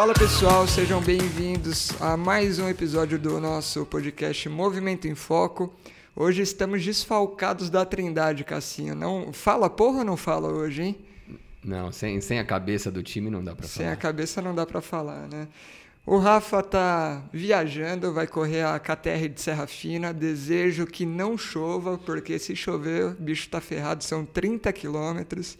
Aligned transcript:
Fala 0.00 0.14
pessoal, 0.14 0.66
sejam 0.66 0.98
bem-vindos 1.02 1.90
a 2.00 2.16
mais 2.16 2.58
um 2.58 2.66
episódio 2.70 3.18
do 3.18 3.38
nosso 3.38 3.84
podcast 3.84 4.48
Movimento 4.48 5.06
em 5.06 5.14
Foco. 5.14 5.74
Hoje 6.16 6.40
estamos 6.40 6.82
desfalcados 6.82 7.68
da 7.68 7.84
Trindade, 7.84 8.42
Cassinho. 8.42 8.94
Não 8.94 9.30
fala 9.30 9.68
porra 9.68 9.98
ou 9.98 10.04
não 10.06 10.16
fala 10.16 10.48
hoje, 10.48 10.82
hein? 10.84 10.96
Não, 11.62 11.92
sem, 11.92 12.18
sem 12.22 12.38
a 12.38 12.44
cabeça 12.46 12.90
do 12.90 13.02
time 13.02 13.28
não 13.28 13.44
dá 13.44 13.54
para 13.54 13.68
falar. 13.68 13.84
Sem 13.84 13.92
a 13.92 13.94
cabeça 13.96 14.40
não 14.40 14.54
dá 14.54 14.64
para 14.64 14.80
falar, 14.80 15.28
né? 15.28 15.46
O 16.06 16.16
Rafa 16.16 16.62
tá 16.62 17.22
viajando, 17.30 18.10
vai 18.10 18.26
correr 18.26 18.62
a 18.62 18.78
KTR 18.78 19.28
de 19.28 19.38
Serra 19.38 19.66
Fina. 19.66 20.14
Desejo 20.14 20.86
que 20.86 21.04
não 21.04 21.36
chova, 21.36 21.98
porque 21.98 22.38
se 22.38 22.56
chover, 22.56 23.04
o 23.04 23.10
bicho 23.10 23.50
tá 23.50 23.60
ferrado. 23.60 24.02
São 24.02 24.24
30 24.24 24.72
quilômetros. 24.72 25.58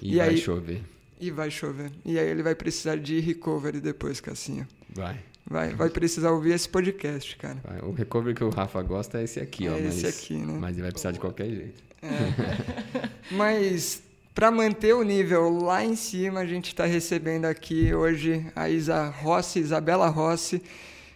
E, 0.00 0.14
e, 0.14 0.18
vai 0.18 0.28
aí... 0.28 0.38
chover. 0.38 0.80
E 1.20 1.30
vai 1.30 1.50
chover. 1.50 1.92
E 2.04 2.18
aí 2.18 2.26
ele 2.26 2.42
vai 2.42 2.54
precisar 2.54 2.96
de 2.96 3.20
recovery 3.20 3.80
depois, 3.80 4.20
Cassinha. 4.20 4.66
Vai. 4.88 5.20
Vai, 5.46 5.74
vai 5.74 5.90
precisar 5.90 6.30
ouvir 6.30 6.52
esse 6.52 6.68
podcast, 6.68 7.36
cara. 7.36 7.58
Vai. 7.64 7.80
O 7.80 7.92
recovery 7.92 8.34
que 8.34 8.44
o 8.44 8.50
Rafa 8.50 8.80
gosta 8.82 9.20
é 9.20 9.24
esse 9.24 9.40
aqui, 9.40 9.66
é 9.66 9.70
ó. 9.70 9.76
Esse 9.76 10.04
mas, 10.04 10.18
aqui, 10.18 10.34
né? 10.34 10.58
Mas 10.60 10.72
ele 10.72 10.82
vai 10.82 10.90
precisar 10.92 11.10
de 11.10 11.20
qualquer 11.20 11.48
jeito. 11.48 11.82
É. 12.02 13.10
mas 13.34 14.02
para 14.34 14.50
manter 14.50 14.94
o 14.94 15.02
nível 15.02 15.50
lá 15.58 15.84
em 15.84 15.96
cima, 15.96 16.40
a 16.40 16.46
gente 16.46 16.68
está 16.68 16.86
recebendo 16.86 17.46
aqui 17.46 17.92
hoje 17.92 18.46
a 18.54 18.68
Isa 18.68 19.06
Rossi, 19.08 19.58
Isabela 19.58 20.08
Rossi. 20.08 20.62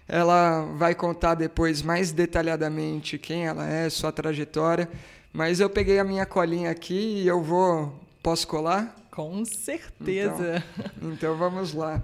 Ela 0.06 0.64
vai 0.76 0.94
contar 0.94 1.34
depois 1.34 1.80
mais 1.80 2.12
detalhadamente 2.12 3.16
quem 3.16 3.46
ela 3.46 3.66
é, 3.66 3.88
sua 3.88 4.12
trajetória. 4.12 4.90
Mas 5.32 5.60
eu 5.60 5.70
peguei 5.70 5.98
a 5.98 6.04
minha 6.04 6.26
colinha 6.26 6.70
aqui 6.70 7.22
e 7.22 7.26
eu 7.26 7.42
vou. 7.42 7.98
Posso 8.22 8.46
colar? 8.48 8.94
Com 9.14 9.44
certeza. 9.44 10.64
Então, 10.98 11.12
então 11.12 11.36
vamos 11.36 11.72
lá. 11.72 12.02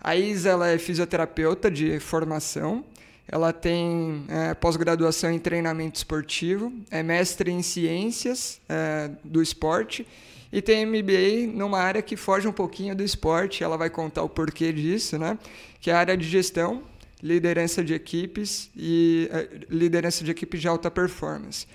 A 0.00 0.14
Isa 0.14 0.50
ela 0.50 0.68
é 0.68 0.78
fisioterapeuta 0.78 1.68
de 1.68 1.98
formação. 1.98 2.84
Ela 3.26 3.52
tem 3.52 4.24
é, 4.28 4.54
pós-graduação 4.54 5.30
em 5.30 5.38
treinamento 5.38 5.96
esportivo, 5.96 6.72
é 6.90 7.02
mestre 7.02 7.50
em 7.50 7.62
ciências 7.62 8.60
é, 8.68 9.10
do 9.24 9.42
esporte 9.42 10.06
e 10.52 10.60
tem 10.60 10.84
MBA 10.84 11.52
numa 11.52 11.78
área 11.78 12.02
que 12.02 12.16
foge 12.16 12.46
um 12.46 12.52
pouquinho 12.52 12.94
do 12.94 13.02
esporte. 13.02 13.64
Ela 13.64 13.76
vai 13.76 13.90
contar 13.90 14.22
o 14.22 14.28
porquê 14.28 14.72
disso, 14.72 15.18
né? 15.18 15.38
Que 15.80 15.90
é 15.90 15.94
a 15.94 15.98
área 15.98 16.16
de 16.16 16.28
gestão, 16.28 16.82
liderança 17.22 17.82
de 17.82 17.94
equipes 17.94 18.70
e 18.76 19.28
é, 19.32 19.48
liderança 19.68 20.22
de 20.22 20.30
equipes 20.30 20.60
de 20.60 20.68
alta 20.68 20.90
performance. 20.90 21.66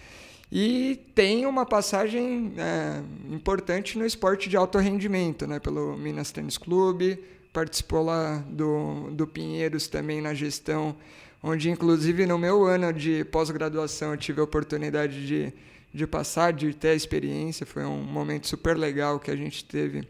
E 0.52 0.96
tem 1.14 1.46
uma 1.46 1.66
passagem 1.66 2.54
é, 2.58 3.02
importante 3.34 3.98
no 3.98 4.06
esporte 4.06 4.50
de 4.50 4.56
alto 4.56 4.78
rendimento, 4.78 5.46
né? 5.46 5.60
pelo 5.60 5.98
Minas 5.98 6.32
Tênis 6.32 6.58
Clube, 6.58 7.22
participou 7.52 8.04
lá 8.04 8.38
do, 8.48 9.12
do 9.12 9.28
Pinheiros 9.28 9.88
também 9.88 10.22
na 10.22 10.34
gestão, 10.34 10.96
onde 11.44 11.70
inclusive 11.70 12.26
no 12.26 12.38
meu 12.38 12.64
ano 12.64 12.94
de 12.94 13.26
pós-graduação 13.26 14.12
eu 14.12 14.18
tive 14.18 14.40
a 14.40 14.44
oportunidade 14.46 15.28
de, 15.28 15.54
de 15.94 16.08
passar, 16.08 16.54
de 16.54 16.74
ter 16.74 16.90
a 16.90 16.96
experiência, 16.96 17.66
foi 17.66 17.84
um 17.84 18.02
momento 18.02 18.48
super 18.48 18.78
legal 18.78 19.20
que 19.20 19.30
a 19.30 19.36
gente 19.36 19.66
teve 19.66 20.08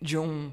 de 0.00 0.16
um... 0.16 0.50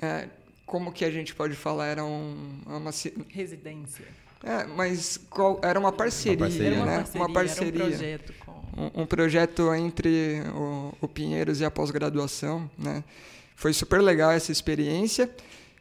É, 0.00 0.28
como 0.64 0.92
que 0.92 1.04
a 1.04 1.10
gente 1.10 1.34
pode 1.34 1.54
falar? 1.54 1.88
Era 1.88 2.04
um, 2.04 2.60
uma... 2.66 2.90
Residência. 3.28 4.06
É, 4.44 4.66
mas 4.66 5.18
qual, 5.30 5.58
era 5.62 5.80
uma 5.80 5.90
parceria, 5.90 6.36
uma 6.36 6.46
parceria 6.46 6.70
né? 6.70 6.84
Uma 6.84 6.92
parceria, 6.92 7.20
uma 7.22 7.32
parceria. 7.32 7.84
Era 7.84 7.84
um 7.84 7.88
projeto 7.88 8.34
um, 8.76 9.02
um 9.02 9.06
projeto 9.06 9.72
entre 9.74 10.42
o, 10.54 10.92
o, 11.00 11.08
Pinheiros 11.08 11.60
e 11.60 11.64
a 11.64 11.70
pós-graduação. 11.70 12.68
Né? 12.76 13.02
Foi 13.54 13.72
super 13.72 14.00
legal 14.00 14.30
essa 14.30 14.52
experiência. 14.52 15.30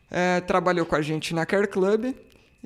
É, 0.09 0.41
trabalhou 0.41 0.85
com 0.85 0.95
a 0.95 1.01
gente 1.01 1.33
na 1.33 1.45
Care 1.45 1.67
Club 1.67 2.13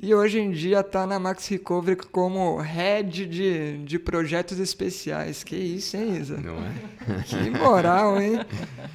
e 0.00 0.14
hoje 0.14 0.38
em 0.38 0.52
dia 0.52 0.78
está 0.78 1.04
na 1.06 1.18
Max 1.18 1.48
Recovery 1.48 1.96
como 1.96 2.58
head 2.58 3.26
de, 3.26 3.78
de 3.78 3.98
projetos 3.98 4.60
especiais. 4.60 5.42
Que 5.42 5.56
isso, 5.56 5.96
hein, 5.96 6.16
Isa? 6.16 6.36
Não 6.36 6.56
é? 6.56 7.22
Que 7.24 7.50
moral, 7.50 8.20
hein? 8.20 8.38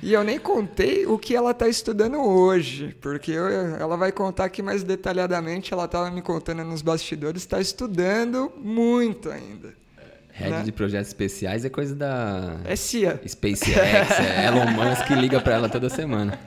E 0.02 0.14
eu 0.14 0.24
nem 0.24 0.40
contei 0.40 1.06
o 1.06 1.18
que 1.18 1.36
ela 1.36 1.52
está 1.52 1.68
estudando 1.68 2.22
hoje, 2.22 2.96
porque 3.02 3.32
eu, 3.32 3.48
ela 3.50 3.98
vai 3.98 4.14
contar 4.14 4.46
aqui 4.46 4.62
mais 4.62 4.82
detalhadamente. 4.82 5.74
Ela 5.74 5.86
estava 5.86 6.10
me 6.10 6.22
contando 6.22 6.64
nos 6.64 6.82
bastidores, 6.82 7.42
está 7.42 7.60
estudando 7.60 8.50
muito 8.58 9.30
ainda. 9.30 9.83
Head 10.34 10.52
né? 10.52 10.64
de 10.64 10.72
projetos 10.72 11.10
especiais 11.10 11.64
é 11.64 11.70
coisa 11.70 11.96
da. 11.96 12.60
É 12.66 12.76
CIA. 12.76 13.22
SpaceX, 13.26 13.70
é 14.20 14.48
Elon 14.48 14.72
Musk 14.72 15.08
que 15.08 15.14
liga 15.14 15.40
para 15.40 15.54
ela 15.54 15.70
toda 15.70 15.90
semana. 15.90 16.40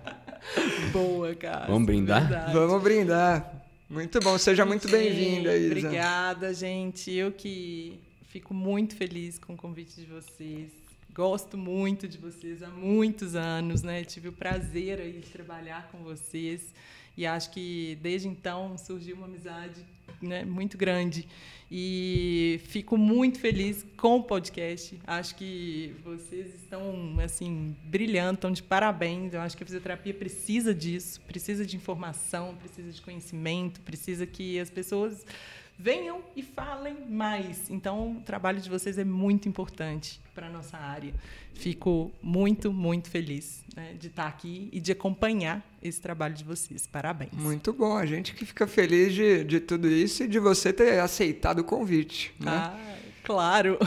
Boa, 0.90 1.34
cara. 1.34 1.66
Vamos 1.66 1.84
brindar? 1.86 2.26
Verdade. 2.28 2.52
Vamos 2.52 2.82
brindar. 2.82 3.62
Muito 3.90 4.18
bom, 4.20 4.38
seja 4.38 4.64
muito 4.64 4.88
bem-vinda, 4.88 5.54
Isa. 5.54 5.66
Obrigada, 5.66 6.54
gente. 6.54 7.12
Eu 7.12 7.30
que 7.30 8.00
fico 8.28 8.54
muito 8.54 8.96
feliz 8.96 9.38
com 9.38 9.52
o 9.52 9.56
convite 9.56 10.00
de 10.00 10.06
vocês. 10.06 10.70
Gosto 11.14 11.58
muito 11.58 12.08
de 12.08 12.16
vocês 12.16 12.62
há 12.62 12.68
muitos 12.68 13.36
anos, 13.36 13.82
né? 13.82 14.02
Tive 14.02 14.28
o 14.28 14.32
prazer 14.32 14.98
aí 14.98 15.12
de 15.12 15.28
trabalhar 15.28 15.88
com 15.92 15.98
vocês 15.98 16.72
e 17.16 17.26
acho 17.26 17.50
que 17.50 17.98
desde 18.02 18.28
então 18.28 18.76
surgiu 18.76 19.16
uma 19.16 19.26
amizade 19.26 19.84
né, 20.20 20.44
muito 20.44 20.76
grande. 20.76 21.26
E 21.70 22.60
fico 22.66 22.96
muito 22.96 23.40
feliz 23.40 23.84
com 23.96 24.18
o 24.18 24.22
podcast. 24.22 24.98
Acho 25.06 25.34
que 25.34 25.94
vocês 26.04 26.54
estão 26.54 27.16
assim 27.22 27.74
brilhando, 27.84 28.34
estão 28.34 28.52
de 28.52 28.62
parabéns. 28.62 29.32
Eu 29.32 29.40
acho 29.40 29.56
que 29.56 29.62
a 29.62 29.66
fisioterapia 29.66 30.14
precisa 30.14 30.74
disso, 30.74 31.20
precisa 31.22 31.64
de 31.64 31.76
informação, 31.76 32.54
precisa 32.56 32.92
de 32.92 33.00
conhecimento, 33.00 33.80
precisa 33.80 34.26
que 34.26 34.58
as 34.60 34.70
pessoas 34.70 35.24
venham 35.78 36.22
e 36.36 36.42
falem 36.42 36.96
mais. 37.08 37.68
Então, 37.70 38.18
o 38.18 38.20
trabalho 38.20 38.60
de 38.60 38.68
vocês 38.68 38.98
é 38.98 39.04
muito 39.04 39.48
importante 39.48 40.20
para 40.34 40.46
a 40.46 40.50
nossa 40.50 40.76
área. 40.76 41.12
Fico 41.54 42.12
muito, 42.22 42.72
muito 42.72 43.08
feliz 43.08 43.64
né, 43.76 43.94
de 43.98 44.08
estar 44.08 44.26
aqui 44.26 44.68
e 44.72 44.80
de 44.80 44.92
acompanhar 44.92 45.64
esse 45.82 46.00
trabalho 46.00 46.34
de 46.34 46.44
vocês. 46.44 46.86
Parabéns. 46.86 47.32
Muito 47.32 47.72
bom. 47.72 47.96
A 47.96 48.06
gente 48.06 48.34
que 48.34 48.44
fica 48.44 48.66
feliz 48.66 49.12
de, 49.12 49.44
de 49.44 49.60
tudo 49.60 49.88
isso 49.88 50.24
e 50.24 50.28
de 50.28 50.38
você 50.38 50.72
ter 50.72 50.98
aceitado 51.00 51.60
o 51.60 51.64
convite. 51.64 52.34
Né? 52.38 52.50
Ah, 52.50 52.96
claro. 53.22 53.78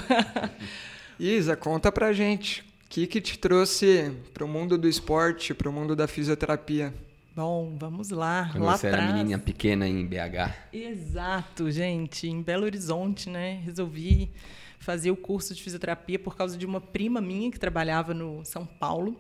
Isa, 1.20 1.56
conta 1.56 1.92
pra 1.92 2.14
gente. 2.14 2.62
O 2.62 2.90
que, 2.90 3.06
que 3.06 3.20
te 3.20 3.38
trouxe 3.38 4.12
para 4.34 4.46
o 4.46 4.48
mundo 4.48 4.78
do 4.78 4.88
esporte, 4.88 5.54
para 5.54 5.70
o 5.70 5.74
mundo 5.74 5.96
da 5.96 6.08
fisioterapia? 6.08 6.94
Bom, 7.38 7.76
vamos 7.78 8.10
lá. 8.10 8.50
Quando 8.52 8.64
lá 8.64 8.76
você 8.76 8.88
atrás. 8.88 9.06
era 9.06 9.16
menina 9.16 9.38
pequena 9.38 9.88
em 9.88 10.04
BH. 10.04 10.56
Exato, 10.74 11.70
gente. 11.70 12.28
Em 12.28 12.42
Belo 12.42 12.64
Horizonte, 12.64 13.30
né? 13.30 13.62
Resolvi 13.64 14.32
fazer 14.80 15.12
o 15.12 15.16
curso 15.16 15.54
de 15.54 15.62
fisioterapia 15.62 16.18
por 16.18 16.36
causa 16.36 16.58
de 16.58 16.66
uma 16.66 16.82
prima 16.82 17.22
minha 17.22 17.52
que 17.52 17.60
trabalhava 17.60 18.12
no 18.12 18.44
São 18.44 18.66
Paulo. 18.66 19.16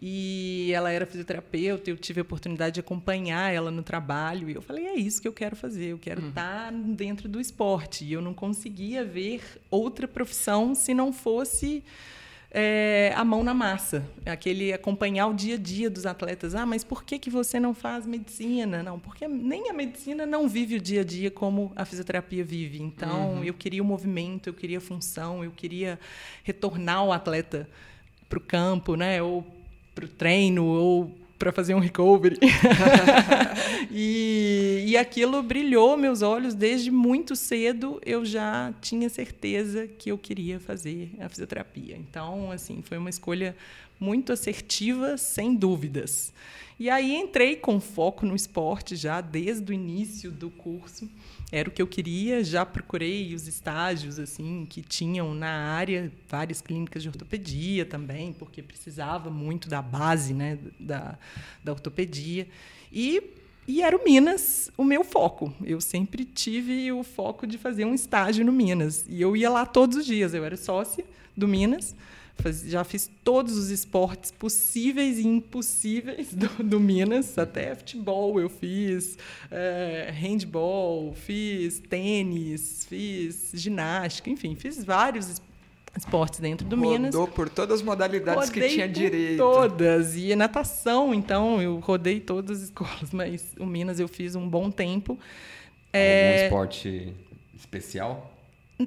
E 0.00 0.70
ela 0.72 0.90
era 0.90 1.04
fisioterapeuta, 1.04 1.90
eu 1.90 1.98
tive 1.98 2.20
a 2.20 2.22
oportunidade 2.22 2.76
de 2.76 2.80
acompanhar 2.80 3.52
ela 3.52 3.70
no 3.70 3.82
trabalho. 3.82 4.48
E 4.48 4.54
eu 4.54 4.62
falei: 4.62 4.86
é 4.86 4.94
isso 4.94 5.20
que 5.20 5.28
eu 5.28 5.32
quero 5.32 5.54
fazer, 5.54 5.88
eu 5.88 5.98
quero 5.98 6.22
uhum. 6.22 6.30
estar 6.30 6.72
dentro 6.72 7.28
do 7.28 7.38
esporte. 7.38 8.06
E 8.06 8.12
eu 8.14 8.22
não 8.22 8.32
conseguia 8.32 9.04
ver 9.04 9.42
outra 9.70 10.08
profissão 10.08 10.74
se 10.74 10.94
não 10.94 11.12
fosse 11.12 11.84
é, 12.56 13.12
a 13.16 13.24
mão 13.24 13.42
na 13.42 13.52
massa, 13.52 14.08
aquele 14.24 14.72
acompanhar 14.72 15.26
o 15.26 15.34
dia 15.34 15.56
a 15.56 15.58
dia 15.58 15.90
dos 15.90 16.06
atletas. 16.06 16.54
Ah, 16.54 16.64
mas 16.64 16.84
por 16.84 17.02
que, 17.02 17.18
que 17.18 17.28
você 17.28 17.58
não 17.58 17.74
faz 17.74 18.06
medicina? 18.06 18.80
Não, 18.80 18.96
porque 18.96 19.26
nem 19.26 19.68
a 19.70 19.72
medicina 19.72 20.24
não 20.24 20.48
vive 20.48 20.76
o 20.76 20.80
dia 20.80 21.00
a 21.00 21.04
dia 21.04 21.32
como 21.32 21.72
a 21.74 21.84
fisioterapia 21.84 22.44
vive. 22.44 22.80
Então, 22.80 23.34
uhum. 23.34 23.44
eu 23.44 23.54
queria 23.54 23.82
o 23.82 23.84
movimento, 23.84 24.48
eu 24.48 24.54
queria 24.54 24.78
a 24.78 24.80
função, 24.80 25.42
eu 25.42 25.50
queria 25.50 25.98
retornar 26.44 27.04
o 27.04 27.12
atleta 27.12 27.68
para 28.28 28.38
o 28.38 28.40
campo, 28.40 28.94
né? 28.94 29.20
ou 29.20 29.44
para 29.92 30.04
o 30.04 30.08
treino, 30.08 30.64
ou 30.64 31.10
para 31.38 31.52
fazer 31.52 31.74
um 31.74 31.78
recovery. 31.78 32.38
e, 33.90 34.84
e 34.86 34.96
aquilo 34.96 35.42
brilhou 35.42 35.96
meus 35.96 36.22
olhos 36.22 36.54
desde 36.54 36.90
muito 36.90 37.34
cedo. 37.36 38.00
Eu 38.04 38.24
já 38.24 38.72
tinha 38.80 39.08
certeza 39.08 39.86
que 39.86 40.10
eu 40.10 40.18
queria 40.18 40.60
fazer 40.60 41.10
a 41.20 41.28
fisioterapia. 41.28 41.96
Então, 41.96 42.50
assim, 42.50 42.82
foi 42.82 42.98
uma 42.98 43.10
escolha 43.10 43.56
muito 43.98 44.32
assertiva, 44.32 45.16
sem 45.16 45.54
dúvidas. 45.54 46.32
E 46.78 46.90
aí 46.90 47.14
entrei 47.14 47.56
com 47.56 47.80
foco 47.80 48.26
no 48.26 48.34
esporte 48.34 48.96
já 48.96 49.20
desde 49.20 49.70
o 49.70 49.74
início 49.74 50.30
do 50.30 50.50
curso. 50.50 51.08
Era 51.56 51.68
o 51.68 51.72
que 51.72 51.80
eu 51.80 51.86
queria, 51.86 52.42
já 52.42 52.66
procurei 52.66 53.32
os 53.32 53.46
estágios 53.46 54.18
assim 54.18 54.66
que 54.68 54.82
tinham 54.82 55.32
na 55.32 55.72
área, 55.76 56.10
várias 56.28 56.60
clínicas 56.60 57.00
de 57.00 57.08
ortopedia 57.08 57.86
também, 57.86 58.32
porque 58.32 58.60
precisava 58.60 59.30
muito 59.30 59.68
da 59.68 59.80
base, 59.80 60.34
né, 60.34 60.58
da, 60.80 61.16
da 61.62 61.70
ortopedia. 61.70 62.48
E 62.92 63.22
e 63.68 63.82
era 63.82 63.96
o 63.96 64.04
Minas 64.04 64.68
o 64.76 64.82
meu 64.82 65.04
foco. 65.04 65.54
Eu 65.64 65.80
sempre 65.80 66.24
tive 66.24 66.90
o 66.90 67.04
foco 67.04 67.46
de 67.46 67.56
fazer 67.56 67.84
um 67.84 67.94
estágio 67.94 68.44
no 68.44 68.52
Minas. 68.52 69.06
E 69.08 69.22
eu 69.22 69.36
ia 69.36 69.48
lá 69.48 69.64
todos 69.64 69.96
os 69.96 70.04
dias. 70.04 70.34
Eu 70.34 70.44
era 70.44 70.56
sócia 70.56 71.04
do 71.36 71.46
Minas 71.46 71.94
já 72.66 72.84
fiz 72.84 73.10
todos 73.22 73.56
os 73.56 73.70
esportes 73.70 74.30
possíveis 74.30 75.18
e 75.18 75.26
impossíveis 75.26 76.32
do, 76.34 76.48
do 76.62 76.80
Minas, 76.80 77.38
até 77.38 77.74
futebol 77.74 78.38
eu 78.40 78.48
fiz, 78.48 79.16
é, 79.50 80.10
handball, 80.12 81.14
fiz 81.14 81.80
tênis, 81.88 82.86
fiz 82.88 83.52
ginástica, 83.54 84.28
enfim, 84.30 84.54
fiz 84.54 84.84
vários 84.84 85.28
esportes 85.28 85.54
esportes 85.96 86.40
dentro 86.40 86.66
do 86.66 86.76
Rodou 86.76 86.90
Minas. 86.90 87.14
Rodou 87.14 87.32
por 87.32 87.48
todas 87.48 87.80
as 87.80 87.82
modalidades 87.82 88.48
rodei 88.48 88.68
que 88.68 88.74
tinha 88.74 88.88
direito. 88.88 89.38
Todas. 89.38 90.16
E 90.16 90.34
natação, 90.34 91.14
então, 91.14 91.62
eu 91.62 91.78
rodei 91.78 92.20
todas 92.20 92.58
as 92.58 92.64
escolas, 92.64 93.10
mas 93.12 93.54
o 93.58 93.66
Minas 93.66 94.00
eu 94.00 94.08
fiz 94.08 94.34
um 94.34 94.48
bom 94.48 94.70
tempo. 94.70 95.18
É... 95.92 96.32
Algum 96.32 96.44
esporte 96.44 97.14
especial? 97.56 98.33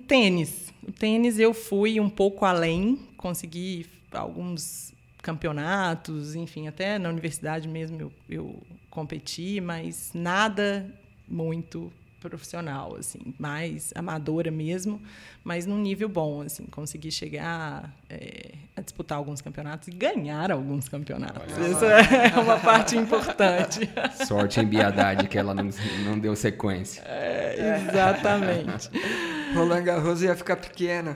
Tênis. 0.07 0.73
O 0.87 0.91
tênis 0.91 1.39
eu 1.39 1.53
fui 1.53 1.99
um 1.99 2.09
pouco 2.09 2.45
além, 2.45 2.99
consegui 3.17 3.85
alguns 4.11 4.93
campeonatos, 5.21 6.35
enfim, 6.35 6.67
até 6.67 6.97
na 6.97 7.09
universidade 7.09 7.67
mesmo 7.67 7.99
eu, 7.99 8.11
eu 8.29 8.63
competi, 8.89 9.59
mas 9.59 10.11
nada 10.13 10.89
muito 11.27 11.91
profissional, 12.19 12.95
assim, 12.95 13.33
mais 13.37 13.91
amadora 13.95 14.49
mesmo, 14.49 15.01
mas 15.43 15.65
num 15.65 15.77
nível 15.77 16.09
bom, 16.09 16.41
assim, 16.41 16.65
consegui 16.65 17.11
chegar 17.11 17.93
é, 18.09 18.53
a 18.75 18.81
disputar 18.81 19.17
alguns 19.17 19.41
campeonatos 19.41 19.87
e 19.87 19.91
ganhar 19.91 20.51
alguns 20.51 20.89
campeonatos. 20.89 21.53
Isso 21.57 21.85
é 21.85 22.39
uma 22.39 22.59
parte 22.59 22.97
importante. 22.97 23.89
Sorte 24.25 24.59
em 24.59 24.65
Biadade 24.65 25.27
que 25.27 25.37
ela 25.37 25.53
não, 25.53 25.69
não 26.05 26.17
deu 26.17 26.35
sequência. 26.35 27.01
É, 27.05 27.85
exatamente. 27.89 28.89
Roland 29.53 29.83
Garros 29.83 30.21
ia 30.21 30.35
ficar 30.35 30.57
pequeno. 30.57 31.15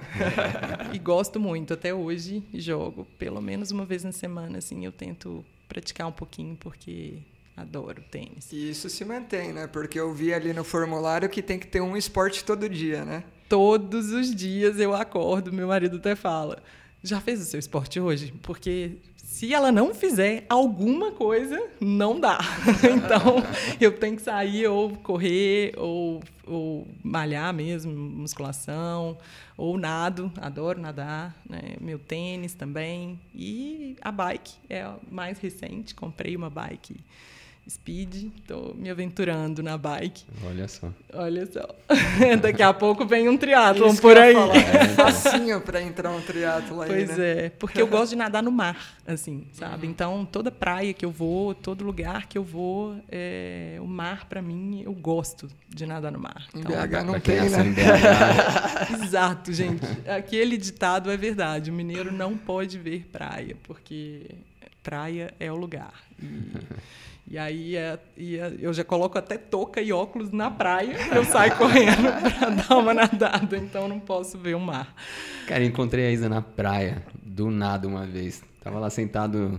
e 0.94 1.00
gosto 1.00 1.40
muito, 1.40 1.74
até 1.74 1.94
hoje 1.94 2.44
jogo, 2.54 3.06
pelo 3.18 3.42
menos 3.42 3.72
uma 3.72 3.86
vez 3.86 4.04
na 4.04 4.12
semana, 4.12 4.58
assim, 4.58 4.86
eu 4.86 4.92
tento 4.92 5.46
praticar 5.68 6.08
um 6.08 6.12
pouquinho, 6.12 6.56
porque 6.58 7.20
Adoro 7.56 8.02
tênis. 8.10 8.52
E 8.52 8.70
isso 8.70 8.90
se 8.90 9.04
mantém, 9.04 9.54
né? 9.54 9.68
Porque 9.68 10.00
eu 10.00 10.14
vi 10.14 10.34
ali 10.34 10.54
no 10.54 10.64
formulário 10.64 11.30
que 11.30 11.42
tem 11.42 11.60
que 11.60 11.68
ter 11.68 11.82
um 11.82 11.98
esporte 11.98 12.44
todo 12.44 12.68
dia, 12.68 13.04
né? 13.04 13.24
Todos 13.50 14.12
os 14.12 14.34
dias 14.34 14.80
eu 14.80 14.96
acordo, 14.96 15.52
meu 15.52 15.68
marido 15.68 15.98
até 15.98 16.16
fala: 16.16 16.64
já 17.04 17.20
fez 17.20 17.42
o 17.42 17.46
seu 17.46 17.60
esporte 17.60 18.00
hoje? 18.00 18.34
Porque 18.42 18.98
se 19.32 19.54
ela 19.54 19.72
não 19.72 19.96
fizer 19.96 20.46
alguma 20.50 21.14
coisa, 21.14 21.58
não 21.80 22.20
dá. 22.20 22.38
então, 22.84 23.38
eu 23.80 23.98
tenho 23.98 24.18
que 24.18 24.22
sair 24.22 24.68
ou 24.68 24.92
correr, 24.98 25.74
ou, 25.78 26.22
ou 26.46 26.86
malhar 27.02 27.54
mesmo, 27.54 27.94
musculação, 27.94 29.18
ou 29.58 29.78
nado, 29.78 30.30
adoro 30.36 30.82
nadar, 30.82 31.34
né? 31.50 31.76
meu 31.80 31.98
tênis 31.98 32.54
também. 32.54 33.18
E 33.34 33.96
a 34.02 34.12
bike 34.12 34.54
é 34.70 34.86
mais 35.10 35.40
recente, 35.40 35.96
comprei 35.96 36.36
uma 36.36 36.50
bike 36.50 37.00
speed, 37.70 38.32
estou 38.40 38.74
me 38.76 38.90
aventurando 38.90 39.62
na 39.62 39.78
bike. 39.78 40.24
Olha 40.46 40.68
só. 40.68 40.92
Olha 41.14 41.46
só. 41.46 41.68
Daqui 42.42 42.62
a 42.62 42.74
pouco 42.74 43.06
vem 43.06 43.30
um 43.30 43.38
triatlon 43.38 43.96
por 43.96 44.18
aí. 44.18 44.36
É 44.36 44.88
facinho 44.90 45.62
para 45.62 45.82
entrar 45.82 46.12
um 46.12 46.22
triatlon 46.22 46.82
aí, 46.82 46.90
Pois 46.90 47.18
né? 47.18 47.46
é, 47.46 47.50
porque 47.50 47.82
eu 47.82 47.88
gosto 47.88 48.12
de 48.12 48.18
nadar 48.18 48.42
no 48.42 48.52
mar, 48.52 49.00
assim, 49.08 49.48
sabe? 49.54 49.86
Uhum. 49.86 49.92
Então, 49.92 50.26
toda 50.26 50.52
praia 50.52 50.94
que 50.94 51.06
eu 51.06 51.12
vou, 51.12 51.54
todo 51.54 51.84
lugar 51.86 52.28
que 52.28 52.38
eu 52.38 52.44
vou, 52.44 52.96
é, 53.10 53.78
o 53.80 53.88
mar 53.88 54.26
para 54.28 54.42
mim, 54.42 54.82
eu 54.84 54.94
gosto 54.94 55.48
de 55.70 55.86
nadar 55.86 56.12
no 56.12 56.20
mar. 56.20 56.48
Então, 56.56 56.72
em 56.72 56.88
BH 56.88 57.04
não 57.06 57.20
tem, 57.20 57.50
né? 57.50 57.76
Exato, 59.04 59.54
gente. 59.54 59.86
Aquele 60.08 60.58
ditado 60.58 61.12
é 61.12 61.18
verdade. 61.18 61.70
O 61.70 61.74
mineiro 61.74 62.12
não 62.12 62.36
pode 62.36 62.78
ver 62.78 63.08
praia, 63.12 63.56
porque 63.64 64.32
praia 64.84 65.34
é 65.40 65.52
o 65.52 65.56
lugar. 65.56 65.94
E 66.22 66.52
e 67.32 67.38
aí 67.38 67.78
é, 67.78 67.98
é, 68.18 68.54
eu 68.60 68.74
já 68.74 68.84
coloco 68.84 69.18
até 69.18 69.38
touca 69.38 69.82
e 69.82 69.94
óculos 69.94 70.32
na 70.32 70.52
praia, 70.52 70.98
eu 71.16 71.24
saio 71.24 71.56
correndo 71.56 72.12
para 72.38 72.50
dar 72.50 72.78
uma 72.78 72.94
nadada, 72.94 73.56
então 73.56 73.88
não 73.88 74.02
posso 74.02 74.38
ver 74.38 74.54
o 74.54 74.60
mar. 74.60 74.94
Cara, 75.48 75.64
encontrei 75.64 76.08
a 76.08 76.12
Isa 76.12 76.28
na 76.28 76.42
praia, 76.42 77.02
do 77.24 77.50
nada 77.50 77.88
uma 77.88 78.06
vez. 78.06 78.44
Tava 78.62 78.80
lá 78.80 78.90
sentado 78.90 79.58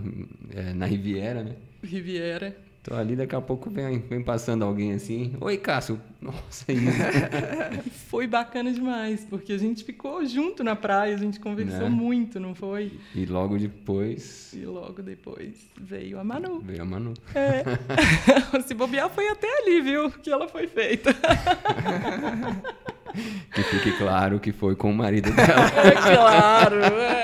é, 0.51 0.71
na 0.75 0.85
Riviera, 0.85 1.43
né? 1.43 1.55
Riviera. 1.83 2.55
Tô 2.83 2.93
ali, 2.95 3.15
daqui 3.15 3.33
a 3.33 3.39
pouco 3.39 3.69
vem, 3.69 3.99
vem 3.99 4.21
passando 4.21 4.65
alguém 4.65 4.91
assim. 4.91 5.37
Oi, 5.39 5.57
Cássio. 5.57 6.01
Nossa, 6.21 6.69
isso. 6.69 6.83
foi 8.09 8.27
bacana 8.27 8.73
demais, 8.73 9.25
porque 9.29 9.53
a 9.53 9.57
gente 9.57 9.85
ficou 9.85 10.25
junto 10.25 10.65
na 10.65 10.75
praia, 10.75 11.15
a 11.15 11.17
gente 11.17 11.39
conversou 11.39 11.89
né? 11.89 11.89
muito, 11.89 12.41
não 12.41 12.53
foi? 12.53 12.91
E 13.15 13.25
logo 13.25 13.57
depois. 13.57 14.51
E 14.51 14.65
logo 14.65 15.01
depois 15.01 15.65
veio 15.79 16.19
a 16.19 16.25
Manu. 16.25 16.59
Veio 16.59 16.81
a 16.81 16.85
Manu. 16.85 17.13
É. 17.33 17.63
Se 18.67 18.73
bobear, 18.73 19.09
foi 19.09 19.29
até 19.29 19.47
ali, 19.61 19.79
viu? 19.79 20.11
Que 20.11 20.29
ela 20.29 20.49
foi 20.49 20.67
feita. 20.67 21.15
que 23.55 23.63
fique 23.63 23.97
claro 23.97 24.41
que 24.41 24.51
foi 24.51 24.75
com 24.75 24.91
o 24.91 24.93
marido 24.93 25.31
dela. 25.31 25.67
É 25.85 25.91
claro, 25.91 26.83
é 26.83 27.22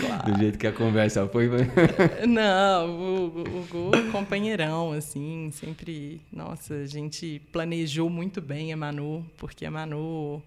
claro. 0.00 0.32
Do 0.32 0.38
jeito 0.38 0.58
que 0.58 0.66
a 0.66 0.72
conversa 0.72 1.26
foi. 1.28 1.48
Não, 2.26 2.88
o, 2.88 3.26
o 3.26 3.66
Gu, 3.70 4.10
companheirão, 4.10 4.92
assim, 4.92 5.50
sempre. 5.52 6.20
Nossa, 6.32 6.74
a 6.74 6.86
gente 6.86 7.40
planejou 7.52 8.08
muito 8.08 8.40
bem 8.40 8.72
a 8.72 8.76
Manu, 8.76 9.24
porque 9.36 9.66
a 9.66 9.70
Manu 9.70 10.42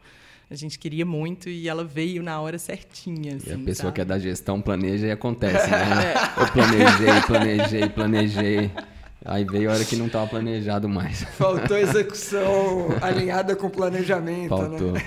a 0.49 0.55
gente 0.55 0.79
queria 0.79 1.05
muito 1.05 1.49
e 1.49 1.67
ela 1.67 1.83
veio 1.83 2.23
na 2.23 2.39
hora 2.39 2.57
certinha. 2.57 3.35
Assim, 3.35 3.49
e 3.49 3.51
a 3.51 3.55
assim, 3.55 3.65
pessoa 3.65 3.87
sabe? 3.87 3.95
que 3.95 4.01
é 4.01 4.05
da 4.05 4.17
gestão 4.17 4.61
planeja 4.61 5.07
e 5.07 5.11
acontece, 5.11 5.69
né? 5.69 5.77
É. 6.07 6.41
Eu 6.41 6.47
planejei, 6.51 7.21
planejei, 7.25 7.89
planejei. 7.89 8.71
Aí 9.25 9.43
veio 9.43 9.69
a 9.69 9.73
hora 9.73 9.83
que 9.83 9.95
não 9.95 10.07
estava 10.07 10.27
planejado 10.27 10.87
mais. 10.87 11.23
Faltou 11.37 11.77
execução 11.77 12.89
alinhada 13.01 13.55
com 13.55 13.69
planejamento, 13.69 14.55
né? 14.55 14.69
Faltou. 14.69 14.91
né? 14.91 15.01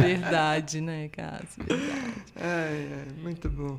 Verdade, 0.00 0.80
né, 0.80 1.08
Cássio? 1.08 1.62
Verdade. 1.64 2.22
É, 2.34 2.46
é, 2.46 3.22
muito 3.22 3.48
bom. 3.48 3.78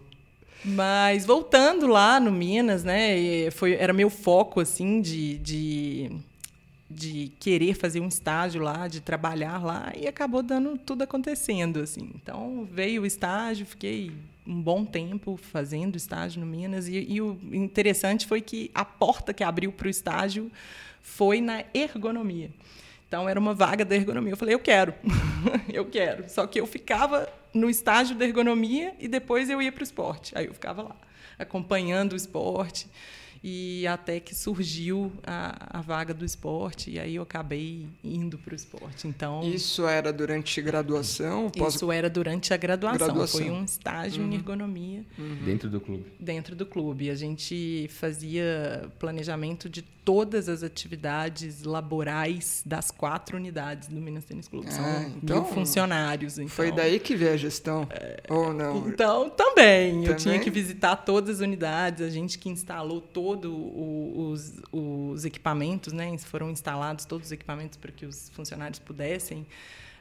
Mas 0.63 1.25
voltando 1.25 1.87
lá 1.87 2.19
no 2.19 2.31
Minas, 2.31 2.83
né? 2.83 3.49
Foi, 3.51 3.73
era 3.73 3.93
meu 3.93 4.09
foco, 4.09 4.59
assim, 4.59 5.01
de, 5.01 5.37
de, 5.37 6.11
de 6.89 7.31
querer 7.39 7.73
fazer 7.75 7.99
um 7.99 8.07
estágio 8.07 8.61
lá, 8.61 8.87
de 8.87 8.99
trabalhar 9.01 9.63
lá, 9.63 9.91
e 9.95 10.07
acabou 10.07 10.41
dando 10.41 10.77
tudo 10.77 11.03
acontecendo, 11.03 11.79
assim. 11.79 12.11
Então, 12.15 12.67
veio 12.71 13.03
o 13.03 13.05
estágio, 13.05 13.65
fiquei 13.65 14.11
um 14.47 14.61
bom 14.61 14.85
tempo 14.85 15.35
fazendo 15.35 15.97
estágio 15.97 16.39
no 16.39 16.45
Minas. 16.45 16.87
E, 16.87 17.05
e 17.09 17.21
o 17.21 17.37
interessante 17.51 18.25
foi 18.25 18.39
que 18.39 18.71
a 18.73 18.85
porta 18.85 19.33
que 19.33 19.43
abriu 19.43 19.71
para 19.71 19.87
o 19.87 19.89
estágio 19.89 20.49
foi 21.01 21.41
na 21.41 21.63
ergonomia. 21.73 22.49
Então, 23.07 23.27
era 23.27 23.39
uma 23.39 23.53
vaga 23.53 23.85
da 23.85 23.95
ergonomia. 23.95 24.33
Eu 24.33 24.37
falei, 24.37 24.55
eu 24.55 24.59
quero, 24.59 24.93
eu 25.71 25.85
quero. 25.85 26.29
Só 26.29 26.47
que 26.47 26.59
eu 26.59 26.65
ficava 26.65 27.27
no 27.53 27.69
estágio 27.69 28.15
da 28.15 28.25
ergonomia 28.25 28.95
e 28.99 29.07
depois 29.07 29.49
eu 29.49 29.61
ia 29.61 29.71
para 29.71 29.81
o 29.81 29.83
esporte. 29.83 30.37
Aí 30.37 30.45
eu 30.45 30.53
ficava 30.53 30.83
lá, 30.83 30.95
acompanhando 31.37 32.13
o 32.13 32.15
esporte 32.15 32.87
e 33.49 33.87
até 33.87 34.19
que 34.19 34.35
surgiu 34.35 35.09
a, 35.25 35.79
a 35.79 35.81
vaga 35.81 36.13
do 36.13 36.25
esporte 36.25 36.91
e 36.91 36.99
aí 36.99 37.15
eu 37.15 37.23
acabei 37.23 37.87
indo 38.03 38.37
para 38.37 38.51
o 38.51 38.55
esporte. 38.55 39.07
Então 39.07 39.41
isso 39.41 39.87
era 39.87 40.11
durante 40.11 40.61
graduação? 40.61 41.49
Pós... 41.49 41.75
Isso 41.75 41.89
era 41.89 42.09
durante 42.09 42.53
a 42.53 42.57
graduação. 42.57 42.97
graduação. 42.97 43.39
Foi 43.39 43.49
um 43.49 43.63
estágio 43.63 44.21
uhum. 44.21 44.31
em 44.31 44.35
ergonomia 44.35 45.05
uhum. 45.17 45.37
dentro 45.45 45.69
do 45.69 45.79
clube. 45.79 46.05
Dentro 46.19 46.55
do 46.57 46.65
clube, 46.65 47.09
a 47.09 47.15
gente 47.15 47.87
fazia 47.89 48.91
planejamento 48.99 49.69
de 49.69 49.81
todas 50.07 50.47
as 50.47 50.63
atividades 50.63 51.63
laborais 51.63 52.63
das 52.65 52.91
quatro 52.91 53.35
unidades 53.35 53.89
do 53.89 53.99
Minas 53.99 54.23
Tênis 54.23 54.47
Clube. 54.47 54.73
São 54.73 54.85
ah, 54.85 55.11
então, 55.21 55.43
mil 55.43 55.53
funcionários. 55.53 56.37
Então, 56.37 56.47
foi 56.47 56.71
daí 56.71 56.97
que 56.97 57.13
veio 57.13 57.33
a 57.33 57.37
gestão? 57.37 57.85
É, 57.89 58.23
ou 58.29 58.53
não? 58.53 58.87
Então, 58.87 59.29
também. 59.29 59.95
também. 59.95 60.05
Eu 60.05 60.15
tinha 60.15 60.39
que 60.39 60.49
visitar 60.49 60.95
todas 60.95 61.37
as 61.37 61.41
unidades, 61.41 62.01
a 62.01 62.09
gente 62.09 62.39
que 62.39 62.47
instalou 62.47 63.01
os, 63.45 64.53
os 64.71 65.25
equipamentos, 65.25 65.93
né? 65.93 66.17
foram 66.17 66.49
instalados 66.49 67.05
todos 67.05 67.27
os 67.27 67.31
equipamentos 67.31 67.77
para 67.77 67.91
que 67.91 68.05
os 68.05 68.29
funcionários 68.29 68.79
pudessem 68.79 69.45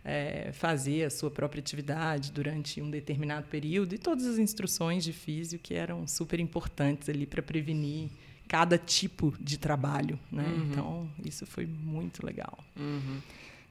é, 0.05 0.53
fazer 0.53 1.05
a 1.05 1.11
sua 1.11 1.31
própria 1.31 1.61
atividade 1.61 2.31
durante 2.31 2.81
um 2.81 2.89
determinado 2.89 3.49
período 3.49 3.95
e 3.95 3.99
todas 3.99 4.25
as 4.25 4.39
instruções 4.39 5.03
de 5.03 5.13
físico 5.13 5.65
que 5.65 5.75
eram 5.75 6.07
super 6.07 6.39
importantes 6.39 7.09
ali 7.09 7.27
para 7.27 7.43
prevenir 7.43 8.09
cada 8.47 8.79
tipo 8.79 9.35
de 9.41 9.59
trabalho, 9.59 10.19
né? 10.31 10.45
Uhum. 10.45 10.69
Então 10.71 11.11
isso 11.25 11.45
foi 11.45 11.67
muito 11.67 12.25
legal. 12.25 12.57
Uhum. 12.77 13.21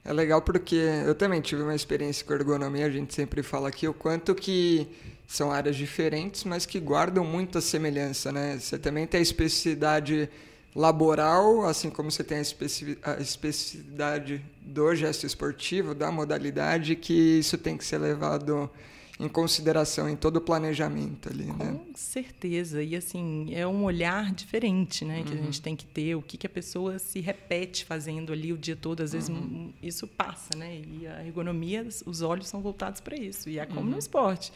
É 0.04 0.12
legal 0.12 0.42
porque 0.42 0.76
eu 0.76 1.14
também 1.14 1.40
tive 1.40 1.62
uma 1.62 1.74
experiência 1.74 2.24
com 2.24 2.34
ergonomia. 2.34 2.86
A 2.86 2.90
gente 2.90 3.12
sempre 3.14 3.42
fala 3.42 3.68
aqui 3.68 3.88
o 3.88 3.94
quanto 3.94 4.34
que 4.34 4.86
são 5.26 5.50
áreas 5.50 5.76
diferentes, 5.76 6.44
mas 6.44 6.64
que 6.64 6.78
guardam 6.78 7.24
muita 7.24 7.60
semelhança, 7.60 8.30
né? 8.30 8.58
Você 8.58 8.78
também 8.78 9.06
tem 9.06 9.18
a 9.18 9.22
especificidade 9.22 10.28
laboral, 10.74 11.66
assim 11.66 11.88
como 11.88 12.10
você 12.10 12.22
tem 12.22 12.38
a, 12.38 12.40
especi 12.42 12.98
a 13.02 13.14
especificidade 13.14 14.44
do 14.60 14.94
gesto 14.94 15.26
esportivo, 15.26 15.94
da 15.94 16.12
modalidade, 16.12 16.94
que 16.94 17.38
isso 17.38 17.56
tem 17.56 17.76
que 17.76 17.84
ser 17.84 17.98
levado 17.98 18.70
em 19.18 19.28
consideração 19.28 20.08
em 20.08 20.16
todo 20.16 20.36
o 20.36 20.40
planejamento 20.40 21.30
ali, 21.30 21.46
Com 21.46 21.52
né? 21.54 21.72
Com 21.72 21.94
certeza. 21.94 22.82
E 22.82 22.94
assim, 22.94 23.48
é 23.54 23.66
um 23.66 23.84
olhar 23.84 24.32
diferente, 24.32 25.04
né? 25.04 25.22
Que 25.22 25.32
uhum. 25.32 25.40
a 25.40 25.42
gente 25.42 25.62
tem 25.62 25.74
que 25.74 25.86
ter, 25.86 26.14
o 26.14 26.22
que, 26.22 26.36
que 26.36 26.46
a 26.46 26.50
pessoa 26.50 26.98
se 26.98 27.20
repete 27.20 27.84
fazendo 27.84 28.32
ali 28.32 28.52
o 28.52 28.58
dia 28.58 28.76
todo. 28.76 29.02
Às 29.02 29.12
vezes 29.12 29.30
uhum. 29.30 29.72
isso 29.82 30.06
passa, 30.06 30.50
né? 30.56 30.82
E 31.00 31.06
a 31.06 31.24
ergonomia, 31.24 31.86
os 32.04 32.20
olhos 32.20 32.46
são 32.46 32.60
voltados 32.60 33.00
para 33.00 33.16
isso. 33.16 33.48
E 33.48 33.58
é 33.58 33.64
como 33.64 33.80
uhum. 33.80 33.92
no 33.92 33.98
esporte. 33.98 34.52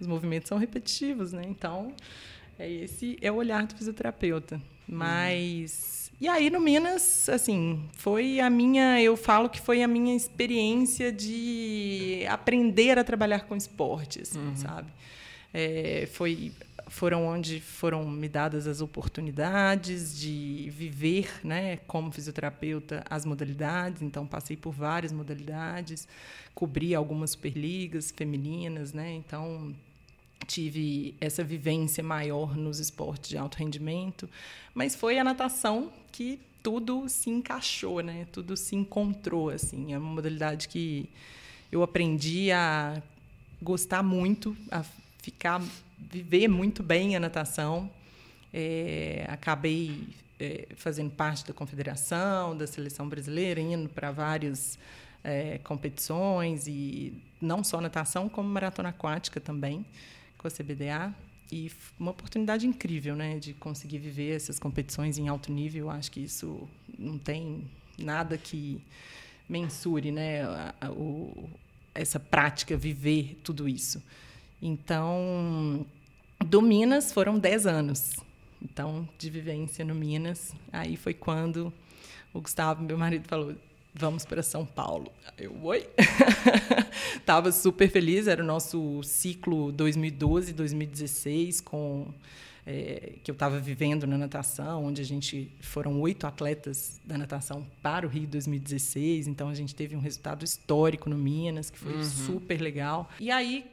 Os 0.00 0.06
movimentos 0.06 0.48
são 0.48 0.58
repetitivos, 0.58 1.32
né? 1.32 1.42
Então, 1.44 1.92
é 2.56 2.70
esse 2.70 3.18
é 3.20 3.32
o 3.32 3.34
olhar 3.34 3.66
do 3.66 3.74
fisioterapeuta. 3.74 4.56
Uhum. 4.56 4.96
Mas 4.96 5.97
e 6.20 6.28
aí 6.28 6.50
no 6.50 6.60
Minas, 6.60 7.28
assim, 7.28 7.88
foi 7.92 8.40
a 8.40 8.50
minha, 8.50 9.00
eu 9.00 9.16
falo 9.16 9.48
que 9.48 9.60
foi 9.60 9.82
a 9.82 9.88
minha 9.88 10.16
experiência 10.16 11.12
de 11.12 12.24
aprender 12.28 12.98
a 12.98 13.04
trabalhar 13.04 13.40
com 13.40 13.54
esporte, 13.54 14.22
assim, 14.22 14.38
uhum. 14.38 14.56
sabe? 14.56 14.90
É, 15.52 16.08
foi 16.12 16.52
foram 16.88 17.26
onde 17.26 17.60
foram 17.60 18.08
me 18.08 18.28
dadas 18.28 18.66
as 18.66 18.80
oportunidades 18.80 20.18
de 20.18 20.70
viver, 20.70 21.28
né, 21.44 21.76
como 21.86 22.10
fisioterapeuta, 22.10 23.04
as 23.08 23.24
modalidades. 23.24 24.02
Então 24.02 24.26
passei 24.26 24.56
por 24.56 24.72
várias 24.72 25.12
modalidades, 25.12 26.08
cobri 26.54 26.94
algumas 26.94 27.30
superligas 27.30 28.10
femininas, 28.10 28.92
né? 28.92 29.12
Então 29.12 29.74
tive 30.46 31.14
essa 31.20 31.42
vivência 31.44 32.02
maior 32.02 32.56
nos 32.56 32.78
esportes 32.78 33.30
de 33.30 33.36
alto 33.36 33.56
rendimento, 33.58 34.28
mas 34.74 34.94
foi 34.94 35.18
a 35.18 35.24
natação 35.24 35.92
que 36.12 36.40
tudo 36.62 37.08
se 37.08 37.30
encaixou, 37.30 38.00
né? 38.00 38.26
Tudo 38.32 38.56
se 38.56 38.74
encontrou 38.74 39.50
assim. 39.50 39.92
É 39.92 39.98
uma 39.98 40.14
modalidade 40.14 40.68
que 40.68 41.08
eu 41.70 41.82
aprendi 41.82 42.50
a 42.50 43.00
gostar 43.60 44.02
muito, 44.02 44.56
a 44.70 44.84
ficar 45.22 45.62
viver 45.98 46.48
muito 46.48 46.82
bem 46.82 47.16
a 47.16 47.20
natação. 47.20 47.90
É, 48.52 49.26
acabei 49.28 50.08
é, 50.40 50.68
fazendo 50.76 51.10
parte 51.10 51.46
da 51.46 51.52
confederação, 51.52 52.56
da 52.56 52.66
seleção 52.66 53.08
brasileira, 53.08 53.60
indo 53.60 53.88
para 53.88 54.10
várias 54.10 54.78
é, 55.22 55.58
competições 55.58 56.66
e 56.66 57.12
não 57.40 57.62
só 57.62 57.80
natação 57.80 58.28
como 58.28 58.48
maratona 58.48 58.88
aquática 58.88 59.40
também 59.40 59.84
com 60.38 60.46
a 60.46 60.50
CBDA 60.50 61.14
e 61.50 61.70
uma 61.98 62.12
oportunidade 62.12 62.66
incrível, 62.66 63.16
né, 63.16 63.38
de 63.38 63.54
conseguir 63.54 63.98
viver 63.98 64.36
essas 64.36 64.58
competições 64.58 65.18
em 65.18 65.28
alto 65.28 65.50
nível. 65.52 65.90
Acho 65.90 66.10
que 66.10 66.20
isso 66.20 66.68
não 66.98 67.18
tem 67.18 67.68
nada 67.98 68.38
que 68.38 68.80
mensure, 69.48 70.12
né, 70.12 70.42
a, 70.42 70.74
a, 70.80 70.90
o, 70.90 71.50
essa 71.94 72.20
prática, 72.20 72.76
viver 72.76 73.40
tudo 73.42 73.68
isso. 73.68 74.02
Então, 74.60 75.86
do 76.44 76.62
Minas 76.62 77.12
foram 77.12 77.38
10 77.38 77.66
anos. 77.66 78.12
Então, 78.60 79.08
de 79.16 79.30
vivência 79.30 79.84
no 79.84 79.94
Minas, 79.94 80.52
aí 80.72 80.96
foi 80.96 81.14
quando 81.14 81.72
o 82.32 82.40
Gustavo, 82.40 82.82
meu 82.82 82.98
marido, 82.98 83.26
falou: 83.28 83.54
vamos 83.98 84.24
para 84.24 84.42
São 84.44 84.64
Paulo. 84.64 85.12
Eu, 85.36 85.54
oi? 85.64 85.88
Tava 87.26 87.50
super 87.50 87.90
feliz, 87.90 88.28
era 88.28 88.42
o 88.42 88.46
nosso 88.46 89.02
ciclo 89.02 89.72
2012-2016 89.72 91.62
com 91.62 92.06
é, 92.64 93.14
que 93.24 93.30
eu 93.30 93.32
estava 93.32 93.58
vivendo 93.58 94.06
na 94.06 94.16
natação, 94.16 94.84
onde 94.84 95.02
a 95.02 95.04
gente 95.04 95.50
foram 95.60 96.00
oito 96.00 96.26
atletas 96.26 97.00
da 97.04 97.18
natação 97.18 97.66
para 97.82 98.06
o 98.06 98.08
Rio 98.08 98.28
2016, 98.28 99.26
então 99.26 99.48
a 99.48 99.54
gente 99.54 99.74
teve 99.74 99.96
um 99.96 100.00
resultado 100.00 100.44
histórico 100.44 101.10
no 101.10 101.18
Minas, 101.18 101.70
que 101.70 101.78
foi 101.78 101.94
uhum. 101.94 102.04
super 102.04 102.60
legal. 102.60 103.10
E 103.18 103.30
aí 103.30 103.66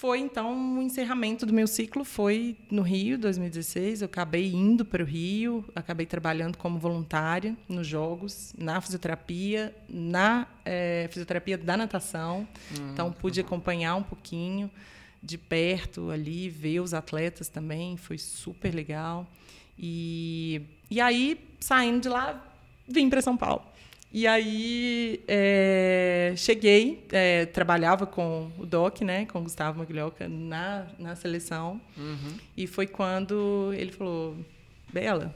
foi 0.00 0.18
então 0.18 0.78
o 0.78 0.80
encerramento 0.80 1.44
do 1.44 1.52
meu 1.52 1.66
ciclo. 1.66 2.06
Foi 2.06 2.56
no 2.70 2.80
Rio 2.80 3.18
2016 3.18 4.00
eu 4.00 4.06
acabei 4.06 4.50
indo 4.50 4.82
para 4.82 5.02
o 5.02 5.06
Rio 5.06 5.62
acabei 5.74 6.06
trabalhando 6.06 6.56
como 6.56 6.78
voluntária 6.78 7.54
nos 7.68 7.86
jogos 7.86 8.54
na 8.56 8.80
fisioterapia 8.80 9.76
na 9.86 10.46
é, 10.64 11.06
fisioterapia 11.10 11.58
da 11.58 11.76
natação. 11.76 12.48
Hum, 12.72 12.92
então 12.94 13.12
pude 13.12 13.42
acompanhar 13.42 13.94
um 13.94 14.02
pouquinho 14.02 14.70
de 15.22 15.36
perto 15.36 16.10
ali 16.10 16.48
ver 16.48 16.80
os 16.80 16.94
atletas 16.94 17.50
também. 17.50 17.98
Foi 17.98 18.16
super 18.16 18.74
legal. 18.74 19.26
E 19.78 20.62
e 20.90 20.98
aí 20.98 21.38
saindo 21.60 22.00
de 22.00 22.08
lá 22.08 22.42
vim 22.88 23.10
para 23.10 23.20
São 23.20 23.36
Paulo 23.36 23.62
e 24.12 24.26
aí 24.26 25.22
é, 25.28 26.34
cheguei, 26.36 27.06
é, 27.12 27.46
trabalhava 27.46 28.06
com 28.06 28.50
o 28.58 28.66
Doc, 28.66 29.02
né, 29.02 29.24
com 29.26 29.38
o 29.38 29.42
Gustavo 29.42 29.78
Maglioca 29.78 30.26
na, 30.28 30.86
na 30.98 31.14
seleção. 31.14 31.80
Uhum. 31.96 32.36
E 32.56 32.66
foi 32.66 32.88
quando 32.88 33.72
ele 33.72 33.92
falou: 33.92 34.36
Bela, 34.92 35.32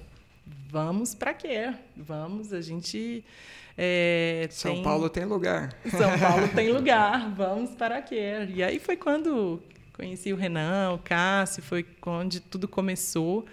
vamos 0.69 1.15
para 1.15 1.33
quê? 1.33 1.73
Vamos, 1.97 2.53
a 2.53 2.61
gente. 2.61 3.25
É, 3.79 4.49
São 4.51 4.75
tem... 4.75 4.83
Paulo 4.83 5.09
tem 5.09 5.25
lugar. 5.25 5.73
São 5.89 6.19
Paulo 6.19 6.49
tem 6.49 6.71
lugar, 6.75 7.33
vamos 7.33 7.71
para 7.71 8.03
quê? 8.03 8.49
E 8.53 8.63
aí 8.63 8.81
foi 8.81 8.97
quando 8.97 9.63
conheci 9.93 10.33
o 10.33 10.37
Renan, 10.37 10.95
o 10.95 10.99
Cássio, 10.99 11.63
foi 11.63 11.87
onde 12.05 12.41
tudo 12.41 12.67
começou 12.67 13.47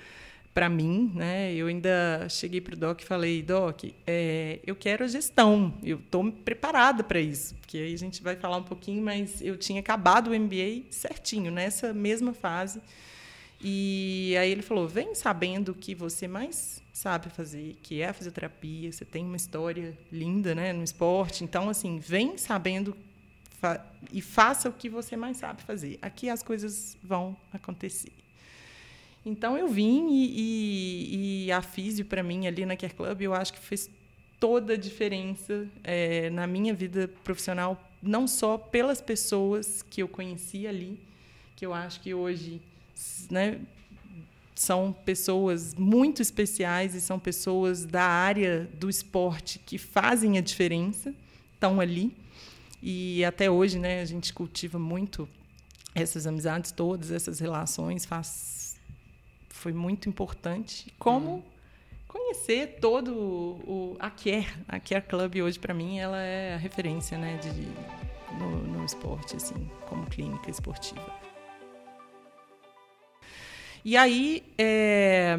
para 0.53 0.67
mim, 0.67 1.11
né? 1.15 1.53
Eu 1.53 1.67
ainda 1.67 2.27
cheguei 2.29 2.59
para 2.59 2.73
o 2.73 2.77
Doc 2.77 3.01
e 3.01 3.05
falei, 3.05 3.41
Doc, 3.41 3.85
é, 4.05 4.59
eu 4.65 4.75
quero 4.75 5.03
a 5.05 5.07
gestão, 5.07 5.73
eu 5.83 5.97
estou 5.97 6.29
preparada 6.31 7.03
para 7.03 7.19
isso, 7.19 7.55
porque 7.55 7.77
aí 7.77 7.93
a 7.93 7.97
gente 7.97 8.21
vai 8.21 8.35
falar 8.35 8.57
um 8.57 8.63
pouquinho, 8.63 9.01
mas 9.03 9.41
eu 9.41 9.57
tinha 9.57 9.79
acabado 9.79 10.29
o 10.29 10.39
MBA 10.39 10.83
certinho, 10.91 11.51
nessa 11.51 11.93
mesma 11.93 12.33
fase. 12.33 12.81
E 13.63 14.35
aí 14.37 14.51
ele 14.51 14.61
falou, 14.61 14.87
vem 14.87 15.13
sabendo 15.13 15.69
o 15.69 15.75
que 15.75 15.93
você 15.93 16.27
mais 16.27 16.81
sabe 16.91 17.29
fazer, 17.29 17.77
que 17.81 18.01
é 18.01 18.09
a 18.09 18.13
fisioterapia, 18.13 18.91
você 18.91 19.05
tem 19.05 19.23
uma 19.23 19.37
história 19.37 19.97
linda 20.11 20.53
né, 20.53 20.73
no 20.73 20.83
esporte, 20.83 21.43
então, 21.43 21.69
assim, 21.69 21.99
vem 21.99 22.37
sabendo 22.37 22.95
fa 23.59 23.85
e 24.11 24.19
faça 24.21 24.67
o 24.67 24.73
que 24.73 24.89
você 24.89 25.15
mais 25.15 25.37
sabe 25.37 25.61
fazer. 25.61 25.99
Aqui 26.01 26.27
as 26.27 26.41
coisas 26.41 26.97
vão 27.03 27.37
acontecer. 27.53 28.11
Então 29.25 29.57
eu 29.57 29.67
vim 29.67 30.09
e, 30.09 30.25
e, 30.35 31.45
e 31.45 31.51
a 31.51 31.61
físio 31.61 32.05
para 32.05 32.23
mim 32.23 32.47
ali 32.47 32.65
na 32.65 32.75
Care 32.75 32.93
Club 32.93 33.21
eu 33.21 33.33
acho 33.33 33.53
que 33.53 33.59
fez 33.59 33.89
toda 34.39 34.73
a 34.73 34.77
diferença 34.77 35.67
é, 35.83 36.31
na 36.31 36.47
minha 36.47 36.73
vida 36.73 37.07
profissional, 37.23 37.79
não 38.01 38.27
só 38.27 38.57
pelas 38.57 38.99
pessoas 38.99 39.83
que 39.83 40.01
eu 40.01 40.07
conheci 40.07 40.65
ali, 40.65 40.99
que 41.55 41.63
eu 41.63 41.71
acho 41.71 41.99
que 42.01 42.11
hoje 42.11 42.59
né, 43.29 43.59
são 44.55 44.91
pessoas 44.91 45.75
muito 45.75 46.23
especiais 46.23 46.95
e 46.95 47.01
são 47.01 47.19
pessoas 47.19 47.85
da 47.85 48.03
área 48.03 48.67
do 48.79 48.89
esporte 48.89 49.59
que 49.59 49.77
fazem 49.77 50.39
a 50.39 50.41
diferença, 50.41 51.13
estão 51.53 51.79
ali. 51.79 52.11
E 52.81 53.23
até 53.23 53.49
hoje 53.49 53.77
né, 53.77 54.01
a 54.01 54.05
gente 54.05 54.33
cultiva 54.33 54.79
muito 54.79 55.29
essas 55.93 56.25
amizades 56.25 56.71
todas, 56.71 57.11
essas 57.11 57.39
relações, 57.39 58.05
faz 58.05 58.60
foi 59.61 59.71
muito 59.71 60.09
importante. 60.09 60.91
Como 60.97 61.35
hum. 61.35 61.43
conhecer 62.07 62.79
todo 62.81 63.13
o, 63.13 63.95
a 63.99 64.09
Care, 64.09 64.47
a 64.67 64.79
Care 64.79 65.05
Club 65.05 65.35
hoje 65.35 65.59
para 65.59 65.71
mim 65.71 65.99
ela 65.99 66.19
é 66.19 66.55
a 66.55 66.57
referência, 66.57 67.15
né, 67.15 67.37
de, 67.37 67.51
no, 68.39 68.63
no 68.63 68.83
esporte 68.83 69.35
assim, 69.35 69.69
como 69.87 70.07
clínica 70.07 70.49
esportiva. 70.49 71.21
E 73.85 73.95
aí, 73.95 74.43
é, 74.57 75.37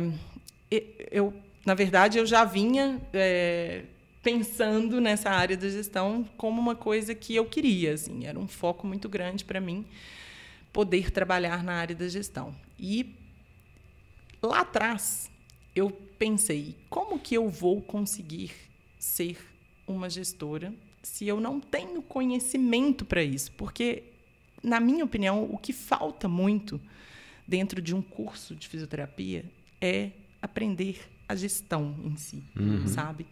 eu, 1.11 1.35
na 1.67 1.75
verdade, 1.75 2.19
eu 2.19 2.27
já 2.27 2.45
vinha 2.45 3.01
é, 3.13 3.83
pensando 4.23 5.01
nessa 5.01 5.31
área 5.31 5.57
da 5.57 5.69
gestão 5.69 6.25
como 6.37 6.61
uma 6.61 6.77
coisa 6.77 7.13
que 7.13 7.35
eu 7.35 7.45
queria, 7.45 7.95
assim, 7.95 8.25
era 8.25 8.39
um 8.39 8.49
foco 8.49 8.87
muito 8.87 9.09
grande 9.09 9.45
para 9.45 9.61
mim 9.61 9.85
poder 10.73 11.11
trabalhar 11.11 11.63
na 11.63 11.75
área 11.75 11.95
da 11.95 12.09
gestão. 12.09 12.55
E 12.79 13.22
lá 14.43 14.61
atrás 14.61 15.31
eu 15.75 15.91
pensei, 16.19 16.77
como 16.91 17.19
que 17.19 17.35
eu 17.35 17.49
vou 17.49 17.81
conseguir 17.81 18.53
ser 18.99 19.39
uma 19.87 20.09
gestora 20.09 20.73
se 21.03 21.27
eu 21.27 21.41
não 21.41 21.61
tenho 21.61 22.03
conhecimento 22.03 23.05
para 23.05 23.23
isso? 23.23 23.53
Porque, 23.53 24.05
na 24.63 24.79
minha 24.79 25.05
opinião, 25.05 25.45
o 25.45 25.59
que 25.59 25.73
falta 25.73 26.29
muito 26.29 26.81
dentro 27.47 27.81
de 27.83 27.95
um 27.95 28.03
curso 28.03 28.55
de 28.55 28.69
fisioterapia 28.69 29.45
é 29.81 30.11
aprender 30.41 31.01
a 31.29 31.35
gestão 31.35 31.97
em 32.05 32.17
si, 32.17 32.43
uhum. 32.57 32.87
sabe? 32.87 33.27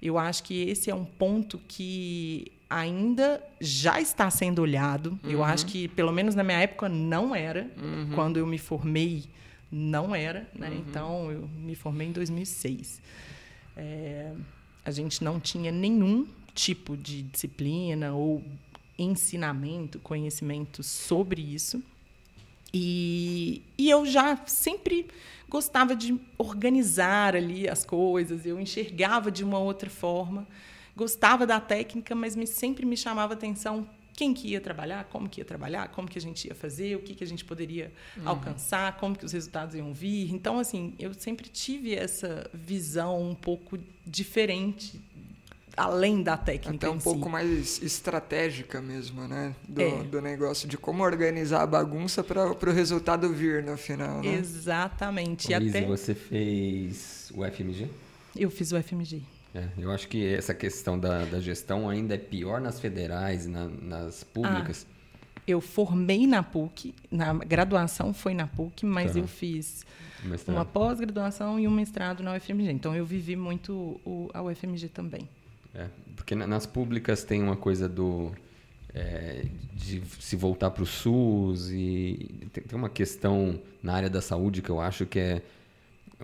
Eu 0.00 0.18
acho 0.18 0.42
que 0.42 0.68
esse 0.68 0.90
é 0.90 0.94
um 0.94 1.04
ponto 1.04 1.58
que 1.66 2.52
ainda 2.68 3.42
já 3.60 4.00
está 4.00 4.30
sendo 4.30 4.60
olhado. 4.60 5.18
Uhum. 5.22 5.30
Eu 5.30 5.44
acho 5.44 5.66
que, 5.66 5.88
pelo 5.88 6.12
menos 6.12 6.34
na 6.34 6.42
minha 6.42 6.58
época, 6.58 6.88
não 6.88 7.34
era. 7.34 7.70
Uhum. 7.76 8.10
Quando 8.14 8.36
eu 8.36 8.46
me 8.46 8.58
formei 8.58 9.24
não 9.70 10.14
era, 10.14 10.48
né? 10.54 10.70
Uhum. 10.70 10.76
Então 10.76 11.30
eu 11.30 11.48
me 11.48 11.74
formei 11.74 12.08
em 12.08 12.12
2006. 12.12 13.00
É, 13.76 14.32
a 14.84 14.90
gente 14.90 15.22
não 15.22 15.38
tinha 15.38 15.70
nenhum 15.70 16.26
tipo 16.54 16.96
de 16.96 17.22
disciplina 17.22 18.14
ou 18.14 18.42
ensinamento, 18.98 19.98
conhecimento 19.98 20.82
sobre 20.82 21.42
isso. 21.42 21.82
E, 22.72 23.62
e 23.78 23.90
eu 23.90 24.04
já 24.06 24.36
sempre 24.46 25.06
gostava 25.48 25.94
de 25.94 26.18
organizar 26.36 27.36
ali 27.36 27.68
as 27.68 27.84
coisas, 27.84 28.44
eu 28.44 28.60
enxergava 28.60 29.30
de 29.30 29.44
uma 29.44 29.58
outra 29.58 29.88
forma, 29.88 30.46
gostava 30.96 31.46
da 31.46 31.60
técnica, 31.60 32.14
mas 32.14 32.34
me, 32.34 32.46
sempre 32.46 32.84
me 32.84 32.96
chamava 32.96 33.34
atenção 33.34 33.88
quem 34.16 34.32
que 34.32 34.48
ia 34.48 34.60
trabalhar, 34.60 35.04
como 35.04 35.28
que 35.28 35.42
ia 35.42 35.44
trabalhar, 35.44 35.88
como 35.88 36.08
que 36.08 36.18
a 36.18 36.20
gente 36.20 36.48
ia 36.48 36.54
fazer, 36.54 36.96
o 36.96 37.00
que 37.00 37.14
que 37.14 37.22
a 37.22 37.26
gente 37.26 37.44
poderia 37.44 37.92
uhum. 38.16 38.28
alcançar, 38.30 38.96
como 38.96 39.14
que 39.14 39.26
os 39.26 39.32
resultados 39.32 39.74
iam 39.74 39.92
vir. 39.92 40.32
Então, 40.32 40.58
assim, 40.58 40.94
eu 40.98 41.12
sempre 41.12 41.48
tive 41.48 41.94
essa 41.94 42.50
visão 42.54 43.20
um 43.22 43.34
pouco 43.34 43.78
diferente 44.06 44.98
além 45.76 46.22
da 46.22 46.38
técnica. 46.38 46.86
Até 46.86 46.88
um 46.88 46.98
pouco 46.98 47.24
si. 47.24 47.28
mais 47.28 47.82
estratégica 47.82 48.80
mesmo, 48.80 49.28
né? 49.28 49.54
Do, 49.68 49.82
é. 49.82 50.02
do 50.04 50.22
negócio, 50.22 50.66
de 50.66 50.78
como 50.78 51.04
organizar 51.04 51.60
a 51.60 51.66
bagunça 51.66 52.24
para 52.24 52.50
o 52.50 52.72
resultado 52.72 53.30
vir 53.32 53.62
no 53.62 53.76
final. 53.76 54.22
Né? 54.22 54.36
Exatamente. 54.36 55.52
Ô, 55.52 55.56
Até... 55.56 55.84
você 55.84 56.14
fez 56.14 57.30
o 57.34 57.44
FMG? 57.44 57.90
Eu 58.34 58.50
fiz 58.50 58.72
o 58.72 58.82
FMG. 58.82 59.22
É, 59.56 59.68
eu 59.78 59.90
acho 59.90 60.06
que 60.06 60.34
essa 60.34 60.52
questão 60.52 60.98
da, 60.98 61.24
da 61.24 61.40
gestão 61.40 61.88
ainda 61.88 62.14
é 62.14 62.18
pior 62.18 62.60
nas 62.60 62.78
federais, 62.78 63.46
na, 63.46 63.66
nas 63.66 64.22
públicas. 64.22 64.86
Ah, 64.86 65.40
eu 65.46 65.62
formei 65.62 66.26
na 66.26 66.42
PUC, 66.42 66.94
na 67.10 67.32
graduação 67.32 68.12
foi 68.12 68.34
na 68.34 68.46
PUC, 68.46 68.84
mas 68.84 69.12
tá. 69.12 69.18
eu 69.18 69.26
fiz 69.26 69.86
mestrado. 70.22 70.56
uma 70.56 70.64
pós-graduação 70.66 71.58
e 71.58 71.66
um 71.66 71.70
mestrado 71.70 72.22
na 72.22 72.36
UFMG. 72.36 72.70
Então 72.70 72.94
eu 72.94 73.06
vivi 73.06 73.34
muito 73.34 73.98
o, 74.04 74.28
a 74.34 74.42
UFMG 74.42 74.88
também. 74.88 75.26
É, 75.74 75.86
porque 76.14 76.34
nas 76.34 76.66
públicas 76.66 77.24
tem 77.24 77.42
uma 77.42 77.56
coisa 77.56 77.88
do 77.88 78.32
é, 78.92 79.46
de 79.72 80.02
se 80.20 80.36
voltar 80.36 80.70
para 80.70 80.82
o 80.82 80.86
SUS 80.86 81.70
e 81.70 82.48
tem, 82.52 82.62
tem 82.64 82.78
uma 82.78 82.90
questão 82.90 83.58
na 83.82 83.94
área 83.94 84.10
da 84.10 84.20
saúde 84.20 84.60
que 84.60 84.70
eu 84.70 84.80
acho 84.80 85.06
que 85.06 85.18
é 85.18 85.42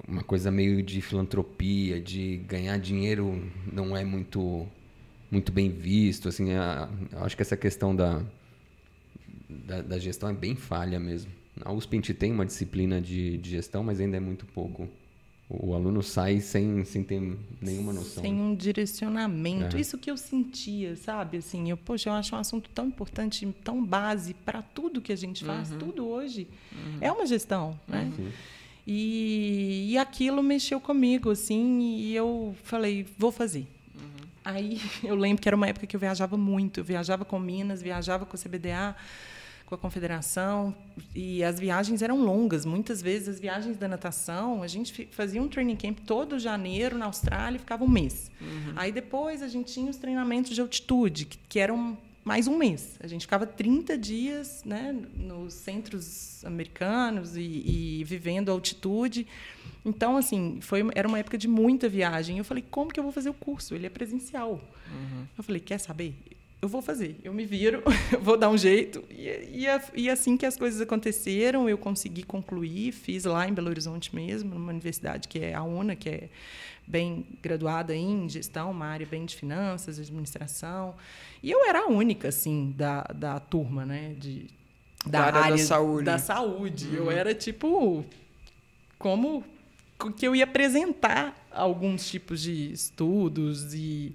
uma 0.08 0.22
coisa 0.22 0.50
meio 0.50 0.82
de 0.82 1.00
filantropia, 1.00 2.00
de 2.00 2.38
ganhar 2.48 2.78
dinheiro 2.78 3.50
não 3.70 3.96
é 3.96 4.04
muito 4.04 4.66
muito 5.30 5.50
bem 5.50 5.70
visto, 5.70 6.28
assim, 6.28 6.52
a, 6.52 6.90
eu 7.10 7.24
acho 7.24 7.34
que 7.34 7.40
essa 7.40 7.56
questão 7.56 7.96
da, 7.96 8.22
da, 9.48 9.80
da, 9.80 9.98
gestão 9.98 10.28
é 10.28 10.34
bem 10.34 10.54
falha 10.54 11.00
mesmo. 11.00 11.32
A 11.64 11.72
USP 11.72 11.94
a 11.94 11.96
gente 11.96 12.12
tem 12.12 12.30
uma 12.30 12.44
disciplina 12.44 13.00
de, 13.00 13.38
de 13.38 13.50
gestão, 13.50 13.82
mas 13.82 13.98
ainda 13.98 14.18
é 14.18 14.20
muito 14.20 14.44
pouco. 14.44 14.86
O 15.48 15.74
aluno 15.74 16.02
sai 16.02 16.40
sem, 16.40 16.84
sem 16.84 17.02
ter 17.02 17.20
nenhuma 17.60 17.94
noção. 17.94 18.22
Sem 18.22 18.34
um 18.34 18.54
direcionamento. 18.54 19.76
É. 19.76 19.80
Isso 19.80 19.96
que 19.96 20.10
eu 20.10 20.18
sentia, 20.18 20.96
sabe? 20.96 21.38
Assim, 21.38 21.70
eu, 21.70 21.76
poxa, 21.78 22.10
eu 22.10 22.14
acho 22.14 22.34
um 22.34 22.38
assunto 22.38 22.70
tão 22.70 22.86
importante, 22.86 23.46
tão 23.64 23.84
base 23.84 24.34
para 24.34 24.62
tudo 24.62 25.00
que 25.00 25.12
a 25.12 25.16
gente 25.16 25.44
faz, 25.44 25.70
uhum. 25.72 25.78
tudo 25.78 26.06
hoje. 26.06 26.46
Uhum. 26.72 26.98
É 27.00 27.10
uma 27.10 27.26
gestão, 27.26 27.78
né? 27.88 28.10
Uhum. 28.18 28.30
E, 28.86 29.90
e 29.90 29.98
aquilo 29.98 30.42
mexeu 30.42 30.80
comigo, 30.80 31.30
assim, 31.30 31.80
e 31.80 32.14
eu 32.14 32.54
falei, 32.64 33.06
vou 33.16 33.30
fazer. 33.30 33.66
Uhum. 33.94 34.26
Aí 34.44 34.80
eu 35.04 35.14
lembro 35.14 35.40
que 35.40 35.48
era 35.48 35.56
uma 35.56 35.68
época 35.68 35.86
que 35.86 35.94
eu 35.94 36.00
viajava 36.00 36.36
muito. 36.36 36.80
Eu 36.80 36.84
viajava 36.84 37.24
com 37.24 37.38
Minas, 37.38 37.80
viajava 37.80 38.26
com 38.26 38.36
a 38.36 38.38
CBDA, 38.38 38.96
com 39.66 39.76
a 39.76 39.78
Confederação, 39.78 40.74
e 41.14 41.42
as 41.44 41.58
viagens 41.58 42.02
eram 42.02 42.20
longas. 42.20 42.64
Muitas 42.64 43.00
vezes 43.00 43.28
as 43.28 43.40
viagens 43.40 43.76
da 43.76 43.86
natação, 43.86 44.62
a 44.62 44.66
gente 44.66 45.08
fazia 45.12 45.40
um 45.40 45.48
training 45.48 45.76
camp 45.76 46.00
todo 46.04 46.38
janeiro 46.38 46.98
na 46.98 47.06
Austrália 47.06 47.56
e 47.56 47.60
ficava 47.60 47.84
um 47.84 47.88
mês. 47.88 48.30
Uhum. 48.40 48.72
Aí 48.76 48.90
depois 48.90 49.42
a 49.42 49.48
gente 49.48 49.72
tinha 49.72 49.88
os 49.90 49.96
treinamentos 49.96 50.54
de 50.54 50.60
altitude, 50.60 51.24
que, 51.26 51.38
que 51.48 51.58
eram 51.58 51.96
mais 52.24 52.46
um 52.46 52.56
mês. 52.56 52.96
A 53.00 53.06
gente 53.06 53.22
ficava 53.22 53.46
30 53.46 53.98
dias 53.98 54.62
né, 54.64 54.94
nos 55.14 55.54
centros 55.54 56.44
americanos 56.44 57.36
e, 57.36 57.40
e 57.40 58.04
vivendo 58.04 58.48
a 58.48 58.52
altitude. 58.52 59.26
Então, 59.84 60.16
assim, 60.16 60.58
foi, 60.60 60.88
era 60.94 61.08
uma 61.08 61.18
época 61.18 61.36
de 61.36 61.48
muita 61.48 61.88
viagem. 61.88 62.38
Eu 62.38 62.44
falei, 62.44 62.64
como 62.70 62.92
que 62.92 63.00
eu 63.00 63.04
vou 63.04 63.12
fazer 63.12 63.30
o 63.30 63.34
curso? 63.34 63.74
Ele 63.74 63.86
é 63.86 63.90
presencial. 63.90 64.60
Uhum. 64.88 65.26
Eu 65.36 65.42
falei, 65.42 65.60
quer 65.60 65.78
saber? 65.78 66.14
Eu 66.60 66.68
vou 66.68 66.80
fazer. 66.80 67.16
Eu 67.24 67.34
me 67.34 67.44
viro, 67.44 67.82
vou 68.22 68.36
dar 68.36 68.48
um 68.48 68.56
jeito. 68.56 69.02
E, 69.10 69.26
e, 69.26 70.02
e, 70.02 70.08
assim 70.08 70.36
que 70.36 70.46
as 70.46 70.56
coisas 70.56 70.80
aconteceram, 70.80 71.68
eu 71.68 71.76
consegui 71.76 72.22
concluir. 72.22 72.92
Fiz 72.92 73.24
lá 73.24 73.48
em 73.48 73.52
Belo 73.52 73.68
Horizonte 73.68 74.14
mesmo, 74.14 74.54
numa 74.54 74.70
universidade 74.70 75.26
que 75.26 75.40
é 75.40 75.54
a 75.54 75.62
UNA, 75.64 75.96
que 75.96 76.08
é 76.08 76.28
bem 76.92 77.24
graduada 77.42 77.96
em 77.96 78.28
gestão, 78.28 78.70
uma 78.70 78.86
área 78.86 79.06
bem 79.06 79.24
de 79.24 79.34
finanças, 79.34 79.98
administração. 79.98 80.94
E 81.42 81.50
eu 81.50 81.64
era 81.66 81.84
a 81.84 81.86
única, 81.86 82.28
assim, 82.28 82.74
da, 82.76 83.02
da 83.14 83.40
turma, 83.40 83.86
né? 83.86 84.14
De, 84.18 84.46
da, 85.06 85.10
da 85.10 85.24
área, 85.24 85.40
área, 85.40 85.56
da 85.56 85.62
saúde. 85.62 86.04
Da 86.04 86.18
saúde. 86.18 86.88
Uhum. 86.88 86.94
Eu 86.94 87.10
era, 87.10 87.34
tipo, 87.34 88.04
como 88.98 89.42
que 90.16 90.26
eu 90.26 90.36
ia 90.36 90.44
apresentar 90.44 91.34
alguns 91.50 92.10
tipos 92.10 92.42
de 92.42 92.72
estudos 92.72 93.72
e, 93.72 94.14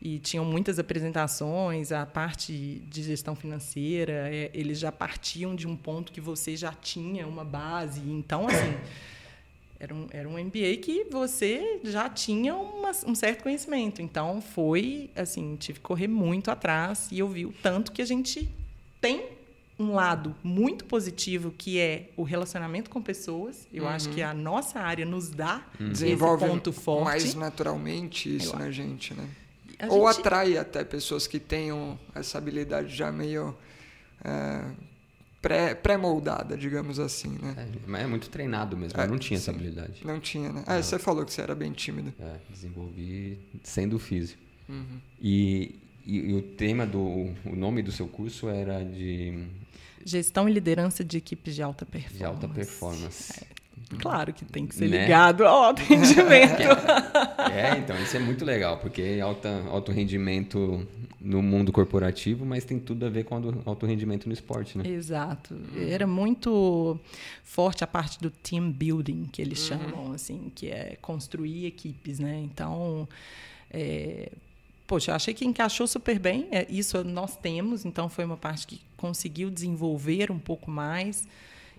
e 0.00 0.18
tinham 0.18 0.46
muitas 0.46 0.78
apresentações, 0.78 1.92
a 1.92 2.06
parte 2.06 2.82
de 2.88 3.02
gestão 3.02 3.36
financeira, 3.36 4.30
é, 4.32 4.50
eles 4.54 4.78
já 4.78 4.90
partiam 4.90 5.54
de 5.54 5.66
um 5.68 5.76
ponto 5.76 6.10
que 6.10 6.20
você 6.20 6.56
já 6.56 6.72
tinha 6.72 7.26
uma 7.26 7.44
base. 7.44 8.00
Então, 8.00 8.46
assim... 8.46 8.74
Era 9.78 9.94
um, 9.94 10.06
era 10.10 10.28
um 10.28 10.38
MBA 10.38 10.76
que 10.82 11.06
você 11.10 11.80
já 11.84 12.08
tinha 12.08 12.54
uma, 12.54 12.92
um 13.06 13.14
certo 13.14 13.42
conhecimento. 13.42 14.00
Então, 14.00 14.40
foi, 14.40 15.10
assim, 15.16 15.56
tive 15.56 15.78
que 15.78 15.84
correr 15.84 16.08
muito 16.08 16.50
atrás 16.50 17.08
e 17.10 17.18
eu 17.18 17.28
vi 17.28 17.44
o 17.44 17.52
tanto 17.62 17.92
que 17.92 18.00
a 18.00 18.04
gente 18.06 18.48
tem 19.00 19.34
um 19.78 19.92
lado 19.92 20.34
muito 20.42 20.84
positivo 20.84 21.52
que 21.56 21.78
é 21.78 22.10
o 22.16 22.22
relacionamento 22.22 22.88
com 22.88 23.02
pessoas. 23.02 23.66
Eu 23.72 23.84
uhum. 23.84 23.90
acho 23.90 24.08
que 24.10 24.22
a 24.22 24.32
nossa 24.32 24.78
área 24.80 25.04
nos 25.04 25.28
dá 25.30 25.66
uhum. 25.80 25.90
esse 25.90 26.16
ponto 26.16 26.72
forte. 26.72 27.04
mais 27.04 27.34
naturalmente 27.34 28.34
isso 28.36 28.56
na 28.56 28.70
gente, 28.70 29.12
né? 29.14 29.28
A 29.78 29.92
Ou 29.92 30.06
gente... 30.08 30.20
atrai 30.20 30.56
até 30.56 30.84
pessoas 30.84 31.26
que 31.26 31.40
tenham 31.40 31.98
essa 32.14 32.38
habilidade 32.38 32.94
já 32.94 33.10
meio 33.10 33.56
é, 34.24 34.64
pré-moldada, 35.82 36.56
digamos 36.56 36.98
assim, 36.98 37.38
né? 37.40 37.54
É, 37.58 37.66
mas 37.86 38.02
é 38.02 38.06
muito 38.06 38.28
treinado 38.30 38.76
mesmo, 38.76 38.98
é, 39.00 39.04
eu 39.04 39.08
não 39.08 39.18
tinha 39.18 39.38
sim, 39.38 39.42
essa 39.42 39.50
habilidade. 39.50 40.00
Não 40.04 40.20
tinha, 40.20 40.52
né? 40.52 40.64
Ah, 40.66 40.82
você 40.82 40.98
falou 40.98 41.24
que 41.24 41.32
você 41.32 41.42
era 41.42 41.54
bem 41.54 41.72
tímido. 41.72 42.12
É, 42.18 42.36
desenvolvi 42.50 43.38
sendo 43.62 43.98
físico. 43.98 44.40
Uhum. 44.68 45.00
E, 45.20 45.78
e, 46.06 46.18
e, 46.18 46.34
o 46.34 46.42
tema 46.42 46.86
do... 46.86 47.00
o 47.00 47.56
nome 47.56 47.82
do 47.82 47.92
seu 47.92 48.08
curso 48.08 48.48
era 48.48 48.82
de... 48.82 49.46
Gestão 50.04 50.48
e 50.48 50.52
liderança 50.52 51.04
de 51.04 51.18
equipes 51.18 51.54
de 51.54 51.62
alta 51.62 51.86
performance. 51.86 52.18
De 52.18 52.24
alta 52.24 52.48
performance. 52.48 53.32
É. 53.42 53.63
Claro 53.98 54.32
que 54.32 54.44
tem 54.44 54.66
que 54.66 54.74
ser 54.74 54.88
né? 54.88 55.02
ligado 55.02 55.44
ao 55.46 55.64
atendimento. 55.70 56.62
é, 57.52 57.78
então, 57.78 57.96
isso 58.02 58.16
é 58.16 58.20
muito 58.20 58.44
legal, 58.44 58.78
porque 58.78 59.18
alta, 59.22 59.64
alto 59.68 59.92
rendimento 59.92 60.86
no 61.24 61.42
mundo 61.42 61.72
corporativo, 61.72 62.44
mas 62.44 62.64
tem 62.64 62.78
tudo 62.78 63.06
a 63.06 63.08
ver 63.08 63.24
com 63.24 63.34
alto 63.64 63.86
rendimento 63.86 64.26
no 64.26 64.32
esporte, 64.34 64.76
né? 64.76 64.86
Exato. 64.86 65.56
Era 65.74 66.06
muito 66.06 67.00
forte 67.42 67.82
a 67.82 67.86
parte 67.86 68.20
do 68.20 68.30
team 68.30 68.70
building, 68.70 69.24
que 69.32 69.40
eles 69.40 69.70
uhum. 69.70 69.78
chamam, 69.78 70.12
assim, 70.12 70.52
que 70.54 70.68
é 70.68 70.98
construir 71.00 71.64
equipes, 71.64 72.18
né? 72.18 72.38
Então, 72.44 73.08
é, 73.70 74.30
poxa, 74.86 75.12
eu 75.12 75.14
achei 75.14 75.32
que 75.32 75.46
encaixou 75.46 75.86
super 75.86 76.18
bem. 76.18 76.46
É, 76.50 76.66
isso 76.68 77.02
nós 77.02 77.36
temos, 77.36 77.86
então 77.86 78.08
foi 78.08 78.24
uma 78.26 78.36
parte 78.36 78.66
que 78.66 78.80
conseguiu 78.96 79.50
desenvolver 79.50 80.30
um 80.30 80.38
pouco 80.38 80.70
mais. 80.70 81.26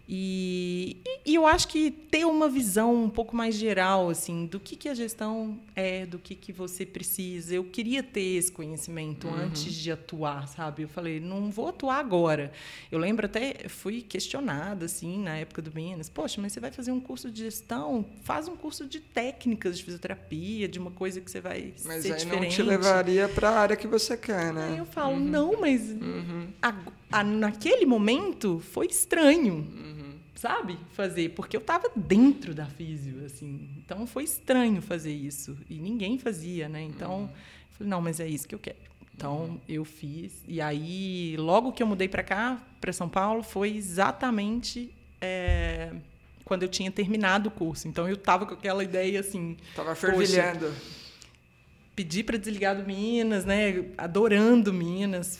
E, 0.08 0.98
e, 1.26 1.34
eu 1.34 1.48
acho 1.48 1.68
que 1.68 1.90
ter 1.90 2.26
uma 2.26 2.48
visão 2.48 2.94
um 2.94 3.10
pouco 3.10 3.36
mais 3.36 3.56
geral 3.56 4.10
assim 4.10 4.46
do 4.46 4.60
que, 4.60 4.76
que 4.76 4.88
a 4.88 4.94
gestão 4.94 5.60
é, 5.76 6.06
do 6.06 6.20
que, 6.20 6.36
que 6.36 6.54
você 6.54 6.86
precisa. 6.86 7.56
Eu 7.56 7.64
queria 7.64 8.04
ter 8.04 8.38
esse 8.38 8.52
conhecimento 8.52 9.28
uhum. 9.28 9.34
antes 9.34 9.74
de 9.74 9.92
atuar, 9.92 10.48
sabe? 10.48 10.84
Eu 10.84 10.88
falei, 10.88 11.20
não 11.20 11.50
vou 11.50 11.70
atuar 11.70 11.98
agora. 11.98 12.52
Eu 12.92 13.00
lembro 13.00 13.26
até, 13.26 13.68
fui 13.68 14.04
questionada 14.04 14.86
assim 14.86 15.18
na 15.18 15.38
época 15.38 15.60
do 15.60 15.74
Minas, 15.74 16.08
poxa, 16.08 16.40
mas 16.40 16.54
você 16.54 16.60
vai 16.60 16.72
fazer 16.72 16.92
um 16.92 17.00
curso 17.00 17.32
de 17.32 17.44
gestão? 17.44 18.06
Faz 18.24 18.48
um 18.48 18.56
curso 18.56 18.86
de 18.86 19.00
técnicas 19.00 19.78
de 19.78 19.84
fisioterapia, 19.84 20.68
de 20.68 20.78
uma 20.78 20.92
coisa 20.92 21.20
que 21.20 21.32
você 21.32 21.42
vai 21.42 21.74
mas 21.84 22.04
ser 22.04 22.14
aí 22.14 22.20
diferente. 22.20 22.44
não 22.44 22.50
te 22.50 22.62
levaria 22.62 23.28
para 23.28 23.50
a 23.50 23.60
área 23.60 23.76
que 23.76 23.88
você 23.88 24.16
quer, 24.16 24.54
né? 24.54 24.70
Aí 24.74 24.78
eu 24.78 24.86
falo, 24.86 25.14
uhum. 25.14 25.20
não, 25.20 25.60
mas 25.60 25.90
uhum. 25.90 26.48
a, 26.62 26.76
a, 27.12 27.24
naquele 27.24 27.88
momento 27.88 28.60
foi 28.60 28.86
estranho. 28.86 29.95
Sabe, 30.36 30.78
fazer, 30.92 31.30
porque 31.30 31.56
eu 31.56 31.62
estava 31.62 31.90
dentro 31.96 32.54
da 32.54 32.66
físio, 32.66 33.26
assim. 33.26 33.70
Então 33.78 34.06
foi 34.06 34.26
estranho 34.26 34.82
fazer 34.82 35.14
isso 35.14 35.58
e 35.70 35.76
ninguém 35.76 36.20
fazia, 36.20 36.68
né? 36.68 36.82
Então, 36.82 37.22
uhum. 37.22 37.30
falei, 37.72 37.90
não, 37.90 38.02
mas 38.02 38.20
é 38.20 38.28
isso 38.28 38.46
que 38.46 38.54
eu 38.54 38.60
quero. 38.60 38.78
Então 39.16 39.38
uhum. 39.38 39.60
eu 39.68 39.86
fiz 39.86 40.44
e 40.46 40.60
aí 40.60 41.38
logo 41.38 41.72
que 41.72 41.82
eu 41.82 41.88
mudei 41.88 42.10
para 42.10 42.22
cá, 42.22 42.62
para 42.82 42.92
São 42.92 43.08
Paulo, 43.08 43.44
foi 43.44 43.78
exatamente 43.78 44.94
é, 45.22 45.94
quando 46.44 46.64
eu 46.64 46.70
tinha 46.70 46.92
terminado 46.92 47.48
o 47.48 47.52
curso. 47.52 47.88
Então 47.88 48.08
eu 48.08 48.16
estava 48.16 48.46
com 48.46 48.54
aquela 48.54 48.84
ideia 48.84 49.22
assim, 49.22 49.56
tava 49.74 49.96
fervilhando. 49.96 50.70
Pedi 51.96 52.24
para 52.24 52.38
desligar 52.38 52.76
do 52.76 52.86
Minas, 52.86 53.46
né? 53.46 53.86
Adorando 53.98 54.74
Minas, 54.74 55.40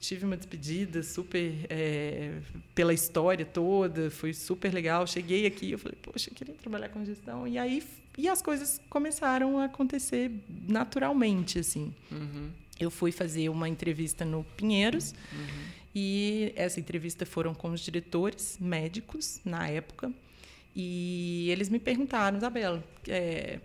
tive 0.00 0.24
uma 0.24 0.36
despedida 0.36 1.02
super 1.02 1.52
é, 1.68 2.38
pela 2.74 2.94
história 2.94 3.44
toda, 3.44 4.10
foi 4.10 4.32
super 4.32 4.72
legal. 4.72 5.06
Cheguei 5.06 5.46
aqui, 5.46 5.72
eu 5.72 5.78
falei, 5.78 5.98
poxa, 6.02 6.30
eu 6.30 6.34
queria 6.34 6.54
trabalhar 6.54 6.88
com 6.88 7.04
gestão. 7.04 7.46
E 7.46 7.58
aí 7.58 7.82
e 8.16 8.28
as 8.28 8.42
coisas 8.42 8.80
começaram 8.90 9.58
a 9.58 9.64
acontecer 9.64 10.30
naturalmente, 10.68 11.58
assim. 11.58 11.92
Uhum. 12.10 12.50
Eu 12.78 12.90
fui 12.90 13.12
fazer 13.12 13.48
uma 13.48 13.68
entrevista 13.68 14.24
no 14.24 14.42
Pinheiros 14.56 15.12
uhum. 15.32 15.64
e 15.94 16.52
essa 16.56 16.80
entrevista 16.80 17.26
foram 17.26 17.54
com 17.54 17.70
os 17.70 17.80
diretores 17.80 18.58
médicos 18.58 19.40
na 19.44 19.68
época 19.68 20.12
e 20.74 21.48
eles 21.50 21.68
me 21.68 21.78
perguntaram, 21.78 22.38
Isabela, 22.38 22.82
é, 23.08 23.58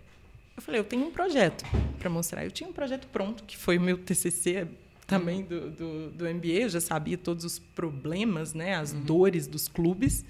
eu 0.56 0.62
falei, 0.62 0.80
eu 0.80 0.84
tenho 0.84 1.06
um 1.06 1.10
projeto 1.10 1.64
para 1.98 2.08
mostrar. 2.08 2.44
Eu 2.44 2.50
tinha 2.50 2.68
um 2.68 2.72
projeto 2.72 3.06
pronto, 3.08 3.44
que 3.44 3.56
foi 3.56 3.78
o 3.78 3.80
meu 3.80 3.98
TCC 3.98 4.66
também 5.06 5.42
do, 5.42 5.70
do, 5.70 6.10
do 6.10 6.24
MBA. 6.24 6.62
Eu 6.62 6.68
já 6.68 6.80
sabia 6.80 7.18
todos 7.18 7.44
os 7.44 7.58
problemas, 7.58 8.54
né, 8.54 8.74
as 8.74 8.92
uhum. 8.92 9.00
dores 9.00 9.46
dos 9.46 9.68
clubes 9.68 10.24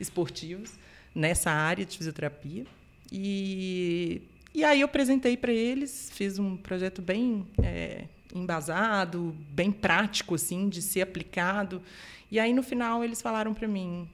esportivos 0.00 0.72
nessa 1.14 1.50
área 1.50 1.84
de 1.84 1.96
fisioterapia. 1.96 2.64
E, 3.10 4.22
e 4.54 4.64
aí 4.64 4.80
eu 4.80 4.86
apresentei 4.86 5.36
para 5.36 5.52
eles, 5.52 6.10
fiz 6.12 6.38
um 6.38 6.56
projeto 6.56 7.00
bem 7.00 7.46
é, 7.62 8.04
embasado, 8.34 9.34
bem 9.50 9.70
prático, 9.70 10.34
assim, 10.34 10.68
de 10.68 10.82
ser 10.82 11.02
aplicado. 11.02 11.82
E 12.30 12.40
aí, 12.40 12.52
no 12.52 12.62
final, 12.62 13.04
eles 13.04 13.22
falaram 13.22 13.54
para 13.54 13.68
mim, 13.68 14.08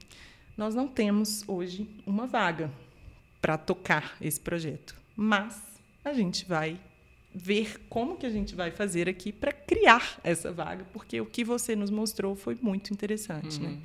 nós 0.57 0.75
não 0.75 0.87
temos 0.87 1.43
hoje 1.49 1.89
uma 2.07 2.27
vaga 2.27 2.71
para 3.41 3.57
tocar 3.57 4.17
esse 4.21 4.39
projeto, 4.39 4.95
mas 5.17 5.61
a 6.05 6.13
gente 6.13 6.45
vai 6.45 6.79
ver 7.35 7.81
como 7.89 8.17
que 8.17 8.27
a 8.27 8.31
gente 8.31 8.55
vai 8.55 8.71
fazer 8.71 9.09
aqui 9.09 9.33
para 9.33 9.53
criar 9.53 10.21
essa 10.23 10.53
vaga, 10.53 10.85
porque 10.93 11.21
o 11.21 11.27
que 11.27 11.45
você 11.45 11.75
nos 11.75 11.91
mostrou 11.91 12.37
foi 12.37 12.57
muito 12.61 12.93
interessante, 12.93 13.61
né? 13.61 13.69
uhum. 13.69 13.75
né? 13.75 13.83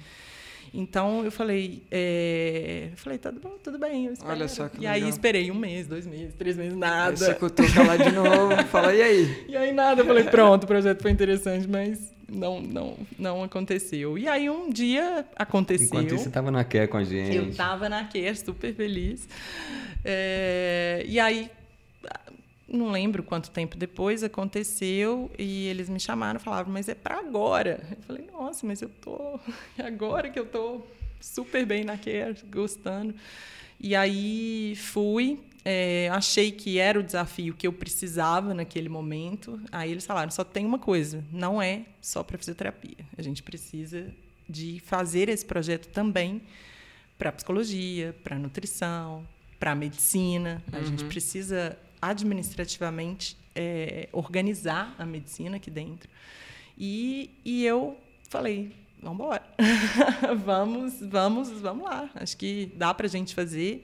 Então 0.74 1.24
eu 1.24 1.32
falei, 1.32 1.84
é... 1.92 2.90
eu 2.92 2.98
falei, 2.98 3.18
tudo 3.18 3.40
bom, 3.40 3.54
tudo 3.64 3.78
bem, 3.80 4.06
eu 4.06 4.14
espero. 4.14 4.32
Olha 4.32 4.48
só 4.48 4.68
que 4.68 4.78
E 4.78 4.80
legal. 4.82 4.94
aí 4.96 5.10
esperei 5.10 5.52
um 5.52 5.56
mês, 5.56 5.88
dois 5.88 6.06
meses, 6.06 6.34
três 6.36 6.58
meses, 6.58 6.78
nada. 6.78 7.12
Aí 7.12 7.18
você 7.18 7.34
cutuca 7.34 7.84
lá 7.84 7.98
de 7.98 8.12
novo, 8.12 8.64
fala, 8.70 8.94
e 8.94 9.02
aí? 9.02 9.46
E 9.48 9.56
aí 9.56 9.72
nada, 9.72 10.02
eu 10.02 10.06
falei, 10.06 10.24
pronto, 10.26 10.64
o 10.64 10.68
projeto 10.68 11.02
foi 11.02 11.12
interessante, 11.12 11.68
mas 11.68 12.12
não, 12.30 12.62
não, 12.62 12.98
não 13.18 13.44
aconteceu. 13.44 14.18
E 14.18 14.28
aí 14.28 14.50
um 14.50 14.70
dia 14.70 15.26
aconteceu. 15.36 15.88
Enquanto 15.88 16.14
isso, 16.14 16.24
você 16.24 16.28
estava 16.30 16.52
na 16.52 16.64
Care 16.64 16.88
com 16.88 16.98
a 16.98 17.04
gente. 17.04 17.36
Eu 17.36 17.50
estava 17.50 17.88
na 17.88 18.04
Care, 18.04 18.36
super 18.36 18.74
feliz. 18.74 19.28
É, 20.04 21.04
e 21.08 21.20
aí, 21.20 21.50
não 22.68 22.92
lembro 22.92 23.24
quanto 23.24 23.50
tempo 23.50 23.78
depois 23.78 24.24
aconteceu 24.24 25.32
e 25.38 25.68
eles 25.68 25.88
me 25.90 26.00
chamaram, 26.00 26.40
falavam, 26.40 26.74
mas 26.74 26.90
é 26.90 26.96
para 26.96 27.18
agora. 27.20 27.88
Eu 27.92 28.04
falei, 28.04 28.28
nossa, 28.32 28.66
mas 28.68 28.82
eu 28.82 28.90
tô 28.90 29.40
agora 29.80 30.30
que 30.30 30.40
eu 30.40 30.46
tô 30.46 30.82
super 31.20 31.66
bem 31.66 31.84
na 31.84 31.98
Care, 31.98 32.36
gostando. 32.52 33.16
E 33.80 33.96
aí 33.96 34.76
fui, 34.76 35.40
é, 35.64 36.10
achei 36.12 36.52
que 36.52 36.80
era 36.80 37.00
o 37.00 37.04
desafio 37.04 37.54
que 37.54 37.68
eu 37.68 37.74
precisava 37.74 38.54
naquele 38.54 38.90
momento. 38.90 39.62
Aí 39.72 39.92
eles 39.92 40.06
falaram: 40.06 40.32
só 40.32 40.44
tem 40.44 40.66
uma 40.66 40.80
coisa, 40.80 41.24
não 41.32 41.62
é 41.62 41.84
só 42.02 42.24
para 42.24 42.38
fisioterapia. 42.38 43.06
A 43.18 43.22
gente 43.22 43.44
precisa 43.44 44.08
de 44.50 44.82
fazer 44.86 45.30
esse 45.30 45.46
projeto 45.46 45.88
também 45.90 46.42
para 47.18 47.32
psicologia, 47.32 48.16
para 48.24 48.38
nutrição, 48.40 49.28
para 49.60 49.76
medicina. 49.76 50.64
A 50.72 50.78
uhum. 50.78 50.86
gente 50.86 51.06
precisa 51.06 51.78
administrativamente 52.02 53.38
é, 53.56 54.08
organizar 54.12 54.96
a 54.98 55.06
medicina 55.06 55.58
aqui 55.58 55.72
dentro. 55.72 56.10
E, 56.78 57.32
e 57.44 57.66
eu 57.66 57.98
falei, 58.30 58.72
vamos 59.02 59.16
embora. 59.20 59.44
vamos, 60.46 61.00
vamos, 61.02 61.50
vamos 61.60 61.84
lá. 61.84 62.10
Acho 62.16 62.38
que 62.38 62.72
dá 62.76 62.94
para 62.94 63.08
a 63.08 63.10
gente 63.10 63.34
fazer. 63.34 63.84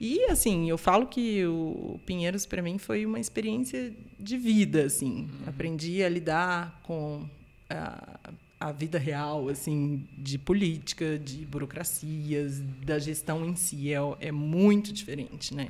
E, 0.00 0.24
assim, 0.24 0.68
eu 0.68 0.76
falo 0.76 1.06
que 1.06 1.46
o 1.46 2.00
Pinheiros, 2.04 2.46
para 2.46 2.60
mim, 2.60 2.78
foi 2.78 3.06
uma 3.06 3.20
experiência 3.20 3.92
de 4.18 4.36
vida, 4.36 4.84
assim. 4.84 5.28
Uhum. 5.30 5.48
Aprendi 5.48 6.02
a 6.02 6.08
lidar 6.08 6.80
com 6.82 7.28
a, 7.70 8.18
a 8.58 8.72
vida 8.72 8.98
real, 8.98 9.48
assim, 9.48 10.06
de 10.18 10.38
política, 10.38 11.18
de 11.18 11.44
burocracias, 11.46 12.60
da 12.84 12.98
gestão 12.98 13.46
em 13.46 13.54
si. 13.54 13.92
É, 13.92 13.98
é 14.20 14.32
muito 14.32 14.92
diferente, 14.92 15.54
né? 15.54 15.68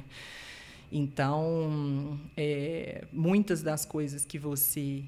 Então, 0.96 2.20
é, 2.36 3.02
muitas 3.12 3.64
das 3.64 3.84
coisas 3.84 4.24
que 4.24 4.38
você 4.38 5.02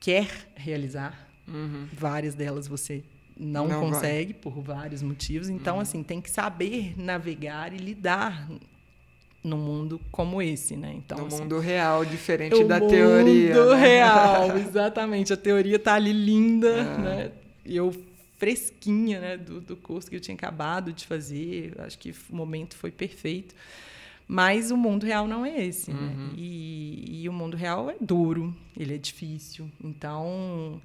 quer 0.00 0.28
realizar, 0.56 1.28
uhum. 1.46 1.86
várias 1.92 2.34
delas 2.34 2.66
você 2.66 3.04
não, 3.38 3.68
não 3.68 3.80
consegue 3.82 4.32
vai. 4.32 4.42
por 4.42 4.60
vários 4.60 5.00
motivos. 5.00 5.48
Então, 5.48 5.76
uhum. 5.76 5.80
assim, 5.80 6.02
tem 6.02 6.20
que 6.20 6.28
saber 6.28 7.00
navegar 7.00 7.72
e 7.72 7.76
lidar 7.76 8.50
num 9.44 9.58
mundo 9.58 10.00
como 10.10 10.42
esse, 10.42 10.76
né? 10.76 10.92
Então, 10.96 11.18
no 11.18 11.26
assim, 11.26 11.42
mundo 11.42 11.60
real, 11.60 12.04
diferente 12.04 12.64
da 12.64 12.80
teoria. 12.80 13.54
No 13.54 13.60
mundo 13.60 13.74
né? 13.76 13.80
real, 13.80 14.58
exatamente. 14.58 15.32
A 15.32 15.36
teoria 15.36 15.78
tá 15.78 15.94
ali 15.94 16.12
linda, 16.12 16.68
é. 16.68 16.98
né? 16.98 17.32
E 17.64 17.76
eu 17.76 17.92
fresquinha, 18.38 19.20
né, 19.20 19.36
do, 19.36 19.60
do 19.60 19.76
curso 19.76 20.10
que 20.10 20.16
eu 20.16 20.20
tinha 20.20 20.34
acabado 20.34 20.92
de 20.92 21.06
fazer. 21.06 21.74
Acho 21.78 21.96
que 21.96 22.10
o 22.10 22.34
momento 22.34 22.74
foi 22.74 22.90
perfeito. 22.90 23.54
Mas 24.26 24.70
o 24.70 24.76
mundo 24.76 25.04
real 25.04 25.26
não 25.26 25.44
é 25.44 25.64
esse, 25.64 25.92
né? 25.92 26.00
uhum. 26.00 26.26
né? 26.28 26.32
E, 26.36 27.22
e 27.22 27.28
o 27.28 27.32
mundo 27.32 27.56
real 27.56 27.90
é 27.90 27.96
duro, 28.00 28.54
ele 28.76 28.94
é 28.94 28.98
difícil. 28.98 29.70
Então, 29.82 30.80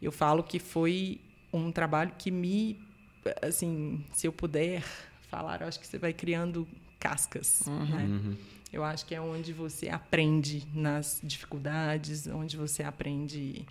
eu 0.00 0.12
falo 0.12 0.42
que 0.42 0.58
foi 0.58 1.20
um 1.52 1.72
trabalho 1.72 2.12
que 2.18 2.30
me, 2.30 2.78
assim, 3.42 4.04
se 4.12 4.26
eu 4.26 4.32
puder 4.32 4.82
falar, 5.28 5.60
eu 5.60 5.68
acho 5.68 5.80
que 5.80 5.86
você 5.86 5.98
vai 5.98 6.12
criando 6.12 6.66
cascas, 6.98 7.62
uhum. 7.66 7.84
né? 7.86 8.04
Uhum. 8.04 8.36
Eu 8.72 8.84
acho 8.84 9.04
que 9.04 9.14
é 9.14 9.20
onde 9.20 9.52
você 9.52 9.88
aprende 9.88 10.64
nas 10.72 11.20
dificuldades, 11.22 12.28
onde 12.28 12.56
você 12.56 12.84
aprende. 12.84 13.64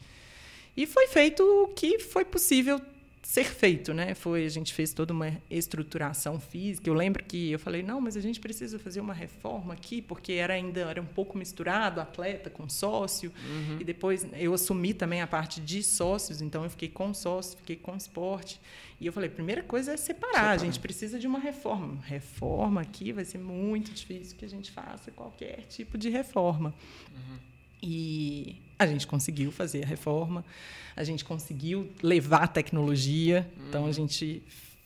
E 0.75 0.85
foi 0.85 1.07
feito 1.07 1.41
o 1.41 1.67
que 1.69 1.99
foi 1.99 2.25
possível 2.25 2.81
ser 3.29 3.43
feito, 3.43 3.93
né? 3.93 4.15
Foi 4.15 4.43
a 4.43 4.49
gente 4.49 4.73
fez 4.73 4.91
toda 4.91 5.13
uma 5.13 5.31
estruturação 5.51 6.39
física. 6.39 6.89
Eu 6.89 6.95
lembro 6.95 7.23
que 7.23 7.51
eu 7.51 7.59
falei 7.59 7.83
não, 7.83 8.01
mas 8.01 8.17
a 8.17 8.19
gente 8.19 8.39
precisa 8.39 8.79
fazer 8.79 8.99
uma 8.99 9.13
reforma 9.13 9.75
aqui 9.75 10.01
porque 10.01 10.33
era 10.33 10.55
ainda 10.55 10.79
era 10.79 10.99
um 10.99 11.05
pouco 11.05 11.37
misturado 11.37 12.01
atleta 12.01 12.49
com 12.49 12.67
sócio 12.67 13.31
uhum. 13.47 13.77
e 13.79 13.83
depois 13.83 14.25
eu 14.33 14.51
assumi 14.51 14.95
também 14.95 15.21
a 15.21 15.27
parte 15.27 15.61
de 15.61 15.83
sócios, 15.83 16.41
então 16.41 16.63
eu 16.63 16.71
fiquei 16.71 16.89
com 16.89 17.13
sócio, 17.13 17.55
fiquei 17.59 17.75
com 17.75 17.95
esporte 17.95 18.59
e 18.99 19.05
eu 19.05 19.13
falei 19.13 19.29
primeira 19.29 19.61
coisa 19.61 19.93
é 19.93 19.97
separar. 19.97 20.33
Separar. 20.33 20.51
A 20.51 20.57
gente 20.57 20.79
precisa 20.79 21.19
de 21.19 21.27
uma 21.27 21.37
reforma. 21.37 22.01
Reforma 22.01 22.81
aqui 22.81 23.11
vai 23.11 23.25
ser 23.25 23.37
muito 23.37 23.91
difícil 23.91 24.35
que 24.37 24.45
a 24.45 24.49
gente 24.49 24.71
faça 24.71 25.11
qualquer 25.11 25.67
tipo 25.69 25.99
de 25.99 26.09
reforma. 26.09 26.73
Uhum. 27.11 27.37
E 27.83 28.68
a 28.79 28.87
gente 28.87 29.05
conseguiu 29.05 29.51
fazer 29.51 29.83
a 29.83 29.85
reforma, 29.85 30.43
a 30.95 31.03
gente 31.03 31.25
conseguiu 31.25 31.89
levar 32.01 32.43
a 32.43 32.47
tecnologia, 32.47 33.47
uhum. 33.57 33.67
então 33.67 33.85
a 33.85 33.91
gente 33.91 34.41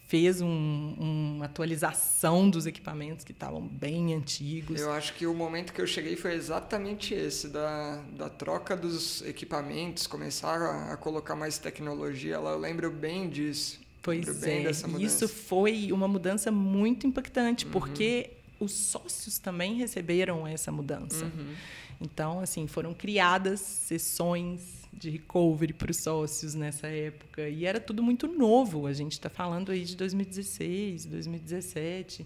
fez 0.08 0.42
um, 0.42 0.96
uma 1.00 1.46
atualização 1.46 2.50
dos 2.50 2.66
equipamentos 2.68 3.24
que 3.24 3.32
estavam 3.32 3.62
bem 3.62 4.14
antigos. 4.14 4.80
Eu 4.80 4.92
acho 4.92 5.14
que 5.14 5.26
o 5.26 5.34
momento 5.34 5.74
que 5.74 5.82
eu 5.82 5.88
cheguei 5.88 6.16
foi 6.16 6.34
exatamente 6.34 7.14
esse, 7.14 7.48
da, 7.48 8.02
da 8.16 8.30
troca 8.30 8.76
dos 8.76 9.22
equipamentos, 9.24 10.06
começar 10.06 10.62
a, 10.62 10.94
a 10.94 10.98
colocar 10.98 11.36
mais 11.36 11.58
tecnologia 11.58 12.40
lá, 12.40 12.52
eu 12.52 12.60
lembro 12.60 12.92
bem 12.92 13.30
disso. 13.30 13.80
Pois 14.04 14.44
é, 14.44 14.70
isso 15.00 15.28
foi 15.30 15.92
uma 15.92 16.08
mudança 16.08 16.52
muito 16.52 17.08
impactante, 17.08 17.66
uhum. 17.66 17.72
porque 17.72 18.32
os 18.60 18.72
sócios 18.72 19.40
também 19.40 19.76
receberam 19.76 20.46
essa 20.46 20.72
mudança. 20.72 21.26
Uhum. 21.26 21.54
Então, 22.02 22.40
assim, 22.40 22.68
foram 22.68 22.94
criadas 22.94 23.60
sessões 23.60 24.84
de 24.94 25.10
recovery 25.10 25.74
para 25.74 25.92
os 25.92 25.98
sócios 25.98 26.54
nessa 26.54 26.88
época. 26.88 27.48
E 27.50 27.66
era 27.66 27.80
tudo 27.80 28.04
muito 28.04 28.28
novo. 28.28 28.86
A 28.86 28.94
gente 28.94 29.14
está 29.14 29.30
falando 29.30 29.72
aí 29.72 29.84
de 29.84 29.96
2016, 29.96 31.06
2017. 31.06 32.26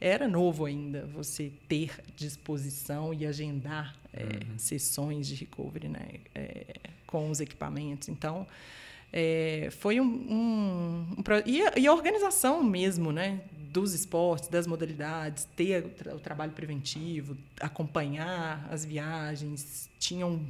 Era 0.00 0.28
novo 0.28 0.64
ainda 0.64 1.06
você 1.06 1.52
ter 1.68 1.92
disposição 2.16 3.14
e 3.14 3.24
agendar 3.24 3.96
é, 4.12 4.22
uhum. 4.24 4.58
sessões 4.58 5.26
de 5.26 5.34
recovery 5.34 5.88
né, 5.88 6.06
é, 6.34 6.66
com 7.06 7.30
os 7.30 7.40
equipamentos. 7.40 8.08
Então, 8.08 8.46
é, 9.16 9.68
foi 9.70 10.00
um, 10.00 10.04
um, 10.04 11.06
um 11.16 11.22
e, 11.46 11.62
a, 11.62 11.72
e, 11.76 11.86
a, 11.86 11.92
organização 11.92 12.64
mesmo, 12.64 13.12
né, 13.12 13.40
dos 13.74 13.92
esportes, 13.92 14.48
das 14.48 14.68
modalidades, 14.68 15.48
ter 15.56 15.84
o, 15.84 15.88
tra 15.88 16.14
o, 16.14 16.20
trabalho 16.20 16.52
preventivo, 16.52 17.36
acompanhar 17.60 18.64
as 18.70 18.84
viagens, 18.84 19.90
tinham 19.98 20.40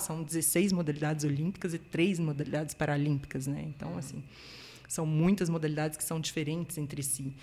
são 0.00 0.22
16 0.22 0.72
modalidades 0.72 1.24
olímpicas 1.24 1.74
e 1.74 1.78
três 1.78 2.18
modalidades 2.18 2.72
paralímpicas, 2.72 3.46
né? 3.46 3.64
Então, 3.66 3.92
uhum. 3.92 3.98
assim, 3.98 4.24
são 4.88 5.04
muitas 5.04 5.50
modalidades 5.50 5.98
que 5.98 6.04
são 6.04 6.18
diferentes 6.20 6.78
entre 6.78 7.02
si. 7.02 7.34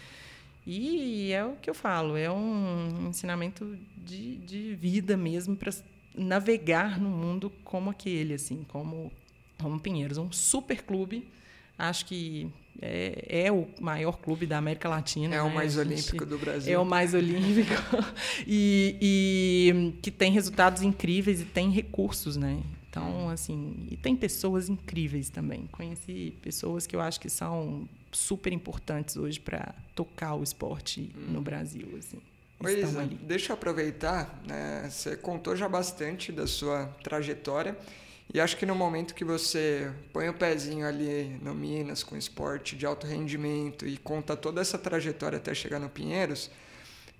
E 0.66 1.32
é 1.32 1.46
o 1.46 1.58
que 1.58 1.70
eu 1.70 1.74
falo, 1.74 2.16
é 2.16 2.32
um 2.32 3.10
ensinamento 3.10 3.78
de, 3.98 4.38
de 4.38 4.76
vida 4.76 5.18
mesmo 5.18 5.56
para 5.56 5.72
navegar 6.16 7.00
no 7.00 7.10
mundo 7.10 7.52
como 7.66 7.90
aquele, 7.90 8.34
assim, 8.34 8.66
como, 8.70 9.12
como 9.60 9.80
Pinheiros, 9.80 10.18
um 10.18 10.32
super 10.32 10.82
clube. 10.82 11.28
Acho 11.78 12.06
que 12.06 12.50
é, 12.82 13.46
é, 13.46 13.52
o 13.52 13.68
maior 13.80 14.18
clube 14.18 14.46
da 14.46 14.58
América 14.58 14.90
Latina. 14.90 15.36
É 15.36 15.38
né? 15.38 15.42
o 15.42 15.54
mais 15.54 15.78
olímpico 15.78 16.26
do 16.26 16.38
Brasil. 16.38 16.74
É 16.74 16.78
o 16.78 16.86
mais 16.86 17.14
olímpico. 17.14 17.72
e, 18.48 18.98
e, 19.02 19.94
que 20.02 20.12
tem 20.12 20.32
resultados 20.32 20.82
incríveis 20.82 21.42
e 21.42 21.46
tem 21.46 21.70
recursos, 21.72 22.36
né? 22.36 22.62
Então, 22.90 23.30
assim, 23.30 23.88
e 23.90 23.98
tem 23.98 24.16
pessoas 24.16 24.70
incríveis 24.70 25.30
também. 25.30 25.68
Conheci 25.72 26.36
pessoas 26.42 26.86
que 26.86 26.96
eu 26.96 27.02
acho 27.02 27.20
que 27.20 27.30
são 27.30 27.90
super 28.12 28.54
importantes 28.54 29.18
hoje 29.18 29.40
para 29.40 29.74
tocar 29.96 30.36
o 30.36 30.44
esporte 30.44 31.12
hum. 31.16 31.32
no 31.32 31.42
Brasil, 31.42 31.88
assim. 31.98 32.20
Oi, 32.60 32.80
Isa, 32.80 33.10
deixa 33.24 33.52
eu 33.52 33.56
aproveitar, 33.56 34.42
né? 34.48 34.88
Você 34.90 35.18
contou 35.18 35.56
já 35.56 35.68
bastante 35.68 36.32
da 36.32 36.48
sua 36.48 36.86
trajetória 37.04 37.76
e 38.32 38.40
acho 38.40 38.58
que 38.58 38.66
no 38.66 38.76
momento 38.76 39.14
que 39.14 39.24
você 39.24 39.92
põe 40.12 40.30
o 40.30 40.34
pezinho 40.34 40.88
ali 40.88 41.40
no 41.42 41.54
Minas 41.54 42.04
com 42.04 42.16
esporte 42.16 42.76
de 42.76 42.86
alto 42.86 43.08
rendimento 43.08 43.88
e 43.88 43.98
conta 43.98 44.36
toda 44.36 44.62
essa 44.62 44.78
trajetória 44.78 45.38
até 45.38 45.54
chegar 45.54 45.80
no 45.80 45.90
Pinheiros, 45.90 46.50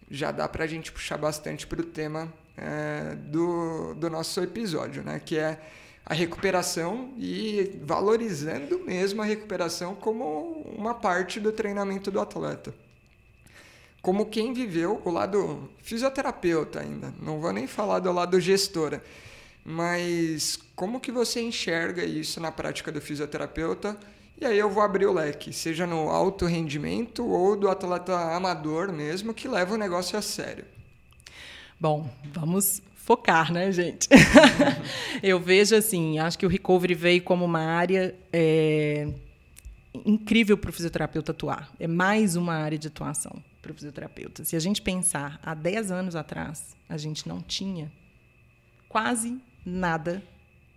já 0.10 0.32
dá 0.32 0.48
para 0.48 0.64
a 0.64 0.68
gente 0.68 0.92
puxar 0.92 1.18
bastante 1.18 1.66
para 1.66 1.82
o 1.82 1.86
tema 1.86 2.32
é, 2.58 3.16
do, 3.16 3.94
do 3.96 4.10
nosso 4.10 4.42
episódio, 4.42 5.04
né? 5.04 5.20
que 5.20 5.38
é 5.38 5.60
a 6.06 6.14
recuperação 6.14 7.14
e 7.18 7.80
valorizando 7.84 8.80
mesmo 8.80 9.22
a 9.22 9.26
recuperação 9.26 9.96
como 9.96 10.64
uma 10.76 10.94
parte 10.94 11.40
do 11.40 11.52
treinamento 11.52 12.12
do 12.12 12.20
atleta. 12.20 12.74
Como 14.02 14.26
quem 14.26 14.54
viveu 14.54 15.02
o 15.06 15.10
lado 15.10 15.70
fisioterapeuta 15.82 16.82
ainda, 16.82 17.14
não 17.22 17.40
vou 17.40 17.54
nem 17.54 17.68
falar 17.68 18.00
do 18.00 18.12
lado 18.12 18.40
gestora, 18.40 19.02
mas 19.64 20.60
como 20.76 21.00
que 21.00 21.12
você 21.12 21.42
enxerga 21.42 22.04
isso 22.04 22.40
na 22.40 22.52
prática 22.52 22.92
do 22.92 23.00
fisioterapeuta? 23.00 23.98
E 24.40 24.46
aí 24.46 24.58
eu 24.58 24.70
vou 24.70 24.84
abrir 24.84 25.06
o 25.06 25.14
leque, 25.14 25.54
seja 25.54 25.88
no 25.88 26.10
alto 26.10 26.46
rendimento 26.46 27.26
ou 27.26 27.56
do 27.56 27.70
atleta 27.70 28.36
amador 28.36 28.92
mesmo, 28.92 29.34
que 29.34 29.48
leva 29.48 29.76
o 29.76 29.78
negócio 29.78 30.18
a 30.18 30.22
sério. 30.22 30.66
Bom, 31.80 32.10
vamos 32.34 32.82
focar, 32.96 33.54
né, 33.54 33.72
gente? 33.72 34.08
eu 35.22 35.40
vejo 35.40 35.76
assim, 35.76 36.20
acho 36.20 36.38
que 36.38 36.46
o 36.46 36.50
recovery 36.50 36.94
veio 36.94 37.22
como 37.22 37.46
uma 37.46 37.62
área 37.62 38.16
é, 38.32 39.08
incrível 40.06 40.58
para 40.58 40.70
o 40.70 40.74
fisioterapeuta 40.74 41.32
atuar. 41.32 41.72
É 41.80 41.88
mais 41.88 42.36
uma 42.36 42.56
área 42.56 42.78
de 42.78 42.88
atuação 42.88 43.42
para 43.62 43.72
o 43.72 43.76
fisioterapeuta. 43.76 44.44
Se 44.44 44.56
a 44.56 44.60
gente 44.60 44.82
pensar 44.82 45.40
há 45.44 45.54
10 45.54 45.92
anos 45.92 46.16
atrás, 46.16 46.76
a 46.90 46.98
gente 46.98 47.28
não 47.28 47.42
tinha 47.42 47.92
quase 48.90 49.40
nada 49.66 50.24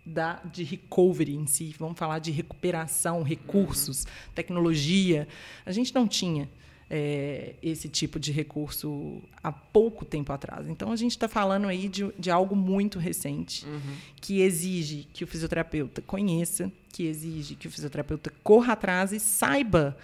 da, 0.05 0.41
de 0.45 0.63
recovery 0.63 1.35
em 1.35 1.45
si. 1.45 1.75
Vamos 1.77 1.99
falar 1.99 2.19
de 2.19 2.31
recuperação, 2.31 3.21
recursos, 3.23 4.03
uhum. 4.03 4.33
tecnologia. 4.33 5.27
A 5.65 5.71
gente 5.71 5.93
não 5.93 6.07
tinha 6.07 6.49
é, 6.89 7.55
esse 7.61 7.89
tipo 7.89 8.19
de 8.19 8.31
recurso 8.31 9.21
há 9.43 9.51
pouco 9.51 10.05
tempo 10.05 10.31
atrás. 10.31 10.67
Então, 10.69 10.91
a 10.91 10.95
gente 10.95 11.11
está 11.11 11.27
falando 11.27 11.67
aí 11.67 11.89
de, 11.89 12.11
de, 12.17 12.31
algo 12.31 12.55
muito 12.55 12.97
recente, 12.97 13.65
uhum. 13.65 13.95
que 14.21 14.41
exige 14.41 15.07
que 15.13 15.23
o 15.23 15.27
fisioterapeuta 15.27 16.01
conheça, 16.01 16.71
que 16.91 17.03
exige 17.03 17.55
que 17.55 17.67
o 17.67 17.71
fisioterapeuta 17.71 18.31
corra 18.43 18.73
atrás 18.73 19.11
e 19.11 19.19
saiba, 19.19 19.97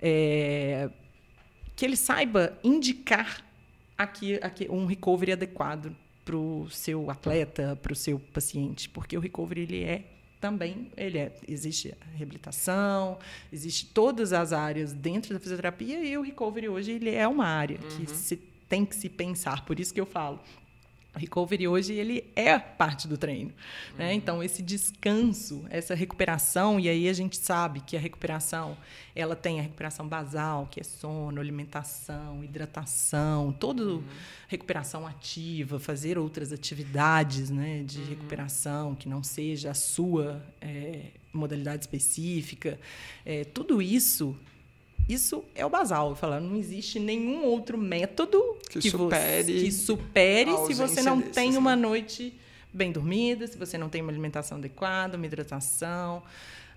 é, 0.00 0.88
que 1.74 1.84
ele 1.84 1.96
saiba 1.96 2.56
indicar 2.62 3.44
aqui, 3.96 4.36
aqui 4.36 4.68
um 4.70 4.86
recovery 4.86 5.32
adequado 5.32 5.94
para 6.28 6.36
o 6.36 6.68
seu 6.68 7.10
atleta, 7.10 7.78
para 7.82 7.90
o 7.90 7.96
seu 7.96 8.20
paciente, 8.20 8.86
porque 8.90 9.16
o 9.16 9.20
recovery 9.20 9.62
ele 9.62 9.82
é 9.82 10.04
também 10.38 10.90
ele 10.94 11.16
é, 11.16 11.34
existe 11.48 11.94
a 12.00 12.16
reabilitação, 12.16 13.18
existe 13.50 13.86
todas 13.86 14.34
as 14.34 14.52
áreas 14.52 14.92
dentro 14.92 15.32
da 15.32 15.40
fisioterapia 15.40 16.04
e 16.04 16.18
o 16.18 16.22
recovery 16.22 16.68
hoje 16.68 16.92
ele 16.92 17.14
é 17.14 17.26
uma 17.26 17.46
área 17.46 17.80
uhum. 17.82 18.04
que 18.04 18.14
se 18.14 18.36
tem 18.68 18.84
que 18.84 18.94
se 18.94 19.08
pensar. 19.08 19.64
Por 19.64 19.80
isso 19.80 19.92
que 19.94 20.00
eu 20.00 20.04
falo, 20.04 20.38
recovery 21.14 21.66
hoje 21.66 21.94
ele 21.94 22.24
é 22.36 22.58
parte 22.58 23.08
do 23.08 23.16
treino. 23.16 23.52
Né? 23.96 24.08
Uhum. 24.08 24.12
Então, 24.12 24.42
esse 24.42 24.62
descanso, 24.62 25.64
essa 25.70 25.94
recuperação, 25.94 26.78
e 26.78 26.88
aí 26.88 27.08
a 27.08 27.12
gente 27.12 27.36
sabe 27.36 27.80
que 27.80 27.96
a 27.96 28.00
recuperação 28.00 28.76
ela 29.14 29.34
tem 29.34 29.58
a 29.58 29.62
recuperação 29.62 30.06
basal, 30.06 30.68
que 30.70 30.80
é 30.80 30.84
sono, 30.84 31.40
alimentação, 31.40 32.44
hidratação, 32.44 33.52
toda 33.52 33.82
uhum. 33.82 34.04
recuperação 34.46 35.06
ativa, 35.06 35.80
fazer 35.80 36.18
outras 36.18 36.52
atividades 36.52 37.50
né, 37.50 37.82
de 37.82 37.98
uhum. 38.00 38.08
recuperação 38.08 38.94
que 38.94 39.08
não 39.08 39.22
seja 39.22 39.72
a 39.72 39.74
sua 39.74 40.42
é, 40.60 41.06
modalidade 41.32 41.82
específica. 41.82 42.78
É, 43.24 43.44
tudo 43.44 43.82
isso 43.82 44.36
isso 45.08 45.44
é 45.54 45.64
o 45.64 45.70
basal. 45.70 46.14
Falar, 46.14 46.40
não 46.40 46.56
existe 46.56 47.00
nenhum 47.00 47.44
outro 47.44 47.78
método 47.78 48.40
que, 48.68 48.78
que 48.78 48.90
supere, 48.90 49.52
você, 49.52 49.64
que 49.64 49.72
supere 49.72 50.50
se 50.66 50.74
você 50.74 51.02
não 51.02 51.18
desses, 51.18 51.34
tem 51.34 51.56
uma 51.56 51.74
né? 51.74 51.82
noite 51.82 52.38
bem 52.72 52.92
dormida, 52.92 53.46
se 53.46 53.56
você 53.56 53.78
não 53.78 53.88
tem 53.88 54.02
uma 54.02 54.12
alimentação 54.12 54.58
adequada, 54.58 55.16
uma 55.16 55.26
hidratação. 55.26 56.22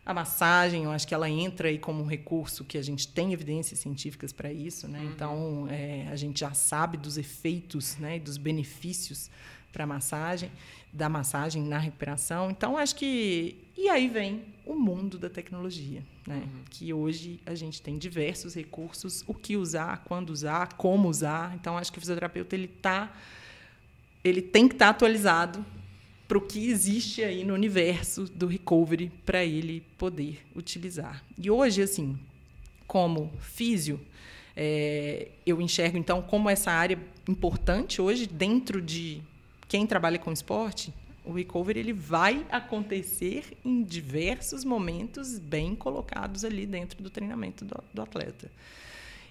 A 0.03 0.15
massagem, 0.15 0.85
eu 0.85 0.91
acho 0.91 1.07
que 1.07 1.13
ela 1.13 1.29
entra 1.29 1.67
aí 1.67 1.77
como 1.77 2.01
um 2.01 2.07
recurso 2.07 2.63
que 2.63 2.77
a 2.77 2.81
gente 2.81 3.07
tem 3.07 3.33
evidências 3.33 3.79
científicas 3.79 4.31
para 4.31 4.51
isso, 4.51 4.87
né? 4.87 4.99
Uhum. 4.99 5.05
Então, 5.05 5.67
é, 5.69 6.07
a 6.09 6.15
gente 6.15 6.39
já 6.39 6.53
sabe 6.53 6.97
dos 6.97 7.17
efeitos, 7.17 7.97
né, 7.97 8.17
dos 8.17 8.37
benefícios 8.37 9.29
para 9.71 9.85
massagem, 9.85 10.51
da 10.91 11.07
massagem 11.07 11.63
na 11.63 11.77
recuperação. 11.77 12.49
Então, 12.49 12.77
acho 12.77 12.95
que 12.95 13.55
e 13.77 13.89
aí 13.89 14.07
vem 14.07 14.43
o 14.63 14.75
mundo 14.75 15.17
da 15.17 15.27
tecnologia, 15.27 16.03
né? 16.27 16.35
Uhum. 16.35 16.63
Que 16.69 16.93
hoje 16.93 17.39
a 17.47 17.55
gente 17.55 17.81
tem 17.81 17.97
diversos 17.97 18.53
recursos, 18.53 19.23
o 19.27 19.33
que 19.33 19.57
usar, 19.57 20.03
quando 20.05 20.29
usar, 20.29 20.73
como 20.73 21.09
usar. 21.09 21.55
Então 21.55 21.77
acho 21.77 21.91
que 21.91 21.97
o 21.97 22.01
fisioterapeuta 22.01 22.55
ele 22.55 22.67
tá 22.67 23.11
ele 24.23 24.41
tem 24.41 24.67
que 24.67 24.75
estar 24.75 24.85
tá 24.85 24.91
atualizado 24.91 25.65
para 26.27 26.37
o 26.37 26.41
que 26.41 26.69
existe 26.69 27.23
aí 27.23 27.43
no 27.43 27.55
universo 27.55 28.25
do 28.25 28.45
recovery 28.45 29.11
para 29.25 29.43
ele 29.43 29.81
poder 29.97 30.45
utilizar. 30.55 31.23
E 31.35 31.49
hoje 31.49 31.81
assim, 31.81 32.19
como 32.85 33.33
físio, 33.39 33.99
é, 34.55 35.29
eu 35.43 35.59
enxergo 35.59 35.97
então 35.97 36.21
como 36.21 36.49
essa 36.49 36.71
área 36.71 36.99
importante 37.27 37.99
hoje 37.99 38.27
dentro 38.27 38.79
de 38.79 39.23
quem 39.71 39.87
trabalha 39.87 40.19
com 40.19 40.33
esporte 40.33 40.93
o 41.23 41.31
recovery 41.31 41.79
ele 41.79 41.93
vai 41.93 42.45
acontecer 42.51 43.57
em 43.63 43.83
diversos 43.83 44.65
momentos 44.65 45.39
bem 45.39 45.75
colocados 45.77 46.43
ali 46.43 46.65
dentro 46.65 47.01
do 47.01 47.09
treinamento 47.09 47.63
do, 47.63 47.81
do 47.93 48.01
atleta. 48.01 48.51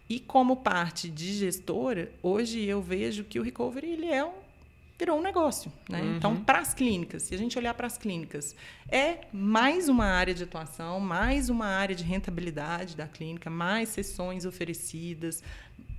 E 0.09 0.19
como 0.19 0.57
parte 0.57 1.11
de 1.11 1.35
gestora, 1.35 2.11
hoje 2.23 2.65
eu 2.65 2.81
vejo 2.81 3.25
que 3.25 3.39
o 3.39 3.43
recovery 3.43 3.91
ele 3.91 4.07
é 4.07 4.25
um, 4.25 4.33
virou 4.99 5.19
um 5.19 5.23
negócio. 5.23 5.71
Né? 5.91 6.01
Uhum. 6.01 6.17
Então, 6.17 6.37
para 6.43 6.61
as 6.61 6.73
clínicas, 6.73 7.25
se 7.25 7.35
a 7.35 7.39
gente 7.39 7.59
olhar 7.59 7.75
para 7.75 7.87
as 7.87 7.99
clínicas, 7.99 8.57
é 8.89 9.27
mais 9.31 9.91
uma 9.91 10.07
área 10.07 10.33
de 10.33 10.45
atuação, 10.45 11.01
mais 11.01 11.51
uma 11.51 11.67
área 11.67 11.95
de 11.95 12.03
rentabilidade 12.03 12.97
da 12.97 13.07
clínica, 13.07 13.51
mais 13.51 13.91
sessões 13.91 14.47
oferecidas 14.47 15.43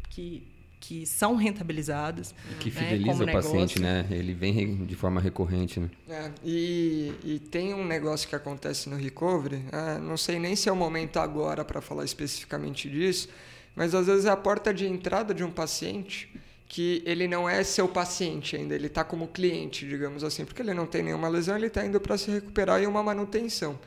que 0.10 0.51
que 0.82 1.06
são 1.06 1.36
rentabilizadas. 1.36 2.34
Que 2.60 2.72
né, 2.72 2.76
fideliza 2.76 3.24
né, 3.24 3.32
o 3.32 3.36
paciente, 3.36 3.80
né? 3.80 4.06
Ele 4.10 4.34
vem 4.34 4.84
de 4.84 4.96
forma 4.96 5.22
recorrente, 5.22 5.80
né? 5.80 5.90
É, 6.10 6.32
e, 6.44 7.14
e, 7.24 7.40
tem 7.40 7.74
um 7.74 7.86
negócio 7.86 8.28
que 8.28 8.36
acontece 8.36 8.90
no 8.90 8.98
recovery, 8.98 9.64
é, 9.72 10.00
não 10.00 10.18
sei 10.18 10.40
nem 10.40 10.56
se 10.56 10.68
é 10.68 10.72
o 10.72 10.76
momento 10.76 11.20
agora 11.20 11.64
para 11.64 11.80
falar 11.80 12.04
especificamente 12.04 12.90
disso, 12.90 13.30
mas 13.76 13.94
às 13.94 14.08
vezes 14.08 14.26
é 14.26 14.30
a 14.30 14.36
porta 14.36 14.74
de 14.74 14.86
entrada 14.86 15.34
de 15.34 15.44
um 15.44 15.52
paciente 15.52 16.34
que 16.68 17.04
ele 17.06 17.28
não 17.28 17.48
é 17.48 17.64
seu 17.64 17.88
paciente 17.88 18.56
ainda, 18.56 18.74
ele 18.74 18.88
está 18.88 19.04
como 19.04 19.28
cliente, 19.28 19.88
digamos 19.88 20.24
assim, 20.24 20.46
porque 20.46 20.62
ele 20.62 20.74
não 20.74 20.88
tem 20.88 21.04
nenhuma 21.04 21.30
lesão, 21.30 21.56
ele 21.56 21.68
está 21.68 21.86
indo 21.86 22.00
para 22.00 22.18
se 22.18 22.32
recuperar 22.32 22.82
e 22.82 22.88
uma 22.88 23.04
manutenção 23.04 23.78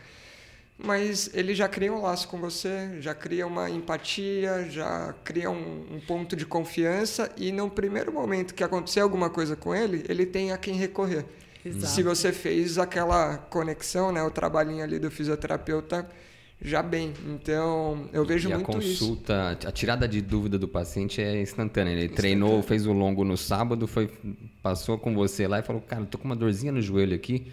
mas 0.77 1.31
ele 1.33 1.55
já 1.55 1.69
cria 1.69 1.93
um 1.93 2.03
laço 2.03 2.27
com 2.29 2.39
você, 2.39 3.01
já 3.01 3.15
cria 3.15 3.47
uma 3.47 3.71
empatia, 3.71 4.69
já 4.69 5.15
cria 5.23 5.51
um, 5.51 5.87
um, 5.93 6.01
ponto 6.01 6.35
de 6.35 6.45
confiança 6.45 7.31
e 7.37 7.53
no 7.53 7.71
primeiro 7.71 8.13
momento 8.13 8.55
que 8.55 8.65
acontecer 8.65 9.01
alguma 9.01 9.31
coisa 9.31 9.55
com 9.55 9.75
ele, 9.75 10.05
ele 10.09 10.27
tem 10.27 10.51
a 10.53 10.59
quem 10.59 10.75
recorrer. 10.75 11.25
Exato. 11.65 11.87
Se 11.87 12.03
você 12.03 12.33
fez 12.33 12.77
aquela 12.77 13.39
conexão, 13.39 14.13
né, 14.13 14.23
o 14.23 14.31
trabalhinho 14.31 14.83
ali 14.83 14.99
do 14.99 15.11
fisioterapeuta 15.11 16.07
já 16.61 16.83
bem. 16.83 17.13
Então, 17.27 18.09
eu 18.13 18.25
vejo 18.25 18.51
e 18.51 18.55
muito 18.55 18.71
isso. 18.79 19.05
a 19.05 19.07
consulta, 19.07 19.57
isso. 19.59 19.69
a 19.69 19.73
tirada 19.73 20.09
de 20.09 20.21
dúvida 20.21 20.59
do 20.59 20.67
paciente 20.67 21.21
é 21.21 21.41
instantânea. 21.41 21.93
Ele 21.93 22.09
treinou, 22.09 22.63
fez 22.63 22.87
o 22.87 22.93
longo 22.93 23.25
no 23.25 23.37
sábado, 23.37 23.87
foi 23.87 24.11
passou 24.63 24.99
com 24.99 25.15
você 25.15 25.47
lá 25.47 25.61
e 25.61 25.63
falou: 25.63 25.83
"Cara, 25.83 26.05
tô 26.05 26.19
com 26.19 26.25
uma 26.25 26.37
dorzinha 26.37 26.73
no 26.73 26.83
joelho 26.83 27.15
aqui" 27.15 27.53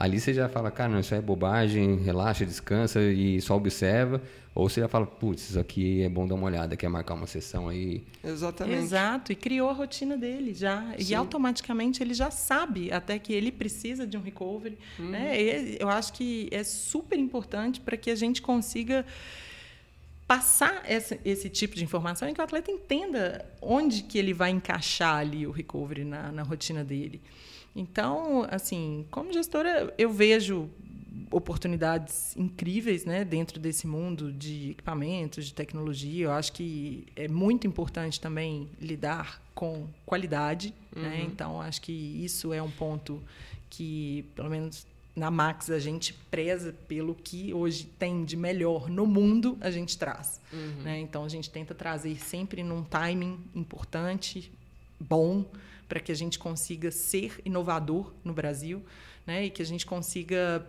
Ali 0.00 0.20
você 0.20 0.32
já 0.32 0.48
fala, 0.48 0.70
cara, 0.70 0.92
não, 0.92 1.00
isso 1.00 1.12
é 1.12 1.20
bobagem, 1.20 1.96
relaxa, 1.96 2.46
descansa 2.46 3.02
e 3.02 3.40
só 3.40 3.56
observa. 3.56 4.22
Ou 4.54 4.68
você 4.68 4.80
já 4.80 4.86
fala, 4.86 5.04
putz, 5.04 5.50
isso 5.50 5.58
aqui 5.58 6.02
é 6.02 6.08
bom 6.08 6.24
dar 6.24 6.36
uma 6.36 6.46
olhada, 6.46 6.76
quer 6.76 6.88
marcar 6.88 7.14
uma 7.14 7.26
sessão 7.26 7.68
aí. 7.68 8.04
Exatamente. 8.22 8.80
Exato, 8.80 9.32
e 9.32 9.34
criou 9.34 9.68
a 9.68 9.72
rotina 9.72 10.16
dele 10.16 10.54
já. 10.54 10.94
Sim. 10.96 11.12
E 11.12 11.14
automaticamente 11.16 12.00
ele 12.00 12.14
já 12.14 12.30
sabe 12.30 12.92
até 12.92 13.18
que 13.18 13.32
ele 13.32 13.50
precisa 13.50 14.06
de 14.06 14.16
um 14.16 14.22
recovery. 14.22 14.78
Uhum. 15.00 15.10
Né? 15.10 15.42
E 15.42 15.76
eu 15.80 15.88
acho 15.88 16.12
que 16.12 16.48
é 16.52 16.62
super 16.62 17.18
importante 17.18 17.80
para 17.80 17.96
que 17.96 18.08
a 18.08 18.14
gente 18.14 18.40
consiga 18.40 19.04
passar 20.28 20.84
esse, 20.88 21.18
esse, 21.24 21.48
tipo 21.48 21.74
de 21.74 21.82
informação 21.82 22.28
e 22.28 22.34
que 22.34 22.40
o 22.40 22.44
atleta 22.44 22.70
entenda 22.70 23.44
onde 23.60 24.04
que 24.04 24.16
ele 24.16 24.32
vai 24.32 24.50
encaixar 24.50 25.16
ali 25.16 25.44
o 25.44 25.50
recovery 25.50 26.04
na, 26.04 26.30
na 26.30 26.44
rotina 26.44 26.84
dele. 26.84 27.20
Então, 27.78 28.44
assim, 28.50 29.06
como 29.08 29.32
gestora, 29.32 29.94
eu 29.96 30.10
vejo 30.10 30.68
oportunidades 31.30 32.36
incríveis 32.36 33.04
né, 33.04 33.24
dentro 33.24 33.60
desse 33.60 33.86
mundo 33.86 34.32
de 34.32 34.70
equipamentos, 34.70 35.46
de 35.46 35.54
tecnologia. 35.54 36.26
Eu 36.26 36.32
acho 36.32 36.52
que 36.52 37.06
é 37.14 37.28
muito 37.28 37.68
importante 37.68 38.20
também 38.20 38.68
lidar 38.80 39.40
com 39.54 39.86
qualidade. 40.04 40.74
Né? 40.94 41.02
Uhum. 41.02 41.08
Né? 41.08 41.22
Então, 41.22 41.60
acho 41.60 41.80
que 41.80 41.92
isso 41.92 42.52
é 42.52 42.60
um 42.60 42.70
ponto 42.70 43.22
que, 43.70 44.24
pelo 44.34 44.50
menos 44.50 44.84
na 45.14 45.30
Max, 45.30 45.70
a 45.70 45.78
gente 45.78 46.14
preza 46.30 46.72
pelo 46.88 47.14
que 47.14 47.54
hoje 47.54 47.84
tem 47.98 48.24
de 48.24 48.36
melhor 48.36 48.88
no 48.88 49.06
mundo, 49.06 49.56
a 49.60 49.70
gente 49.70 49.96
traz. 49.96 50.40
Uhum. 50.52 50.82
Né? 50.82 50.98
Então, 50.98 51.24
a 51.24 51.28
gente 51.28 51.48
tenta 51.48 51.76
trazer 51.76 52.16
sempre 52.16 52.64
num 52.64 52.82
timing 52.82 53.38
importante, 53.54 54.50
bom, 54.98 55.44
para 55.88 56.00
que 56.00 56.12
a 56.12 56.14
gente 56.14 56.38
consiga 56.38 56.90
ser 56.90 57.40
inovador 57.44 58.12
no 58.22 58.32
Brasil 58.32 58.84
né? 59.26 59.46
e 59.46 59.50
que 59.50 59.62
a 59.62 59.64
gente 59.64 59.86
consiga 59.86 60.66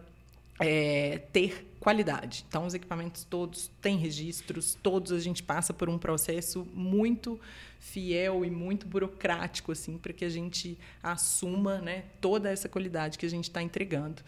é, 0.60 1.20
ter 1.32 1.66
qualidade. 1.80 2.46
Então, 2.48 2.66
os 2.66 2.74
equipamentos 2.74 3.24
todos 3.24 3.72
têm 3.82 3.98
registros, 3.98 4.78
todos 4.84 5.12
a 5.12 5.20
gente 5.20 5.42
passa 5.42 5.74
por 5.74 5.90
um 5.90 5.98
processo 5.98 6.68
muito 6.74 7.40
fiel 7.80 8.44
e 8.44 8.52
muito 8.52 8.86
burocrático 8.86 9.72
assim 9.72 9.98
para 9.98 10.12
que 10.12 10.26
a 10.26 10.30
gente 10.30 10.78
assuma 11.02 11.80
né, 11.80 12.04
toda 12.20 12.50
essa 12.50 12.68
qualidade 12.68 13.18
que 13.18 13.26
a 13.26 13.30
gente 13.30 13.46
está 13.46 13.64
entregando. 13.64 14.22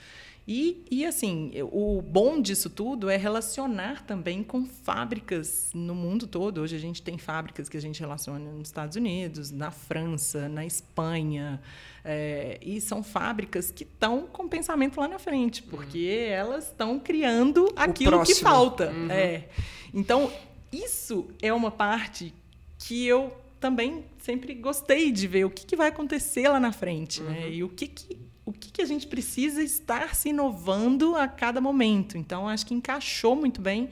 E, 0.47 0.83
e 0.89 1.05
assim, 1.05 1.51
o 1.71 2.01
bom 2.01 2.41
disso 2.41 2.69
tudo 2.69 3.09
é 3.09 3.15
relacionar 3.15 4.03
também 4.03 4.43
com 4.43 4.65
fábricas 4.65 5.69
no 5.73 5.93
mundo 5.93 6.25
todo. 6.25 6.61
Hoje 6.61 6.75
a 6.75 6.79
gente 6.79 7.01
tem 7.01 7.17
fábricas 7.17 7.69
que 7.69 7.77
a 7.77 7.81
gente 7.81 7.99
relaciona 7.99 8.51
nos 8.51 8.67
Estados 8.67 8.95
Unidos, 8.95 9.51
na 9.51 9.69
França, 9.69 10.49
na 10.49 10.65
Espanha. 10.65 11.61
É, 12.03 12.57
e 12.61 12.81
são 12.81 13.03
fábricas 13.03 13.69
que 13.69 13.83
estão 13.83 14.23
com 14.25 14.47
pensamento 14.47 14.99
lá 14.99 15.07
na 15.07 15.19
frente, 15.19 15.61
porque 15.61 16.25
uhum. 16.27 16.33
elas 16.33 16.65
estão 16.65 16.99
criando 16.99 17.71
aquilo 17.75 18.23
que 18.23 18.33
falta. 18.33 18.91
Uhum. 18.91 19.11
É. 19.11 19.47
Então, 19.93 20.31
isso 20.71 21.27
é 21.39 21.53
uma 21.53 21.69
parte 21.69 22.33
que 22.79 23.05
eu 23.05 23.31
também 23.59 24.03
sempre 24.17 24.55
gostei 24.55 25.11
de 25.11 25.27
ver 25.27 25.45
o 25.45 25.51
que, 25.51 25.67
que 25.67 25.75
vai 25.75 25.89
acontecer 25.89 26.49
lá 26.49 26.59
na 26.59 26.71
frente, 26.71 27.21
né? 27.21 27.29
uhum. 27.29 27.35
né? 27.35 27.49
E 27.51 27.63
o 27.63 27.69
que, 27.69 27.87
que 27.87 28.30
o 28.51 28.53
que, 28.53 28.71
que, 28.71 28.81
a 28.81 28.85
gente 28.85 29.07
precisa 29.07 29.63
estar 29.63 30.15
se 30.15 30.29
inovando 30.29 31.15
a 31.15 31.27
cada 31.27 31.59
momento. 31.59 32.17
Então, 32.17 32.47
acho 32.47 32.65
que 32.65 32.73
encaixou 32.73 33.35
muito 33.35 33.59
bem 33.59 33.89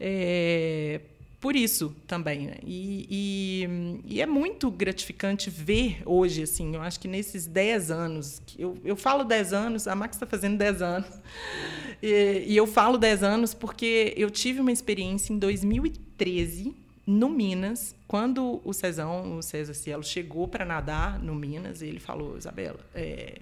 é, 0.00 1.00
por 1.40 1.54
isso 1.54 1.94
também. 2.06 2.46
Né? 2.46 2.56
E, 2.64 3.06
e, 3.10 4.14
e, 4.14 4.20
é 4.20 4.26
muito 4.26 4.70
gratificante 4.70 5.50
ver 5.50 6.02
hoje, 6.04 6.42
assim, 6.42 6.74
eu 6.74 6.82
acho 6.82 6.98
que 6.98 7.08
nesses 7.08 7.46
10 7.46 7.90
anos, 7.90 8.42
eu, 8.58 8.76
eu 8.84 8.96
falo 8.96 9.24
10 9.24 9.52
anos, 9.52 9.86
a 9.86 9.94
Max 9.94 10.16
está 10.16 10.26
fazendo 10.26 10.58
10 10.58 10.82
anos, 10.82 11.10
e, 12.02 12.44
e 12.46 12.56
eu 12.56 12.66
falo 12.66 12.98
10 12.98 13.22
anos 13.22 13.54
porque 13.54 14.14
eu 14.16 14.30
tive 14.30 14.60
uma 14.60 14.72
experiência 14.72 15.32
em 15.32 15.38
2013 15.38 16.74
no 17.06 17.28
Minas, 17.28 17.94
quando 18.06 18.60
o 18.64 18.72
Cezão, 18.72 19.38
o 19.38 19.42
César 19.42 19.74
Cielo, 19.74 20.04
chegou 20.04 20.46
para 20.46 20.64
nadar 20.64 21.18
no 21.18 21.34
Minas, 21.34 21.82
ele 21.82 21.98
falou, 21.98 22.36
Isabela, 22.36 22.78
é, 22.94 23.40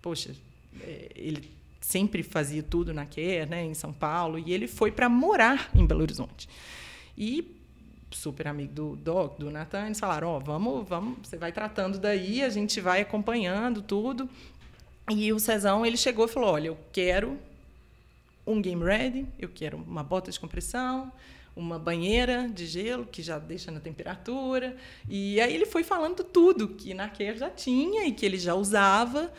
poxa, 0.00 0.34
é, 0.80 1.10
ele 1.14 1.50
sempre 1.80 2.22
fazia 2.22 2.62
tudo 2.62 2.92
na 2.92 3.06
Quer, 3.06 3.46
né, 3.46 3.64
em 3.64 3.74
São 3.74 3.92
Paulo, 3.92 4.38
e 4.38 4.52
ele 4.52 4.68
foi 4.68 4.92
para 4.92 5.08
morar 5.08 5.70
em 5.74 5.86
Belo 5.86 6.02
Horizonte. 6.02 6.48
E 7.16 7.56
super 8.10 8.48
amigo 8.48 8.72
do 8.72 8.96
Doc, 8.96 9.38
do 9.38 9.50
Natan, 9.50 9.86
eles 9.86 10.00
falaram, 10.00 10.28
ó, 10.28 10.36
oh, 10.36 10.40
vamos, 10.40 10.88
vamos, 10.88 11.18
você 11.22 11.36
vai 11.36 11.52
tratando 11.52 11.98
daí, 11.98 12.42
a 12.42 12.48
gente 12.48 12.80
vai 12.80 13.00
acompanhando 13.00 13.82
tudo. 13.82 14.28
E 15.10 15.32
o 15.32 15.38
Cezão, 15.38 15.84
ele 15.84 15.96
chegou 15.96 16.26
e 16.26 16.28
falou, 16.28 16.50
olha, 16.50 16.68
eu 16.68 16.78
quero 16.92 17.38
um 18.46 18.60
game 18.60 18.82
ready, 18.82 19.26
eu 19.38 19.48
quero 19.48 19.76
uma 19.76 20.02
bota 20.02 20.30
de 20.30 20.38
compressão, 20.38 21.12
uma 21.54 21.78
banheira 21.78 22.48
de 22.48 22.66
gelo 22.66 23.04
que 23.04 23.22
já 23.22 23.38
deixa 23.38 23.70
na 23.70 23.80
temperatura. 23.80 24.76
E 25.08 25.40
aí 25.40 25.54
ele 25.54 25.66
foi 25.66 25.82
falando 25.82 26.22
tudo 26.24 26.68
que 26.68 26.94
na 26.94 27.08
Care 27.08 27.38
já 27.38 27.50
tinha 27.50 28.06
e 28.06 28.12
que 28.12 28.24
ele 28.24 28.38
já 28.38 28.54
usava. 28.54 29.32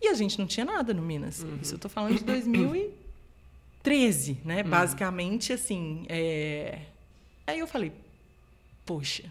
E 0.00 0.08
a 0.08 0.14
gente 0.14 0.38
não 0.38 0.46
tinha 0.46 0.64
nada 0.64 0.94
no 0.94 1.02
Minas. 1.02 1.42
Uhum. 1.42 1.58
Isso 1.60 1.74
eu 1.74 1.76
estou 1.76 1.90
falando 1.90 2.16
de 2.16 2.24
2013, 2.24 4.38
né? 4.44 4.62
Uhum. 4.62 4.70
Basicamente, 4.70 5.52
assim. 5.52 6.06
É... 6.08 6.78
Aí 7.46 7.58
eu 7.58 7.66
falei, 7.66 7.92
poxa, 8.86 9.24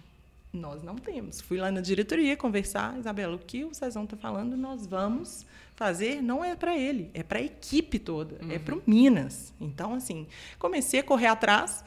nós 0.53 0.83
não 0.83 0.93
temos. 0.95 1.41
Fui 1.41 1.57
lá 1.57 1.71
na 1.71 1.81
diretoria 1.81 2.37
conversar, 2.37 2.99
Isabela, 2.99 3.35
o 3.35 3.39
que 3.39 3.63
o 3.63 3.73
Cezão 3.73 4.03
está 4.03 4.15
falando, 4.17 4.57
nós 4.57 4.85
vamos 4.85 5.45
fazer, 5.75 6.21
não 6.21 6.43
é 6.43 6.55
para 6.55 6.77
ele, 6.77 7.09
é 7.13 7.23
para 7.23 7.39
a 7.39 7.41
equipe 7.41 7.97
toda, 7.97 8.35
é 8.41 8.43
uhum. 8.43 8.51
é 8.51 8.59
para 8.59 8.75
o 8.75 8.83
Minas. 8.85 9.53
Então, 9.61 9.93
assim, 9.93 10.27
comecei 10.57 10.99
a 10.99 11.03
correr 11.03 11.27
atrás. 11.27 11.85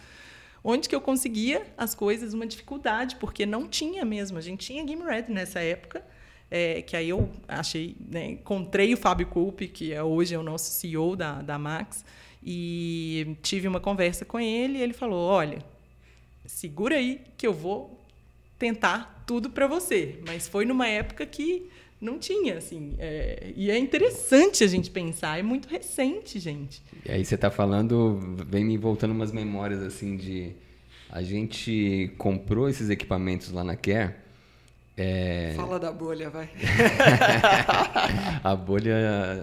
Onde 0.64 0.88
que 0.88 0.95
eu 0.95 1.01
conseguia 1.01 1.66
as 1.77 1.92
coisas, 1.92 2.35
uma 2.35 2.47
dificuldade, 2.47 3.16
porque 3.16 3.45
não 3.45 3.66
tinha 3.66 4.05
mesmo. 4.05 4.38
A 4.38 4.40
gente 4.40 4.64
tinha 4.64 4.85
Game 4.85 5.03
Red 5.03 5.25
nessa 5.29 5.59
época, 5.59 6.05
é, 6.55 6.83
que 6.83 6.95
aí 6.95 7.09
eu 7.09 7.31
achei, 7.49 7.97
né, 8.11 8.33
encontrei 8.33 8.93
o 8.93 8.97
Fábio 8.99 9.27
Culpe, 9.27 9.67
que 9.67 9.91
é 9.91 10.03
hoje 10.03 10.35
é 10.35 10.38
o 10.38 10.43
nosso 10.43 10.71
CEO 10.71 11.17
da, 11.17 11.41
da 11.41 11.59
Max, 11.59 12.05
e 12.45 13.38
tive 13.41 13.67
uma 13.67 13.81
conversa 13.81 14.27
com 14.27 14.38
ele 14.38 14.77
e 14.77 14.83
ele 14.83 14.93
falou: 14.93 15.19
olha, 15.19 15.61
segura 16.45 16.97
aí 16.97 17.23
que 17.38 17.47
eu 17.47 17.55
vou 17.55 17.99
tentar 18.59 19.25
tudo 19.27 19.49
para 19.49 19.67
você. 19.67 20.21
Mas 20.27 20.47
foi 20.47 20.67
numa 20.67 20.87
época 20.87 21.25
que 21.25 21.71
não 21.99 22.19
tinha, 22.19 22.59
assim. 22.59 22.97
É, 22.99 23.55
e 23.57 23.71
é 23.71 23.79
interessante 23.79 24.62
a 24.62 24.67
gente 24.67 24.91
pensar, 24.91 25.38
é 25.38 25.43
muito 25.43 25.69
recente, 25.69 26.38
gente. 26.38 26.83
E 27.07 27.12
aí 27.12 27.25
você 27.25 27.35
está 27.35 27.51
falando, 27.51 28.37
vem 28.47 28.62
me 28.62 28.77
voltando 28.77 29.12
umas 29.12 29.33
memórias 29.33 29.81
assim 29.81 30.19
de. 30.19 30.53
A 31.09 31.23
gente 31.23 32.12
comprou 32.19 32.69
esses 32.69 32.91
equipamentos 32.91 33.51
lá 33.53 33.65
na 33.65 33.75
Care 33.75 34.21
é... 34.97 35.55
Fala 35.57 35.79
da 35.79 35.91
bolha, 35.91 36.29
vai. 36.29 36.51
a 38.45 38.55
bolha. 38.55 38.95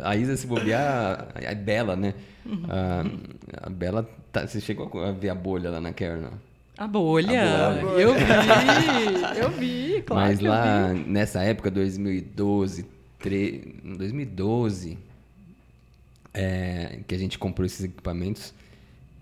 A 0.03 0.15
Isa, 0.15 0.37
se 0.37 0.45
bobear, 0.45 1.27
é 1.35 1.55
bela, 1.55 1.95
né? 1.95 2.13
Uhum. 2.45 2.65
A, 2.69 3.67
a 3.67 3.69
Bela. 3.69 4.07
Tá, 4.31 4.45
você 4.45 4.61
chegou 4.61 4.87
a 5.03 5.11
ver 5.11 5.29
a 5.29 5.35
bolha 5.35 5.71
lá 5.71 5.81
na 5.81 5.91
Kern? 5.91 6.27
A 6.77 6.87
bolha. 6.87 7.67
a 7.67 7.81
bolha. 7.81 8.01
Eu 8.01 8.13
vi, 8.13 9.39
eu 9.39 9.49
vi, 9.49 10.03
claro. 10.03 10.27
Mas 10.27 10.39
lá, 10.39 10.93
nessa 10.93 11.41
época, 11.41 11.71
2012, 11.71 12.85
3, 13.19 13.61
2012, 13.97 14.97
é, 16.33 16.99
que 17.07 17.15
a 17.15 17.17
gente 17.17 17.39
comprou 17.39 17.65
esses 17.65 17.83
equipamentos, 17.83 18.53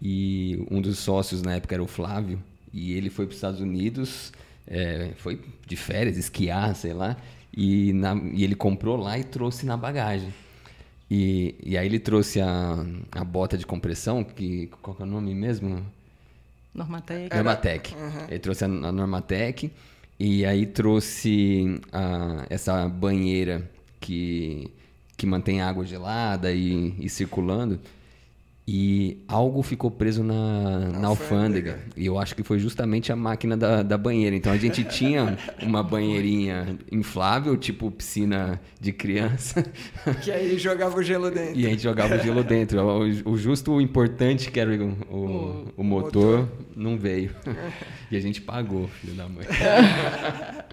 e 0.02 0.66
um 0.70 0.82
dos 0.82 1.00
sócios 1.00 1.42
na 1.42 1.56
época 1.56 1.74
era 1.74 1.82
o 1.82 1.88
Flávio, 1.88 2.44
e 2.74 2.94
ele 2.94 3.10
foi 3.10 3.26
para 3.26 3.32
os 3.32 3.38
Estados 3.38 3.62
Unidos 3.62 4.32
é, 4.68 5.12
foi 5.18 5.40
de 5.66 5.76
férias, 5.76 6.18
esquiar, 6.18 6.76
sei 6.76 6.94
lá, 6.94 7.18
e, 7.56 7.94
na, 7.94 8.16
e, 8.34 8.44
ele 8.44 8.56
comprou 8.56 8.98
lá 8.98 9.18
e 9.18 9.24
trouxe 9.24 9.66
na 9.66 9.78
bagagem. 9.78 10.34
E, 11.10 11.56
e 11.64 11.78
aí 11.78 11.86
ele 11.86 12.00
trouxe 12.00 12.42
a, 12.42 12.86
a 13.12 13.24
bota 13.24 13.58
de 13.58 13.66
compressão, 13.66 14.24
que 14.24 14.68
qual 14.82 14.98
é 15.00 15.04
o 15.04 15.06
nome 15.06 15.34
mesmo? 15.34 15.86
Normatec. 16.74 17.34
Normatec. 17.34 17.96
Uhum. 17.96 18.26
Ele 18.30 18.40
trouxe 18.40 18.66
a, 18.66 18.68
a 18.68 18.92
Normatec 18.92 19.72
e 20.20 20.46
aí 20.46 20.66
trouxe 20.66 21.80
a, 21.92 22.46
essa 22.50 22.88
banheira 22.90 23.70
que, 24.00 24.72
que 25.16 25.26
mantém 25.26 25.62
água 25.62 25.86
gelada 25.86 26.52
e, 26.52 26.94
e 27.00 27.10
circulando. 27.10 27.80
E 28.70 29.24
algo 29.30 29.64
ficou 29.64 29.90
preso 29.90 30.22
na, 30.22 30.90
na, 30.90 31.08
alfândega. 31.08 31.80
E 31.96 32.06
eu 32.06 32.20
acho 32.20 32.36
que 32.36 32.44
foi 32.44 32.60
justamente 32.60 33.14
a 33.14 33.16
máquina 33.16 33.56
da, 33.56 33.82
da 33.82 33.98
banheira. 33.98 34.36
Então 34.36 34.52
a 34.52 34.58
gente 34.58 34.84
tinha 34.84 35.38
uma 35.62 35.82
banheirinha 35.82 36.78
inflável, 36.92 37.56
tipo 37.56 37.90
piscina 37.90 38.60
de 38.78 38.92
criança. 38.92 39.64
Que 40.22 40.32
aí 40.32 40.58
jogava 40.60 40.98
o 40.98 41.02
gelo 41.02 41.32
dentro. 41.32 41.58
E 41.58 41.66
a 41.66 41.70
gente 41.70 41.84
jogava 41.84 42.16
o 42.16 42.20
gelo 42.20 42.44
dentro. 42.44 42.82
O, 42.82 43.32
o 43.32 43.38
justo, 43.38 43.72
o 43.72 43.80
importante, 43.80 44.52
que 44.52 44.60
era 44.60 44.70
o, 44.76 44.90
o, 45.10 45.74
o 45.78 45.84
motor, 45.84 46.40
motor, 46.40 46.50
não 46.76 46.98
veio. 46.98 47.34
E 48.12 48.18
a 48.18 48.20
gente 48.20 48.42
pagou, 48.42 48.90
filho 48.90 49.14
da 49.14 49.30
mãe. 49.30 49.46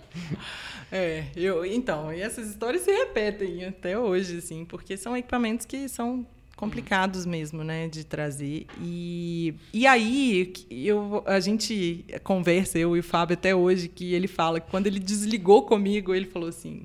É, 0.92 1.24
eu, 1.34 1.64
então, 1.66 2.12
e 2.12 2.20
essas 2.20 2.48
histórias 2.48 2.82
se 2.82 2.92
repetem 2.92 3.64
até 3.64 3.98
hoje, 3.98 4.38
assim, 4.38 4.64
porque 4.64 4.96
são 4.96 5.16
equipamentos 5.16 5.66
que 5.66 5.88
são 5.88 6.24
complicados 6.56 7.26
mesmo, 7.26 7.64
né, 7.64 7.88
de 7.88 8.04
trazer. 8.04 8.66
E, 8.80 9.54
e 9.72 9.86
aí, 9.86 10.52
eu, 10.70 11.22
a 11.26 11.40
gente 11.40 12.04
conversa, 12.22 12.78
eu 12.78 12.96
e 12.96 13.00
o 13.00 13.02
Fábio 13.02 13.34
até 13.34 13.54
hoje, 13.54 13.88
que 13.88 14.14
ele 14.14 14.28
fala 14.28 14.60
que 14.60 14.70
quando 14.70 14.86
ele 14.86 15.00
desligou 15.00 15.62
comigo, 15.62 16.14
ele 16.14 16.26
falou 16.26 16.48
assim: 16.48 16.82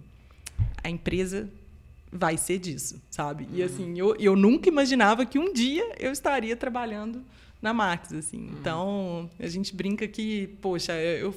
a 0.83 0.89
empresa 0.89 1.49
vai 2.11 2.37
ser 2.37 2.57
disso, 2.57 3.01
sabe? 3.09 3.47
E 3.53 3.61
assim, 3.61 3.97
eu, 3.97 4.15
eu 4.17 4.35
nunca 4.35 4.67
imaginava 4.67 5.25
que 5.25 5.37
um 5.37 5.53
dia 5.53 5.93
eu 5.99 6.11
estaria 6.11 6.55
trabalhando 6.55 7.23
na 7.61 7.73
Max, 7.73 8.13
assim. 8.13 8.37
Uhum. 8.37 8.55
Então, 8.59 9.29
a 9.39 9.47
gente 9.47 9.75
brinca 9.75 10.07
que, 10.07 10.47
poxa, 10.61 10.93
eu, 10.93 11.33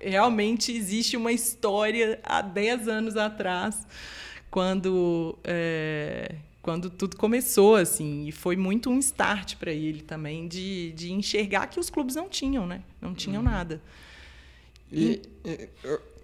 realmente 0.00 0.72
existe 0.72 1.16
uma 1.16 1.32
história 1.32 2.18
há 2.22 2.42
10 2.42 2.88
anos 2.88 3.16
atrás, 3.16 3.86
quando, 4.50 5.38
é, 5.44 6.34
quando 6.62 6.90
tudo 6.90 7.16
começou, 7.16 7.76
assim. 7.76 8.26
E 8.26 8.32
foi 8.32 8.56
muito 8.56 8.90
um 8.90 8.98
start 8.98 9.56
para 9.56 9.72
ele 9.72 10.02
também, 10.02 10.46
de, 10.48 10.92
de 10.92 11.12
enxergar 11.12 11.66
que 11.66 11.80
os 11.80 11.90
clubes 11.90 12.14
não 12.14 12.28
tinham, 12.28 12.66
né? 12.66 12.82
Não 13.00 13.14
tinham 13.14 13.42
uhum. 13.42 13.48
nada. 13.50 13.82
E, 14.92 15.22
e 15.44 15.60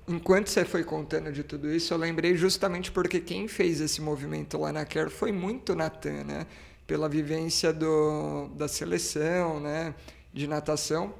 enquanto 0.09 0.49
você 0.49 0.65
foi 0.65 0.85
contando 0.85 1.33
de 1.33 1.43
tudo 1.43 1.73
isso, 1.73 1.95
eu 1.95 1.99
lembrei 1.99 2.37
justamente 2.37 2.91
porque 2.91 3.21
quem 3.21 3.49
fez 3.49 3.81
esse 3.81 4.01
movimento 4.01 4.59
lá 4.59 4.73
na 4.73 4.85
Care 4.85 5.11
foi 5.11 5.33
muito 5.33 5.75
Natan, 5.75 6.25
né? 6.25 6.47
pela 6.87 7.09
vivência 7.09 7.73
do, 7.73 8.49
da 8.55 8.69
seleção, 8.69 9.61
né, 9.61 9.95
de 10.33 10.47
natação. 10.47 11.13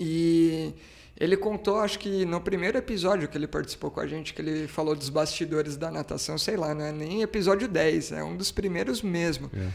E 0.00 0.72
ele 1.18 1.36
contou, 1.36 1.80
acho 1.80 1.98
que 1.98 2.24
no 2.24 2.40
primeiro 2.40 2.78
episódio 2.78 3.28
que 3.28 3.36
ele 3.36 3.48
participou 3.48 3.90
com 3.90 3.98
a 3.98 4.06
gente, 4.06 4.32
que 4.32 4.40
ele 4.40 4.68
falou 4.68 4.94
dos 4.94 5.08
bastidores 5.08 5.76
da 5.76 5.90
natação, 5.90 6.38
sei 6.38 6.56
lá, 6.56 6.72
não 6.72 6.84
é 6.84 6.92
nem 6.92 7.22
episódio 7.22 7.66
10, 7.66 8.12
é 8.12 8.22
um 8.22 8.36
dos 8.36 8.52
primeiros 8.52 9.02
mesmo. 9.02 9.50
É. 9.52 9.68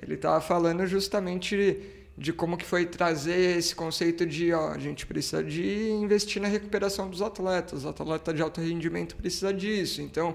Ele 0.00 0.14
estava 0.14 0.40
falando 0.40 0.86
justamente 0.86 1.80
de 2.16 2.32
como 2.32 2.56
que 2.56 2.64
foi 2.64 2.86
trazer 2.86 3.58
esse 3.58 3.74
conceito 3.74 4.24
de, 4.24 4.52
ó, 4.52 4.70
a 4.70 4.78
gente 4.78 5.04
precisa 5.04 5.42
de 5.42 5.90
investir 5.90 6.40
na 6.40 6.46
recuperação 6.46 7.10
dos 7.10 7.20
atletas, 7.20 7.84
o 7.84 7.88
atleta 7.88 8.32
de 8.32 8.40
alto 8.40 8.60
rendimento 8.60 9.16
precisa 9.16 9.52
disso. 9.52 10.00
Então, 10.00 10.32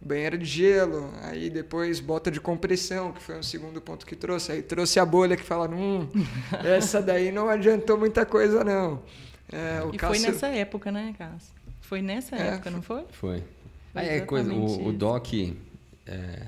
banheira 0.00 0.36
de 0.36 0.44
gelo, 0.44 1.12
aí 1.22 1.48
depois 1.48 2.00
bota 2.00 2.32
de 2.32 2.40
compressão, 2.40 3.12
que 3.12 3.22
foi 3.22 3.38
um 3.38 3.44
segundo 3.44 3.80
ponto 3.80 4.04
que 4.04 4.16
trouxe, 4.16 4.50
aí 4.50 4.62
trouxe 4.62 4.98
a 4.98 5.04
bolha 5.04 5.36
que 5.36 5.44
fala, 5.44 5.68
hum, 5.68 6.08
essa 6.64 7.00
daí 7.00 7.30
não 7.30 7.48
adiantou 7.48 7.96
muita 7.96 8.26
coisa 8.26 8.64
não. 8.64 9.00
É, 9.52 9.82
e 9.92 9.96
Cássio... 9.96 10.22
foi 10.22 10.30
nessa 10.32 10.46
época, 10.48 10.92
né, 10.92 11.14
Cássio? 11.18 11.52
Foi 11.80 12.02
nessa 12.02 12.36
é, 12.36 12.48
época, 12.48 12.70
não 12.70 12.82
foi? 12.82 13.04
Foi. 13.10 13.42
foi 13.92 14.02
é, 14.02 14.20
coisa, 14.20 14.52
o, 14.52 14.88
o 14.88 14.92
Doc, 14.92 15.32
é, 16.06 16.46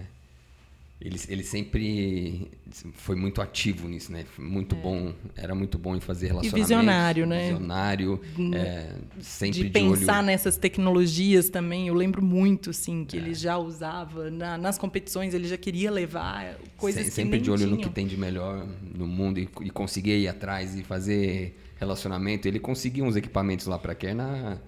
ele, 1.04 1.20
ele 1.28 1.42
sempre 1.42 2.48
foi 2.94 3.16
muito 3.16 3.42
ativo 3.42 3.88
nisso, 3.88 4.12
né? 4.12 4.24
Muito 4.38 4.76
é. 4.76 4.78
bom, 4.78 5.12
era 5.36 5.52
muito 5.52 5.76
bom 5.76 5.96
em 5.96 6.00
fazer 6.00 6.28
relacionamento. 6.28 6.56
E 6.56 6.60
visionário, 6.60 7.26
né? 7.26 7.48
Visionário, 7.48 8.20
é, 8.54 8.94
sempre 9.20 9.58
de, 9.58 9.64
de 9.64 9.70
pensar 9.70 10.18
olho... 10.18 10.26
nessas 10.26 10.56
tecnologias 10.56 11.48
também. 11.48 11.88
Eu 11.88 11.94
lembro 11.94 12.22
muito, 12.22 12.70
assim, 12.70 13.04
que 13.04 13.16
é. 13.16 13.20
ele 13.20 13.34
já 13.34 13.58
usava 13.58 14.30
na, 14.30 14.56
nas 14.56 14.78
competições, 14.78 15.34
ele 15.34 15.48
já 15.48 15.56
queria 15.56 15.90
levar 15.90 16.56
coisas 16.76 17.02
Se, 17.02 17.08
que 17.08 17.14
sempre 17.16 17.40
de 17.40 17.50
olho 17.50 17.64
tinham. 17.64 17.76
no 17.76 17.82
que 17.82 17.90
tem 17.90 18.06
de 18.06 18.16
melhor 18.16 18.64
no 18.94 19.08
mundo 19.08 19.40
e, 19.40 19.48
e 19.62 19.70
conseguir 19.70 20.20
ir 20.20 20.28
atrás 20.28 20.76
e 20.76 20.84
fazer 20.84 21.58
relacionamento. 21.82 22.48
Ele 22.48 22.58
conseguia 22.58 23.04
uns 23.04 23.16
equipamentos 23.16 23.66
lá 23.66 23.78
para 23.78 23.94
quer 23.94 24.14
na 24.14 24.58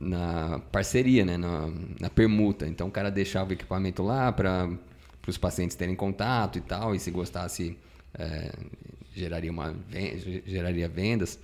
na 0.00 0.58
parceria, 0.72 1.22
né, 1.22 1.36
na, 1.36 1.70
na 2.00 2.08
permuta. 2.08 2.66
Então 2.66 2.88
o 2.88 2.90
cara 2.90 3.10
deixava 3.10 3.50
o 3.50 3.52
equipamento 3.52 4.02
lá 4.02 4.32
para 4.32 4.70
para 5.26 5.30
os 5.30 5.36
pacientes 5.36 5.76
terem 5.76 5.96
contato 5.96 6.56
e 6.56 6.60
tal, 6.60 6.94
e 6.94 7.00
se 7.00 7.10
gostasse, 7.10 7.76
é, 8.16 8.52
geraria, 9.12 9.50
uma, 9.50 9.74
geraria 10.46 10.88
vendas. 10.88 11.36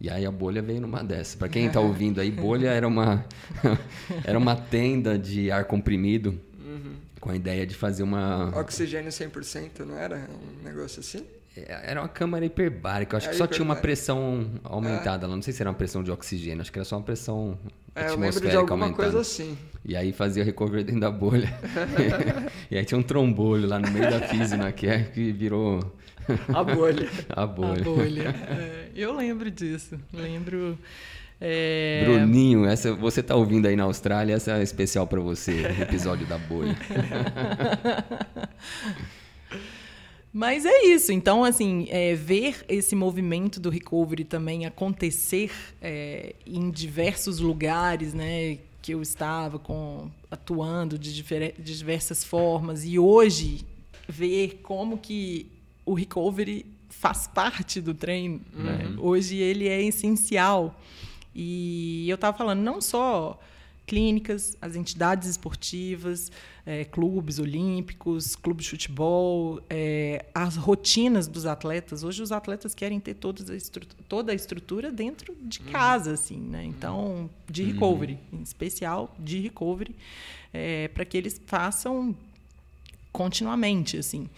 E 0.00 0.08
aí 0.08 0.24
a 0.24 0.30
bolha 0.30 0.62
veio 0.62 0.80
numa 0.80 1.04
dessas. 1.04 1.34
Para 1.34 1.48
quem 1.48 1.66
está 1.66 1.78
ouvindo 1.78 2.18
aí, 2.18 2.30
bolha 2.30 2.68
era 2.68 2.88
uma, 2.88 3.26
era 4.24 4.38
uma 4.38 4.56
tenda 4.56 5.18
de 5.18 5.50
ar 5.50 5.66
comprimido 5.66 6.38
uhum. 6.58 6.94
com 7.20 7.30
a 7.30 7.36
ideia 7.36 7.66
de 7.66 7.74
fazer 7.74 8.02
uma... 8.02 8.58
Oxigênio 8.58 9.10
100%, 9.10 9.80
não 9.80 9.98
era 9.98 10.16
um 10.16 10.64
negócio 10.64 11.00
assim? 11.00 11.22
É, 11.56 11.90
era 11.90 12.00
uma 12.00 12.08
câmara 12.08 12.44
hiperbárica. 12.44 13.16
Acho 13.16 13.30
que 13.30 13.36
só 13.36 13.46
tinha 13.46 13.64
uma 13.64 13.76
pressão 13.76 14.46
aumentada. 14.62 15.26
É. 15.26 15.28
Não 15.28 15.40
sei 15.40 15.52
se 15.52 15.62
era 15.62 15.70
uma 15.70 15.76
pressão 15.76 16.02
de 16.02 16.10
oxigênio. 16.10 16.60
Acho 16.60 16.70
que 16.70 16.78
era 16.78 16.84
só 16.84 16.96
uma 16.96 17.02
pressão 17.02 17.58
é, 17.94 18.06
atmosférica 18.06 18.46
eu 18.46 18.50
de 18.50 18.56
alguma 18.56 18.86
aumentando. 18.86 18.96
coisa 18.96 19.20
assim. 19.20 19.56
E 19.84 19.96
aí 19.96 20.12
fazia 20.12 20.44
recover 20.44 20.84
dentro 20.84 21.00
da 21.00 21.10
bolha. 21.10 21.52
e 22.70 22.76
aí 22.76 22.84
tinha 22.84 22.98
um 22.98 23.02
trombolho 23.02 23.66
lá 23.66 23.78
no 23.78 23.90
meio 23.90 24.10
da 24.10 24.20
física 24.28 24.70
que, 24.72 24.86
é, 24.86 25.04
que 25.04 25.32
virou... 25.32 25.80
A 26.52 26.64
bolha. 26.64 27.08
A 27.30 27.46
bolha. 27.46 27.80
A 27.80 27.84
bolha. 27.84 28.34
É, 28.48 28.88
eu 28.94 29.14
lembro 29.14 29.50
disso. 29.50 29.98
Lembro... 30.12 30.78
É... 31.38 32.02
Bruninho, 32.06 32.64
essa, 32.64 32.94
você 32.94 33.20
está 33.20 33.36
ouvindo 33.36 33.66
aí 33.66 33.76
na 33.76 33.82
Austrália, 33.82 34.34
essa 34.34 34.52
é 34.52 34.62
especial 34.62 35.06
para 35.06 35.20
você, 35.20 35.66
episódio 35.82 36.26
da 36.26 36.38
bolha. 36.38 36.74
Mas 40.36 40.66
é 40.66 40.84
isso. 40.84 41.12
Então, 41.12 41.42
assim, 41.42 41.86
é, 41.88 42.14
ver 42.14 42.62
esse 42.68 42.94
movimento 42.94 43.58
do 43.58 43.70
recovery 43.70 44.22
também 44.22 44.66
acontecer 44.66 45.50
é, 45.80 46.34
em 46.46 46.70
diversos 46.70 47.40
lugares, 47.40 48.12
né? 48.12 48.58
Que 48.82 48.92
eu 48.92 49.00
estava 49.00 49.58
com, 49.58 50.10
atuando 50.30 50.98
de, 50.98 51.14
difer 51.14 51.54
de 51.58 51.74
diversas 51.78 52.22
formas. 52.22 52.84
E 52.84 52.98
hoje, 52.98 53.64
ver 54.06 54.60
como 54.62 54.98
que 54.98 55.46
o 55.86 55.94
recovery 55.94 56.66
faz 56.90 57.26
parte 57.26 57.80
do 57.80 57.94
treino. 57.94 58.42
Né? 58.52 58.72
Uhum. 58.72 58.90
Né? 58.90 58.96
Hoje 58.98 59.38
ele 59.38 59.66
é 59.66 59.80
essencial. 59.80 60.78
E 61.34 62.06
eu 62.10 62.16
estava 62.16 62.36
falando 62.36 62.60
não 62.60 62.82
só 62.82 63.40
clínicas, 63.86 64.56
as 64.60 64.74
entidades 64.74 65.28
esportivas, 65.28 66.32
é, 66.66 66.84
clubes 66.84 67.38
olímpicos, 67.38 68.34
clubes 68.34 68.64
de 68.64 68.70
futebol, 68.70 69.60
é, 69.70 70.26
as 70.34 70.56
rotinas 70.56 71.28
dos 71.28 71.46
atletas. 71.46 72.02
Hoje 72.02 72.22
os 72.22 72.32
atletas 72.32 72.74
querem 72.74 72.98
ter 72.98 73.14
toda 73.14 73.52
a 73.52 73.56
estrutura, 73.56 74.04
toda 74.08 74.32
a 74.32 74.34
estrutura 74.34 74.90
dentro 74.90 75.34
de 75.40 75.60
uhum. 75.60 75.66
casa, 75.66 76.12
assim, 76.12 76.38
né? 76.38 76.64
Então, 76.64 77.30
de 77.48 77.62
uhum. 77.62 77.72
recovery, 77.72 78.18
em 78.32 78.42
especial 78.42 79.14
de 79.18 79.38
recovery, 79.38 79.94
é, 80.52 80.88
para 80.88 81.04
que 81.04 81.16
eles 81.16 81.40
façam 81.46 82.14
continuamente, 83.12 83.96
assim. 83.96 84.28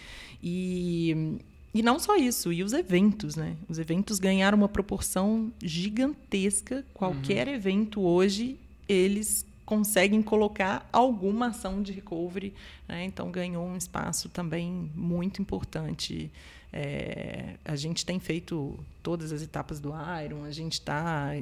E 0.43 1.39
e 1.75 1.83
não 1.83 1.99
só 1.99 2.17
isso, 2.17 2.53
e 2.53 2.63
os 2.63 2.73
eventos, 2.73 3.37
né? 3.37 3.55
Os 3.69 3.79
eventos 3.79 4.19
ganharam 4.19 4.57
uma 4.57 4.69
proporção 4.69 5.53
gigantesca. 5.63 6.85
Qualquer 6.95 7.47
uhum. 7.47 7.55
evento 7.55 8.01
hoje 8.01 8.59
eles 8.89 9.47
conseguem 9.65 10.23
colocar 10.23 10.89
alguma 10.91 11.49
ação 11.49 11.83
de 11.83 11.93
recovery. 11.93 12.55
Né? 12.89 13.05
Então, 13.05 13.31
ganhou 13.31 13.67
um 13.67 13.77
espaço 13.77 14.29
também 14.31 14.91
muito 14.95 15.43
importante. 15.43 16.31
É, 16.73 17.55
a 17.65 17.77
gente 17.77 18.05
tem 18.05 18.19
feito 18.19 18.79
todas 19.03 19.33
as 19.33 19.43
etapas 19.43 19.81
do 19.81 19.91
Iron, 20.25 20.45
a 20.45 20.51
gente 20.51 20.75
está 20.75 21.33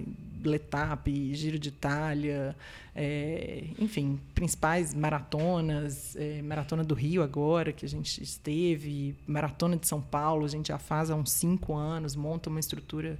Letap, 0.44 1.34
Giro 1.34 1.58
de 1.58 1.68
Itália, 1.68 2.54
é, 2.94 3.64
enfim, 3.78 4.20
principais 4.34 4.94
maratonas, 4.94 6.14
é, 6.16 6.40
Maratona 6.42 6.84
do 6.84 6.94
Rio 6.94 7.22
agora, 7.24 7.72
que 7.72 7.84
a 7.84 7.88
gente 7.88 8.22
esteve, 8.22 9.16
Maratona 9.26 9.76
de 9.76 9.86
São 9.86 10.00
Paulo, 10.00 10.44
a 10.44 10.48
gente 10.48 10.68
já 10.68 10.78
faz 10.78 11.10
há 11.10 11.16
uns 11.16 11.32
cinco 11.32 11.74
anos, 11.74 12.14
monta 12.14 12.48
uma 12.48 12.60
estrutura 12.60 13.18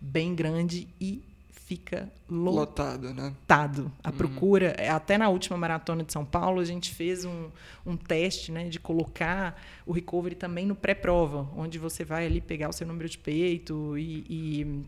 bem 0.00 0.36
grande 0.36 0.86
e 1.00 1.22
fica 1.68 2.10
lotado, 2.30 3.12
né? 3.12 3.24
Lotado. 3.24 3.92
A 4.02 4.08
uhum. 4.08 4.16
procura, 4.16 4.74
até 4.90 5.18
na 5.18 5.28
última 5.28 5.54
maratona 5.54 6.02
de 6.02 6.10
São 6.10 6.24
Paulo, 6.24 6.60
a 6.60 6.64
gente 6.64 6.94
fez 6.94 7.26
um, 7.26 7.50
um 7.84 7.94
teste, 7.94 8.50
né, 8.50 8.70
de 8.70 8.80
colocar 8.80 9.62
o 9.84 9.92
recovery 9.92 10.34
também 10.34 10.64
no 10.64 10.74
pré-prova, 10.74 11.46
onde 11.54 11.78
você 11.78 12.06
vai 12.06 12.24
ali 12.24 12.40
pegar 12.40 12.70
o 12.70 12.72
seu 12.72 12.86
número 12.86 13.06
de 13.06 13.18
peito 13.18 13.98
e, 13.98 14.24
e, 14.30 14.82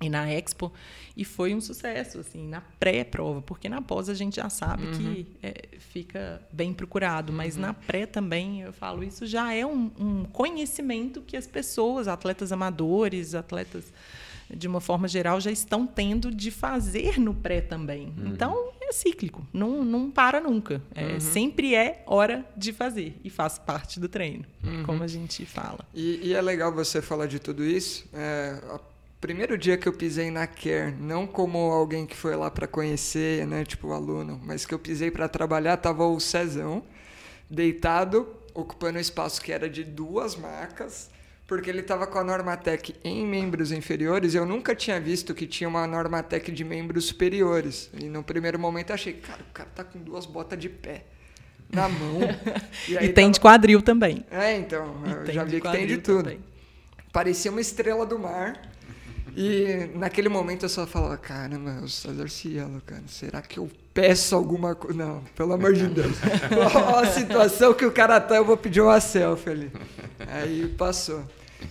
e 0.00 0.08
na 0.08 0.32
Expo, 0.32 0.72
e 1.14 1.22
foi 1.22 1.54
um 1.54 1.60
sucesso, 1.60 2.20
assim, 2.20 2.48
na 2.48 2.62
pré-prova, 2.80 3.42
porque 3.42 3.68
na 3.68 3.82
pós 3.82 4.08
a 4.08 4.14
gente 4.14 4.36
já 4.36 4.48
sabe 4.48 4.86
uhum. 4.86 4.92
que 4.92 5.26
é, 5.42 5.68
fica 5.78 6.40
bem 6.50 6.72
procurado, 6.72 7.30
mas 7.30 7.56
uhum. 7.56 7.62
na 7.62 7.74
pré 7.74 8.06
também, 8.06 8.62
eu 8.62 8.72
falo, 8.72 9.04
isso 9.04 9.26
já 9.26 9.52
é 9.52 9.66
um, 9.66 9.90
um 10.00 10.24
conhecimento 10.24 11.20
que 11.20 11.36
as 11.36 11.46
pessoas, 11.46 12.08
atletas 12.08 12.52
amadores, 12.52 13.34
atletas 13.34 13.92
de 14.56 14.68
uma 14.68 14.80
forma 14.80 15.08
geral, 15.08 15.40
já 15.40 15.50
estão 15.50 15.86
tendo 15.86 16.30
de 16.30 16.50
fazer 16.50 17.18
no 17.18 17.34
pré 17.34 17.60
também. 17.60 18.12
Uhum. 18.16 18.28
Então, 18.28 18.72
é 18.80 18.92
cíclico, 18.92 19.46
não, 19.52 19.84
não 19.84 20.10
para 20.10 20.40
nunca. 20.40 20.82
É, 20.94 21.14
uhum. 21.14 21.20
Sempre 21.20 21.74
é 21.74 22.02
hora 22.06 22.44
de 22.56 22.72
fazer 22.72 23.16
e 23.24 23.30
faz 23.30 23.58
parte 23.58 23.98
do 23.98 24.08
treino, 24.08 24.44
uhum. 24.62 24.84
como 24.84 25.02
a 25.02 25.06
gente 25.06 25.44
fala. 25.46 25.80
E, 25.94 26.20
e, 26.28 26.34
é 26.34 26.40
legal 26.40 26.72
você 26.72 27.00
falar 27.00 27.26
de 27.26 27.38
tudo 27.38 27.64
isso. 27.64 28.06
É, 28.12 28.60
primeiro 29.20 29.56
dia 29.56 29.78
que 29.78 29.88
eu 29.88 29.92
pisei 29.92 30.30
na 30.30 30.46
Care, 30.46 30.94
não 30.98 31.26
como 31.26 31.58
alguém 31.58 32.04
que 32.04 32.16
foi 32.16 32.36
lá 32.36 32.50
para 32.50 32.66
conhecer, 32.66 33.46
né, 33.46 33.64
tipo 33.64 33.92
aluno, 33.92 34.40
mas 34.44 34.66
que 34.66 34.74
eu 34.74 34.78
pisei 34.78 35.10
para 35.10 35.28
trabalhar, 35.28 35.76
tava 35.76 36.04
o 36.04 36.18
Cezão 36.20 36.82
deitado, 37.48 38.26
ocupando 38.54 38.98
um 38.98 39.00
espaço 39.00 39.40
que 39.40 39.52
era 39.52 39.68
de 39.68 39.84
duas 39.84 40.34
macas, 40.34 41.10
porque 41.52 41.68
ele 41.68 41.80
estava 41.80 42.06
com 42.06 42.18
a 42.18 42.24
Normatec 42.24 42.94
em 43.04 43.26
membros 43.26 43.72
inferiores, 43.72 44.34
eu 44.34 44.46
nunca 44.46 44.74
tinha 44.74 44.98
visto 44.98 45.34
que 45.34 45.46
tinha 45.46 45.68
uma 45.68 45.86
Normatec 45.86 46.50
de 46.50 46.64
membros 46.64 47.04
superiores. 47.04 47.90
E 47.92 48.04
no 48.04 48.22
primeiro 48.22 48.58
momento 48.58 48.88
eu 48.88 48.94
achei, 48.94 49.12
cara, 49.12 49.42
o 49.42 49.52
cara 49.52 49.68
tá 49.74 49.84
com 49.84 49.98
duas 49.98 50.24
botas 50.24 50.58
de 50.58 50.70
pé 50.70 51.04
na 51.70 51.90
mão. 51.90 52.20
E, 52.88 52.94
e 52.94 52.98
tem 53.10 53.26
tava... 53.26 53.30
de 53.32 53.40
quadril 53.40 53.82
também. 53.82 54.24
É, 54.30 54.56
então, 54.56 54.96
e 55.04 55.28
eu 55.28 55.34
já 55.34 55.44
vi 55.44 55.60
que 55.60 55.70
tem 55.70 55.86
de 55.86 55.98
tudo. 55.98 56.24
Também. 56.24 56.40
Parecia 57.12 57.50
uma 57.50 57.60
estrela 57.60 58.06
do 58.06 58.18
mar. 58.18 58.58
E 59.36 59.90
naquele 59.94 60.30
momento 60.30 60.64
eu 60.64 60.70
só 60.70 60.86
falava, 60.86 61.18
caramba, 61.18 61.82
o 61.82 61.88
César 61.88 62.28
Cielo, 62.28 62.82
cara, 62.86 63.02
será 63.08 63.42
que 63.42 63.58
eu 63.58 63.70
peço 63.92 64.34
alguma 64.34 64.74
coisa? 64.74 64.96
Não, 64.96 65.22
pelo 65.36 65.52
amor 65.52 65.74
de 65.74 65.86
Deus. 65.86 66.16
Olha 66.50 67.08
a 67.08 67.12
situação 67.12 67.74
que 67.74 67.84
o 67.84 67.92
cara 67.92 68.18
tá, 68.20 68.36
eu 68.36 68.44
vou 68.44 68.56
pedir 68.56 68.80
uma 68.80 69.00
selfie 69.00 69.50
ali. 69.50 69.72
Aí 70.26 70.66
passou. 70.78 71.24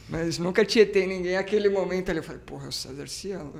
Mas 0.10 0.38
nunca 0.38 0.66
tietei 0.66 1.08
ninguém. 1.08 1.38
Aquele 1.38 1.70
momento 1.70 2.10
ali 2.10 2.20
eu 2.20 2.24
falei, 2.24 2.42
porra, 2.46 2.66
é 2.66 2.70
o 2.70 2.72
César 2.72 3.08
Cielo. 3.08 3.54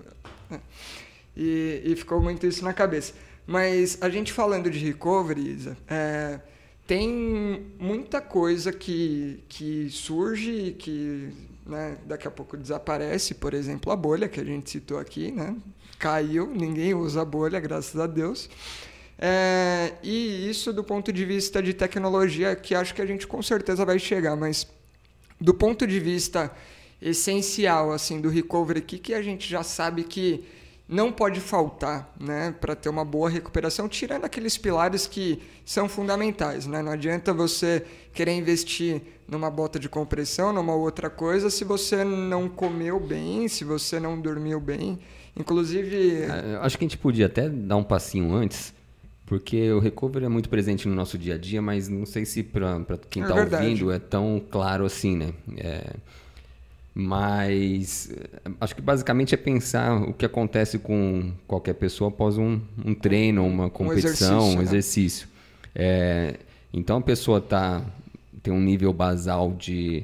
E, 1.36 1.82
e 1.86 1.96
ficou 1.96 2.22
muito 2.22 2.46
isso 2.46 2.64
na 2.64 2.74
cabeça. 2.74 3.14
Mas 3.48 3.98
a 4.02 4.10
gente 4.10 4.34
falando 4.34 4.70
de 4.70 4.80
recovery, 4.80 5.50
Isa, 5.50 5.78
é, 5.88 6.40
tem 6.86 7.66
muita 7.80 8.20
coisa 8.20 8.72
que, 8.72 9.42
que 9.48 9.90
surge 9.90 10.76
que 10.78 11.30
né, 11.66 11.98
daqui 12.06 12.28
a 12.28 12.32
pouco 12.32 12.58
desaparece, 12.58 13.34
por 13.36 13.54
exemplo, 13.54 13.92
a 13.92 13.96
bolha 13.96 14.28
que 14.28 14.40
a 14.40 14.44
gente 14.44 14.70
citou 14.70 15.00
aqui, 15.00 15.32
né? 15.32 15.56
Caiu, 15.98 16.48
ninguém 16.48 16.94
usa 16.94 17.22
a 17.22 17.26
bolha, 17.26 17.60
graças 17.60 18.00
a 18.00 18.08
Deus. 18.08 18.50
É, 19.18 19.94
e 20.02 20.50
isso 20.50 20.74
do 20.74 20.84
ponto 20.84 21.14
de 21.14 21.24
vista 21.24 21.62
de 21.62 21.74
tecnologia, 21.74 22.56
que 22.56 22.74
acho 22.74 22.94
que 22.94 23.02
a 23.02 23.06
gente 23.06 23.28
com 23.28 23.42
certeza 23.42 23.86
vai 23.86 24.00
chegar, 24.00 24.36
mas 24.36 24.68
do 25.42 25.54
ponto 25.54 25.88
de 25.88 26.00
vista 26.00 26.52
essencial 27.02 27.92
assim 27.92 28.22
do 28.22 28.30
recovery 28.30 28.80
aqui, 28.80 29.00
que 29.00 29.14
a 29.14 29.22
gente 29.22 29.50
já 29.50 29.64
sabe 29.64 30.04
que 30.04 30.46
não 30.88 31.10
pode 31.10 31.40
faltar 31.40 32.14
né, 32.20 32.54
para 32.60 32.76
ter 32.76 32.90
uma 32.90 33.06
boa 33.06 33.30
recuperação, 33.30 33.88
tirando 33.88 34.26
aqueles 34.26 34.58
pilares 34.58 35.08
que 35.08 35.42
são 35.66 35.88
fundamentais. 35.88 36.68
Né? 36.68 36.82
Não 36.82 36.92
adianta 36.92 37.34
você 37.34 37.86
querer 38.14 38.34
investir 38.34 39.02
numa 39.26 39.50
bota 39.50 39.80
de 39.80 39.88
compressão, 39.88 40.52
numa 40.52 40.76
outra 40.76 41.10
coisa, 41.10 41.50
se 41.50 41.64
você 41.64 42.04
não 42.04 42.50
comeu 42.50 43.00
bem, 43.00 43.48
se 43.48 43.64
você 43.64 44.02
não 44.02 44.20
dormiu 44.20 44.60
bem. 44.60 45.00
Inclusive. 45.34 46.24
É, 46.24 46.60
acho 46.62 46.78
que 46.78 46.84
a 46.84 46.88
gente 46.90 46.98
podia 46.98 47.28
até 47.28 47.48
dar 47.48 47.78
um 47.78 47.84
passinho 47.84 48.34
antes, 48.34 48.74
porque 49.32 49.72
o 49.72 49.80
recovery 49.80 50.26
é 50.26 50.28
muito 50.28 50.50
presente 50.50 50.90
no 50.90 50.94
nosso 50.94 51.18
dia 51.18 51.36
a 51.36 51.38
dia, 51.38 51.62
mas 51.62 51.88
não 51.88 52.06
sei 52.06 52.26
se 52.26 52.44
para 52.44 52.82
quem 53.10 53.24
está 53.24 53.34
é 53.34 53.42
ouvindo 53.42 53.90
é 53.90 53.98
tão 53.98 54.42
claro 54.52 54.84
assim, 54.84 55.16
né? 55.16 55.32
É 55.56 55.94
mas 56.94 58.12
acho 58.60 58.76
que 58.76 58.82
basicamente 58.82 59.34
é 59.34 59.38
pensar 59.38 60.02
o 60.02 60.12
que 60.12 60.26
acontece 60.26 60.78
com 60.78 61.32
qualquer 61.48 61.76
pessoa 61.76 62.10
após 62.10 62.38
um, 62.38 62.60
um 62.84 62.94
treino, 62.94 63.48
uma 63.48 63.70
competição, 63.70 64.40
um 64.40 64.42
exercício. 64.42 64.60
Um 64.60 64.62
exercício. 64.62 65.28
Né? 65.28 65.84
É, 65.86 66.36
então 66.74 66.98
a 66.98 67.02
pessoa 67.02 67.40
tá, 67.40 67.82
tem 68.44 68.54
um 68.54 68.60
nível 68.60 68.92
basal 68.92 69.54
de. 69.58 70.04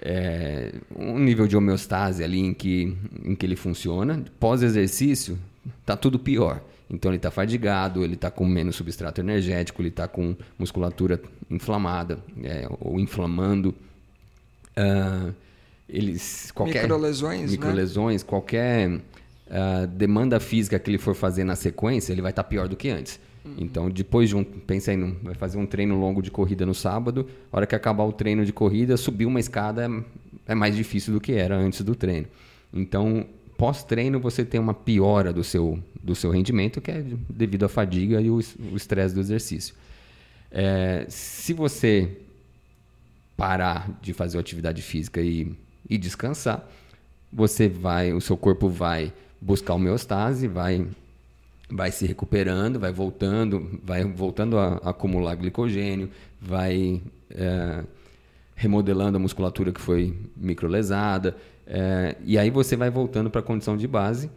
É, 0.00 0.72
um 0.96 1.18
nível 1.18 1.46
de 1.46 1.54
homeostase 1.54 2.24
ali 2.24 2.38
em 2.38 2.54
que, 2.54 2.96
em 3.22 3.34
que 3.34 3.44
ele 3.44 3.56
funciona. 3.56 4.24
Pós-exercício, 4.40 5.38
tá 5.84 5.94
tudo 5.98 6.18
pior. 6.18 6.62
Então 6.90 7.10
ele 7.10 7.18
está 7.18 7.30
fadigado, 7.30 8.02
ele 8.02 8.14
está 8.14 8.30
com 8.30 8.46
menos 8.46 8.76
substrato 8.76 9.20
energético, 9.20 9.82
ele 9.82 9.90
está 9.90 10.08
com 10.08 10.34
musculatura 10.58 11.20
inflamada 11.50 12.18
é, 12.42 12.66
ou 12.80 12.98
inflamando. 12.98 13.74
Uh, 14.76 15.34
eles 15.88 16.50
qualquer 16.52 16.82
microlesões, 16.82 17.50
microlesões, 17.50 18.22
né? 18.22 18.28
qualquer 18.28 18.88
uh, 18.90 19.86
demanda 19.86 20.38
física 20.38 20.78
que 20.78 20.90
ele 20.90 20.98
for 20.98 21.14
fazer 21.14 21.44
na 21.44 21.56
sequência, 21.56 22.12
ele 22.12 22.22
vai 22.22 22.30
estar 22.30 22.42
tá 22.42 22.48
pior 22.48 22.68
do 22.68 22.76
que 22.76 22.88
antes. 22.88 23.18
Uhum. 23.44 23.54
Então, 23.58 23.90
depois 23.90 24.28
de 24.28 24.36
um, 24.36 24.44
pensa 24.44 24.90
aí, 24.90 24.96
vai 25.22 25.34
fazer 25.34 25.58
um 25.58 25.66
treino 25.66 25.98
longo 25.98 26.22
de 26.22 26.30
corrida 26.30 26.66
no 26.66 26.74
sábado, 26.74 27.28
a 27.50 27.56
hora 27.56 27.66
que 27.66 27.74
acabar 27.74 28.04
o 28.04 28.12
treino 28.12 28.44
de 28.44 28.52
corrida, 28.52 28.96
subir 28.96 29.26
uma 29.26 29.40
escada 29.40 29.86
é, 29.86 30.52
é 30.52 30.54
mais 30.54 30.76
difícil 30.76 31.12
do 31.14 31.20
que 31.20 31.32
era 31.32 31.56
antes 31.56 31.82
do 31.82 31.94
treino. 31.94 32.26
Então, 32.72 33.26
pós-treino 33.58 34.18
você 34.18 34.44
tem 34.44 34.58
uma 34.58 34.72
piora 34.72 35.32
do 35.32 35.44
seu 35.44 35.78
do 36.02 36.14
seu 36.14 36.30
rendimento, 36.30 36.80
que 36.80 36.90
é 36.90 37.04
devido 37.28 37.64
à 37.64 37.68
fadiga 37.68 38.18
e 38.20 38.30
o 38.30 38.40
estresse 38.74 39.14
do 39.14 39.20
exercício. 39.20 39.74
É, 40.50 41.04
se 41.10 41.52
você 41.52 42.16
parar 43.36 43.90
de 44.00 44.14
fazer 44.14 44.38
atividade 44.38 44.80
física 44.80 45.20
e 45.20 45.54
e 45.88 45.96
descansar, 45.96 46.68
você 47.32 47.68
vai, 47.68 48.12
o 48.12 48.20
seu 48.20 48.36
corpo 48.36 48.68
vai 48.68 49.12
buscar 49.40 49.74
homeostase, 49.74 50.46
vai 50.46 50.86
vai 51.70 51.92
se 51.92 52.06
recuperando, 52.06 52.80
vai 52.80 52.90
voltando, 52.90 53.78
vai 53.84 54.02
voltando 54.02 54.58
a, 54.58 54.80
a 54.82 54.90
acumular 54.90 55.34
glicogênio, 55.34 56.08
vai 56.40 57.02
é, 57.30 57.84
remodelando 58.54 59.18
a 59.18 59.20
musculatura 59.20 59.70
que 59.70 59.80
foi 59.80 60.16
microlesada, 60.34 61.36
é, 61.70 62.16
e 62.24 62.38
aí 62.38 62.48
você 62.48 62.76
vai 62.76 62.90
voltando 62.90 63.30
para 63.30 63.40
a 63.40 63.44
condição 63.44 63.76
de 63.76 63.86
base 63.86 64.30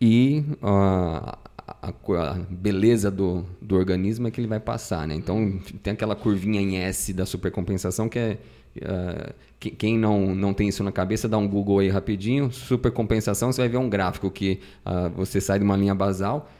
e 0.00 0.44
a, 0.62 1.36
a, 1.58 1.88
a, 1.88 2.34
beleza 2.48 3.10
do, 3.10 3.44
do 3.60 3.74
organismo 3.74 4.28
é 4.28 4.30
que 4.30 4.40
ele 4.40 4.46
vai 4.46 4.60
passar, 4.60 5.06
né? 5.06 5.16
Então 5.16 5.58
tem 5.82 5.92
aquela 5.92 6.14
curvinha 6.14 6.60
em 6.60 6.76
S 6.76 7.12
da 7.12 7.26
supercompensação 7.26 8.08
que 8.08 8.18
é 8.18 8.38
Uh, 8.76 9.32
quem 9.60 9.96
não, 9.96 10.34
não 10.34 10.52
tem 10.52 10.68
isso 10.68 10.82
na 10.82 10.90
cabeça, 10.90 11.28
dá 11.28 11.38
um 11.38 11.46
Google 11.46 11.78
aí 11.78 11.88
rapidinho. 11.88 12.50
Supercompensação, 12.50 13.52
você 13.52 13.62
vai 13.62 13.68
ver 13.68 13.76
um 13.76 13.88
gráfico 13.88 14.28
que 14.32 14.58
uh, 14.84 15.10
você 15.10 15.40
sai 15.40 15.60
de 15.60 15.64
uma 15.64 15.76
linha 15.76 15.94
basal, 15.94 16.50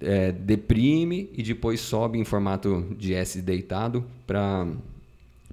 é, 0.00 0.32
deprime 0.32 1.30
e 1.32 1.42
depois 1.42 1.80
sobe 1.80 2.18
em 2.18 2.24
formato 2.24 2.84
de 2.98 3.14
S 3.14 3.40
deitado 3.40 4.04
para 4.26 4.66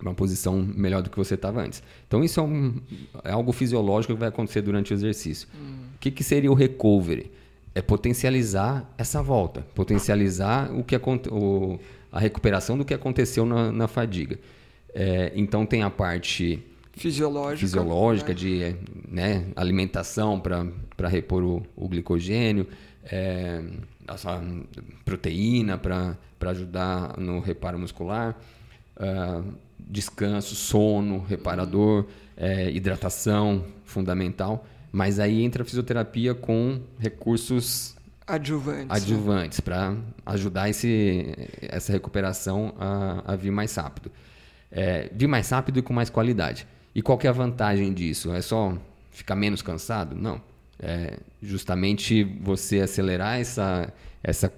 uma 0.01 0.13
posição 0.13 0.61
melhor 0.61 1.01
do 1.01 1.09
que 1.09 1.17
você 1.17 1.35
estava 1.35 1.61
antes. 1.61 1.83
Então, 2.07 2.23
isso 2.23 2.39
é, 2.39 2.43
um, 2.43 2.75
é, 3.23 3.31
algo 3.31 3.51
fisiológico 3.51 4.13
que 4.13 4.19
vai 4.19 4.29
acontecer 4.29 4.61
durante 4.61 4.93
o 4.93 4.95
exercício. 4.95 5.47
Hum. 5.55 5.85
O 5.95 5.99
que, 5.99 6.11
que 6.11 6.23
seria 6.23 6.51
o 6.51 6.53
recovery? 6.53 7.31
É 7.75 7.81
potencializar 7.81 8.89
essa 8.97 9.21
volta, 9.21 9.61
potencializar 9.75 10.71
o 10.73 10.83
que 10.83 10.95
o, 10.95 11.79
a 12.11 12.19
recuperação 12.19 12.77
do 12.77 12.83
que 12.83 12.93
aconteceu 12.93 13.45
na, 13.45 13.71
na 13.71 13.87
fadiga. 13.87 14.39
É, 14.93 15.31
então 15.35 15.65
tem 15.65 15.83
a 15.83 15.89
parte 15.89 16.63
fisiológica, 16.93 17.59
fisiológica 17.59 18.29
né? 18.29 18.35
de 18.35 18.75
né, 19.07 19.45
alimentação 19.55 20.39
para 20.39 21.07
repor 21.07 21.43
o, 21.43 21.65
o 21.75 21.87
glicogênio, 21.87 22.67
é, 23.05 23.61
a 24.07 24.41
proteína 25.05 25.77
para 25.77 26.17
ajudar 26.41 27.17
no 27.17 27.39
reparo 27.39 27.77
muscular, 27.77 28.35
uh, 28.97 29.53
descanso, 29.89 30.55
sono 30.55 31.23
reparador, 31.27 32.05
é, 32.37 32.69
hidratação 32.69 33.65
fundamental. 33.83 34.65
Mas 34.91 35.19
aí 35.19 35.43
entra 35.43 35.63
a 35.63 35.65
fisioterapia 35.65 36.33
com 36.33 36.79
recursos 36.97 37.95
adjuvantes, 38.25 38.87
né? 38.87 38.95
adjuvantes 38.95 39.59
né? 39.59 39.63
para 39.63 39.97
ajudar 40.27 40.69
esse, 40.69 41.35
essa 41.61 41.91
recuperação 41.91 42.73
a, 42.77 43.33
a 43.33 43.35
vir 43.35 43.51
mais 43.51 43.75
rápido 43.75 44.11
é, 44.71 45.09
vir 45.13 45.27
mais 45.27 45.49
rápido 45.49 45.79
e 45.79 45.81
com 45.81 45.93
mais 45.93 46.09
qualidade. 46.09 46.67
E 46.93 47.01
qual 47.01 47.17
que 47.17 47.27
é 47.27 47.29
a 47.29 47.33
vantagem 47.33 47.93
disso? 47.93 48.31
É 48.33 48.41
só 48.41 48.77
ficar 49.11 49.35
menos 49.35 49.61
cansado? 49.61 50.15
Não. 50.15 50.41
É 50.81 51.17
justamente 51.41 52.23
você 52.23 52.79
acelerar 52.81 53.39
essa, 53.39 53.91
essa 54.23 54.51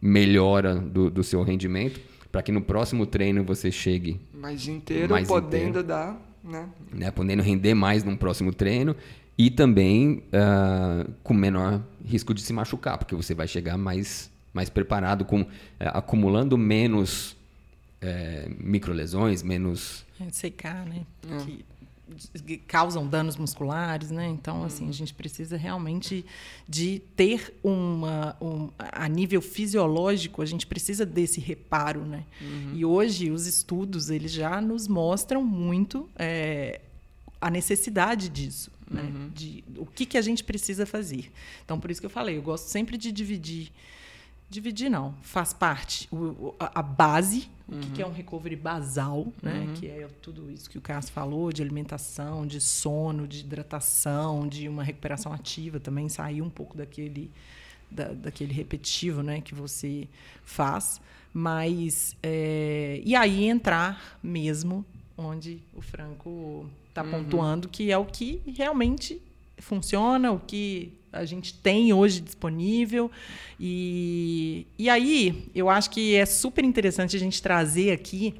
melhora 0.00 0.74
do, 0.74 1.10
do 1.10 1.22
seu 1.22 1.42
rendimento 1.42 2.00
para 2.30 2.42
que 2.42 2.50
no 2.50 2.62
próximo 2.62 3.06
treino 3.06 3.44
você 3.44 3.70
chegue 3.70 4.20
mais 4.42 4.66
inteiro, 4.66 5.14
mais 5.14 5.28
podendo 5.28 5.68
inteiro, 5.68 5.82
dar, 5.84 6.20
né? 6.42 6.68
né? 6.92 7.10
Podendo 7.12 7.42
render 7.42 7.74
mais 7.74 8.02
num 8.02 8.16
próximo 8.16 8.52
treino 8.52 8.96
e 9.38 9.48
também 9.50 10.24
uh, 10.34 11.10
com 11.22 11.32
menor 11.32 11.80
risco 12.04 12.34
de 12.34 12.42
se 12.42 12.52
machucar, 12.52 12.98
porque 12.98 13.14
você 13.14 13.34
vai 13.34 13.46
chegar 13.46 13.78
mais, 13.78 14.28
mais 14.52 14.68
preparado, 14.68 15.24
com, 15.24 15.42
uh, 15.42 15.46
acumulando 15.78 16.58
menos 16.58 17.36
é, 18.00 18.50
microlesões, 18.58 19.44
menos. 19.44 20.04
É, 20.20 20.28
secar, 20.30 20.84
né? 20.86 21.06
Que 21.44 21.64
causam 22.66 23.06
danos 23.06 23.36
musculares, 23.36 24.10
né? 24.10 24.28
Então, 24.28 24.64
assim, 24.64 24.88
a 24.88 24.92
gente 24.92 25.14
precisa 25.14 25.56
realmente 25.56 26.24
de 26.68 27.00
ter 27.16 27.54
uma, 27.62 28.36
um, 28.40 28.68
a 28.78 29.08
nível 29.08 29.40
fisiológico, 29.40 30.42
a 30.42 30.46
gente 30.46 30.66
precisa 30.66 31.04
desse 31.04 31.40
reparo, 31.40 32.04
né? 32.04 32.24
Uhum. 32.40 32.72
E 32.74 32.84
hoje 32.84 33.30
os 33.30 33.46
estudos 33.46 34.10
eles 34.10 34.32
já 34.32 34.60
nos 34.60 34.88
mostram 34.88 35.42
muito 35.44 36.08
é, 36.16 36.80
a 37.40 37.50
necessidade 37.50 38.28
disso, 38.28 38.70
né? 38.88 39.02
uhum. 39.02 39.30
de 39.34 39.64
o 39.76 39.86
que, 39.86 40.06
que 40.06 40.16
a 40.16 40.22
gente 40.22 40.44
precisa 40.44 40.86
fazer. 40.86 41.30
Então, 41.64 41.78
por 41.80 41.90
isso 41.90 42.00
que 42.00 42.06
eu 42.06 42.10
falei, 42.10 42.36
eu 42.36 42.42
gosto 42.42 42.66
sempre 42.66 42.96
de 42.96 43.10
dividir. 43.10 43.72
Dividir 44.52 44.90
não, 44.90 45.14
faz 45.22 45.54
parte 45.54 46.06
o, 46.12 46.54
a, 46.60 46.82
base, 46.82 47.48
uhum. 47.66 47.80
o 47.80 47.90
que, 47.92 48.02
é 48.02 48.06
um 48.06 48.12
recovery 48.12 48.54
basal, 48.54 49.26
né? 49.42 49.64
Uhum. 49.66 49.72
Que 49.72 49.86
é 49.86 50.06
tudo 50.20 50.50
isso 50.50 50.68
que 50.68 50.76
o 50.76 50.80
Carlos 50.82 51.08
falou, 51.08 51.50
de 51.50 51.62
alimentação, 51.62 52.46
de 52.46 52.60
sono, 52.60 53.26
de 53.26 53.40
hidratação, 53.40 54.46
de 54.46 54.68
uma 54.68 54.84
recuperação 54.84 55.32
ativa 55.32 55.80
também, 55.80 56.06
sair 56.10 56.42
um 56.42 56.50
pouco 56.50 56.76
daquele, 56.76 57.30
da, 57.90 58.08
daquele 58.08 58.52
repetitivo 58.52 59.22
né? 59.22 59.40
que 59.40 59.54
você 59.54 60.06
faz. 60.44 61.00
Mas. 61.32 62.14
É, 62.22 63.00
e 63.02 63.16
aí 63.16 63.46
entrar 63.46 64.18
mesmo 64.22 64.84
onde 65.16 65.62
o 65.72 65.80
Franco 65.80 66.68
está 66.90 67.02
uhum. 67.02 67.10
pontuando, 67.10 67.70
que 67.70 67.90
é 67.90 67.96
o 67.96 68.04
que 68.04 68.42
realmente 68.54 69.18
funciona, 69.56 70.30
o 70.30 70.38
que 70.38 70.92
a 71.12 71.24
gente 71.24 71.54
tem 71.54 71.92
hoje 71.92 72.20
disponível. 72.20 73.10
E, 73.60 74.66
e 74.78 74.88
aí, 74.88 75.50
eu 75.54 75.68
acho 75.68 75.90
que 75.90 76.14
é 76.14 76.24
super 76.24 76.64
interessante 76.64 77.14
a 77.16 77.20
gente 77.20 77.42
trazer 77.42 77.92
aqui 77.92 78.34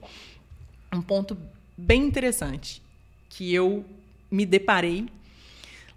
um 0.92 1.02
ponto 1.02 1.36
bem 1.76 2.02
interessante 2.02 2.82
que 3.28 3.52
eu 3.52 3.84
me 4.30 4.46
deparei 4.46 5.06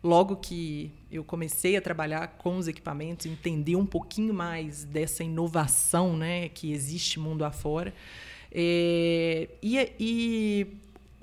logo 0.04 0.36
que 0.36 0.92
eu 1.12 1.24
comecei 1.24 1.76
a 1.76 1.82
trabalhar 1.82 2.28
com 2.38 2.58
os 2.58 2.68
equipamentos, 2.68 3.26
entender 3.26 3.76
um 3.76 3.86
pouquinho 3.86 4.34
mais 4.34 4.84
dessa 4.84 5.24
inovação 5.24 6.16
né, 6.16 6.50
que 6.50 6.72
existe 6.72 7.20
mundo 7.20 7.44
afora. 7.44 7.94
É, 8.52 9.50
e, 9.62 9.92
e 10.00 10.68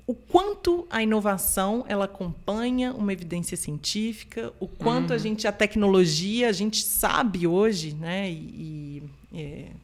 o 0.05 0.13
quanto 0.13 0.85
a 0.89 1.01
inovação 1.01 1.85
ela 1.87 2.05
acompanha 2.05 2.93
uma 2.93 3.13
evidência 3.13 3.55
científica, 3.55 4.53
o 4.59 4.67
quanto 4.67 5.11
uhum. 5.11 5.15
a 5.15 5.17
gente 5.17 5.47
a 5.47 5.51
tecnologia 5.51 6.49
a 6.49 6.51
gente 6.51 6.83
sabe 6.83 7.47
hoje, 7.47 7.93
né? 7.93 8.29
E 8.29 9.03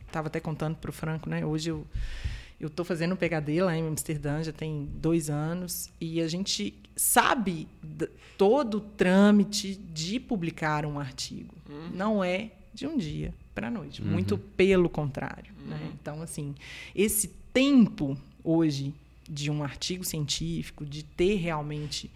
estava 0.06 0.28
é, 0.28 0.30
até 0.30 0.40
contando 0.40 0.76
para 0.76 0.90
o 0.90 0.94
Franco, 0.94 1.30
né? 1.30 1.46
Hoje 1.46 1.70
eu 1.70 1.86
eu 2.60 2.68
estou 2.68 2.84
fazendo 2.84 3.14
um 3.14 3.16
PhD 3.16 3.62
lá 3.62 3.76
em 3.76 3.88
Amsterdã 3.88 4.44
já 4.44 4.52
tem 4.52 4.90
dois 4.96 5.30
anos 5.30 5.90
e 6.00 6.20
a 6.20 6.28
gente 6.28 6.74
sabe 6.94 7.70
todo 8.38 8.76
o 8.76 8.82
trâmite 8.82 9.76
de 9.76 10.20
publicar 10.20 10.86
um 10.86 11.00
artigo. 11.00 11.56
Uhum. 11.70 11.90
Não 11.94 12.24
é 12.24 12.52
de 12.74 12.86
um 12.86 12.98
dia 12.98 13.34
para 13.56 13.68
a 13.68 13.72
noite, 13.72 14.02
uhum. 14.02 14.10
muito 14.10 14.38
pelo 14.38 14.90
contrário. 14.90 15.54
Né? 15.66 15.80
Uhum. 15.82 15.92
Então, 16.02 16.22
assim, 16.22 16.54
esse 16.94 17.30
tempo 17.54 18.18
hoje 18.44 18.94
de 19.30 19.52
um 19.52 19.64
artigo 19.64 20.04
científico, 20.04 20.84
de 20.84 21.04
ter 21.04 21.36
realmente 21.36 22.10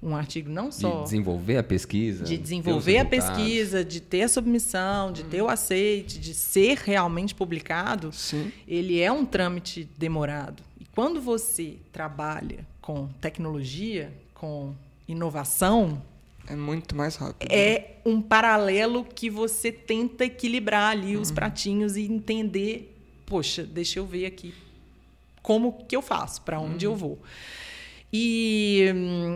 um 0.00 0.14
artigo 0.14 0.48
não 0.48 0.70
só 0.70 0.98
de 0.98 1.04
desenvolver 1.04 1.56
a 1.58 1.62
pesquisa, 1.62 2.24
de 2.24 2.38
desenvolver 2.38 2.98
a 2.98 3.04
pesquisa, 3.04 3.84
de 3.84 4.00
ter 4.00 4.22
a 4.22 4.28
submissão, 4.28 5.12
de 5.12 5.24
ter 5.24 5.42
o 5.42 5.48
aceite, 5.48 6.18
de 6.18 6.32
ser 6.32 6.78
realmente 6.78 7.34
publicado, 7.34 8.12
Sim. 8.12 8.52
ele 8.66 9.00
é 9.00 9.10
um 9.10 9.26
trâmite 9.26 9.88
demorado. 9.98 10.62
E 10.80 10.84
quando 10.94 11.20
você 11.20 11.74
trabalha 11.92 12.64
com 12.80 13.08
tecnologia, 13.20 14.12
com 14.32 14.72
inovação, 15.08 16.00
é 16.46 16.56
muito 16.56 16.96
mais 16.96 17.16
rápido. 17.16 17.50
É 17.50 17.96
um 18.04 18.22
paralelo 18.22 19.04
que 19.04 19.28
você 19.28 19.70
tenta 19.70 20.24
equilibrar 20.24 20.92
ali 20.92 21.16
os 21.16 21.28
uhum. 21.28 21.34
pratinhos 21.34 21.96
e 21.96 22.02
entender, 22.02 22.96
poxa, 23.26 23.64
deixa 23.64 23.98
eu 23.98 24.06
ver 24.06 24.26
aqui 24.26 24.54
como 25.42 25.84
que 25.84 25.96
eu 25.96 26.02
faço, 26.02 26.42
para 26.42 26.60
onde 26.60 26.86
uhum. 26.86 26.92
eu 26.92 26.98
vou. 26.98 27.18
E 28.12 28.86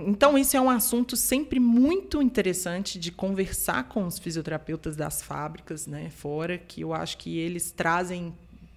então 0.06 0.36
isso 0.36 0.56
é 0.56 0.60
um 0.60 0.68
assunto 0.68 1.16
sempre 1.16 1.60
muito 1.60 2.20
interessante 2.20 2.98
de 2.98 3.12
conversar 3.12 3.84
com 3.84 4.04
os 4.04 4.18
fisioterapeutas 4.18 4.96
das 4.96 5.22
fábricas, 5.22 5.86
né, 5.86 6.10
fora, 6.10 6.58
que 6.58 6.80
eu 6.80 6.92
acho 6.92 7.18
que 7.18 7.38
eles 7.38 7.70
trazem 7.70 8.34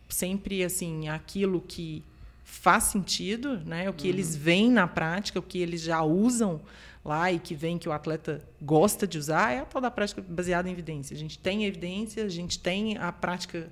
sempre 0.07 0.63
assim 0.63 1.09
aquilo 1.09 1.61
que 1.67 2.03
faz 2.43 2.85
sentido, 2.85 3.59
né, 3.65 3.89
o 3.89 3.93
que 3.93 4.07
uhum. 4.07 4.13
eles 4.13 4.35
veem 4.35 4.71
na 4.71 4.87
prática, 4.87 5.39
o 5.39 5.43
que 5.43 5.57
eles 5.57 5.81
já 5.81 6.03
usam 6.03 6.61
lá 7.03 7.31
e 7.31 7.39
que 7.39 7.55
vem 7.55 7.77
que 7.77 7.89
o 7.89 7.91
atleta 7.91 8.43
gosta 8.61 9.07
de 9.07 9.17
usar 9.17 9.51
é 9.53 9.59
a 9.59 9.65
tal 9.65 9.81
da 9.81 9.89
prática 9.89 10.21
baseada 10.21 10.69
em 10.69 10.73
evidência. 10.73 11.15
A 11.15 11.17
gente 11.17 11.39
tem 11.39 11.65
evidência, 11.65 12.23
a 12.23 12.29
gente 12.29 12.59
tem 12.59 12.97
a 12.97 13.11
prática 13.11 13.71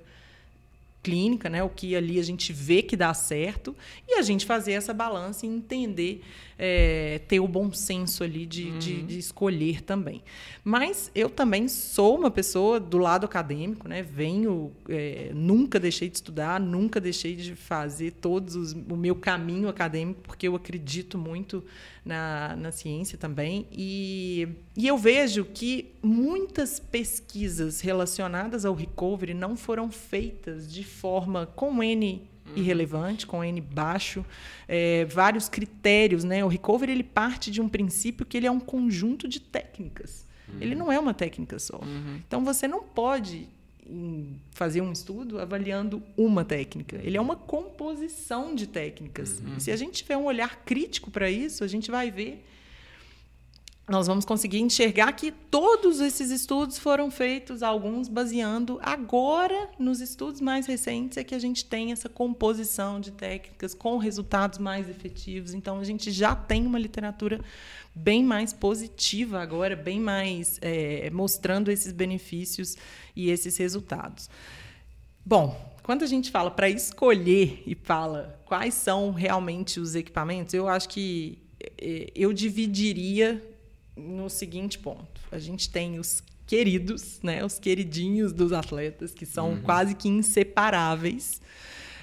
clínica, 1.06 1.48
né, 1.48 1.62
o 1.62 1.68
que 1.68 1.94
ali 1.94 2.18
a 2.18 2.22
gente 2.24 2.52
vê 2.52 2.82
que 2.82 2.96
dá 2.96 3.14
certo, 3.14 3.76
e 4.08 4.14
a 4.14 4.22
gente 4.22 4.44
fazer 4.44 4.72
essa 4.72 4.92
balança 4.92 5.46
e 5.46 5.48
entender, 5.48 6.20
é, 6.58 7.20
ter 7.28 7.38
o 7.38 7.46
bom 7.46 7.72
senso 7.72 8.24
ali 8.24 8.44
de, 8.44 8.64
uhum. 8.64 8.78
de, 8.80 9.02
de, 9.02 9.16
escolher 9.16 9.82
também. 9.82 10.20
Mas 10.64 11.08
eu 11.14 11.30
também 11.30 11.68
sou 11.68 12.18
uma 12.18 12.28
pessoa 12.28 12.80
do 12.80 12.98
lado 12.98 13.24
acadêmico, 13.24 13.88
né, 13.88 14.02
venho, 14.02 14.72
é, 14.88 15.30
nunca 15.32 15.78
deixei 15.78 16.08
de 16.08 16.16
estudar, 16.16 16.58
nunca 16.58 17.00
deixei 17.00 17.36
de 17.36 17.54
fazer 17.54 18.10
todos 18.10 18.56
os, 18.56 18.72
o 18.72 18.96
meu 18.96 19.14
caminho 19.14 19.68
acadêmico, 19.68 20.22
porque 20.24 20.48
eu 20.48 20.56
acredito 20.56 21.16
muito 21.16 21.62
na, 22.06 22.54
na 22.56 22.70
ciência 22.70 23.18
também. 23.18 23.66
E, 23.72 24.48
e 24.76 24.86
eu 24.86 24.96
vejo 24.96 25.44
que 25.44 25.92
muitas 26.00 26.78
pesquisas 26.78 27.80
relacionadas 27.80 28.64
ao 28.64 28.74
recovery 28.74 29.34
não 29.34 29.56
foram 29.56 29.90
feitas 29.90 30.72
de 30.72 30.84
forma 30.84 31.46
com 31.46 31.82
N 31.82 32.22
uhum. 32.46 32.52
irrelevante, 32.56 33.26
com 33.26 33.42
N 33.42 33.60
baixo, 33.60 34.24
é, 34.68 35.04
vários 35.06 35.48
critérios. 35.48 36.22
Né? 36.22 36.44
O 36.44 36.48
recovery 36.48 36.92
ele 36.92 37.02
parte 37.02 37.50
de 37.50 37.60
um 37.60 37.68
princípio 37.68 38.24
que 38.24 38.36
ele 38.36 38.46
é 38.46 38.50
um 38.50 38.60
conjunto 38.60 39.26
de 39.26 39.40
técnicas. 39.40 40.24
Uhum. 40.48 40.58
Ele 40.60 40.76
não 40.76 40.92
é 40.92 40.98
uma 41.00 41.12
técnica 41.12 41.58
só. 41.58 41.78
Uhum. 41.78 42.20
Então 42.24 42.44
você 42.44 42.68
não 42.68 42.84
pode 42.84 43.48
em 43.88 44.40
fazer 44.50 44.80
um 44.80 44.92
estudo 44.92 45.38
avaliando 45.38 46.02
uma 46.16 46.44
técnica. 46.44 47.00
Ele 47.02 47.16
é 47.16 47.20
uma 47.20 47.36
composição 47.36 48.54
de 48.54 48.66
técnicas. 48.66 49.40
Uhum. 49.40 49.60
Se 49.60 49.70
a 49.70 49.76
gente 49.76 50.02
tiver 50.02 50.16
um 50.16 50.24
olhar 50.24 50.64
crítico 50.64 51.10
para 51.10 51.30
isso, 51.30 51.62
a 51.62 51.68
gente 51.68 51.90
vai 51.90 52.10
ver 52.10 52.44
nós 53.88 54.08
vamos 54.08 54.24
conseguir 54.24 54.58
enxergar 54.58 55.12
que 55.12 55.30
todos 55.30 56.00
esses 56.00 56.30
estudos 56.32 56.76
foram 56.76 57.08
feitos, 57.08 57.62
alguns 57.62 58.08
baseando 58.08 58.80
agora 58.82 59.70
nos 59.78 60.00
estudos 60.00 60.40
mais 60.40 60.66
recentes 60.66 61.16
é 61.16 61.22
que 61.22 61.36
a 61.36 61.38
gente 61.38 61.64
tem 61.64 61.92
essa 61.92 62.08
composição 62.08 63.00
de 63.00 63.12
técnicas 63.12 63.74
com 63.74 63.96
resultados 63.96 64.58
mais 64.58 64.88
efetivos. 64.88 65.54
Então 65.54 65.78
a 65.78 65.84
gente 65.84 66.10
já 66.10 66.34
tem 66.34 66.66
uma 66.66 66.80
literatura 66.80 67.40
bem 67.94 68.24
mais 68.24 68.52
positiva 68.52 69.40
agora, 69.40 69.76
bem 69.76 70.00
mais 70.00 70.58
é, 70.60 71.08
mostrando 71.10 71.70
esses 71.70 71.92
benefícios 71.92 72.76
e 73.14 73.30
esses 73.30 73.56
resultados. 73.56 74.28
Bom, 75.24 75.56
quando 75.84 76.02
a 76.02 76.08
gente 76.08 76.32
fala 76.32 76.50
para 76.50 76.68
escolher 76.68 77.62
e 77.64 77.76
fala 77.76 78.36
quais 78.46 78.74
são 78.74 79.12
realmente 79.12 79.78
os 79.78 79.94
equipamentos, 79.94 80.54
eu 80.54 80.66
acho 80.66 80.88
que 80.88 81.38
é, 81.80 82.10
eu 82.16 82.32
dividiria 82.32 83.40
no 83.96 84.28
seguinte 84.28 84.78
ponto: 84.78 85.20
a 85.32 85.38
gente 85.38 85.70
tem 85.70 85.98
os 85.98 86.22
queridos, 86.46 87.20
né, 87.22 87.44
os 87.44 87.58
queridinhos 87.58 88.32
dos 88.32 88.52
atletas, 88.52 89.12
que 89.12 89.26
são 89.26 89.50
uhum. 89.50 89.62
quase 89.62 89.94
que 89.94 90.08
inseparáveis. 90.08 91.40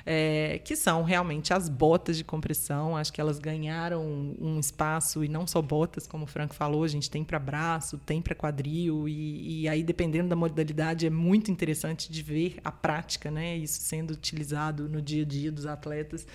É, 0.06 0.60
que 0.66 0.76
são 0.76 1.02
realmente 1.02 1.54
as 1.54 1.70
botas 1.70 2.18
de 2.18 2.26
compressão. 2.26 2.98
Acho 2.98 3.14
que 3.14 3.22
elas 3.22 3.40
ganharam 3.40 4.06
um 4.38 4.60
espaço, 4.60 5.24
e 5.24 5.30
não 5.30 5.48
só 5.48 5.62
botas, 5.62 6.06
como 6.06 6.26
o 6.26 6.28
Franco 6.28 6.54
falou, 6.54 6.84
a 6.84 6.90
gente 6.90 7.10
tem 7.10 7.24
para 7.24 7.40
braço, 7.40 7.98
tem 8.00 8.22
para 8.22 8.36
quadril, 8.36 9.08
e, 9.08 9.62
e, 9.62 9.70
aí, 9.70 9.82
dependendo 9.82 10.28
da 10.28 10.36
modalidade, 10.36 11.08
é 11.08 11.10
muito 11.10 11.50
interessante 11.50 12.12
de 12.12 12.22
ver 12.22 12.58
a 12.66 12.70
prática, 12.70 13.32
né? 13.32 13.56
isso 13.56 13.80
sendo 13.80 14.12
utilizado 14.12 14.90
no 14.90 15.02
dia 15.02 15.22
a 15.22 15.26
dia 15.26 15.50
dos 15.50 15.66
atletas. 15.66 16.28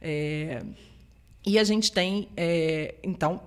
É, 0.00 0.62
e 1.44 1.58
a 1.58 1.64
gente 1.64 1.92
tem, 1.92 2.30
é, 2.34 2.94
então, 3.02 3.42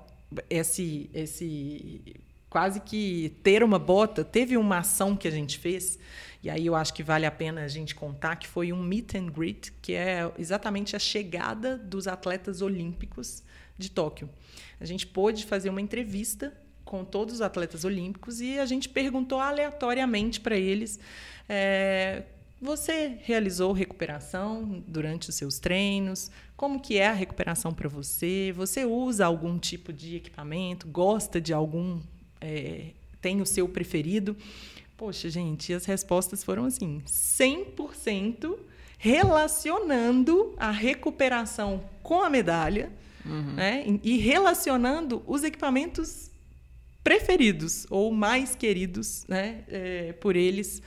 esse, 0.49 1.09
esse 1.13 2.01
quase 2.49 2.80
que 2.80 3.34
ter 3.43 3.63
uma 3.63 3.78
bota. 3.78 4.23
Teve 4.23 4.57
uma 4.57 4.80
ação 4.80 5.15
que 5.15 5.28
a 5.28 5.32
gente 5.32 5.57
fez, 5.59 5.99
e 6.41 6.49
aí 6.49 6.65
eu 6.65 6.76
acho 6.76 6.93
que 6.93 7.03
vale 7.03 7.26
a 7.26 7.32
pena 7.32 7.63
a 7.63 7.67
gente 7.67 7.93
contar, 7.93 8.36
que 8.38 8.47
foi 8.47 8.71
um 8.71 8.82
meet 8.82 9.15
and 9.15 9.28
greet, 9.28 9.73
que 9.82 9.93
é 9.93 10.32
exatamente 10.38 10.95
a 10.95 10.99
chegada 10.99 11.78
dos 11.78 12.07
atletas 12.07 12.61
olímpicos 12.61 13.43
de 13.78 13.91
Tóquio. 13.91 14.30
A 14.80 14.86
gente 14.86 15.05
pôde 15.05 15.45
fazer 15.45 15.69
uma 15.69 15.82
entrevista 15.82 16.53
com 16.86 17.03
todos 17.03 17.36
os 17.36 17.41
atletas 17.41 17.84
olímpicos 17.84 18.39
e 18.39 18.59
a 18.59 18.65
gente 18.65 18.88
perguntou 18.88 19.39
aleatoriamente 19.39 20.39
para 20.39 20.55
eles 20.55 20.99
é, 21.49 22.23
você 22.62 23.18
realizou 23.22 23.74
recuperação 23.74 24.84
durante 24.88 25.30
os 25.30 25.36
seus 25.36 25.60
treinos? 25.60 26.32
Como 26.56 26.80
que 26.80 26.97
é 26.97 27.08
a 27.08 27.14
recuperação 27.14 27.74
para 27.74 27.89
você? 27.89 28.53
Você 28.56 28.86
usa 28.86 29.26
algum 29.26 29.60
tipo 29.60 29.91
de 29.91 30.16
equipamento? 30.16 30.88
Gosta 30.88 31.41
de 31.41 31.53
algum? 31.53 31.99
É, 32.39 32.91
tem 33.22 33.41
o 33.41 33.45
seu 33.45 33.68
preferido? 33.68 34.36
Poxa, 34.95 35.30
gente, 35.30 35.74
as 35.74 35.86
respostas 35.86 36.43
foram 36.43 36.66
assim: 36.66 37.01
100% 37.06 38.58
relacionando 38.97 40.53
a 40.58 40.72
recuperação 40.72 41.84
com 42.01 42.22
a 42.22 42.30
medalha 42.30 42.89
uhum. 43.26 43.53
né? 43.53 43.84
e 44.01 44.18
relacionando 44.18 45.22
os 45.28 45.43
equipamentos 45.43 46.32
preferidos 47.03 47.86
ou 47.89 48.12
mais 48.12 48.56
queridos 48.56 49.26
né? 49.28 49.64
É, 49.68 50.14
por 50.14 50.36
eles 50.36 50.82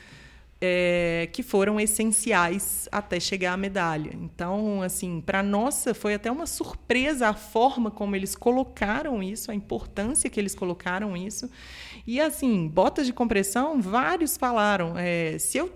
é, 0.61 1.29
que 1.33 1.43
foram 1.43 1.79
essenciais 1.79 2.89
até 2.91 3.21
chegar 3.21 3.53
à 3.53 3.57
medalha. 3.57 4.11
Então, 4.15 4.83
assim, 4.83 5.21
para 5.21 5.43
nossa 5.43 5.95
foi 5.95 6.15
até 6.15 6.31
uma 6.31 6.47
surpresa 6.47 7.29
a 7.29 7.35
forma 7.35 7.91
como 7.91 8.17
eles 8.17 8.35
colocaram 8.35 9.23
isso, 9.23 9.51
a 9.51 9.55
importância 9.55 10.29
que 10.29 10.39
eles 10.39 10.55
colocaram 10.55 11.17
isso. 11.17 11.49
E 12.07 12.21
assim, 12.21 12.67
botas 12.67 13.07
de 13.07 13.13
compressão, 13.13 13.81
vários 13.81 14.37
falaram, 14.37 14.95
é, 14.97 15.39
se 15.39 15.59
eu 15.59 15.73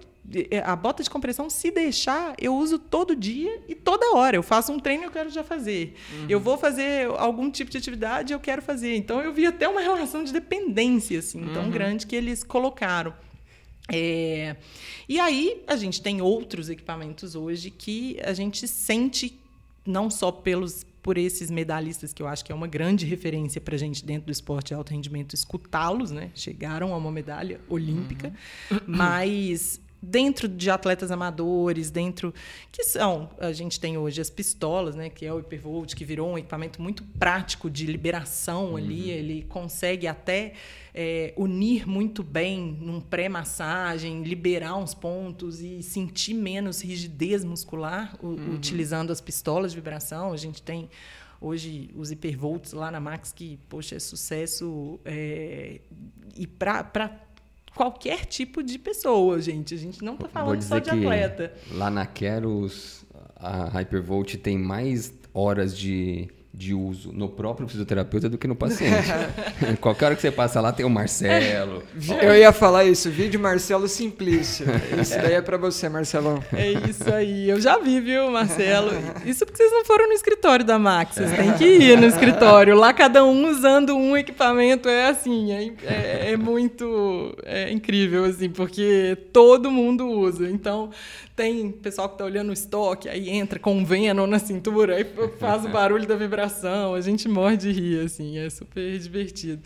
é, 0.50 0.60
a 0.60 0.76
bota 0.76 1.02
de 1.02 1.10
compressão, 1.10 1.50
se 1.50 1.70
deixar, 1.70 2.34
eu 2.40 2.54
uso 2.54 2.78
todo 2.78 3.14
dia 3.14 3.60
e 3.68 3.74
toda 3.74 4.14
hora. 4.14 4.36
Eu 4.36 4.42
faço 4.42 4.72
um 4.72 4.78
treino, 4.78 5.04
eu 5.04 5.10
quero 5.10 5.28
já 5.30 5.42
fazer. 5.42 5.94
Uhum. 6.12 6.26
Eu 6.28 6.38
vou 6.38 6.56
fazer 6.56 7.08
algum 7.18 7.50
tipo 7.50 7.70
de 7.70 7.78
atividade, 7.78 8.32
eu 8.32 8.38
quero 8.38 8.62
fazer. 8.62 8.96
Então, 8.96 9.20
eu 9.20 9.32
vi 9.32 9.46
até 9.46 9.68
uma 9.68 9.80
relação 9.80 10.22
de 10.22 10.32
dependência 10.32 11.18
assim, 11.18 11.42
uhum. 11.42 11.52
tão 11.52 11.70
grande 11.70 12.06
que 12.06 12.14
eles 12.14 12.44
colocaram. 12.44 13.12
É, 13.90 14.56
e 15.08 15.18
aí 15.18 15.62
a 15.66 15.76
gente 15.76 16.00
tem 16.00 16.22
outros 16.22 16.68
equipamentos 16.68 17.34
hoje 17.34 17.70
que 17.70 18.18
a 18.22 18.32
gente 18.32 18.66
sente 18.68 19.38
não 19.84 20.08
só 20.08 20.30
pelos 20.30 20.86
por 21.02 21.18
esses 21.18 21.50
medalhistas 21.50 22.12
que 22.12 22.22
eu 22.22 22.28
acho 22.28 22.44
que 22.44 22.52
é 22.52 22.54
uma 22.54 22.68
grande 22.68 23.04
referência 23.04 23.60
para 23.60 23.74
a 23.74 23.78
gente 23.78 24.04
dentro 24.04 24.26
do 24.26 24.32
esporte 24.32 24.68
de 24.68 24.74
alto 24.74 24.92
rendimento 24.92 25.34
escutá-los, 25.34 26.12
né? 26.12 26.30
Chegaram 26.32 26.94
a 26.94 26.96
uma 26.96 27.10
medalha 27.10 27.60
olímpica, 27.68 28.32
uhum. 28.70 28.78
mas 28.86 29.80
dentro 30.02 30.48
de 30.48 30.68
atletas 30.68 31.12
amadores, 31.12 31.90
dentro 31.90 32.34
que 32.72 32.82
são 32.82 33.30
a 33.38 33.52
gente 33.52 33.78
tem 33.78 33.96
hoje 33.96 34.20
as 34.20 34.28
pistolas, 34.28 34.96
né, 34.96 35.08
que 35.08 35.24
é 35.24 35.32
o 35.32 35.38
hipervolt, 35.38 35.94
que 35.94 36.04
virou 36.04 36.32
um 36.32 36.38
equipamento 36.38 36.82
muito 36.82 37.04
prático 37.18 37.70
de 37.70 37.86
liberação 37.86 38.70
uhum. 38.70 38.76
ali, 38.76 39.10
ele 39.10 39.46
consegue 39.48 40.08
até 40.08 40.54
é, 40.92 41.32
unir 41.36 41.86
muito 41.86 42.24
bem 42.24 42.76
num 42.80 43.00
pré-massagem, 43.00 44.24
liberar 44.24 44.76
uns 44.76 44.92
pontos 44.92 45.60
e 45.60 45.82
sentir 45.82 46.34
menos 46.34 46.82
rigidez 46.82 47.44
muscular 47.44 48.16
uhum. 48.20 48.54
utilizando 48.54 49.12
as 49.12 49.20
pistolas 49.20 49.70
de 49.70 49.76
vibração. 49.76 50.32
A 50.32 50.36
gente 50.36 50.60
tem 50.60 50.90
hoje 51.40 51.90
os 51.94 52.10
hipervolts 52.10 52.72
lá 52.72 52.90
na 52.90 52.98
Max 52.98 53.32
que 53.32 53.58
poxa 53.68 53.96
é 53.96 53.98
sucesso 53.98 54.98
é, 55.04 55.80
e 56.36 56.46
para 56.46 56.82
qualquer 57.74 58.26
tipo 58.26 58.62
de 58.62 58.78
pessoa, 58.78 59.40
gente. 59.40 59.74
A 59.74 59.78
gente 59.78 60.04
não 60.04 60.14
está 60.14 60.28
falando 60.28 60.62
só 60.62 60.78
de 60.78 60.90
atleta. 60.90 61.52
Lá 61.72 61.90
na 61.90 62.06
Keros, 62.06 63.04
a 63.36 63.68
Hypervolt 63.68 64.36
tem 64.36 64.58
mais 64.58 65.12
horas 65.34 65.76
de 65.76 66.28
de 66.54 66.74
uso 66.74 67.12
no 67.12 67.30
próprio 67.30 67.66
fisioterapeuta 67.66 68.28
do 68.28 68.36
que 68.36 68.46
no 68.46 68.54
paciente. 68.54 69.08
Qualquer 69.80 70.06
hora 70.06 70.14
que 70.14 70.20
você 70.20 70.30
passa 70.30 70.60
lá 70.60 70.70
tem 70.70 70.84
o 70.84 70.90
Marcelo. 70.90 71.82
Eu 72.20 72.36
ia 72.36 72.52
falar 72.52 72.84
isso, 72.84 73.10
vídeo 73.10 73.40
Marcelo 73.40 73.88
Simplício. 73.88 74.66
Isso 75.00 75.16
daí 75.16 75.34
é 75.34 75.40
para 75.40 75.56
você, 75.56 75.88
Marcelão. 75.88 76.44
É 76.52 76.72
isso 76.72 77.12
aí. 77.12 77.48
Eu 77.48 77.58
já 77.58 77.78
vi, 77.78 78.00
viu, 78.00 78.30
Marcelo? 78.30 78.90
Isso 79.24 79.46
porque 79.46 79.56
vocês 79.56 79.72
não 79.72 79.84
foram 79.86 80.06
no 80.08 80.12
escritório 80.12 80.64
da 80.64 80.78
Max. 80.78 81.14
Vocês 81.14 81.32
têm 81.32 81.54
que 81.54 81.64
ir 81.64 81.98
no 81.98 82.06
escritório. 82.06 82.76
Lá 82.76 82.92
cada 82.92 83.24
um 83.24 83.48
usando 83.48 83.96
um 83.96 84.14
equipamento 84.14 84.90
é 84.90 85.08
assim, 85.08 85.52
é, 85.52 85.72
é, 85.84 86.32
é 86.32 86.36
muito 86.36 87.34
é 87.44 87.72
incrível 87.72 88.26
assim, 88.26 88.50
porque 88.50 89.16
todo 89.32 89.70
mundo 89.70 90.06
usa. 90.06 90.50
Então, 90.50 90.90
tem 91.34 91.70
pessoal 91.70 92.08
que 92.08 92.14
está 92.14 92.24
olhando 92.24 92.50
o 92.50 92.52
estoque, 92.52 93.08
aí 93.08 93.30
entra 93.30 93.58
com 93.58 93.74
um 93.74 93.84
Venom 93.84 94.26
na 94.26 94.38
cintura, 94.38 94.96
aí 94.96 95.06
faz 95.38 95.64
o 95.64 95.68
barulho 95.70 96.06
da 96.06 96.16
vibração, 96.16 96.94
a 96.94 97.00
gente 97.00 97.28
morre 97.28 97.56
de 97.56 97.72
rir, 97.72 98.04
assim, 98.04 98.38
é 98.38 98.48
super 98.50 98.98
divertido. 98.98 99.62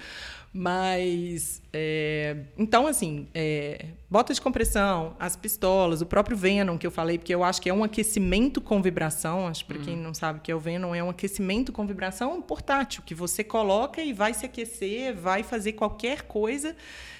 Mas, 0.59 1.61
é, 1.71 2.35
então, 2.57 2.87
assim, 2.87 3.29
é, 3.35 3.89
bota 4.09 4.33
de 4.33 4.41
compressão, 4.41 5.15
as 5.21 5.37
pistolas, 5.37 6.01
o 6.01 6.07
próprio 6.07 6.35
Venom 6.35 6.79
que 6.79 6.87
eu 6.87 6.91
falei, 6.91 7.19
porque 7.19 7.35
eu 7.35 7.45
acho 7.45 7.61
que 7.61 7.69
é 7.69 7.75
um 7.75 7.85
aquecimento 7.85 8.59
com 8.59 8.81
vibração. 8.81 9.47
Acho 9.47 9.67
para 9.67 9.79
quem 9.79 9.97
uhum. 9.97 10.03
não 10.03 10.15
sabe 10.15 10.39
o 10.39 10.43
que 10.43 10.51
é 10.51 10.55
o 10.55 10.59
Venom, 10.59 10.95
é 10.95 11.05
um 11.05 11.11
aquecimento 11.11 11.73
com 11.73 11.87
vibração 11.87 12.41
portátil, 12.41 13.03
que 13.05 13.15
você 13.15 13.45
coloca 13.45 14.01
e 14.01 14.15
vai 14.15 14.33
se 14.33 14.47
aquecer, 14.47 15.15
vai 15.15 15.43
fazer 15.43 15.73
qualquer 15.73 16.23
coisa. 16.23 16.75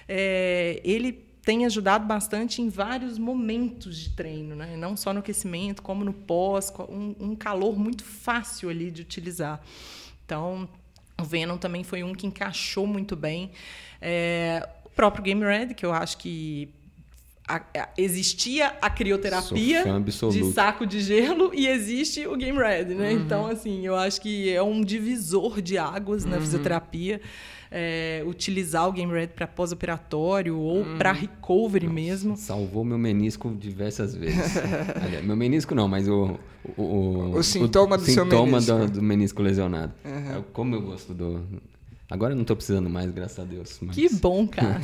É, 0.09 0.81
ele 0.83 1.26
tem 1.47 1.65
ajudado 1.65 2.05
bastante 2.05 2.61
em 2.61 2.69
vários 2.69 3.19
momentos 3.19 3.97
de 3.97 4.11
treino, 4.11 4.57
né? 4.57 4.77
não 4.77 4.97
só 4.97 5.13
no 5.13 5.21
aquecimento, 5.21 5.81
como 5.81 6.05
no 6.05 6.13
pós, 6.13 6.73
um, 6.89 7.15
um 7.21 7.37
calor 7.37 7.79
muito 7.79 8.03
fácil 8.03 8.69
ali 8.69 8.91
de 8.91 9.03
utilizar. 9.03 9.63
Então, 10.25 10.69
o 11.17 11.23
Venom 11.23 11.57
também 11.57 11.85
foi 11.85 12.03
um 12.03 12.17
que 12.17 12.27
encaixou 12.27 12.85
muito 12.85 13.15
bem. 13.15 13.53
É, 14.03 14.69
o 14.85 14.89
próprio 14.89 15.23
Game 15.23 15.41
Red, 15.41 15.75
que 15.75 15.87
eu 15.87 15.93
acho 15.93 16.19
que 16.19 16.69
a, 17.47 17.59
a, 17.59 17.89
existia 17.97 18.75
a 18.83 18.91
crioterapia 18.91 19.85
de 20.33 20.53
saco 20.53 20.85
de 20.85 21.01
gelo 21.01 21.53
e 21.55 21.69
existe 21.69 22.27
o 22.27 22.37
Game 22.37 22.59
Red, 22.59 22.87
né? 22.87 23.13
Uhum. 23.13 23.21
Então, 23.21 23.47
assim, 23.47 23.87
eu 23.87 23.95
acho 23.95 24.21
que 24.21 24.53
é 24.53 24.61
um 24.61 24.81
divisor 24.81 25.63
de 25.63 25.79
águas 25.79 26.25
uhum. 26.25 26.31
na 26.31 26.41
fisioterapia 26.41 27.21
é, 27.71 28.23
utilizar 28.27 28.89
o 28.89 28.93
Game 28.93 29.13
Red 29.13 29.29
para 29.29 29.47
pós-operatório 29.47 30.59
ou 30.59 30.83
hum. 30.83 30.99
para 30.99 31.13
recovery 31.13 31.87
Nossa, 31.87 31.95
mesmo. 31.95 32.37
Salvou 32.37 32.85
meu 32.85 32.99
menisco 32.99 33.55
diversas 33.59 34.15
vezes. 34.15 34.57
Aliás, 35.03 35.25
meu 35.25 35.37
menisco 35.37 35.75
não, 35.75 35.89
mas 35.89 36.09
o. 36.09 36.39
O, 36.77 36.83
o, 36.83 37.37
o 37.37 37.43
sintoma 37.45 37.95
o 37.95 37.99
do 37.99 38.05
sintoma 38.05 38.61
seu 38.61 38.75
menisco. 38.77 38.95
Do, 38.95 39.01
do 39.01 39.03
menisco 39.03 39.43
lesionado. 39.43 39.93
Uhum. 40.05 40.43
Como 40.53 40.75
eu 40.75 40.83
gosto 40.83 41.15
do. 41.15 41.45
Agora 42.11 42.33
eu 42.33 42.37
não 42.37 42.43
estou 42.43 42.57
precisando 42.57 42.89
mais, 42.89 43.11
graças 43.11 43.39
a 43.39 43.45
Deus. 43.45 43.79
Mas... 43.81 43.95
Que 43.95 44.09
bom, 44.09 44.47
cara. 44.47 44.81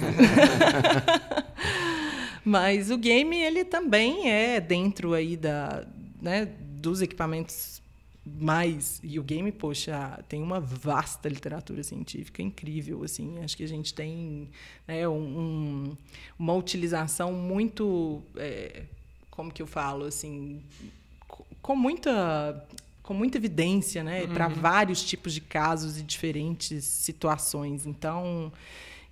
mas 2.45 2.91
o 2.91 2.99
game, 2.99 3.37
ele 3.37 3.65
também 3.65 4.31
é 4.31 4.61
dentro 4.61 5.13
aí 5.13 5.37
da, 5.37 5.85
né, 6.21 6.49
dos 6.81 7.01
equipamentos 7.01 7.82
mais 8.25 9.01
e 9.03 9.19
o 9.19 9.23
game 9.23 9.51
poxa 9.51 10.23
tem 10.29 10.43
uma 10.43 10.61
vasta 10.61 11.29
literatura 11.29 11.83
científica 11.83 12.41
incrível 12.41 13.03
assim 13.03 13.43
acho 13.43 13.57
que 13.57 13.65
a 13.65 13.69
gente 13.69 13.93
tem 13.93 14.49
né, 14.87 15.09
um, 15.09 15.97
uma 16.39 16.55
utilização 16.55 17.33
muito 17.33 18.23
é, 18.37 18.85
como 19.29 19.53
que 19.53 19.61
eu 19.61 19.67
falo 19.67 20.05
assim 20.05 20.63
com 21.61 21.75
muita 21.75 22.65
com 23.03 23.13
muita 23.13 23.39
evidência 23.39 24.05
né 24.05 24.23
uhum. 24.23 24.35
para 24.35 24.47
vários 24.47 25.03
tipos 25.03 25.35
de 25.35 25.41
casos 25.41 25.99
e 25.99 26.03
diferentes 26.05 26.85
situações 26.85 27.87
então 27.87 28.53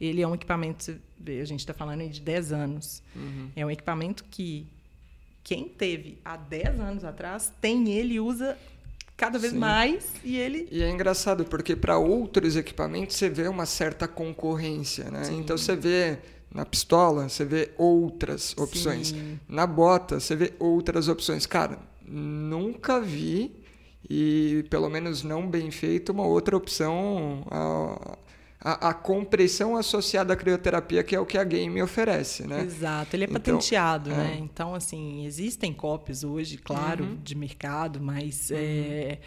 ele 0.00 0.22
é 0.22 0.28
um 0.28 0.34
equipamento 0.36 0.96
a 1.26 1.44
gente 1.44 1.60
está 1.60 1.74
falando 1.74 2.08
de 2.08 2.20
10 2.20 2.52
anos 2.52 3.02
uhum. 3.16 3.50
é 3.56 3.66
um 3.66 3.70
equipamento 3.70 4.24
que 4.30 4.68
quem 5.42 5.68
teve 5.68 6.18
há 6.24 6.36
10 6.36 6.78
anos 6.78 7.04
atrás 7.04 7.52
tem 7.60 7.90
ele 7.90 8.14
e 8.14 8.20
usa 8.20 8.56
cada 9.20 9.38
vez 9.38 9.52
Sim. 9.52 9.58
mais 9.58 10.06
e 10.24 10.38
ele 10.38 10.66
e 10.72 10.82
é 10.82 10.88
engraçado 10.88 11.44
porque 11.44 11.76
para 11.76 11.98
outros 11.98 12.56
equipamentos 12.56 13.16
você 13.16 13.28
vê 13.28 13.48
uma 13.48 13.66
certa 13.66 14.08
concorrência 14.08 15.10
né 15.10 15.24
Sim. 15.24 15.40
então 15.40 15.58
você 15.58 15.76
vê 15.76 16.16
na 16.50 16.64
pistola 16.64 17.28
você 17.28 17.44
vê 17.44 17.70
outras 17.76 18.56
opções 18.56 19.08
Sim. 19.08 19.38
na 19.46 19.66
bota 19.66 20.18
você 20.18 20.34
vê 20.34 20.54
outras 20.58 21.06
opções 21.06 21.44
cara 21.44 21.78
nunca 22.02 22.98
vi 22.98 23.54
e 24.08 24.64
pelo 24.70 24.88
menos 24.88 25.22
não 25.22 25.46
bem 25.46 25.70
feito 25.70 26.12
uma 26.12 26.24
outra 26.24 26.56
opção 26.56 27.44
a, 28.60 28.90
a, 28.90 28.94
compressão 28.94 29.74
associada 29.74 30.34
à 30.34 30.36
crioterapia, 30.36 31.02
que 31.02 31.16
é 31.16 31.20
o 31.20 31.24
que 31.24 31.38
a 31.38 31.44
game 31.44 31.80
oferece, 31.82 32.46
né? 32.46 32.62
Exato, 32.62 33.16
ele 33.16 33.24
é 33.24 33.26
então, 33.26 33.40
patenteado, 33.40 34.10
né? 34.10 34.16
é. 34.16 34.18
né? 34.34 34.38
Então, 34.38 34.74
assim, 34.74 35.24
existem 35.24 35.72
cópias 35.72 36.22
hoje, 36.24 36.58
claro, 36.58 37.04
uhum. 37.04 37.18
de 37.22 37.34
mercado, 37.34 38.00
mas 38.00 38.50
uhum. 38.50 38.56
é, 38.58 39.18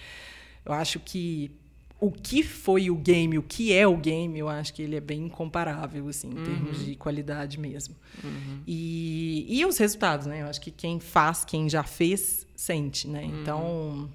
eu 0.63 0.73
acho 0.73 0.99
que 0.99 1.51
o 1.99 2.11
que 2.11 2.43
foi 2.43 2.89
o 2.91 2.95
game, 2.95 3.37
o 3.37 3.43
que 3.43 3.73
é 3.73 3.87
o 3.87 3.95
game, 3.95 4.37
eu 4.37 4.49
acho 4.49 4.73
que 4.73 4.81
ele 4.81 4.97
é 4.97 4.99
bem 4.99 5.25
incomparável, 5.25 6.07
assim, 6.09 6.29
em 6.29 6.37
uhum. 6.37 6.43
termos 6.43 6.85
de 6.85 6.95
qualidade 6.95 7.57
mesmo. 7.57 7.95
Uhum. 8.23 8.59
E, 8.67 9.45
e 9.47 9.65
os 9.65 9.77
resultados, 9.77 10.27
né? 10.27 10.41
Eu 10.41 10.47
acho 10.47 10.59
que 10.59 10.69
quem 10.69 10.99
faz, 10.99 11.45
quem 11.45 11.69
já 11.69 11.81
fez, 11.81 12.45
sente, 12.55 13.07
né? 13.07 13.23
Uhum. 13.23 13.41
Então 13.41 14.09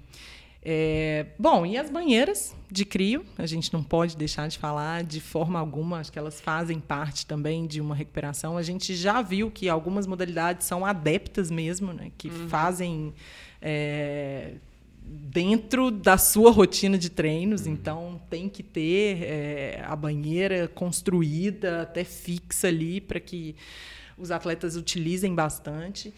é, 0.61 1.27
bom, 1.37 1.65
e 1.65 1.77
as 1.77 1.89
banheiras 1.89 2.53
de 2.69 2.83
crio, 2.83 3.25
a 3.37 3.45
gente 3.45 3.71
não 3.71 3.81
pode 3.81 4.17
deixar 4.17 4.47
de 4.47 4.57
falar 4.57 5.03
de 5.03 5.21
forma 5.21 5.57
alguma, 5.57 5.99
acho 5.99 6.11
que 6.11 6.19
elas 6.19 6.41
fazem 6.41 6.79
parte 6.79 7.25
também 7.25 7.65
de 7.65 7.79
uma 7.79 7.95
recuperação. 7.95 8.57
A 8.57 8.61
gente 8.61 8.93
já 8.93 9.21
viu 9.21 9.49
que 9.49 9.69
algumas 9.69 10.05
modalidades 10.05 10.67
são 10.67 10.85
adeptas 10.85 11.49
mesmo, 11.49 11.93
né, 11.93 12.11
que 12.17 12.27
uhum. 12.27 12.49
fazem 12.49 13.13
é, 13.61 14.55
dentro 15.01 15.89
da 15.89 16.17
sua 16.17 16.51
rotina 16.51 16.97
de 16.97 17.09
treinos, 17.09 17.65
uhum. 17.65 17.73
então 17.73 18.21
tem 18.29 18.49
que 18.49 18.61
ter 18.61 19.23
é, 19.23 19.83
a 19.87 19.95
banheira 19.95 20.67
construída, 20.67 21.83
até 21.83 22.03
fixa 22.03 22.67
ali, 22.67 22.99
para 22.99 23.19
que 23.19 23.55
os 24.17 24.29
atletas 24.29 24.75
utilizem 24.75 25.33
bastante 25.33 26.13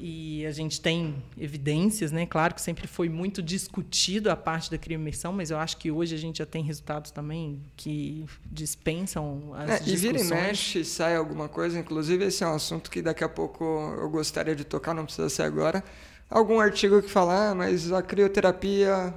e 0.00 0.46
a 0.46 0.52
gente 0.52 0.80
tem 0.80 1.22
evidências, 1.36 2.10
né? 2.10 2.24
Claro 2.24 2.54
que 2.54 2.62
sempre 2.62 2.86
foi 2.86 3.10
muito 3.10 3.42
discutido 3.42 4.30
a 4.30 4.36
parte 4.36 4.70
da 4.70 4.78
crioimersão, 4.78 5.34
mas 5.34 5.50
eu 5.50 5.58
acho 5.58 5.76
que 5.76 5.90
hoje 5.90 6.14
a 6.14 6.18
gente 6.18 6.38
já 6.38 6.46
tem 6.46 6.64
resultados 6.64 7.10
também 7.10 7.60
que 7.76 8.24
dispensam 8.50 9.52
as 9.54 9.68
é, 9.68 9.72
discussões. 9.78 9.92
E 9.92 9.96
vira 9.96 10.20
e 10.20 10.24
mexe, 10.24 10.84
sai 10.84 11.14
alguma 11.14 11.46
coisa. 11.46 11.78
Inclusive, 11.78 12.24
esse 12.24 12.42
é 12.42 12.46
um 12.46 12.54
assunto 12.54 12.90
que 12.90 13.02
daqui 13.02 13.22
a 13.22 13.28
pouco 13.28 13.64
eu 14.00 14.08
gostaria 14.08 14.56
de 14.56 14.64
tocar, 14.64 14.94
não 14.94 15.04
precisa 15.04 15.28
ser 15.28 15.42
agora. 15.42 15.84
Algum 16.30 16.58
artigo 16.58 17.02
que 17.02 17.10
fala, 17.10 17.50
ah, 17.50 17.54
mas 17.54 17.92
a 17.92 18.02
crioterapia 18.02 19.14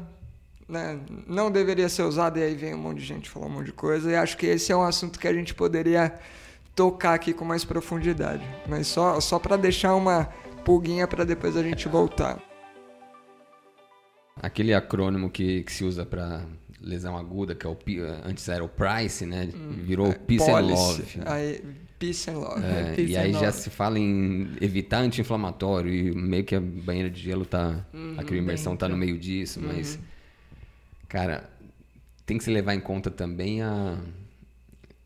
né, 0.68 1.00
não 1.26 1.50
deveria 1.50 1.88
ser 1.88 2.04
usada, 2.04 2.38
e 2.38 2.44
aí 2.44 2.54
vem 2.54 2.76
um 2.76 2.80
monte 2.80 2.98
de 3.00 3.06
gente 3.06 3.30
falar 3.30 3.46
um 3.46 3.50
monte 3.52 3.68
de 3.68 3.74
coisa. 3.74 4.12
E 4.12 4.16
acho 4.16 4.36
que 4.36 4.46
esse 4.46 4.74
é 4.74 4.76
um 4.76 4.84
assunto 4.84 5.18
que 5.18 5.28
a 5.28 5.34
gente 5.34 5.54
poderia 5.54 6.14
tocar 6.76 7.14
aqui 7.14 7.34
com 7.34 7.46
mais 7.46 7.64
profundidade. 7.64 8.44
Mas 8.68 8.88
só, 8.88 9.22
só 9.22 9.40
para 9.40 9.56
deixar 9.56 9.96
uma 9.96 10.30
pulguinha 10.60 11.08
para 11.08 11.24
depois 11.24 11.56
a 11.58 11.64
gente 11.64 11.88
voltar. 11.88 12.42
Aquele 14.42 14.74
acrônimo 14.74 15.30
que, 15.30 15.64
que 15.64 15.72
se 15.72 15.84
usa 15.84 16.06
para 16.06 16.46
lesão 16.82 17.18
aguda, 17.18 17.54
que 17.54 17.66
é 17.66 17.70
o 17.70 17.78
antes 18.24 18.48
era 18.48 18.64
o 18.64 18.70
Price, 18.70 19.26
né? 19.26 19.50
Hum, 19.54 19.84
Virou 19.84 20.08
é, 20.08 20.14
Peace 20.14 20.50
and 20.50 20.60
Love. 20.60 21.04
Aí, 21.26 21.64
peace 21.98 22.30
and 22.30 22.38
Love. 22.38 22.64
É, 22.64 22.96
peace 22.96 23.12
e 23.12 23.18
aí 23.18 23.34
já 23.34 23.52
se 23.52 23.70
fala 23.70 24.00
em 24.00 24.52
evitar 24.62 25.00
anti-inflamatório 25.00 25.94
e 25.94 26.16
meio 26.16 26.44
que 26.46 26.56
a 26.56 26.62
banheira 26.62 27.10
de 27.10 27.22
gelo 27.22 27.46
tá, 27.46 27.86
uhum, 27.94 28.16
a 28.18 28.24
crioimersão 28.24 28.78
tá 28.78 28.88
no 28.88 28.96
meio 28.96 29.18
disso, 29.18 29.60
uhum. 29.60 29.68
mas 29.68 30.00
cara, 31.08 31.50
tem 32.26 32.38
que 32.38 32.44
se 32.44 32.52
levar 32.52 32.74
em 32.76 32.80
conta 32.80 33.12
também 33.12 33.62
a, 33.62 33.98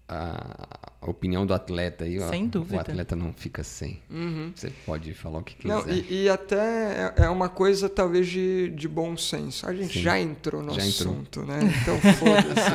a 0.08 0.92
a 1.06 1.10
opinião 1.10 1.46
do 1.46 1.54
atleta 1.54 2.06
aí, 2.06 2.18
sem 2.30 2.46
ó, 2.46 2.48
dúvida. 2.48 2.78
o 2.78 2.80
atleta 2.80 3.16
não 3.16 3.34
fica 3.34 3.62
sem. 3.64 4.02
Uhum. 4.10 4.54
Você 4.56 4.72
pode 4.86 5.14
falar 5.14 5.40
o 5.40 5.44
que 5.44 5.56
quiser. 5.56 5.74
Não, 5.74 5.90
e, 5.90 6.24
e, 6.24 6.30
até 6.30 7.14
é, 7.18 7.24
é 7.26 7.30
uma 7.30 7.50
coisa 7.50 7.90
talvez 7.90 8.28
de, 8.28 8.70
de 8.70 8.88
bom 8.88 9.18
senso. 9.18 9.68
A 9.68 9.74
gente 9.74 9.94
Sim. 9.94 10.02
já 10.02 10.18
entrou 10.18 10.64
no 10.64 10.74
já 10.74 10.82
assunto, 10.82 11.42
entrou. 11.42 11.46
né? 11.46 11.60
Então 11.82 12.00
foda-se. 12.00 12.72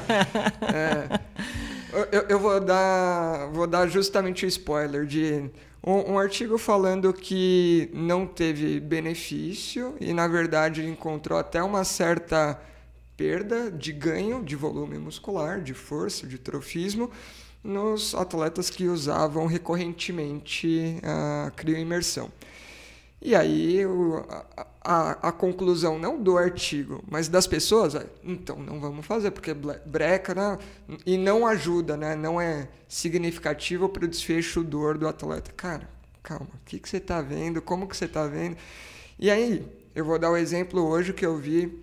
é, 0.75 2.09
eu, 2.13 2.23
eu, 2.29 2.39
vou 2.39 2.61
dar 2.61 3.47
vou 3.51 3.67
dar 3.67 3.87
justamente 3.87 4.45
o 4.45 4.49
spoiler 4.49 5.07
de 5.07 5.51
um, 5.83 6.13
um, 6.13 6.19
artigo 6.19 6.59
falando 6.59 7.13
que 7.15 7.89
não 7.95 8.27
teve 8.27 8.79
benefício 8.79 9.97
e 9.99 10.13
na 10.13 10.29
verdade 10.29 10.85
encontrou 10.85 11.39
até 11.39 11.63
uma 11.63 11.83
certa 11.83 12.61
perda 13.17 13.71
de 13.71 13.93
ganho 13.93 14.45
de 14.45 14.55
volume 14.55 14.99
muscular, 14.99 15.63
de 15.63 15.73
força, 15.73 16.27
de 16.27 16.37
trofismo 16.37 17.11
nos 17.63 18.15
atletas 18.15 18.71
que 18.71 18.87
usavam 18.87 19.47
recorrentemente 19.47 20.99
a 21.03 21.51
crioimersão. 21.51 22.31
E 23.21 23.35
aí 23.35 23.85
o, 23.85 24.25
a, 24.29 24.67
a, 24.81 25.29
a, 25.29 25.33
conclusão 25.33 25.99
não 25.99 26.23
do 26.23 26.39
artigo, 26.39 27.03
mas 27.11 27.29
das 27.29 27.49
pessoas, 27.49 27.97
é, 27.97 28.07
então 28.23 28.57
não 28.61 28.79
vamos 28.79 29.05
fazer, 29.05 29.33
porque 29.33 29.53
breca 29.53 30.35
né? 30.35 30.59
e 31.05 31.19
não 31.19 31.45
ajuda, 31.45 31.97
né? 31.97 32.15
não 32.15 32.41
é 32.41 32.69
significativo 32.87 33.89
para 33.89 34.05
o 34.05 34.09
desfecho 34.09 34.63
dor 34.63 34.97
do 34.97 35.09
atleta. 35.09 35.51
Cara, 35.57 35.91
calma, 36.23 36.47
o 36.55 36.65
que, 36.65 36.79
que 36.79 36.89
você 36.89 36.99
está 36.99 37.21
vendo? 37.21 37.61
Como 37.61 37.89
que 37.89 37.97
você 37.97 38.05
está 38.05 38.25
vendo? 38.27 38.57
E 39.19 39.33
aí, 39.33 39.67
eu 39.97 40.05
vou 40.05 40.17
dar 40.17 40.31
o 40.31 40.35
um 40.35 40.37
exemplo 40.37 40.81
hoje 40.87 41.13
que 41.13 41.27
eu 41.27 41.37
vi 41.37 41.83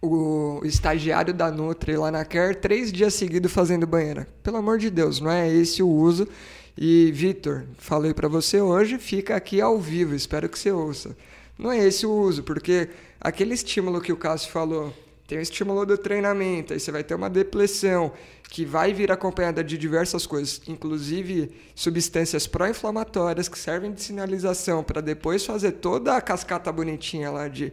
o 0.00 0.60
estagiário 0.64 1.32
da 1.32 1.50
Nutri 1.50 1.96
lá 1.96 2.10
na 2.10 2.24
Care 2.24 2.54
três 2.56 2.92
dias 2.92 3.14
seguidos 3.14 3.52
fazendo 3.52 3.86
banheira. 3.86 4.26
Pelo 4.42 4.58
amor 4.58 4.78
de 4.78 4.90
Deus, 4.90 5.20
não 5.20 5.30
é 5.30 5.48
esse 5.48 5.82
o 5.82 5.88
uso. 5.88 6.28
E, 6.76 7.10
Vitor, 7.12 7.64
falei 7.78 8.12
para 8.12 8.28
você 8.28 8.60
hoje, 8.60 8.98
fica 8.98 9.34
aqui 9.34 9.60
ao 9.60 9.78
vivo, 9.78 10.14
espero 10.14 10.48
que 10.48 10.58
você 10.58 10.70
ouça. 10.70 11.16
Não 11.58 11.72
é 11.72 11.78
esse 11.78 12.04
o 12.04 12.12
uso, 12.12 12.42
porque 12.42 12.90
aquele 13.18 13.54
estímulo 13.54 14.00
que 14.00 14.12
o 14.12 14.16
Cássio 14.16 14.52
falou, 14.52 14.92
tem 15.26 15.38
o 15.38 15.40
estímulo 15.40 15.86
do 15.86 15.96
treinamento, 15.96 16.74
aí 16.74 16.78
você 16.78 16.92
vai 16.92 17.02
ter 17.02 17.14
uma 17.14 17.30
depressão, 17.30 18.12
que 18.50 18.64
vai 18.64 18.92
vir 18.92 19.10
acompanhada 19.10 19.64
de 19.64 19.78
diversas 19.78 20.26
coisas, 20.26 20.60
inclusive 20.68 21.50
substâncias 21.74 22.46
pró-inflamatórias 22.46 23.48
que 23.48 23.58
servem 23.58 23.92
de 23.92 24.02
sinalização 24.02 24.84
para 24.84 25.00
depois 25.00 25.44
fazer 25.44 25.72
toda 25.72 26.14
a 26.14 26.20
cascata 26.20 26.70
bonitinha 26.70 27.30
lá 27.30 27.48
de 27.48 27.72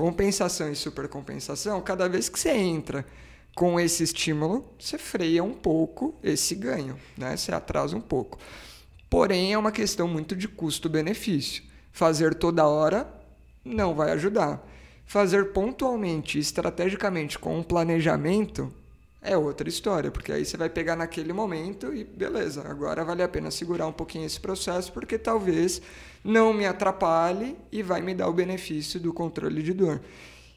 compensação 0.00 0.72
e 0.72 0.74
supercompensação, 0.74 1.78
cada 1.82 2.08
vez 2.08 2.26
que 2.26 2.40
você 2.40 2.52
entra 2.52 3.04
com 3.54 3.78
esse 3.78 4.02
estímulo, 4.02 4.72
você 4.78 4.96
freia 4.96 5.44
um 5.44 5.52
pouco 5.52 6.18
esse 6.22 6.54
ganho, 6.54 6.98
né? 7.18 7.36
Você 7.36 7.52
atrasa 7.52 7.94
um 7.94 8.00
pouco. 8.00 8.38
Porém, 9.10 9.52
é 9.52 9.58
uma 9.58 9.70
questão 9.70 10.08
muito 10.08 10.34
de 10.34 10.48
custo-benefício. 10.48 11.62
Fazer 11.92 12.34
toda 12.34 12.66
hora 12.66 13.12
não 13.62 13.94
vai 13.94 14.12
ajudar. 14.12 14.66
Fazer 15.04 15.52
pontualmente, 15.52 16.38
estrategicamente, 16.38 17.38
com 17.38 17.58
um 17.58 17.62
planejamento, 17.62 18.72
é 19.20 19.36
outra 19.36 19.68
história, 19.68 20.10
porque 20.10 20.32
aí 20.32 20.46
você 20.46 20.56
vai 20.56 20.70
pegar 20.70 20.96
naquele 20.96 21.34
momento 21.34 21.92
e 21.92 22.04
beleza, 22.04 22.66
agora 22.66 23.04
vale 23.04 23.22
a 23.22 23.28
pena 23.28 23.50
segurar 23.50 23.86
um 23.86 23.92
pouquinho 23.92 24.24
esse 24.24 24.40
processo, 24.40 24.90
porque 24.94 25.18
talvez 25.18 25.82
não 26.24 26.52
me 26.52 26.66
atrapalhe 26.66 27.56
e 27.72 27.82
vai 27.82 28.00
me 28.00 28.14
dar 28.14 28.28
o 28.28 28.32
benefício 28.32 29.00
do 29.00 29.12
controle 29.12 29.62
de 29.62 29.72
dor. 29.72 30.00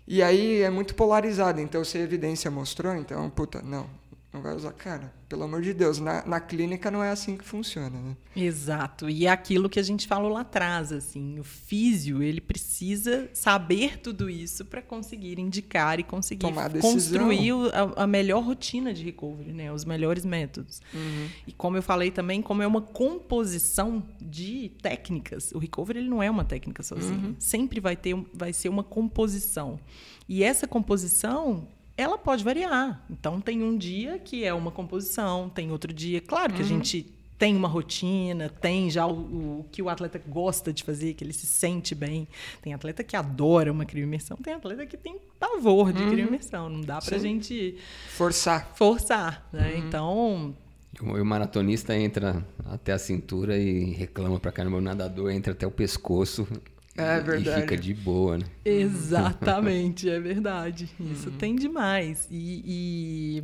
E 0.07 0.21
aí 0.21 0.61
é 0.61 0.69
muito 0.69 0.95
polarizado, 0.95 1.61
então 1.61 1.83
se 1.83 1.97
a 1.97 2.01
evidência 2.01 2.51
mostrou, 2.51 2.93
então, 2.95 3.29
puta, 3.29 3.61
não, 3.61 3.89
não 4.33 4.41
vai 4.41 4.55
usar. 4.55 4.71
Cara, 4.71 5.13
pelo 5.29 5.43
amor 5.43 5.61
de 5.61 5.73
Deus, 5.73 5.99
na, 5.99 6.25
na 6.25 6.39
clínica 6.39 6.89
não 6.89 7.03
é 7.03 7.11
assim 7.11 7.37
que 7.37 7.43
funciona, 7.43 8.01
né? 8.01 8.17
Exato. 8.35 9.07
E 9.07 9.27
é 9.27 9.29
aquilo 9.29 9.69
que 9.69 9.79
a 9.79 9.83
gente 9.83 10.07
falou 10.07 10.31
lá 10.31 10.41
atrás, 10.41 10.91
assim, 10.91 11.39
o 11.39 11.43
físio, 11.43 12.23
ele 12.23 12.41
precisa 12.41 13.29
saber 13.31 13.99
tudo 13.99 14.29
isso 14.29 14.65
para 14.65 14.81
conseguir 14.81 15.39
indicar 15.39 15.99
e 15.99 16.03
conseguir 16.03 16.47
construir 16.81 17.51
a, 17.73 18.03
a, 18.03 18.07
melhor 18.07 18.43
rotina 18.43 18.91
de 18.91 19.03
recovery, 19.03 19.53
né? 19.53 19.71
Os 19.71 19.85
melhores 19.85 20.25
métodos. 20.25 20.81
Uhum. 20.91 21.27
E 21.45 21.51
como 21.51 21.77
eu 21.77 21.83
falei 21.83 22.09
também, 22.09 22.41
como 22.41 22.63
é 22.63 22.67
uma 22.67 22.81
composição 22.81 24.03
de 24.19 24.71
técnicas. 24.81 25.51
O 25.51 25.59
recovery 25.59 25.99
ele 25.99 26.09
não 26.09 26.23
é 26.23 26.31
uma 26.31 26.43
técnica 26.43 26.81
sozinha. 26.81 27.27
Uhum. 27.27 27.35
Sempre 27.37 27.79
vai 27.79 27.95
ter 27.95 28.15
vai 28.33 28.51
ser 28.51 28.69
uma 28.69 28.83
composição. 28.83 29.79
E 30.27 30.43
essa 30.43 30.67
composição 30.67 31.67
ela 32.03 32.17
pode 32.17 32.43
variar. 32.43 33.03
Então, 33.09 33.39
tem 33.41 33.63
um 33.63 33.77
dia 33.77 34.19
que 34.19 34.43
é 34.43 34.53
uma 34.53 34.71
composição, 34.71 35.49
tem 35.49 35.71
outro 35.71 35.93
dia. 35.93 36.21
Claro 36.21 36.53
que 36.53 36.59
uhum. 36.59 36.65
a 36.65 36.69
gente 36.69 37.13
tem 37.37 37.55
uma 37.55 37.67
rotina, 37.67 38.49
tem 38.49 38.89
já 38.89 39.05
o, 39.05 39.13
o, 39.13 39.65
que 39.71 39.81
o 39.81 39.89
atleta 39.89 40.21
gosta 40.27 40.71
de 40.71 40.83
fazer, 40.83 41.13
que 41.13 41.23
ele 41.23 41.33
se 41.33 41.45
sente 41.45 41.93
bem. 41.95 42.27
Tem 42.61 42.73
atleta 42.73 43.03
que 43.03 43.15
adora 43.15 43.71
uma 43.71 43.85
crioimersão, 43.85 44.37
tem 44.37 44.53
atleta 44.53 44.85
que 44.85 44.95
tem 44.95 45.17
pavor 45.39 45.91
de 45.91 46.03
uhum. 46.03 46.11
crioimersão. 46.11 46.69
Não 46.69 46.81
dá 46.81 46.99
pra 46.99 47.17
Sim. 47.17 47.23
gente 47.23 47.77
forçar. 48.15 48.71
Forçar, 48.75 49.47
né? 49.51 49.73
Uhum. 49.73 49.77
Então, 49.79 50.55
o 51.01 51.25
maratonista 51.25 51.97
entra 51.97 52.45
até 52.65 52.93
a 52.93 52.99
cintura 52.99 53.57
e 53.57 53.91
reclama 53.91 54.39
pra 54.39 54.51
caramba. 54.51 54.77
O 54.77 54.81
nadador 54.81 55.31
entra 55.31 55.53
até 55.53 55.65
o 55.65 55.71
pescoço 55.71 56.47
é 56.95 57.19
verdade. 57.19 57.59
E 57.59 57.61
fica 57.61 57.77
de 57.77 57.93
boa, 57.93 58.37
né? 58.37 58.45
Exatamente, 58.63 60.07
é 60.09 60.19
verdade. 60.19 60.89
Isso 60.99 61.29
uhum. 61.29 61.37
tem 61.37 61.55
demais. 61.55 62.27
E, 62.29 62.63
e, 62.65 63.43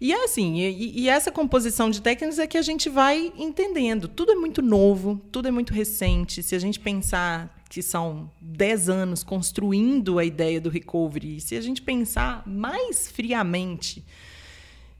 e 0.00 0.12
é 0.12 0.24
assim, 0.24 0.60
e, 0.60 1.00
e, 1.00 1.08
essa 1.08 1.30
composição 1.30 1.90
de 1.90 2.00
técnicas 2.00 2.38
é 2.38 2.46
que 2.46 2.56
a 2.56 2.62
gente 2.62 2.88
vai 2.88 3.32
entendendo. 3.36 4.08
Tudo 4.08 4.32
é 4.32 4.34
muito 4.34 4.62
novo, 4.62 5.20
tudo 5.30 5.48
é 5.48 5.50
muito 5.50 5.74
recente. 5.74 6.42
Se 6.42 6.54
a 6.54 6.58
gente 6.58 6.80
pensar 6.80 7.54
que 7.68 7.82
são 7.82 8.30
10 8.40 8.88
anos 8.88 9.22
construindo 9.22 10.18
a 10.18 10.24
ideia 10.24 10.60
do 10.60 10.70
recovery, 10.70 11.38
se 11.40 11.56
a 11.56 11.60
gente 11.60 11.82
pensar 11.82 12.42
mais 12.46 13.10
friamente, 13.10 14.04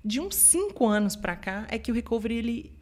de 0.05 0.21
uns 0.21 0.37
5 0.37 0.87
anos 0.87 1.17
para 1.17 1.35
cá, 1.35 1.67
é 1.71 1.79
que 1.79 1.91
o 1.91 1.95
recovery 1.95 2.37
ele 2.37 2.73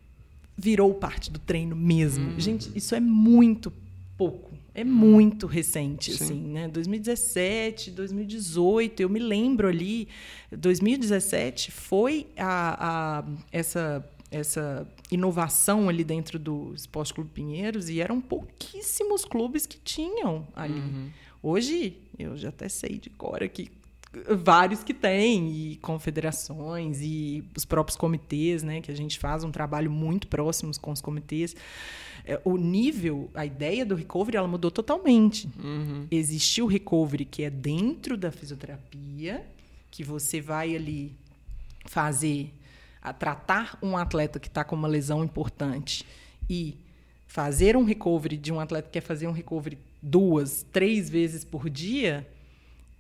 virou 0.57 0.93
parte 0.93 1.31
do 1.31 1.39
treino 1.39 1.77
mesmo. 1.77 2.33
Uhum. 2.33 2.41
Gente, 2.41 2.71
isso 2.77 2.97
é 2.97 3.01
muito 3.01 3.73
pouco 4.17 4.48
é 4.79 4.85
muito 4.85 5.47
recente, 5.47 6.13
Sim. 6.13 6.25
assim, 6.25 6.41
né? 6.41 6.69
2017, 6.69 7.91
2018, 7.91 9.01
eu 9.01 9.09
me 9.09 9.19
lembro 9.19 9.67
ali, 9.67 10.07
2017 10.53 11.73
foi 11.73 12.29
a, 12.37 13.19
a, 13.19 13.25
essa, 13.51 14.09
essa 14.31 14.87
inovação 15.11 15.89
ali 15.89 16.05
dentro 16.05 16.39
do 16.39 16.73
Esporte 16.77 17.13
Clube 17.13 17.31
Pinheiros 17.31 17.89
e 17.89 18.01
eram 18.01 18.21
pouquíssimos 18.21 19.25
clubes 19.25 19.67
que 19.67 19.79
tinham 19.79 20.47
ali. 20.55 20.79
Uhum. 20.79 21.11
Hoje, 21.43 21.97
eu 22.17 22.37
já 22.37 22.51
até 22.51 22.69
sei 22.69 22.99
de 22.99 23.11
cor 23.11 23.43
aqui 23.43 23.71
vários 24.31 24.83
que 24.83 24.95
têm 24.95 25.51
e 25.51 25.77
confederações 25.77 27.01
e 27.03 27.45
os 27.57 27.65
próprios 27.65 27.97
comitês, 27.97 28.63
né, 28.63 28.81
que 28.81 28.91
a 28.91 28.97
gente 28.97 29.19
faz 29.19 29.45
um 29.45 29.51
trabalho 29.51 29.91
muito 29.91 30.29
próximos 30.29 30.79
com 30.79 30.91
os 30.93 31.01
comitês. 31.01 31.55
É, 32.29 32.39
o 32.45 32.59
nível, 32.59 33.31
a 33.33 33.47
ideia 33.47 33.87
do 33.87 33.95
recovery, 33.95 34.37
ela 34.37 34.47
mudou 34.47 34.71
totalmente. 34.71 35.49
Uhum. 35.65 36.07
Existe 36.11 36.61
o 36.61 36.67
recovery 36.67 37.25
que 37.25 37.43
é 37.43 37.49
dentro 37.49 38.19
da 38.19 38.31
fisioterapia, 38.31 39.47
que 39.91 40.05
você 40.05 40.39
vai 40.39 40.77
ali 40.77 41.11
fazer, 41.87 42.53
a 43.01 43.15
tratar 43.15 43.79
um 43.83 43.97
atleta 43.97 44.39
que 44.39 44.47
está 44.47 44.63
com 44.63 44.77
uma 44.77 44.87
lesão 44.87 45.25
importante 45.25 46.05
e 46.51 46.77
fazer 47.27 47.79
um 47.79 47.85
recovery 47.85 48.37
de 48.37 48.53
um 48.53 48.61
atleta 48.61 48.89
que 48.89 48.93
quer 48.93 49.07
fazer 49.07 49.27
um 49.27 49.33
recovery 49.33 49.79
duas, 50.03 50.67
três 50.71 51.09
vezes 51.09 51.45
por 51.45 51.71
dia 51.71 52.29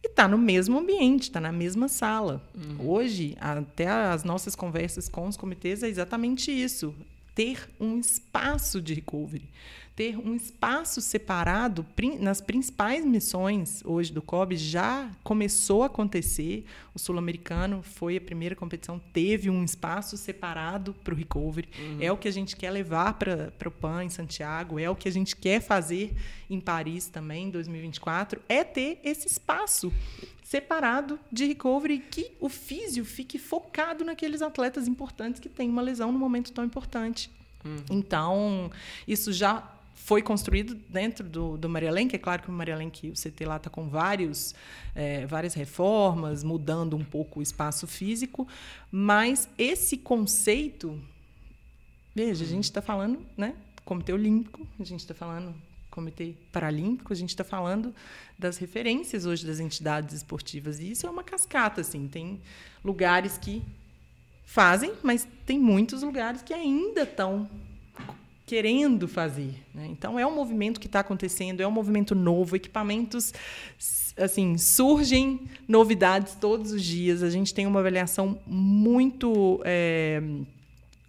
e 0.02 0.06
está 0.06 0.26
no 0.26 0.38
mesmo 0.38 0.78
ambiente, 0.78 1.24
está 1.24 1.38
na 1.38 1.52
mesma 1.52 1.86
sala. 1.86 2.42
Uhum. 2.54 2.88
Hoje, 2.88 3.36
até 3.38 3.88
as 3.88 4.24
nossas 4.24 4.56
conversas 4.56 5.06
com 5.06 5.28
os 5.28 5.36
comitês 5.36 5.82
é 5.82 5.88
exatamente 5.88 6.50
isso. 6.50 6.94
Ter 7.38 7.70
um 7.78 8.00
espaço 8.00 8.82
de 8.82 8.94
recovery 8.94 9.48
ter 9.98 10.16
um 10.16 10.36
espaço 10.36 11.00
separado 11.00 11.84
nas 12.20 12.40
principais 12.40 13.04
missões 13.04 13.82
hoje 13.84 14.12
do 14.12 14.22
COB 14.22 14.56
já 14.56 15.10
começou 15.24 15.82
a 15.82 15.86
acontecer. 15.86 16.64
O 16.94 17.00
sul-americano 17.00 17.82
foi 17.82 18.16
a 18.16 18.20
primeira 18.20 18.54
competição, 18.54 19.00
teve 19.12 19.50
um 19.50 19.64
espaço 19.64 20.16
separado 20.16 20.94
para 21.02 21.12
o 21.12 21.16
recovery. 21.16 21.68
Uhum. 21.76 21.96
É 22.00 22.12
o 22.12 22.16
que 22.16 22.28
a 22.28 22.30
gente 22.30 22.54
quer 22.54 22.70
levar 22.70 23.14
para 23.14 23.50
o 23.66 23.70
PAN 23.72 24.04
em 24.04 24.08
Santiago, 24.08 24.78
é 24.78 24.88
o 24.88 24.94
que 24.94 25.08
a 25.08 25.12
gente 25.12 25.34
quer 25.34 25.60
fazer 25.60 26.14
em 26.48 26.60
Paris 26.60 27.08
também, 27.08 27.46
em 27.46 27.50
2024, 27.50 28.40
é 28.48 28.62
ter 28.62 29.00
esse 29.02 29.26
espaço 29.26 29.92
separado 30.44 31.18
de 31.30 31.44
recovery 31.44 31.98
que 31.98 32.30
o 32.38 32.48
físio 32.48 33.04
fique 33.04 33.36
focado 33.36 34.04
naqueles 34.04 34.42
atletas 34.42 34.86
importantes 34.86 35.40
que 35.40 35.48
têm 35.48 35.68
uma 35.68 35.82
lesão 35.82 36.12
no 36.12 36.20
momento 36.20 36.52
tão 36.52 36.64
importante. 36.64 37.36
Uhum. 37.64 37.84
Então, 37.90 38.70
isso 39.06 39.32
já 39.32 39.74
foi 40.08 40.22
construído 40.22 40.74
dentro 40.88 41.28
do, 41.28 41.58
do 41.58 41.68
Maria 41.68 41.92
Lenk. 41.92 42.16
É 42.16 42.18
claro 42.18 42.40
que 42.40 42.48
o 42.48 42.52
Maria 42.52 42.74
Lenk, 42.74 43.10
o 43.10 43.12
CT 43.12 43.44
lá 43.44 43.58
está 43.58 43.68
com 43.68 43.90
vários, 43.90 44.54
é, 44.94 45.26
várias 45.26 45.52
reformas, 45.52 46.42
mudando 46.42 46.96
um 46.96 47.04
pouco 47.04 47.40
o 47.40 47.42
espaço 47.42 47.86
físico, 47.86 48.48
mas 48.90 49.50
esse 49.58 49.98
conceito, 49.98 50.98
veja, 52.14 52.42
a 52.42 52.48
gente 52.48 52.64
está 52.64 52.80
falando, 52.80 53.20
né? 53.36 53.54
Comitê 53.84 54.14
Olímpico, 54.14 54.66
a 54.80 54.84
gente 54.84 55.00
está 55.00 55.12
falando 55.12 55.54
Comitê 55.90 56.32
Paralímpico, 56.50 57.12
a 57.12 57.16
gente 57.16 57.28
está 57.28 57.44
falando 57.44 57.94
das 58.38 58.56
referências 58.56 59.26
hoje 59.26 59.46
das 59.46 59.60
entidades 59.60 60.14
esportivas. 60.14 60.80
E 60.80 60.90
isso 60.90 61.06
é 61.06 61.10
uma 61.10 61.22
cascata, 61.22 61.82
assim. 61.82 62.08
Tem 62.08 62.40
lugares 62.82 63.36
que 63.36 63.62
fazem, 64.42 64.94
mas 65.02 65.28
tem 65.44 65.58
muitos 65.58 66.02
lugares 66.02 66.40
que 66.40 66.54
ainda 66.54 67.02
estão 67.02 67.46
querendo 68.48 69.06
fazer. 69.06 69.62
Né? 69.74 69.86
Então 69.90 70.18
é 70.18 70.26
um 70.26 70.34
movimento 70.34 70.80
que 70.80 70.86
está 70.86 71.00
acontecendo, 71.00 71.60
é 71.60 71.68
um 71.68 71.70
movimento 71.70 72.14
novo, 72.14 72.56
equipamentos 72.56 73.34
assim 74.16 74.56
surgem 74.56 75.42
novidades 75.68 76.34
todos 76.34 76.72
os 76.72 76.82
dias. 76.82 77.22
A 77.22 77.28
gente 77.28 77.52
tem 77.52 77.66
uma 77.66 77.80
avaliação 77.80 78.38
muito 78.46 79.60
é, 79.66 80.22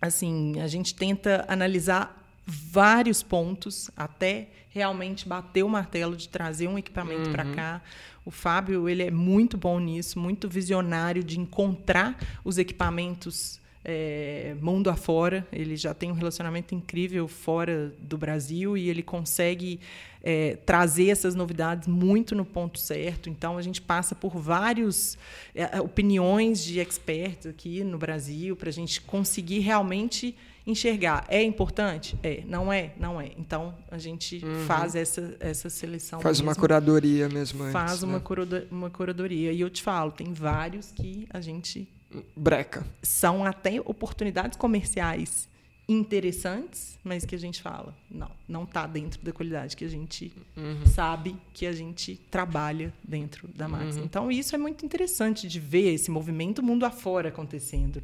assim, 0.01 0.59
a 0.59 0.67
gente 0.67 0.93
tenta 0.93 1.45
analisar 1.47 2.21
vários 2.45 3.23
pontos 3.23 3.89
até 3.95 4.49
realmente 4.69 5.25
bater 5.25 5.63
o 5.63 5.69
martelo 5.69 6.17
de 6.17 6.27
trazer 6.27 6.67
um 6.67 6.77
equipamento 6.77 7.27
uhum. 7.27 7.31
para 7.31 7.45
cá. 7.45 7.81
O 8.25 8.31
Fábio 8.31 8.89
ele 8.89 9.03
é 9.03 9.11
muito 9.11 9.57
bom 9.57 9.79
nisso, 9.79 10.19
muito 10.19 10.49
visionário 10.49 11.23
de 11.23 11.39
encontrar 11.39 12.17
os 12.43 12.57
equipamentos 12.57 13.58
é, 13.83 14.55
mundo 14.61 14.89
afora. 14.89 15.47
Ele 15.51 15.75
já 15.75 15.93
tem 15.93 16.11
um 16.11 16.13
relacionamento 16.13 16.75
incrível 16.75 17.27
fora 17.27 17.93
do 17.99 18.17
Brasil 18.17 18.77
e 18.77 18.89
ele 18.89 19.01
consegue 19.01 19.79
é, 20.21 20.57
trazer 20.65 21.09
essas 21.09 21.35
novidades 21.35 21.87
muito 21.87 22.35
no 22.35 22.45
ponto 22.45 22.79
certo. 22.79 23.29
Então, 23.29 23.57
a 23.57 23.61
gente 23.61 23.81
passa 23.81 24.13
por 24.13 24.37
várias 24.37 25.17
é, 25.55 25.79
opiniões 25.79 26.63
de 26.63 26.79
experts 26.79 27.47
aqui 27.47 27.83
no 27.83 27.97
Brasil 27.97 28.55
para 28.55 28.69
a 28.69 28.73
gente 28.73 29.01
conseguir 29.01 29.59
realmente 29.59 30.35
enxergar. 30.67 31.25
É 31.27 31.41
importante? 31.41 32.17
É. 32.21 32.43
Não 32.45 32.71
é? 32.71 32.91
Não 32.99 33.19
é. 33.19 33.31
Então, 33.37 33.73
a 33.89 33.97
gente 33.97 34.43
uhum. 34.43 34.65
faz 34.65 34.93
essa, 34.93 35.35
essa 35.39 35.69
seleção. 35.69 36.19
Faz 36.19 36.39
mesmo. 36.39 36.49
uma 36.49 36.55
curadoria 36.55 37.27
mesmo 37.29 37.71
Faz 37.71 37.91
antes, 37.91 38.03
uma, 38.03 38.19
né? 38.45 38.67
uma 38.69 38.89
curadoria. 38.89 39.51
E 39.51 39.59
eu 39.59 39.69
te 39.69 39.81
falo, 39.81 40.11
tem 40.11 40.33
vários 40.33 40.91
que 40.91 41.27
a 41.29 41.41
gente 41.41 41.87
breca. 42.35 42.85
São 43.01 43.43
até 43.45 43.79
oportunidades 43.81 44.57
comerciais 44.57 45.49
interessantes, 45.89 46.99
mas 47.03 47.25
que 47.25 47.33
a 47.33 47.37
gente 47.39 47.63
fala, 47.63 47.97
não, 48.11 48.29
não 48.47 48.63
está 48.63 48.85
dentro 48.85 49.19
da 49.23 49.33
qualidade 49.33 49.75
que 49.75 49.83
a 49.83 49.87
gente 49.87 50.31
uhum. 50.55 50.85
sabe 50.85 51.35
que 51.51 51.65
a 51.65 51.71
gente 51.71 52.15
trabalha 52.29 52.93
dentro 53.03 53.47
da 53.47 53.67
Max. 53.67 53.97
Uhum. 53.97 54.03
Então, 54.03 54.31
isso 54.31 54.53
é 54.53 54.57
muito 54.57 54.85
interessante 54.85 55.47
de 55.47 55.59
ver 55.59 55.95
esse 55.95 56.11
movimento 56.11 56.61
mundo 56.61 56.85
afora 56.85 57.29
acontecendo. 57.29 57.99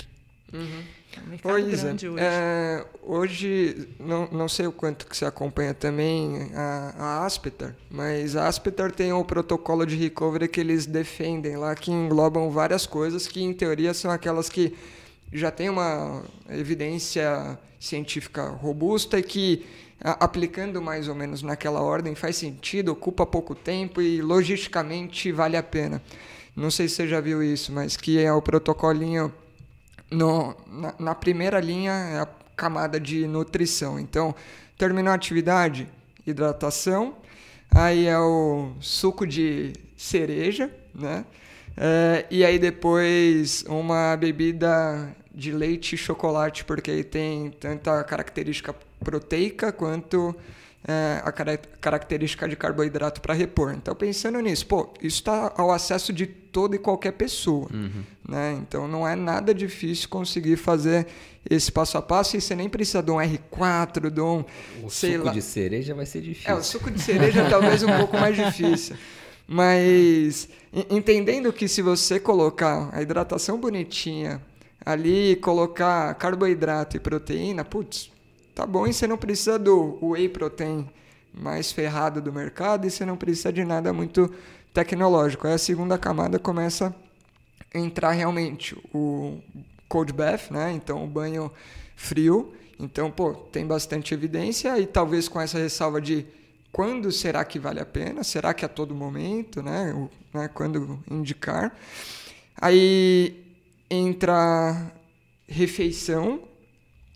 Uhum. 0.53 0.83
É 1.17 1.19
um 1.19 1.29
mercado 1.29 1.53
Oi, 1.53 1.63
grande 1.63 2.07
hoje. 2.07 2.23
É, 2.23 2.85
hoje, 3.01 3.87
não, 3.99 4.27
não 4.31 4.47
sei 4.47 4.67
o 4.67 4.71
quanto 4.71 5.07
que 5.07 5.15
você 5.15 5.25
acompanha 5.25 5.73
também 5.73 6.51
a, 6.53 6.93
a 6.97 7.25
Aspetar, 7.25 7.75
mas 7.89 8.35
a 8.35 8.47
Aspetar 8.47 8.91
tem 8.91 9.11
um 9.11 9.23
protocolo 9.23 9.85
de 9.85 9.95
recovery 9.95 10.47
que 10.47 10.59
eles 10.59 10.85
defendem 10.85 11.57
lá, 11.57 11.73
que 11.75 11.91
englobam 11.91 12.49
várias 12.51 12.85
coisas 12.85 13.27
que, 13.27 13.41
em 13.41 13.53
teoria, 13.53 13.93
são 13.93 14.11
aquelas 14.11 14.49
que 14.49 14.75
já 15.33 15.51
tem 15.51 15.69
uma 15.69 16.23
evidência 16.49 17.57
científica 17.79 18.47
robusta 18.47 19.19
e 19.19 19.23
que, 19.23 19.65
aplicando 19.99 20.81
mais 20.81 21.07
ou 21.07 21.15
menos 21.15 21.41
naquela 21.41 21.81
ordem, 21.81 22.15
faz 22.15 22.37
sentido, 22.37 22.91
ocupa 22.91 23.25
pouco 23.25 23.55
tempo 23.55 24.01
e 24.01 24.21
logisticamente 24.21 25.31
vale 25.31 25.57
a 25.57 25.63
pena. 25.63 26.01
Não 26.55 26.71
sei 26.71 26.87
se 26.87 26.95
você 26.95 27.07
já 27.07 27.19
viu 27.19 27.43
isso, 27.43 27.71
mas 27.71 27.97
que 27.97 28.19
é 28.19 28.31
o 28.31 28.41
protocolinho 28.41 29.33
no, 30.11 30.55
na, 30.67 30.95
na, 30.99 31.15
primeira 31.15 31.59
linha 31.59 31.91
é 31.91 32.19
a 32.19 32.27
camada 32.55 32.99
de 32.99 33.27
nutrição. 33.27 33.99
Então, 33.99 34.33
terminou 34.77 35.11
a 35.11 35.15
atividade, 35.15 35.87
hidratação, 36.25 37.15
aí 37.71 38.05
é 38.07 38.17
o 38.17 38.71
suco 38.79 39.25
de 39.25 39.73
cereja, 39.97 40.71
né? 40.93 41.25
É, 41.77 42.25
e 42.31 42.45
aí 42.45 42.57
depois 42.57 43.65
uma 43.67 44.15
bebida 44.15 45.13
de 45.33 45.51
leite 45.51 45.95
e 45.95 45.97
chocolate, 45.97 46.63
porque 46.63 46.89
aí 46.89 47.03
tem 47.03 47.51
tanta 47.51 48.01
característica 48.05 48.73
proteica 49.03 49.73
quanto 49.73 50.33
é, 50.87 51.21
a 51.23 51.31
característica 51.31 52.47
de 52.47 52.55
carboidrato 52.55 53.19
para 53.19 53.33
repor. 53.33 53.73
Então, 53.73 53.95
pensando 53.95 54.39
nisso, 54.39 54.67
pô, 54.67 54.93
isso 55.01 55.17
está 55.17 55.51
ao 55.57 55.71
acesso 55.71 56.13
de 56.13 56.27
toda 56.27 56.75
e 56.75 56.79
qualquer 56.79 57.13
pessoa. 57.13 57.67
Uhum. 57.73 58.03
Né? 58.27 58.57
Então, 58.61 58.87
não 58.87 59.07
é 59.07 59.15
nada 59.15 59.53
difícil 59.53 60.07
conseguir 60.09 60.57
fazer 60.57 61.07
esse 61.49 61.71
passo 61.71 61.97
a 61.97 62.01
passo 62.01 62.37
e 62.37 62.41
você 62.41 62.55
nem 62.55 62.69
precisa 62.69 63.01
de 63.01 63.11
um 63.11 63.15
R4, 63.15 64.09
de 64.11 64.21
um. 64.21 64.45
O 64.83 64.89
suco 64.89 65.25
lá. 65.25 65.31
de 65.31 65.41
cereja 65.41 65.95
vai 65.95 66.05
ser 66.05 66.21
difícil. 66.21 66.51
É, 66.51 66.55
o 66.55 66.63
suco 66.63 66.91
de 66.91 67.01
cereja 67.01 67.47
talvez 67.49 67.81
um 67.81 67.97
pouco 67.97 68.17
mais 68.17 68.35
difícil. 68.35 68.95
Mas 69.47 70.49
entendendo 70.89 71.53
que 71.53 71.67
se 71.67 71.81
você 71.81 72.19
colocar 72.19 72.89
a 72.91 73.01
hidratação 73.01 73.59
bonitinha 73.59 74.41
ali, 74.83 75.35
colocar 75.37 76.13
carboidrato 76.15 76.97
e 76.97 76.99
proteína, 76.99 77.63
putz, 77.63 78.11
tá 78.55 78.65
bom, 78.65 78.87
e 78.87 78.93
você 78.93 79.05
não 79.05 79.17
precisa 79.17 79.59
do 79.59 79.99
whey 80.01 80.29
protein 80.29 80.89
mais 81.33 81.71
ferrado 81.73 82.21
do 82.21 82.31
mercado 82.31 82.87
e 82.87 82.89
você 82.89 83.05
não 83.05 83.17
precisa 83.17 83.51
de 83.51 83.65
nada 83.65 83.91
muito 83.91 84.33
tecnológico. 84.73 85.45
Aí 85.45 85.53
a 85.53 85.57
segunda 85.57 85.97
camada 85.97 86.39
começa 86.39 86.95
a 87.73 87.77
entrar 87.77 88.11
realmente 88.11 88.75
o 88.93 89.41
cold 89.89 90.13
bath, 90.13 90.49
né? 90.49 90.71
Então 90.71 91.03
o 91.03 91.07
banho 91.07 91.51
frio. 91.95 92.53
Então, 92.79 93.11
pô, 93.11 93.33
tem 93.33 93.65
bastante 93.65 94.13
evidência 94.13 94.77
e 94.79 94.85
talvez 94.85 95.27
com 95.27 95.39
essa 95.39 95.57
ressalva 95.57 96.01
de 96.01 96.25
quando 96.71 97.11
será 97.11 97.43
que 97.45 97.57
vale 97.59 97.79
a 97.79 97.85
pena? 97.85 98.23
Será 98.23 98.53
que 98.53 98.65
a 98.65 98.69
todo 98.69 98.95
momento, 98.95 99.61
né? 99.61 99.93
O, 99.93 100.09
né? 100.37 100.49
Quando 100.53 100.99
indicar. 101.09 101.75
Aí 102.59 103.45
entra 103.89 104.91
refeição, 105.47 106.41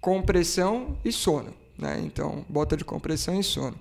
compressão 0.01 0.97
e 1.03 1.11
sono. 1.11 1.53
Né? 1.77 2.01
Então, 2.03 2.45
bota 2.49 2.75
de 2.75 2.83
compressão 2.83 3.39
e 3.39 3.43
sono. 3.43 3.75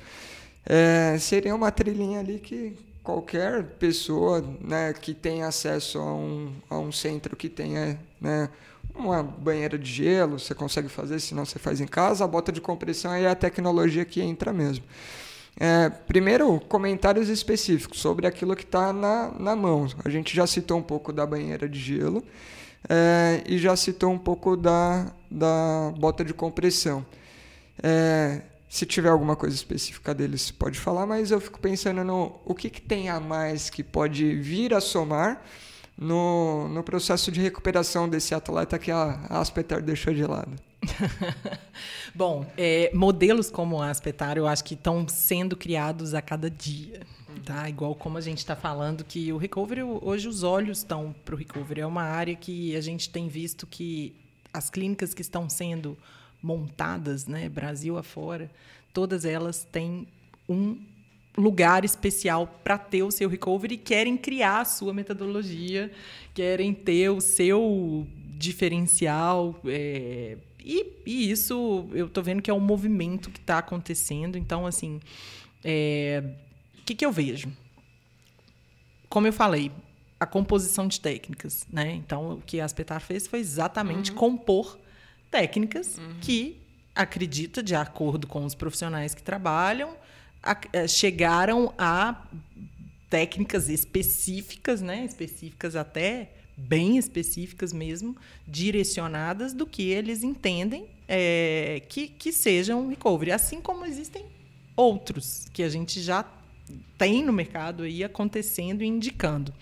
É, 0.65 1.17
seria 1.19 1.55
uma 1.55 1.71
trilhinha 1.71 2.21
ali 2.21 2.39
que 2.39 2.77
qualquer 3.03 3.65
pessoa 3.79 4.45
né, 4.61 4.93
que 4.93 5.15
tenha 5.15 5.47
acesso 5.47 5.99
a 5.99 6.15
um, 6.15 6.53
a 6.69 6.79
um 6.79 6.93
centro 6.93 7.35
que 7.35 7.49
tenha 7.49 7.99
né, 8.21 8.51
uma 8.95 9.23
banheira 9.23 9.79
de 9.79 9.91
gelo, 9.91 10.39
você 10.39 10.55
consegue 10.55 10.89
fazer, 10.89 11.19
senão 11.21 11.45
você 11.45 11.59
faz 11.59 11.81
em 11.81 11.87
casa. 11.87 12.25
A 12.25 12.29
bota 12.29 12.53
de 12.53 12.61
compressão 12.61 13.13
é 13.15 13.27
a 13.27 13.35
tecnologia 13.35 14.05
que 14.05 14.21
entra 14.21 14.53
mesmo. 14.53 14.85
É, 15.59 15.89
primeiro, 15.89 16.61
comentários 16.69 17.29
específicos 17.29 17.99
sobre 17.99 18.27
aquilo 18.27 18.55
que 18.55 18.63
está 18.63 18.93
na, 18.93 19.33
na 19.39 19.57
mão. 19.57 19.89
A 20.05 20.09
gente 20.09 20.37
já 20.37 20.47
citou 20.47 20.79
um 20.79 20.83
pouco 20.83 21.13
da 21.13 21.27
banheira 21.27 21.69
de 21.69 21.81
gelo 21.81 22.23
é, 22.89 23.43
e 23.47 23.59
já 23.59 23.77
citou 23.77 24.11
um 24.11 24.19
pouco 24.19 24.57
da, 24.57 25.13
da 25.31 25.93
bota 25.99 26.25
de 26.25 26.33
compressão. 26.33 27.05
É, 27.83 28.43
se 28.69 28.85
tiver 28.85 29.09
alguma 29.09 29.37
coisa 29.37 29.55
específica 29.55 30.15
deles, 30.15 30.51
pode 30.51 30.79
falar, 30.79 31.07
mas 31.07 31.31
eu 31.31 31.41
fico 31.41 31.59
pensando 31.59 32.05
no 32.05 32.39
o 32.45 32.55
que, 32.55 32.69
que 32.69 32.81
tem 32.81 33.09
a 33.09 33.19
mais 33.19 33.71
que 33.71 33.83
pode 33.83 34.35
vir 34.35 34.75
a 34.75 34.81
somar 34.81 35.43
no, 35.97 36.69
no 36.69 36.83
processo 36.83 37.33
de 37.33 37.41
recuperação 37.41 38.09
desse 38.09 38.35
atleta 38.35 38.79
que 38.79 38.91
a 38.91 39.19
Aspetar 39.31 39.83
deixou 39.83 40.15
de 40.15 40.25
lado. 40.25 40.53
Bom, 42.15 42.47
é, 42.57 42.91
modelos 42.95 43.51
como 43.51 43.83
a 43.83 43.91
Aspetar, 43.91 44.37
eu 44.37 44.47
acho 44.47 44.65
que 44.65 44.75
estão 44.75 45.07
sendo 45.09 45.57
criados 45.57 46.15
a 46.15 46.23
cada 46.23 46.51
dia. 46.51 47.01
Tá? 47.45 47.69
Igual 47.69 47.95
como 47.95 48.19
a 48.19 48.21
gente 48.21 48.39
está 48.39 48.57
falando 48.57 49.05
que 49.05 49.33
o 49.33 49.37
recovery, 49.37 49.83
hoje 49.83 50.29
os 50.29 50.43
olhos 50.43 50.79
estão 50.79 51.15
para 51.25 51.35
o 51.35 51.39
recovery. 51.39 51.81
É 51.81 51.87
uma 51.87 52.03
área 52.03 52.35
que 52.35 52.77
a 52.77 52.81
gente 52.81 53.11
tem 53.11 53.29
visto 53.29 53.67
que 53.67 54.15
as 54.53 54.71
clínicas 54.71 55.15
que 55.15 55.23
estão 55.23 55.49
sendo 55.49 55.97
montadas, 56.43 57.27
né, 57.27 57.49
Brasil 57.49 57.99
afora, 57.99 58.51
todas 58.93 59.25
elas 59.25 59.65
têm 59.71 60.07
um 60.49 60.79
lugar 61.37 61.85
especial 61.85 62.47
para 62.65 62.77
ter 62.77 63.03
o 63.03 63.11
seu 63.11 63.29
recovery 63.29 63.75
e 63.75 63.79
querem 63.79 64.17
criar 64.17 64.61
a 64.61 64.65
sua 64.65 64.93
metodologia, 64.93 65.91
querem 66.35 66.75
ter 66.75 67.11
o 67.11 67.21
seu 67.21 68.07
diferencial. 68.37 69.61
É, 69.65 70.37
e, 70.59 70.87
e, 71.07 71.31
isso 71.31 71.89
eu 71.93 72.07
estou 72.07 72.23
vendo 72.23 72.43
que 72.43 72.51
é 72.51 72.55
um 72.55 72.61
movimento 72.61 73.31
que 73.31 73.39
está 73.39 73.59
acontecendo. 73.59 74.37
Então, 74.37 74.67
assim, 74.67 75.01
é, 75.65 76.23
que, 76.89 76.95
que 76.95 77.05
eu 77.05 77.13
vejo? 77.13 77.53
Como 79.11 79.27
eu 79.27 79.33
falei, 79.33 79.71
a 80.19 80.25
composição 80.25 80.89
de 80.89 80.99
técnicas. 80.99 81.67
Né? 81.71 81.93
Então, 81.93 82.33
o 82.35 82.41
que 82.41 82.61
a 82.61 82.65
Aspetar 82.65 83.01
fez 83.01 83.27
foi 83.27 83.41
exatamente 83.41 84.11
uhum. 84.11 84.17
compor 84.17 84.79
técnicas 85.31 85.99
uhum. 85.99 86.17
que 86.21 86.61
acredita, 86.95 87.63
de 87.63 87.75
acordo 87.75 88.27
com 88.27 88.45
os 88.45 88.55
profissionais 88.55 89.15
que 89.15 89.23
trabalham, 89.23 89.95
a, 90.43 90.53
a, 90.53 90.59
eh, 90.73 90.89
chegaram 90.89 91.75
a 91.77 92.27
técnicas 93.11 93.69
específicas, 93.69 94.81
né? 94.81 95.05
específicas 95.05 95.77
até 95.77 96.33
bem 96.57 96.97
específicas 96.97 97.73
mesmo, 97.73 98.17
direcionadas 98.47 99.53
do 99.53 99.67
que 99.67 99.91
eles 99.91 100.23
entendem 100.23 100.89
é, 101.07 101.83
que, 101.89 102.09
que 102.09 102.33
sejam 102.33 102.89
recovery. 102.89 103.31
Assim 103.31 103.61
como 103.61 103.85
existem 103.85 104.25
outros 104.75 105.49
que 105.53 105.63
a 105.63 105.69
gente 105.69 106.01
já 106.01 106.25
tem 106.97 107.25
no 107.25 107.33
mercado 107.33 107.83
aí 107.83 108.03
acontecendo 108.03 108.83
e 108.83 108.87
indicando. 108.87 109.53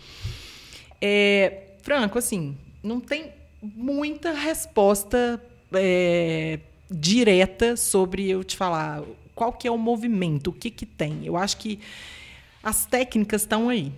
É, 1.00 1.74
Franco, 1.82 2.18
assim, 2.18 2.56
não 2.82 3.00
tem 3.00 3.32
muita 3.62 4.32
resposta 4.32 5.42
é, 5.72 6.60
direta 6.90 7.76
sobre 7.76 8.28
eu 8.28 8.44
te 8.44 8.56
falar 8.56 9.02
qual 9.34 9.52
que 9.52 9.68
é 9.68 9.70
o 9.70 9.78
movimento, 9.78 10.48
o 10.48 10.52
que 10.52 10.70
que 10.70 10.86
tem. 10.86 11.24
Eu 11.24 11.36
acho 11.36 11.58
que 11.58 11.78
as 12.62 12.86
técnicas 12.86 13.42
estão 13.42 13.68
aí. 13.68 13.92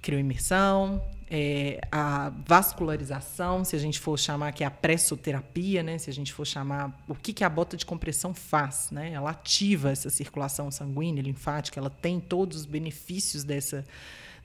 Crioimersão, 0.00 1.02
é, 1.30 1.80
a 1.92 2.32
vascularização, 2.44 3.64
se 3.64 3.76
a 3.76 3.78
gente 3.78 4.00
for 4.00 4.18
chamar 4.18 4.52
que 4.52 4.64
é 4.64 4.66
a 4.66 4.70
pressoterapia, 4.70 5.80
né? 5.80 5.96
se 5.96 6.10
a 6.10 6.12
gente 6.12 6.32
for 6.32 6.44
chamar 6.44 7.04
o 7.06 7.14
que, 7.14 7.32
que 7.32 7.44
a 7.44 7.48
bota 7.48 7.76
de 7.76 7.86
compressão 7.86 8.34
faz. 8.34 8.90
Né? 8.90 9.12
Ela 9.12 9.30
ativa 9.30 9.92
essa 9.92 10.10
circulação 10.10 10.70
sanguínea, 10.72 11.22
linfática, 11.22 11.78
ela 11.78 11.90
tem 11.90 12.18
todos 12.18 12.58
os 12.58 12.66
benefícios 12.66 13.44
dessa, 13.44 13.86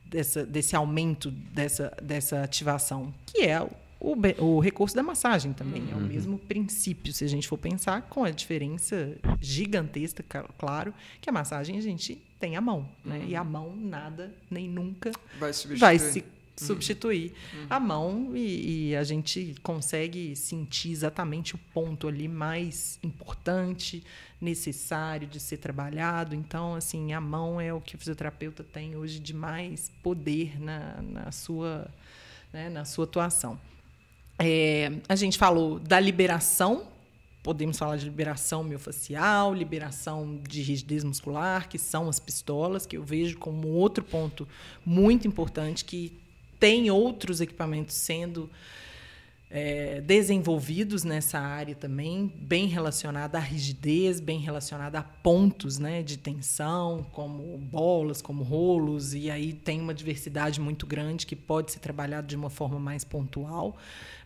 dessa, 0.06 0.46
desse 0.46 0.76
aumento 0.76 1.32
dessa, 1.32 1.92
dessa 2.02 2.44
ativação, 2.44 3.12
que 3.26 3.42
é 3.42 3.68
o, 4.00 4.16
o 4.40 4.60
recurso 4.60 4.96
da 4.96 5.02
massagem 5.02 5.54
também. 5.54 5.82
Uhum. 5.82 5.92
É 5.92 5.96
o 5.96 5.98
uhum. 5.98 6.06
mesmo 6.06 6.38
princípio, 6.38 7.12
se 7.12 7.24
a 7.24 7.28
gente 7.28 7.48
for 7.48 7.58
pensar, 7.58 8.04
com 8.04 8.24
a 8.24 8.30
diferença 8.30 9.18
gigantesca, 9.42 10.24
claro, 10.56 10.94
que 11.20 11.32
a 11.32 11.34
massagem 11.34 11.80
a 11.80 11.82
gente 11.82 12.22
tem 12.40 12.56
a 12.56 12.62
mão. 12.62 12.88
Né? 13.04 13.18
Uhum. 13.18 13.26
E 13.28 13.36
a 13.36 13.44
mão 13.44 13.76
nada, 13.76 14.32
nem 14.52 14.70
nunca 14.70 15.12
vai, 15.40 15.52
vai 15.80 15.98
se 15.98 16.24
substituir 16.56 17.34
uhum. 17.54 17.68
a 17.70 17.80
mão 17.80 18.32
e, 18.36 18.90
e, 18.90 18.96
a 18.96 19.04
gente 19.04 19.56
consegue 19.62 20.36
sentir 20.36 20.92
exatamente 20.92 21.56
o 21.56 21.58
ponto 21.74 22.08
ali 22.08 22.28
mais 22.28 22.98
importante, 23.04 24.04
necessário 24.40 25.28
de 25.28 25.40
ser 25.40 25.58
trabalhado. 25.58 26.34
Então, 26.34 26.76
assim, 26.76 27.14
a 27.14 27.20
mão 27.20 27.60
é 27.60 27.74
o 27.74 27.82
que 27.82 27.96
o 27.96 27.98
fisioterapeuta 27.98 28.64
tem 28.64 28.96
hoje 28.96 29.20
de 29.20 29.34
mais 29.34 29.92
poder 30.02 30.60
na, 30.62 31.02
na, 31.02 31.32
sua, 31.32 31.88
né, 32.54 32.70
na 32.70 32.86
sua 32.86 33.04
atuação. 33.04 33.60
É, 34.40 34.92
a 35.08 35.16
gente 35.16 35.38
falou 35.38 35.80
da 35.80 36.00
liberação, 36.00 36.88
podemos 37.44 37.78
falar 37.78 37.98
de 37.98 38.06
liberação 38.06 38.64
miofascial, 38.64 39.54
liberação 39.54 40.42
de 40.48 40.62
rigidez 40.62 41.04
muscular, 41.04 41.68
que 41.70 41.78
são 41.78 42.10
as 42.10 42.20
pistolas, 42.20 42.86
que 42.86 42.98
eu 42.98 43.04
vejo 43.04 43.38
como 43.38 43.68
outro 43.70 44.04
ponto 44.04 44.48
muito 44.86 45.28
importante 45.28 45.84
que 45.86 46.25
tem 46.66 46.90
outros 46.90 47.42
equipamentos 47.42 47.94
sendo 47.94 48.50
é, 49.52 50.02
desenvolvidos 50.02 51.04
nessa 51.04 51.38
área 51.38 51.76
também, 51.76 52.34
bem 52.38 52.66
relacionada 52.66 53.38
à 53.38 53.40
rigidez, 53.40 54.20
bem 54.20 54.40
relacionada 54.40 54.98
a 54.98 55.04
pontos 55.04 55.78
né, 55.78 56.02
de 56.02 56.18
tensão, 56.18 57.06
como 57.12 57.56
bolas, 57.60 58.20
como 58.20 58.42
rolos, 58.42 59.14
e 59.14 59.30
aí 59.30 59.54
tem 59.54 59.80
uma 59.80 59.94
diversidade 59.94 60.60
muito 60.60 60.88
grande 60.88 61.28
que 61.28 61.36
pode 61.36 61.72
ser 61.72 61.78
trabalhado 61.78 62.26
de 62.26 62.36
uma 62.36 62.50
forma 62.50 62.80
mais 62.80 63.04
pontual, 63.04 63.78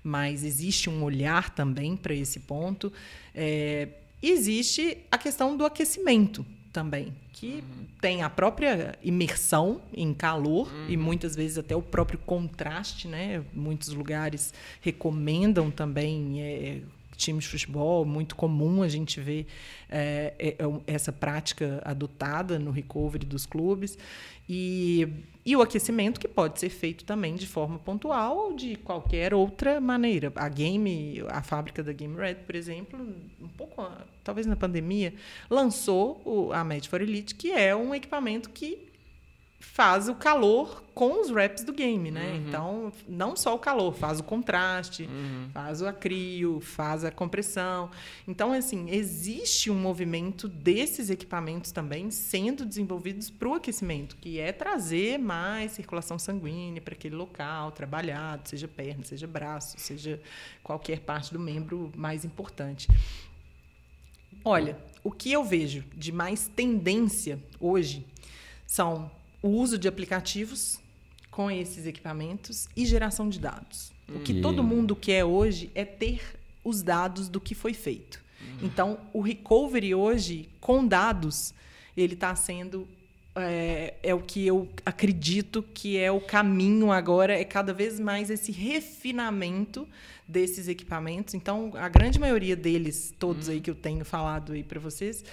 mas 0.01 0.45
existe 0.45 0.89
um 0.89 1.03
olhar 1.03 1.53
também 1.53 1.97
para 1.97 2.13
esse 2.13 2.39
ponto. 2.39 2.89
É, 3.35 3.89
existe 4.23 4.99
a 5.11 5.17
questão 5.17 5.57
do 5.57 5.65
aquecimento 5.65 6.45
também, 6.71 7.13
que 7.33 7.55
uhum. 7.55 7.85
tem 7.99 8.21
a 8.21 8.29
própria 8.29 8.97
imersão 9.03 9.81
em 9.93 10.13
calor 10.13 10.71
uhum. 10.71 10.89
e 10.89 10.97
muitas 10.97 11.35
vezes 11.35 11.57
até 11.57 11.75
o 11.75 11.81
próprio 11.81 12.19
contraste, 12.19 13.07
né? 13.07 13.43
Muitos 13.53 13.89
lugares 13.89 14.53
recomendam 14.81 15.71
também 15.71 16.41
é, 16.41 16.81
times 17.19 17.43
de 17.43 17.49
futebol, 17.49 18.05
muito 18.05 18.35
comum 18.35 18.81
a 18.81 18.87
gente 18.87 19.19
ver 19.19 19.45
é, 19.89 20.33
é, 20.39 20.55
essa 20.87 21.11
prática 21.11 21.81
adotada 21.83 22.57
no 22.57 22.71
recovery 22.71 23.25
dos 23.25 23.45
clubes. 23.45 23.97
E, 24.47 25.07
e 25.49 25.55
o 25.55 25.63
aquecimento 25.63 26.19
que 26.19 26.27
pode 26.27 26.59
ser 26.59 26.69
feito 26.69 27.03
também 27.03 27.33
de 27.33 27.47
forma 27.47 27.79
pontual 27.79 28.37
ou 28.37 28.53
de 28.53 28.75
qualquer 28.75 29.33
outra 29.33 29.81
maneira. 29.81 30.31
A 30.35 30.47
Game, 30.47 31.23
a 31.27 31.41
fábrica 31.41 31.81
da 31.81 31.91
Game 31.91 32.15
Red, 32.15 32.35
por 32.45 32.53
exemplo, 32.53 32.99
um 33.41 33.47
pouco, 33.47 33.83
talvez 34.23 34.45
na 34.45 34.55
pandemia, 34.55 35.11
lançou 35.49 36.53
a 36.53 36.63
Med 36.63 36.87
for 36.87 37.01
Elite, 37.01 37.33
que 37.33 37.51
é 37.51 37.75
um 37.75 37.95
equipamento 37.95 38.51
que 38.51 38.88
faz 39.59 40.07
o 40.07 40.15
calor 40.15 40.83
com 40.93 41.21
os 41.21 41.29
reps 41.29 41.63
do 41.63 41.73
game, 41.73 42.11
né? 42.11 42.31
Uhum. 42.31 42.47
Então, 42.47 42.93
não 43.07 43.35
só 43.35 43.55
o 43.55 43.59
calor, 43.59 43.93
faz 43.93 44.19
o 44.19 44.23
contraste, 44.23 45.03
uhum. 45.03 45.49
faz 45.53 45.81
o 45.81 45.87
acrio, 45.87 46.59
faz 46.61 47.03
a 47.03 47.11
compressão. 47.11 47.89
Então, 48.27 48.53
assim, 48.53 48.89
existe 48.89 49.69
um 49.69 49.75
movimento 49.75 50.47
desses 50.47 51.09
equipamentos 51.09 51.71
também 51.71 52.09
sendo 52.09 52.65
desenvolvidos 52.65 53.29
para 53.29 53.49
o 53.49 53.53
aquecimento, 53.53 54.15
que 54.17 54.39
é 54.39 54.51
trazer 54.51 55.17
mais 55.17 55.73
circulação 55.73 56.17
sanguínea 56.17 56.81
para 56.81 56.93
aquele 56.93 57.15
local 57.15 57.71
trabalhado, 57.71 58.47
seja 58.47 58.67
perna, 58.67 59.03
seja 59.03 59.27
braço, 59.27 59.77
seja 59.77 60.21
qualquer 60.63 61.01
parte 61.01 61.33
do 61.33 61.39
membro 61.39 61.91
mais 61.95 62.23
importante. 62.23 62.87
Olha, 64.43 64.77
o 65.03 65.11
que 65.11 65.31
eu 65.31 65.43
vejo 65.43 65.83
de 65.95 66.11
mais 66.11 66.47
tendência 66.47 67.39
hoje 67.59 68.05
são 68.65 69.11
o 69.41 69.49
uso 69.49 69.77
de 69.77 69.87
aplicativos 69.87 70.79
com 71.29 71.49
esses 71.49 71.85
equipamentos 71.85 72.67
e 72.75 72.85
geração 72.85 73.29
de 73.29 73.39
dados. 73.39 73.91
O 74.13 74.19
que 74.19 74.41
todo 74.41 74.63
mundo 74.63 74.95
quer 74.95 75.23
hoje 75.23 75.69
é 75.75 75.85
ter 75.85 76.21
os 76.63 76.81
dados 76.81 77.29
do 77.29 77.39
que 77.39 77.53
foi 77.53 77.73
feito. 77.73 78.19
Então, 78.61 78.99
o 79.13 79.21
recovery 79.21 79.93
hoje, 79.95 80.49
com 80.59 80.85
dados, 80.85 81.53
ele 81.95 82.13
está 82.13 82.35
sendo. 82.35 82.87
É, 83.35 83.93
é, 84.03 84.13
o 84.13 84.19
que 84.19 84.45
eu 84.45 84.67
acredito 84.85 85.63
que 85.73 85.97
é 85.97 86.11
o 86.11 86.19
caminho 86.19 86.91
agora, 86.91 87.39
é 87.39 87.45
cada 87.45 87.71
vez 87.73 87.99
mais 87.99 88.29
esse 88.29 88.51
refinamento 88.51 89.87
desses 90.27 90.67
equipamentos. 90.67 91.35
Então, 91.35 91.71
a 91.75 91.87
grande 91.87 92.19
maioria 92.19 92.55
deles, 92.55 93.13
todos 93.17 93.47
aí 93.47 93.61
que 93.61 93.69
eu 93.69 93.75
tenho 93.75 94.03
falado 94.03 94.53
aí 94.53 94.63
para 94.63 94.79
vocês, 94.79 95.23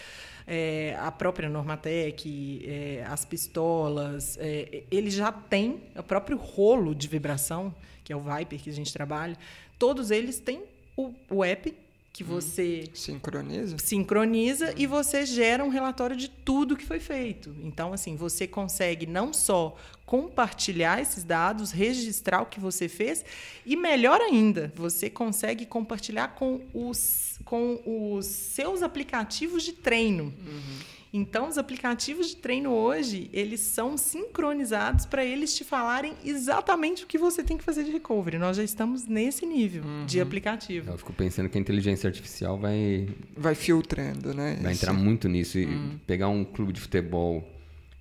é, 0.46 0.96
a 1.00 1.10
própria 1.10 1.48
Normatec, 1.48 2.64
é, 2.64 3.04
as 3.08 3.24
pistolas, 3.24 4.38
é, 4.40 4.84
ele 4.90 5.10
já 5.10 5.32
tem 5.32 5.82
o 5.96 6.02
próprio 6.02 6.36
rolo 6.36 6.94
de 6.94 7.08
vibração, 7.08 7.74
que 8.04 8.12
é 8.12 8.16
o 8.16 8.20
Viper 8.20 8.62
que 8.62 8.70
a 8.70 8.72
gente 8.72 8.92
trabalha, 8.92 9.36
todos 9.78 10.10
eles 10.10 10.38
têm 10.38 10.62
o, 10.96 11.12
o 11.28 11.44
app 11.44 11.74
que 12.16 12.24
hum. 12.24 12.28
você 12.28 12.84
sincroniza, 12.94 13.76
sincroniza 13.78 14.72
e 14.74 14.86
você 14.86 15.26
gera 15.26 15.62
um 15.62 15.68
relatório 15.68 16.16
de 16.16 16.28
tudo 16.28 16.74
que 16.74 16.84
foi 16.84 16.98
feito. 16.98 17.54
Então, 17.62 17.92
assim, 17.92 18.16
você 18.16 18.46
consegue 18.46 19.06
não 19.06 19.34
só 19.34 19.76
compartilhar 20.06 20.98
esses 20.98 21.22
dados, 21.22 21.72
registrar 21.72 22.40
o 22.40 22.46
que 22.46 22.58
você 22.58 22.88
fez 22.88 23.22
e 23.66 23.76
melhor 23.76 24.18
ainda, 24.22 24.72
você 24.74 25.10
consegue 25.10 25.66
compartilhar 25.66 26.28
com 26.28 26.62
os 26.72 27.26
com 27.44 27.80
os 27.84 28.24
seus 28.24 28.82
aplicativos 28.82 29.62
de 29.62 29.74
treino. 29.74 30.24
Uhum. 30.24 30.78
Então, 31.16 31.48
os 31.48 31.56
aplicativos 31.56 32.28
de 32.28 32.36
treino 32.36 32.70
hoje, 32.70 33.30
eles 33.32 33.60
são 33.60 33.96
sincronizados 33.96 35.06
para 35.06 35.24
eles 35.24 35.56
te 35.56 35.64
falarem 35.64 36.12
exatamente 36.22 37.04
o 37.04 37.06
que 37.06 37.16
você 37.16 37.42
tem 37.42 37.56
que 37.56 37.64
fazer 37.64 37.84
de 37.84 37.90
recovery. 37.90 38.36
Nós 38.36 38.58
já 38.58 38.62
estamos 38.62 39.06
nesse 39.06 39.46
nível 39.46 39.82
uhum. 39.82 40.04
de 40.04 40.20
aplicativo. 40.20 40.90
Eu 40.90 40.98
fico 40.98 41.14
pensando 41.14 41.48
que 41.48 41.56
a 41.56 41.60
inteligência 41.60 42.06
artificial 42.06 42.58
vai... 42.58 43.08
Vai 43.34 43.54
filtrando, 43.54 44.34
né? 44.34 44.58
Vai 44.60 44.74
entrar 44.74 44.92
muito 44.92 45.26
nisso. 45.26 45.58
E 45.58 45.64
uhum. 45.64 45.98
pegar 46.06 46.28
um 46.28 46.44
clube 46.44 46.74
de 46.74 46.82
futebol 46.82 47.50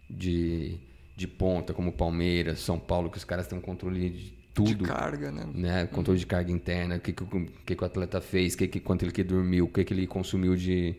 de, 0.10 0.78
de 1.16 1.26
ponta, 1.26 1.74
como 1.74 1.94
Palmeiras, 1.94 2.60
São 2.60 2.78
Paulo, 2.78 3.10
que 3.10 3.18
os 3.18 3.24
caras 3.24 3.48
têm 3.48 3.58
um 3.58 3.62
controle 3.62 4.10
de 4.10 4.34
tudo. 4.54 4.76
De 4.76 4.84
carga, 4.84 5.32
né? 5.32 5.48
né? 5.54 5.86
Controle 5.88 6.20
de 6.20 6.26
carga 6.26 6.52
interna, 6.52 6.98
o 6.98 7.00
que, 7.00 7.14
que, 7.14 7.24
que, 7.66 7.76
que 7.78 7.82
o 7.82 7.86
atleta 7.86 8.20
fez, 8.20 8.58
que, 8.58 8.68
que, 8.68 8.82
quanto 8.82 9.06
ele 9.06 9.14
que 9.14 9.24
dormiu, 9.24 9.64
o 9.64 9.68
que, 9.70 9.86
que 9.86 9.94
ele 9.94 10.06
consumiu 10.06 10.54
de, 10.54 10.96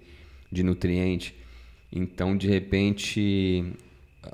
de 0.50 0.62
nutriente. 0.62 1.44
Então, 1.92 2.36
de 2.36 2.48
repente, 2.48 3.64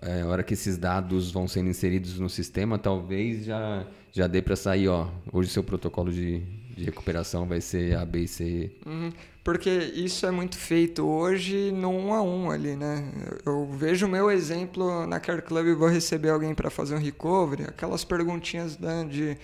é, 0.01 0.23
a 0.23 0.27
hora 0.27 0.43
que 0.43 0.55
esses 0.55 0.79
dados 0.79 1.31
vão 1.31 1.47
sendo 1.47 1.69
inseridos 1.69 2.19
no 2.19 2.29
sistema, 2.29 2.79
talvez 2.79 3.45
já, 3.45 3.87
já 4.13 4.27
dê 4.27 4.41
para 4.41 4.57
sair, 4.57 4.89
ó, 4.89 5.09
hoje 5.33 5.51
seu 5.51 5.63
protocolo 5.63 6.11
de, 6.11 6.41
de 6.77 6.85
recuperação 6.85 7.47
vai 7.47 7.61
ser 7.61 7.97
A, 7.97 8.05
B 8.05 8.21
e 8.21 8.29
C. 8.29 8.71
Uhum. 8.87 9.13
Porque 9.45 9.71
isso 9.71 10.25
é 10.25 10.31
muito 10.31 10.57
feito 10.57 11.05
hoje 11.05 11.73
no 11.73 11.91
um 11.91 12.15
a 12.15 12.23
um 12.23 12.51
ali, 12.51 12.77
né? 12.77 13.05
Eu 13.45 13.67
vejo 13.67 14.07
o 14.07 14.09
meu 14.09 14.31
exemplo 14.31 15.05
na 15.07 15.19
Care 15.19 15.43
Club 15.43 15.77
vou 15.77 15.89
receber 15.89 16.31
alguém 16.31 16.55
para 16.55 16.71
fazer 16.71 16.95
um 16.95 16.99
recovery, 16.99 17.65
aquelas 17.65 18.05
perguntinhas 18.05 18.79
né, 18.79 19.05
de 19.11 19.37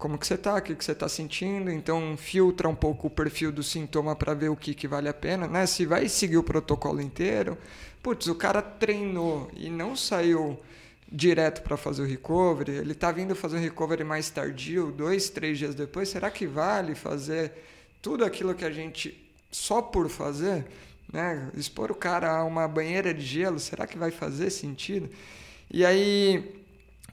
como 0.00 0.16
que 0.16 0.26
você 0.26 0.34
está, 0.34 0.56
o 0.56 0.62
que, 0.62 0.74
que 0.74 0.82
você 0.82 0.92
está 0.92 1.06
sentindo, 1.10 1.70
então 1.70 2.16
filtra 2.16 2.66
um 2.66 2.74
pouco 2.74 3.08
o 3.08 3.10
perfil 3.10 3.52
do 3.52 3.62
sintoma 3.62 4.16
para 4.16 4.32
ver 4.32 4.48
o 4.48 4.56
que, 4.56 4.74
que 4.74 4.88
vale 4.88 5.10
a 5.10 5.14
pena, 5.14 5.46
né? 5.46 5.66
Se 5.66 5.84
vai 5.84 6.08
seguir 6.08 6.38
o 6.38 6.42
protocolo 6.42 7.02
inteiro, 7.02 7.56
putz, 8.02 8.26
o 8.26 8.34
cara 8.34 8.62
treinou 8.62 9.50
e 9.54 9.68
não 9.68 9.94
saiu 9.94 10.58
direto 11.12 11.60
para 11.60 11.76
fazer 11.76 12.00
o 12.00 12.06
recovery, 12.06 12.72
ele 12.72 12.92
está 12.92 13.12
vindo 13.12 13.36
fazer 13.36 13.58
o 13.58 13.60
recovery 13.60 14.02
mais 14.02 14.30
tardio, 14.30 14.90
dois, 14.90 15.28
três 15.28 15.58
dias 15.58 15.74
depois, 15.74 16.08
será 16.08 16.30
que 16.30 16.46
vale 16.46 16.94
fazer 16.94 17.52
tudo 18.00 18.24
aquilo 18.24 18.54
que 18.54 18.64
a 18.64 18.70
gente 18.70 19.14
só 19.52 19.82
por 19.82 20.08
fazer, 20.08 20.64
né? 21.12 21.50
Expor 21.54 21.90
o 21.90 21.94
cara 21.94 22.38
a 22.38 22.44
uma 22.44 22.66
banheira 22.66 23.12
de 23.12 23.20
gelo, 23.20 23.60
será 23.60 23.86
que 23.86 23.98
vai 23.98 24.10
fazer 24.10 24.48
sentido? 24.48 25.10
E 25.70 25.84
aí, 25.84 26.54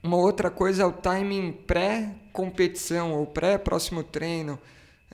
uma 0.04 0.18
outra 0.18 0.50
coisa 0.50 0.84
é 0.84 0.86
o 0.86 0.92
timing 0.92 1.52
pré-competição 1.52 3.14
ou 3.14 3.26
pré-próximo 3.26 4.04
treino. 4.04 4.60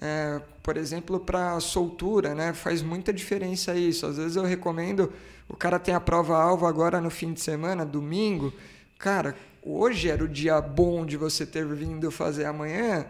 É, 0.02 0.42
por 0.62 0.78
exemplo, 0.78 1.20
para 1.20 1.60
soltura, 1.60 2.34
né? 2.34 2.54
Faz 2.54 2.82
muita 2.82 3.14
diferença 3.14 3.76
isso. 3.76 4.06
Às 4.06 4.18
vezes 4.18 4.36
eu 4.36 4.44
recomendo, 4.44 5.12
o 5.48 5.56
cara 5.56 5.80
tem 5.80 5.94
a 5.94 6.00
prova-alvo 6.00 6.66
agora 6.66 7.00
no 7.00 7.10
fim 7.10 7.34
de 7.34 7.42
semana, 7.42 7.86
domingo. 7.86 8.54
Cara, 8.98 9.36
hoje 9.62 10.10
era 10.10 10.24
o 10.24 10.28
dia 10.28 10.60
bom 10.60 11.06
de 11.06 11.18
você 11.18 11.46
ter 11.46 11.66
vindo 11.66 12.12
fazer 12.12 12.46
amanhã 12.46 13.06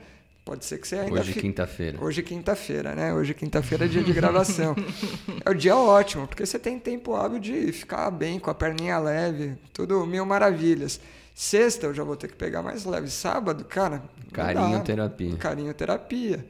Pode 0.45 0.66
ser 0.66 0.78
que 0.78 0.88
você 0.88 0.98
ainda. 0.98 1.22
Hoje 1.22 1.32
é 1.32 1.41
quinta-feira. 1.41 2.04
Hoje 2.04 2.20
é 2.20 2.24
quinta-feira, 2.24 2.95
né? 2.95 3.14
Hoje 3.14 3.32
é 3.32 3.34
quinta-feira 3.34 3.86
é 3.86 3.88
dia 3.88 4.04
de 4.04 4.12
gravação. 4.12 4.76
é 5.45 5.50
o 5.50 5.54
dia 5.54 5.76
ótimo, 5.76 6.28
porque 6.28 6.45
você 6.45 6.60
tem 6.60 6.78
tempo 6.78 7.16
hábil 7.16 7.40
de 7.40 7.72
ficar 7.72 8.12
bem, 8.12 8.40
com 8.40 8.50
a 8.50 8.54
perninha 8.54 9.00
leve, 9.00 9.56
tudo 9.72 10.06
mil 10.06 10.26
maravilhas. 10.26 11.00
Sexta 11.34 11.88
eu 11.88 11.93
já 11.93 12.03
vou 12.03 12.15
ter 12.15 12.27
que 12.27 12.35
pegar 12.35 12.61
mais 12.61 12.85
leve. 12.85 13.10
Sábado, 13.10 13.65
cara. 13.65 14.03
Carinho 14.31 14.81
terapia. 14.81 15.35
Carinho 15.38 15.73
terapia. 15.73 16.45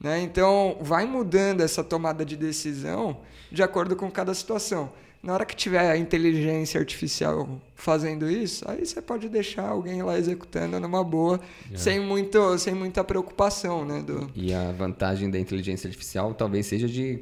Né? 0.00 0.20
Então, 0.20 0.76
vai 0.80 1.06
mudando 1.06 1.60
essa 1.60 1.84
tomada 1.84 2.24
de 2.24 2.36
decisão 2.36 3.20
de 3.50 3.62
acordo 3.62 3.94
com 3.94 4.10
cada 4.10 4.34
situação. 4.34 4.92
Na 5.22 5.32
hora 5.32 5.46
que 5.46 5.56
tiver 5.56 5.90
a 5.90 5.96
inteligência 5.96 6.78
artificial 6.78 7.48
fazendo 7.74 8.30
isso, 8.30 8.68
aí 8.68 8.84
você 8.84 9.00
pode 9.00 9.26
deixar 9.30 9.66
alguém 9.66 10.02
lá 10.02 10.18
executando 10.18 10.78
numa 10.78 11.02
boa, 11.02 11.40
é. 11.72 11.76
sem, 11.78 11.98
muito, 11.98 12.58
sem 12.58 12.74
muita 12.74 13.02
preocupação. 13.02 13.86
Né, 13.86 14.02
do... 14.02 14.30
E 14.34 14.52
a 14.52 14.70
vantagem 14.72 15.30
da 15.30 15.38
inteligência 15.38 15.88
artificial 15.88 16.34
talvez 16.34 16.66
seja 16.66 16.86
de 16.86 17.20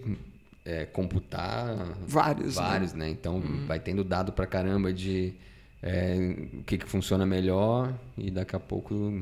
é, 0.65 0.85
computar 0.87 1.77
vários, 2.05 2.57
né? 2.57 2.63
vários 2.63 2.93
né? 2.93 3.05
né? 3.05 3.11
Então 3.11 3.37
hum. 3.37 3.67
vai 3.69 3.79
tendo 3.79 4.03
dado 4.03 4.33
para 4.33 4.47
caramba 4.47 4.93
de 4.93 5.33
é, 5.83 6.37
o 6.55 6.63
que, 6.63 6.79
que 6.79 6.89
funciona 6.89 7.27
melhor 7.27 7.93
e 8.17 8.31
daqui 8.31 8.55
a 8.55 8.61
pouco 8.61 9.21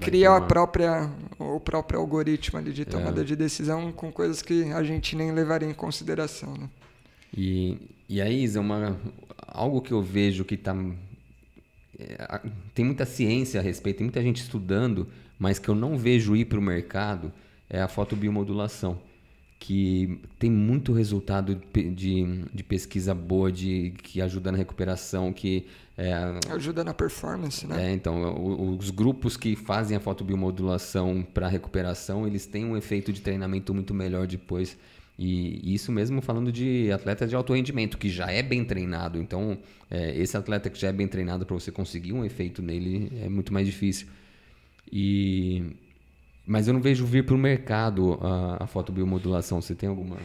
cria 0.00 0.36
a 0.36 0.40
própria 0.40 1.10
o 1.38 1.58
próprio 1.58 1.98
algoritmo 1.98 2.58
ali 2.58 2.72
de 2.72 2.84
tomada 2.84 3.22
é. 3.22 3.24
de 3.24 3.34
decisão 3.34 3.92
com 3.92 4.12
coisas 4.12 4.40
que 4.40 4.72
a 4.72 4.82
gente 4.82 5.16
nem 5.16 5.32
levaria 5.32 5.68
em 5.68 5.74
consideração, 5.74 6.54
né? 6.54 6.68
E, 7.36 7.76
e 8.08 8.20
aí, 8.20 8.42
Isa, 8.42 8.60
uma, 8.60 8.98
algo 9.46 9.80
que 9.80 9.92
eu 9.92 10.02
vejo 10.02 10.44
que 10.44 10.54
está. 10.54 10.74
É, 11.98 12.40
tem 12.74 12.84
muita 12.84 13.04
ciência 13.04 13.60
a 13.60 13.62
respeito, 13.62 13.98
tem 13.98 14.06
muita 14.06 14.22
gente 14.22 14.40
estudando, 14.40 15.08
mas 15.38 15.58
que 15.58 15.68
eu 15.68 15.74
não 15.74 15.96
vejo 15.98 16.36
ir 16.36 16.44
para 16.46 16.58
o 16.58 16.62
mercado 16.62 17.32
é 17.68 17.82
a 17.82 17.88
fotobiomodulação, 17.88 18.98
que 19.58 20.20
tem 20.38 20.50
muito 20.50 20.92
resultado 20.92 21.60
de, 21.72 22.44
de 22.54 22.62
pesquisa 22.62 23.14
boa, 23.14 23.50
de, 23.50 23.92
que 24.02 24.20
ajuda 24.20 24.52
na 24.52 24.58
recuperação, 24.58 25.32
que 25.32 25.66
é, 25.96 26.12
ajuda 26.52 26.84
na 26.84 26.94
performance, 26.94 27.66
né? 27.66 27.90
É, 27.90 27.92
então, 27.92 28.76
os 28.78 28.90
grupos 28.90 29.36
que 29.36 29.56
fazem 29.56 29.96
a 29.96 30.00
fotobiomodulação 30.00 31.26
para 31.34 31.48
recuperação, 31.48 32.24
eles 32.24 32.46
têm 32.46 32.64
um 32.64 32.76
efeito 32.76 33.12
de 33.12 33.20
treinamento 33.20 33.74
muito 33.74 33.92
melhor 33.92 34.26
depois. 34.26 34.78
E 35.18 35.74
isso 35.74 35.90
mesmo 35.90 36.22
falando 36.22 36.52
de 36.52 36.92
atleta 36.92 37.26
de 37.26 37.34
alto 37.34 37.52
rendimento, 37.52 37.98
que 37.98 38.08
já 38.08 38.30
é 38.30 38.40
bem 38.40 38.64
treinado. 38.64 39.20
Então, 39.20 39.58
é, 39.90 40.16
esse 40.16 40.36
atleta 40.36 40.70
que 40.70 40.78
já 40.78 40.88
é 40.88 40.92
bem 40.92 41.08
treinado, 41.08 41.44
para 41.44 41.54
você 41.54 41.72
conseguir 41.72 42.12
um 42.12 42.24
efeito 42.24 42.62
nele, 42.62 43.10
é 43.24 43.28
muito 43.28 43.52
mais 43.52 43.66
difícil. 43.66 44.06
E... 44.92 45.64
Mas 46.48 46.66
eu 46.66 46.72
não 46.72 46.80
vejo 46.80 47.04
vir 47.04 47.26
para 47.26 47.34
o 47.34 47.38
mercado 47.38 48.18
a, 48.22 48.64
a 48.64 48.66
fotobiomodulação. 48.66 49.60
Você 49.60 49.74
tem 49.74 49.86
alguma... 49.86 50.16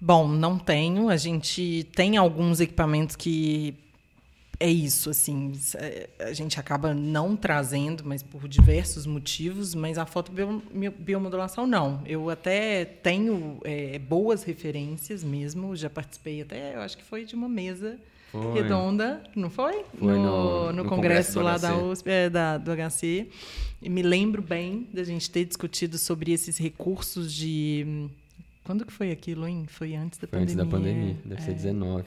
Bom, 0.00 0.26
não 0.26 0.58
tenho. 0.58 1.08
A 1.08 1.16
gente 1.16 1.88
tem 1.94 2.16
alguns 2.16 2.58
equipamentos 2.58 3.14
que 3.14 3.76
é 4.58 4.68
isso, 4.68 5.08
assim, 5.08 5.52
é, 5.76 6.10
a 6.18 6.32
gente 6.34 6.60
acaba 6.60 6.92
não 6.92 7.34
trazendo, 7.34 8.02
mas 8.04 8.22
por 8.22 8.46
diversos 8.46 9.06
motivos, 9.06 9.74
mas 9.74 9.96
a 9.96 10.04
fotobiomodulação 10.04 11.66
não. 11.66 12.02
Eu 12.04 12.28
até 12.28 12.84
tenho 12.84 13.58
é, 13.64 13.98
boas 13.98 14.42
referências 14.42 15.24
mesmo, 15.24 15.74
já 15.74 15.88
participei 15.88 16.42
até, 16.42 16.74
eu 16.74 16.82
acho 16.82 16.98
que 16.98 17.04
foi 17.04 17.24
de 17.24 17.34
uma 17.34 17.48
mesa 17.48 17.98
foi. 18.30 18.54
redonda, 18.54 19.22
não 19.34 19.50
foi? 19.50 19.84
Foi 19.98 20.16
no, 20.16 20.66
no, 20.66 20.72
no, 20.72 20.84
congresso, 20.84 21.34
congresso 21.34 21.40
lá 21.40 21.58
da 21.58 21.76
USP, 21.76 22.08
é, 22.08 22.30
da, 22.30 22.58
do 22.58 22.70
HC. 22.70 23.28
E 23.82 23.88
me 23.88 24.02
lembro 24.02 24.42
bem 24.42 24.88
da 24.92 25.02
gente 25.02 25.30
ter 25.30 25.44
discutido 25.44 25.98
sobre 25.98 26.32
esses 26.32 26.58
recursos 26.58 27.32
de... 27.32 28.08
Quando 28.64 28.84
que 28.84 28.92
foi 28.92 29.10
aquilo, 29.10 29.48
hein? 29.48 29.64
Foi 29.68 29.94
antes 29.96 30.18
da 30.18 30.28
foi 30.28 30.38
pandemia. 30.38 30.42
Antes 30.42 30.56
da 30.56 30.64
pandemia, 30.66 31.16
deve 31.24 31.42
é. 31.42 31.44
ser 31.44 31.54
19. 31.54 32.04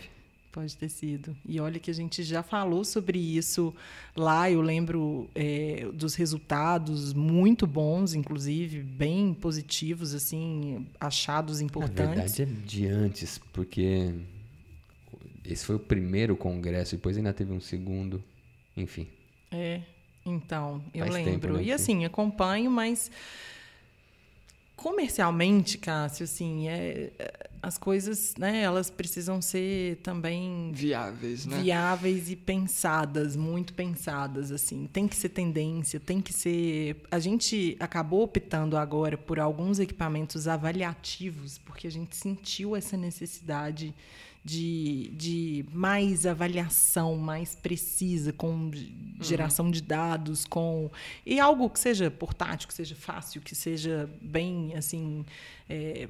Pode 0.53 0.77
ter 0.77 0.87
sido. 0.87 1.35
E 1.49 1.59
olha 1.59 1.79
que 1.79 1.89
a 1.89 1.93
gente 1.93 2.21
já 2.21 2.43
falou 2.43 2.85
sobre 2.85 3.17
isso 3.17 3.73
lá. 4.15 4.51
Eu 4.51 4.61
lembro 4.61 5.27
é, 5.33 5.87
dos 5.91 6.13
resultados 6.13 7.11
muito 7.11 7.65
bons, 7.65 8.13
inclusive, 8.13 8.83
bem 8.83 9.33
positivos, 9.33 10.13
assim, 10.13 10.85
achados 10.99 11.59
importantes. 11.59 12.05
Na 12.05 12.13
verdade 12.13 12.43
é 12.43 12.45
de 12.45 12.85
antes, 12.85 13.41
porque 13.51 14.13
esse 15.45 15.65
foi 15.65 15.75
o 15.75 15.79
primeiro 15.79 16.35
congresso, 16.35 16.95
depois 16.95 17.17
ainda 17.17 17.33
teve 17.33 17.51
um 17.51 17.59
segundo, 17.59 18.23
enfim. 18.75 19.07
É, 19.51 19.81
então, 20.25 20.83
eu 20.93 21.05
Faz 21.05 21.13
lembro. 21.13 21.31
Tempo, 21.31 21.57
né? 21.57 21.63
E 21.63 21.71
assim, 21.71 22.05
acompanho, 22.05 22.71
mas 22.71 23.11
comercialmente, 24.75 25.77
Cássio, 25.77 26.23
assim, 26.25 26.67
é, 26.67 27.11
é, 27.17 27.49
as 27.61 27.77
coisas, 27.77 28.35
né, 28.37 28.61
elas 28.61 28.89
precisam 28.89 29.41
ser 29.41 29.97
também 30.03 30.71
viáveis, 30.73 31.45
né? 31.45 31.61
Viáveis 31.61 32.29
e 32.29 32.35
pensadas, 32.35 33.35
muito 33.35 33.73
pensadas, 33.73 34.51
assim. 34.51 34.87
Tem 34.91 35.07
que 35.07 35.15
ser 35.15 35.29
tendência, 35.29 35.99
tem 35.99 36.19
que 36.21 36.33
ser. 36.33 36.97
A 37.09 37.19
gente 37.19 37.77
acabou 37.79 38.23
optando 38.23 38.75
agora 38.75 39.17
por 39.17 39.39
alguns 39.39 39.79
equipamentos 39.79 40.47
avaliativos, 40.47 41.57
porque 41.59 41.87
a 41.87 41.91
gente 41.91 42.15
sentiu 42.15 42.75
essa 42.75 42.97
necessidade 42.97 43.93
de, 44.43 45.09
de 45.15 45.65
mais 45.71 46.25
avaliação 46.25 47.15
mais 47.15 47.55
precisa, 47.55 48.33
com 48.33 48.69
geração 49.21 49.65
uhum. 49.65 49.71
de 49.71 49.81
dados, 49.81 50.45
com 50.45 50.91
e 51.25 51.39
algo 51.39 51.69
que 51.69 51.79
seja 51.79 52.11
portátil, 52.11 52.67
que 52.67 52.73
seja 52.73 52.95
fácil, 52.95 53.41
que 53.41 53.55
seja 53.55 54.09
bem 54.21 54.73
assim 54.75 55.25
é, 55.69 56.09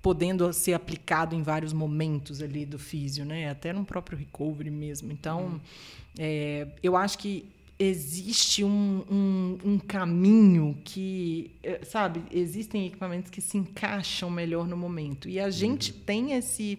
podendo 0.00 0.52
ser 0.52 0.74
aplicado 0.74 1.34
em 1.34 1.42
vários 1.42 1.72
momentos 1.72 2.40
ali 2.40 2.64
do 2.64 2.78
físio, 2.78 3.24
né? 3.24 3.50
Até 3.50 3.72
no 3.72 3.84
próprio 3.84 4.16
recovery 4.16 4.70
mesmo. 4.70 5.10
Então, 5.10 5.44
uhum. 5.44 5.60
é, 6.18 6.68
eu 6.82 6.96
acho 6.96 7.18
que 7.18 7.44
existe 7.76 8.62
um, 8.62 9.02
um, 9.10 9.58
um, 9.64 9.78
caminho 9.78 10.78
que, 10.84 11.50
é, 11.62 11.80
sabe, 11.84 12.22
existem 12.30 12.86
equipamentos 12.86 13.30
que 13.30 13.40
se 13.40 13.56
encaixam 13.58 14.30
melhor 14.30 14.68
no 14.68 14.76
momento. 14.76 15.28
E 15.28 15.40
a 15.40 15.50
gente 15.50 15.90
uhum. 15.90 15.98
tem 16.06 16.32
esse 16.34 16.78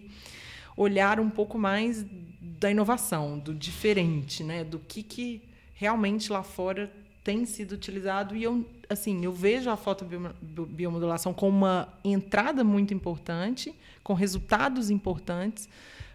olhar 0.76 1.18
um 1.18 1.30
pouco 1.30 1.58
mais 1.58 2.04
da 2.40 2.70
inovação, 2.70 3.38
do 3.38 3.54
diferente, 3.54 4.44
né? 4.44 4.64
Do 4.64 4.78
que, 4.78 5.02
que 5.02 5.42
realmente 5.74 6.32
lá 6.32 6.42
fora 6.42 6.92
tem 7.26 7.44
sido 7.44 7.72
utilizado 7.72 8.36
e 8.36 8.44
eu 8.44 8.64
assim 8.88 9.24
eu 9.24 9.32
vejo 9.32 9.68
a 9.68 9.76
fotobiomodulação 9.76 11.34
como 11.34 11.58
uma 11.58 11.88
entrada 12.04 12.62
muito 12.62 12.94
importante 12.94 13.74
com 14.04 14.14
resultados 14.14 14.90
importantes 14.90 15.68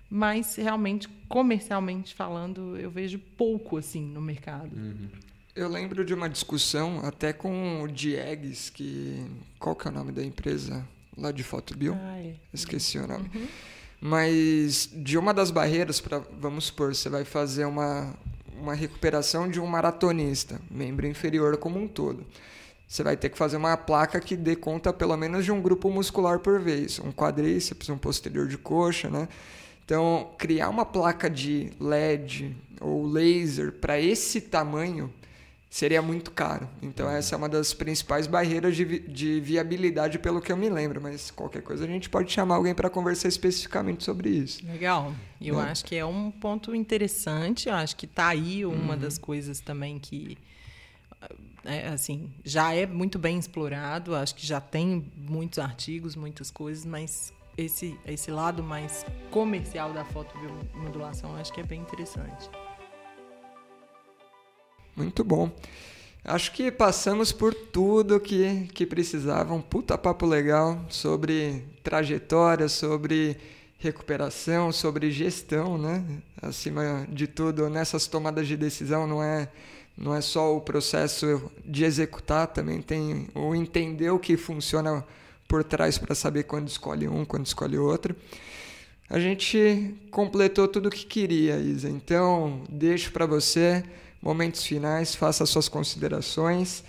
mas 0.09 0.55
realmente 0.55 1.09
comercialmente 1.27 2.15
falando 2.15 2.77
eu 2.77 2.89
vejo 2.89 3.19
pouco 3.35 3.75
assim 3.75 4.01
no 4.01 4.21
mercado 4.21 4.73
uhum. 4.73 5.09
eu 5.53 5.67
lembro 5.67 6.05
de 6.05 6.13
uma 6.13 6.29
discussão 6.29 7.05
até 7.05 7.33
com 7.33 7.81
o 7.83 7.89
Diegues 7.89 8.69
que 8.69 9.25
qual 9.59 9.75
que 9.75 9.89
é 9.89 9.91
o 9.91 9.93
nome 9.93 10.13
da 10.13 10.23
empresa 10.23 10.87
lá 11.17 11.33
de 11.33 11.43
fotobio 11.43 11.93
ah, 12.01 12.19
é. 12.19 12.35
esqueci 12.53 12.97
o 12.97 13.05
nome 13.05 13.29
uhum. 13.35 13.47
Mas 14.01 14.89
de 14.91 15.17
uma 15.17 15.33
das 15.33 15.51
barreiras 15.51 16.01
para 16.01 16.21
vamos 16.39 16.65
supor 16.65 16.95
você 16.95 17.07
vai 17.07 17.23
fazer 17.23 17.65
uma 17.65 18.13
uma 18.61 18.75
recuperação 18.75 19.49
de 19.49 19.59
um 19.59 19.65
maratonista, 19.65 20.61
membro 20.69 21.07
inferior 21.07 21.57
como 21.57 21.79
um 21.79 21.87
todo. 21.87 22.23
Você 22.87 23.03
vai 23.03 23.17
ter 23.17 23.29
que 23.29 23.37
fazer 23.37 23.57
uma 23.57 23.75
placa 23.75 24.19
que 24.19 24.35
dê 24.35 24.55
conta 24.55 24.93
pelo 24.93 25.17
menos 25.17 25.45
de 25.45 25.51
um 25.51 25.61
grupo 25.61 25.89
muscular 25.89 26.39
por 26.39 26.59
vez, 26.59 26.99
um 26.99 27.11
quadríceps, 27.11 27.89
um 27.89 27.97
posterior 27.97 28.47
de 28.47 28.57
coxa, 28.57 29.09
né? 29.09 29.27
Então, 29.83 30.29
criar 30.37 30.69
uma 30.69 30.85
placa 30.85 31.29
de 31.29 31.71
LED 31.79 32.55
ou 32.79 33.05
laser 33.07 33.71
para 33.71 33.99
esse 33.99 34.41
tamanho 34.41 35.11
seria 35.71 36.01
muito 36.01 36.31
caro. 36.31 36.69
Então, 36.81 37.07
uhum. 37.07 37.13
essa 37.13 37.33
é 37.33 37.37
uma 37.37 37.47
das 37.47 37.73
principais 37.73 38.27
barreiras 38.27 38.75
de, 38.75 38.83
vi 38.83 38.99
de 38.99 39.39
viabilidade, 39.39 40.19
pelo 40.19 40.41
que 40.41 40.51
eu 40.51 40.57
me 40.57 40.69
lembro. 40.69 41.01
Mas 41.01 41.31
qualquer 41.31 41.63
coisa 41.63 41.85
a 41.85 41.87
gente 41.87 42.09
pode 42.09 42.29
chamar 42.29 42.55
alguém 42.55 42.75
para 42.75 42.89
conversar 42.89 43.29
especificamente 43.29 44.03
sobre 44.03 44.29
isso. 44.29 44.63
Legal. 44.67 45.13
Eu 45.39 45.61
é. 45.61 45.71
acho 45.71 45.85
que 45.85 45.95
é 45.95 46.05
um 46.05 46.29
ponto 46.29 46.75
interessante. 46.75 47.69
Eu 47.69 47.75
acho 47.75 47.95
que 47.95 48.05
está 48.05 48.27
aí 48.27 48.65
uma 48.65 48.93
uhum. 48.93 48.99
das 48.99 49.17
coisas 49.17 49.61
também 49.61 49.97
que. 49.97 50.37
É, 51.63 51.87
assim, 51.87 52.29
já 52.43 52.73
é 52.73 52.85
muito 52.85 53.17
bem 53.17 53.37
explorado, 53.37 54.15
acho 54.15 54.33
que 54.35 54.45
já 54.45 54.59
tem 54.59 55.05
muitos 55.15 55.59
artigos, 55.59 56.15
muitas 56.15 56.49
coisas, 56.49 56.83
mas 56.83 57.31
esse, 57.55 57.95
esse 58.05 58.31
lado 58.31 58.63
mais 58.63 59.05
comercial 59.29 59.93
da 59.93 60.03
fotobiomodulação 60.03 61.35
acho 61.35 61.53
que 61.53 61.61
é 61.61 61.63
bem 61.63 61.79
interessante. 61.79 62.49
Muito 65.01 65.23
bom. 65.23 65.51
Acho 66.23 66.51
que 66.51 66.71
passamos 66.71 67.31
por 67.31 67.55
tudo 67.55 68.19
que, 68.19 68.69
que 68.71 68.85
precisava. 68.85 69.51
Um 69.51 69.61
puta 69.61 69.97
papo 69.97 70.27
legal 70.27 70.79
sobre 70.89 71.63
trajetória, 71.83 72.69
sobre 72.69 73.35
recuperação, 73.79 74.71
sobre 74.71 75.09
gestão, 75.09 75.75
né? 75.75 76.03
Acima 76.39 77.07
de 77.09 77.25
tudo, 77.25 77.67
nessas 77.67 78.05
tomadas 78.05 78.47
de 78.47 78.55
decisão 78.55 79.07
não 79.07 79.23
é 79.23 79.49
não 79.97 80.15
é 80.15 80.21
só 80.21 80.55
o 80.55 80.61
processo 80.61 81.51
de 81.65 81.83
executar, 81.83 82.47
também 82.47 82.79
tem 82.81 83.27
o 83.33 83.55
entender 83.55 84.11
o 84.11 84.19
que 84.19 84.37
funciona 84.37 85.03
por 85.47 85.63
trás 85.63 85.97
para 85.97 86.13
saber 86.13 86.43
quando 86.43 86.67
escolhe 86.67 87.07
um, 87.07 87.25
quando 87.25 87.47
escolhe 87.47 87.77
outro. 87.77 88.15
A 89.09 89.19
gente 89.19 89.95
completou 90.11 90.67
tudo 90.67 90.87
o 90.87 90.91
que 90.91 91.05
queria, 91.05 91.57
Isa. 91.57 91.89
Então, 91.89 92.63
deixo 92.69 93.11
para 93.11 93.25
você 93.25 93.83
momentos 94.21 94.63
finais, 94.63 95.15
faça 95.15 95.45
suas 95.45 95.67
considerações 95.67 96.83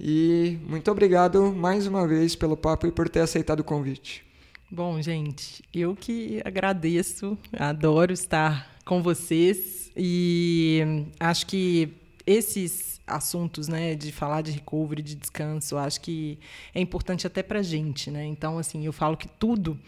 e 0.00 0.58
muito 0.66 0.90
obrigado 0.90 1.52
mais 1.52 1.86
uma 1.86 2.06
vez 2.08 2.34
pelo 2.34 2.56
papo 2.56 2.86
e 2.86 2.92
por 2.92 3.08
ter 3.08 3.20
aceitado 3.20 3.60
o 3.60 3.64
convite. 3.64 4.24
Bom, 4.70 5.00
gente, 5.00 5.62
eu 5.72 5.94
que 5.94 6.40
agradeço, 6.44 7.38
adoro 7.52 8.12
estar 8.12 8.74
com 8.84 9.02
vocês 9.02 9.92
e 9.96 11.04
acho 11.20 11.46
que 11.46 11.92
esses 12.26 13.00
assuntos, 13.06 13.68
né, 13.68 13.94
de 13.94 14.10
falar 14.10 14.42
de 14.42 14.50
recovery, 14.50 15.02
de 15.02 15.14
descanso, 15.14 15.76
acho 15.76 16.00
que 16.00 16.38
é 16.74 16.80
importante 16.80 17.26
até 17.26 17.42
para 17.42 17.62
gente, 17.62 18.10
né? 18.10 18.24
Então, 18.24 18.58
assim, 18.58 18.86
eu 18.86 18.92
falo 18.92 19.16
que 19.16 19.28
tudo 19.28 19.78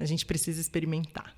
a 0.00 0.04
gente 0.04 0.26
precisa 0.26 0.60
experimentar 0.60 1.34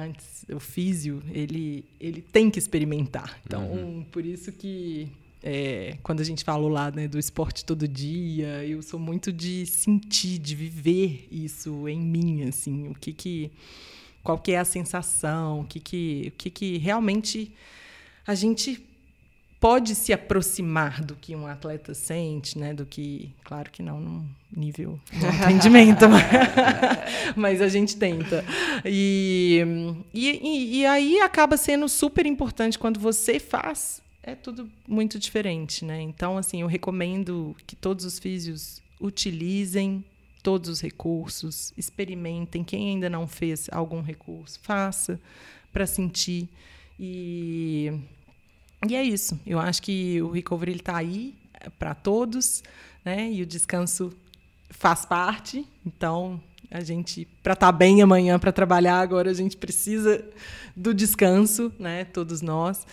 antes 0.00 0.44
o 0.52 0.58
físio 0.58 1.22
ele 1.30 1.84
ele 2.00 2.22
tem 2.22 2.50
que 2.50 2.58
experimentar 2.58 3.38
então 3.44 3.70
uhum. 3.70 4.04
por 4.10 4.24
isso 4.24 4.50
que 4.52 5.08
é, 5.42 5.96
quando 6.02 6.20
a 6.20 6.24
gente 6.24 6.44
falou 6.44 6.68
lá 6.68 6.90
né, 6.90 7.08
do 7.08 7.18
esporte 7.18 7.64
todo 7.64 7.88
dia 7.88 8.64
eu 8.64 8.82
sou 8.82 8.98
muito 8.98 9.32
de 9.32 9.64
sentir 9.66 10.38
de 10.38 10.54
viver 10.54 11.28
isso 11.30 11.88
em 11.88 12.00
mim 12.00 12.48
assim 12.48 12.88
o 12.88 12.94
que 12.94 13.12
que 13.12 13.50
qual 14.22 14.38
que 14.38 14.52
é 14.52 14.58
a 14.58 14.64
sensação 14.64 15.60
o 15.60 15.64
que 15.64 15.80
que 15.80 16.32
o 16.34 16.36
que 16.36 16.50
que 16.50 16.78
realmente 16.78 17.52
a 18.26 18.34
gente 18.34 18.84
pode 19.60 19.94
se 19.94 20.12
aproximar 20.12 21.04
do 21.04 21.14
que 21.14 21.36
um 21.36 21.46
atleta 21.46 21.92
sente, 21.92 22.58
né? 22.58 22.72
Do 22.72 22.86
que, 22.86 23.30
claro 23.44 23.70
que 23.70 23.82
não 23.82 24.00
num 24.00 24.26
nível 24.50 24.98
de 25.12 25.26
atendimento, 25.28 26.06
mas 27.36 27.60
a 27.60 27.68
gente 27.68 27.96
tenta. 27.96 28.42
E, 28.84 29.62
e, 30.14 30.78
e 30.80 30.86
aí 30.86 31.20
acaba 31.20 31.58
sendo 31.58 31.88
super 31.88 32.24
importante 32.24 32.78
quando 32.78 32.98
você 32.98 33.38
faz, 33.38 34.02
é 34.22 34.34
tudo 34.34 34.68
muito 34.88 35.18
diferente, 35.18 35.84
né? 35.84 36.00
Então, 36.00 36.38
assim, 36.38 36.62
eu 36.62 36.66
recomendo 36.66 37.54
que 37.66 37.76
todos 37.76 38.06
os 38.06 38.18
físios 38.18 38.82
utilizem 38.98 40.02
todos 40.42 40.70
os 40.70 40.80
recursos, 40.80 41.72
experimentem. 41.76 42.64
Quem 42.64 42.90
ainda 42.90 43.10
não 43.10 43.26
fez 43.26 43.68
algum 43.70 44.00
recurso, 44.00 44.58
faça 44.62 45.20
para 45.72 45.86
sentir. 45.86 46.48
E 46.98 47.92
e 48.88 48.96
é 48.96 49.02
isso. 49.02 49.38
Eu 49.46 49.58
acho 49.58 49.82
que 49.82 50.20
o 50.22 50.30
recovery 50.30 50.76
está 50.76 50.96
aí 50.96 51.34
é, 51.54 51.68
para 51.68 51.94
todos, 51.94 52.62
né? 53.04 53.30
E 53.30 53.42
o 53.42 53.46
descanso 53.46 54.12
faz 54.70 55.04
parte. 55.04 55.66
Então, 55.84 56.40
a 56.70 56.80
gente, 56.80 57.26
para 57.42 57.52
estar 57.52 57.66
tá 57.66 57.72
bem 57.72 58.00
amanhã, 58.00 58.38
para 58.38 58.52
trabalhar 58.52 59.00
agora, 59.00 59.30
a 59.30 59.34
gente 59.34 59.56
precisa 59.56 60.24
do 60.74 60.94
descanso, 60.94 61.72
né? 61.78 62.04
Todos 62.04 62.40
nós. 62.40 62.86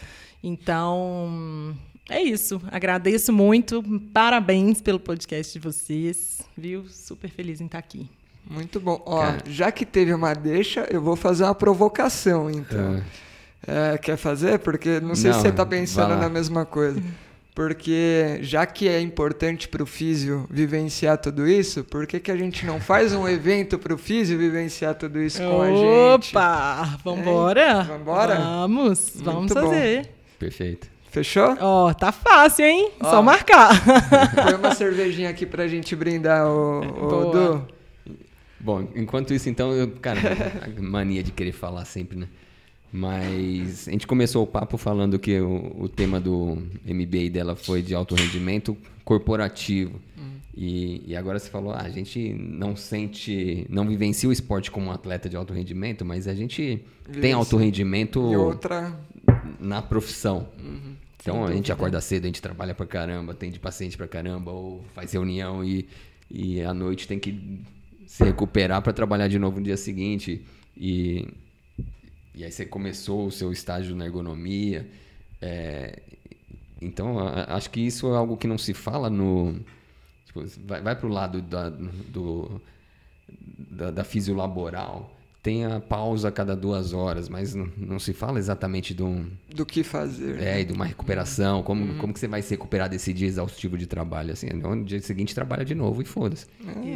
Então, 0.43 1.75
é 2.09 2.21
isso. 2.21 2.61
Agradeço 2.71 3.31
muito. 3.31 3.83
Parabéns 4.13 4.81
pelo 4.81 4.99
podcast 4.99 5.53
de 5.53 5.59
vocês. 5.59 6.41
Viu? 6.57 6.87
Super 6.89 7.29
feliz 7.29 7.61
em 7.61 7.65
estar 7.65 7.79
aqui. 7.79 8.09
Muito 8.49 8.79
bom. 8.79 9.01
Ó, 9.05 9.23
já 9.45 9.71
que 9.71 9.85
teve 9.85 10.13
uma 10.13 10.33
deixa, 10.33 10.87
eu 10.89 11.01
vou 11.01 11.15
fazer 11.15 11.43
uma 11.43 11.55
provocação, 11.55 12.49
então. 12.49 12.95
É. 12.95 13.26
É, 13.65 13.97
quer 13.97 14.17
fazer? 14.17 14.59
Porque 14.59 14.99
não 14.99 15.15
sei 15.15 15.31
não, 15.31 15.37
se 15.37 15.43
você 15.43 15.49
está 15.49 15.65
pensando 15.65 16.15
na 16.15 16.29
mesma 16.29 16.65
coisa. 16.65 17.01
Porque 17.55 18.37
já 18.41 18.67
que 18.67 18.87
é 18.87 19.01
importante 19.01 19.67
para 19.67 19.81
o 19.81 19.85
físio 19.85 20.45
vivenciar 20.47 21.17
tudo 21.17 21.47
isso, 21.47 21.83
por 21.83 22.05
que, 22.05 22.19
que 22.19 22.29
a 22.29 22.37
gente 22.37 22.63
não 22.65 22.79
faz 22.79 23.13
um 23.13 23.27
evento 23.27 23.79
para 23.79 23.95
o 23.95 23.97
físio 23.97 24.37
vivenciar 24.37 24.93
tudo 24.93 25.19
isso 25.19 25.41
com 25.41 25.61
a 25.63 25.71
gente? 25.71 26.29
Opa! 26.29 26.99
Vambora? 27.03 27.81
Vambora? 27.81 28.35
Vamos, 28.35 29.15
Muito 29.15 29.23
vamos 29.23 29.53
fazer. 29.53 30.03
Bom. 30.03 30.09
Perfeito. 30.37 30.87
Fechou? 31.09 31.57
Ó, 31.59 31.89
oh, 31.89 31.93
tá 31.95 32.11
fácil, 32.11 32.63
hein? 32.63 32.91
Oh. 32.99 33.05
Só 33.05 33.23
marcar. 33.23 33.71
Põe 34.35 34.53
uma 34.53 34.75
cervejinha 34.75 35.31
aqui 35.31 35.47
pra 35.47 35.67
gente 35.67 35.95
brindar 35.95 36.45
o, 36.45 36.81
o 36.81 37.31
Du. 37.31 37.67
Bom, 38.59 38.87
enquanto 38.95 39.33
isso, 39.33 39.49
então, 39.49 39.71
eu, 39.71 39.89
cara, 39.99 40.19
a 40.61 40.69
mania 40.79 41.23
de 41.23 41.31
querer 41.31 41.53
falar 41.53 41.85
sempre, 41.85 42.19
né? 42.19 42.27
Mas 42.91 43.87
a 43.87 43.91
gente 43.91 44.07
começou 44.07 44.43
o 44.43 44.47
papo 44.47 44.77
falando 44.77 45.19
que 45.19 45.39
o, 45.39 45.75
o 45.77 45.89
tema 45.89 46.19
do 46.19 46.57
MBA 46.85 47.29
dela 47.31 47.55
foi 47.55 47.81
de 47.81 47.93
alto 47.93 48.15
rendimento 48.15 48.77
corporativo. 49.03 49.99
Hum. 50.17 50.37
E, 50.55 51.03
e, 51.05 51.15
agora 51.15 51.37
você 51.37 51.49
falou, 51.49 51.71
ah, 51.71 51.81
a 51.81 51.89
gente 51.89 52.33
não 52.33 52.75
sente, 52.75 53.65
não 53.69 53.87
vivencia 53.87 54.27
o 54.27 54.31
esporte 54.31 54.71
como 54.71 54.87
um 54.87 54.91
atleta 54.91 55.29
de 55.29 55.35
alto 55.35 55.53
rendimento, 55.53 56.03
mas 56.03 56.27
a 56.27 56.33
gente 56.33 56.83
Vive 57.07 57.21
tem 57.21 57.33
alto 57.33 57.57
rendimento 57.57 58.19
outra... 58.19 58.97
na 59.59 59.81
profissão. 59.81 60.47
Uhum. 60.59 60.95
Então 61.19 61.45
a 61.45 61.51
gente 61.51 61.71
acorda 61.71 61.99
cedo, 61.99 62.23
a 62.23 62.27
gente 62.27 62.41
trabalha 62.41 62.73
pra 62.73 62.85
caramba, 62.85 63.33
tem 63.33 63.51
de 63.51 63.59
paciente 63.59 63.97
pra 63.97 64.07
caramba, 64.07 64.51
ou 64.51 64.83
faz 64.93 65.11
reunião 65.11 65.63
e, 65.63 65.87
e 66.31 66.61
à 66.61 66.73
noite 66.73 67.07
tem 67.07 67.19
que 67.19 67.61
se 68.05 68.23
recuperar 68.23 68.81
para 68.81 68.93
trabalhar 68.93 69.27
de 69.27 69.37
novo 69.37 69.57
no 69.59 69.65
dia 69.65 69.75
seguinte. 69.75 70.41
E 70.75 71.27
e 72.37 72.43
aí 72.43 72.51
você 72.51 72.67
começou 72.67 73.25
o 73.25 73.31
seu 73.31 73.51
estágio 73.51 73.95
na 73.95 74.05
ergonomia. 74.05 74.87
É, 75.41 75.99
então, 76.79 77.17
acho 77.47 77.71
que 77.71 77.79
isso 77.79 78.13
é 78.13 78.15
algo 78.15 78.37
que 78.37 78.45
não 78.45 78.59
se 78.59 78.75
fala 78.75 79.09
no. 79.09 79.59
Tipo, 80.27 80.45
vai 80.67 80.79
vai 80.81 80.95
para 80.95 81.07
o 81.07 81.09
lado 81.09 81.41
da, 81.41 81.69
do, 81.69 82.61
da, 83.27 83.89
da 83.89 84.03
fisiolaboral. 84.03 85.16
Tenha 85.47 85.79
pausa 85.79 86.27
a 86.27 86.31
cada 86.31 86.57
duas 86.57 86.91
horas, 86.91 87.29
mas 87.29 87.55
não, 87.55 87.69
não 87.77 87.99
se 87.99 88.11
fala 88.11 88.37
exatamente 88.37 88.93
de 88.93 89.01
um, 89.01 89.27
Do 89.55 89.65
que 89.65 89.81
fazer. 89.81 90.41
é, 90.43 90.59
e 90.59 90.65
de 90.65 90.73
uma 90.73 90.83
recuperação, 90.83 91.63
como, 91.63 91.95
como 91.99 92.11
que 92.13 92.19
você 92.19 92.27
vai 92.27 92.41
se 92.41 92.49
recuperar 92.49 92.89
desse 92.89 93.13
dia 93.13 93.29
exaustivo 93.29 93.77
de 93.77 93.87
trabalho, 93.87 94.33
assim, 94.33 94.47
no 94.47 94.83
dia 94.83 94.99
seguinte 94.99 95.33
trabalha 95.33 95.63
de 95.63 95.73
novo 95.73 96.01
e 96.01 96.05
foda-se. 96.05 96.47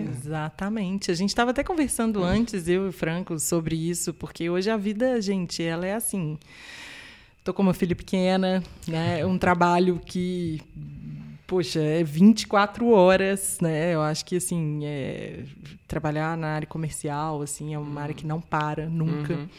Exatamente. 0.05 1.09
A 1.11 1.13
gente 1.13 1.29
estava 1.29 1.51
até 1.51 1.63
conversando 1.63 2.21
antes, 2.21 2.67
eu 2.67 2.87
e 2.87 2.89
o 2.89 2.91
Franco, 2.91 3.39
sobre 3.39 3.77
isso, 3.77 4.13
porque 4.13 4.49
hoje 4.49 4.69
a 4.69 4.75
vida, 4.75 5.21
gente, 5.21 5.63
ela 5.63 5.85
é 5.85 5.95
assim. 5.95 6.37
Tô 7.45 7.53
com 7.53 7.61
uma 7.61 7.73
filha 7.73 7.95
pequena, 7.95 8.61
né? 8.85 9.21
É 9.21 9.25
um 9.25 9.37
trabalho 9.37 9.97
que, 10.05 10.61
poxa, 11.51 11.81
é 11.81 12.01
24 12.01 12.87
horas, 12.91 13.57
né? 13.61 13.93
Eu 13.93 14.01
acho 14.01 14.23
que, 14.23 14.37
assim, 14.37 14.85
é, 14.85 15.43
trabalhar 15.85 16.37
na 16.37 16.47
área 16.47 16.65
comercial, 16.65 17.41
assim, 17.41 17.73
é 17.73 17.77
uma 17.77 17.99
área 17.99 18.15
que 18.15 18.25
não 18.25 18.39
para 18.39 18.87
nunca. 18.87 19.33
Uhum. 19.33 19.49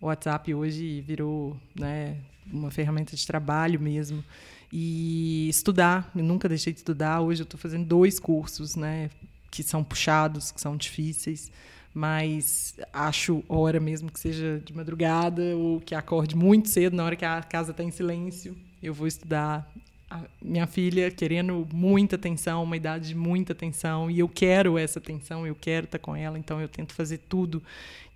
O 0.00 0.06
WhatsApp 0.06 0.52
hoje 0.52 1.00
virou, 1.02 1.56
né, 1.72 2.16
uma 2.52 2.68
ferramenta 2.72 3.14
de 3.14 3.24
trabalho 3.24 3.78
mesmo. 3.78 4.24
E 4.72 5.48
estudar, 5.48 6.10
eu 6.16 6.24
nunca 6.24 6.48
deixei 6.48 6.72
de 6.72 6.80
estudar. 6.80 7.20
Hoje 7.20 7.42
eu 7.42 7.44
estou 7.44 7.60
fazendo 7.60 7.86
dois 7.86 8.18
cursos, 8.18 8.74
né, 8.74 9.08
que 9.52 9.62
são 9.62 9.84
puxados, 9.84 10.50
que 10.50 10.60
são 10.60 10.76
difíceis, 10.76 11.48
mas 11.94 12.74
acho 12.92 13.44
hora 13.48 13.78
mesmo 13.78 14.10
que 14.10 14.18
seja 14.18 14.60
de 14.64 14.74
madrugada 14.74 15.56
ou 15.56 15.80
que 15.80 15.94
acorde 15.94 16.34
muito 16.34 16.68
cedo, 16.68 16.96
na 16.96 17.04
hora 17.04 17.14
que 17.14 17.24
a 17.24 17.40
casa 17.40 17.70
está 17.70 17.84
em 17.84 17.92
silêncio, 17.92 18.56
eu 18.82 18.92
vou 18.92 19.06
estudar. 19.06 19.72
A 20.10 20.22
minha 20.42 20.66
filha 20.66 21.08
querendo 21.10 21.66
muita 21.72 22.16
atenção, 22.16 22.64
uma 22.64 22.76
idade 22.76 23.08
de 23.08 23.14
muita 23.14 23.52
atenção, 23.52 24.10
e 24.10 24.18
eu 24.18 24.28
quero 24.28 24.76
essa 24.76 24.98
atenção, 24.98 25.46
eu 25.46 25.54
quero 25.54 25.84
estar 25.84 26.00
com 26.00 26.16
ela, 26.16 26.36
então 26.36 26.60
eu 26.60 26.68
tento 26.68 26.92
fazer 26.92 27.18
tudo 27.28 27.62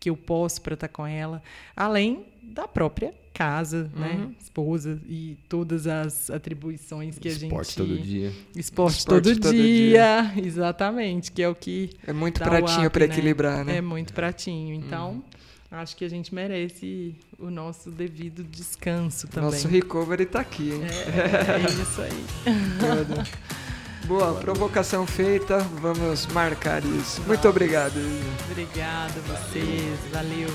que 0.01 0.11
eu 0.11 0.17
posso 0.17 0.61
para 0.61 0.75
estar 0.75 0.89
com 0.89 1.07
ela, 1.07 1.43
além 1.77 2.27
da 2.43 2.67
própria 2.67 3.15
casa, 3.33 3.91
né, 3.97 4.31
esposa 4.41 5.01
e 5.09 5.37
todas 5.49 5.87
as 5.87 6.31
atribuições 6.31 7.19
que 7.19 7.29
Esporte 7.29 7.81
a 7.81 7.85
gente 7.85 7.97
todo 7.97 8.03
dia. 8.03 8.33
Esporte, 8.55 8.99
Esporte 8.99 9.07
todo, 9.07 9.41
todo 9.41 9.53
dia, 9.53 10.33
exatamente, 10.39 11.33
que 11.33 11.43
é 11.43 11.49
o 11.49 11.55
que 11.55 11.91
É 12.07 12.13
muito 12.13 12.41
pratinho 12.41 12.91
para 12.91 13.07
né? 13.07 13.13
equilibrar, 13.13 13.65
né? 13.65 13.77
É 13.79 13.81
muito 13.81 14.13
pratinho. 14.13 14.75
Então, 14.75 15.23
acho 15.79 15.97
que 15.97 16.05
a 16.05 16.09
gente 16.09 16.35
merece 16.35 17.15
o 17.39 17.51
nosso 17.51 17.91
devido 17.91 18.45
descanso 18.45 19.27
também. 19.29 19.51
Nosso 19.51 19.69
recovery 19.69 20.27
tá 20.27 20.41
aqui, 20.41 20.73
hein? 20.73 20.83
É, 20.85 21.63
é 21.63 21.67
isso 21.71 22.01
aí. 22.03 22.25
Boa, 24.07 24.35
provocação 24.35 25.07
feita, 25.07 25.59
vamos 25.81 26.27
marcar 26.27 26.85
isso. 26.85 27.23
Muito 27.23 27.49
obrigado. 27.49 27.95
Obrigada 28.51 29.15
a 29.19 29.37
vocês, 29.37 29.99
valeu. 30.13 30.49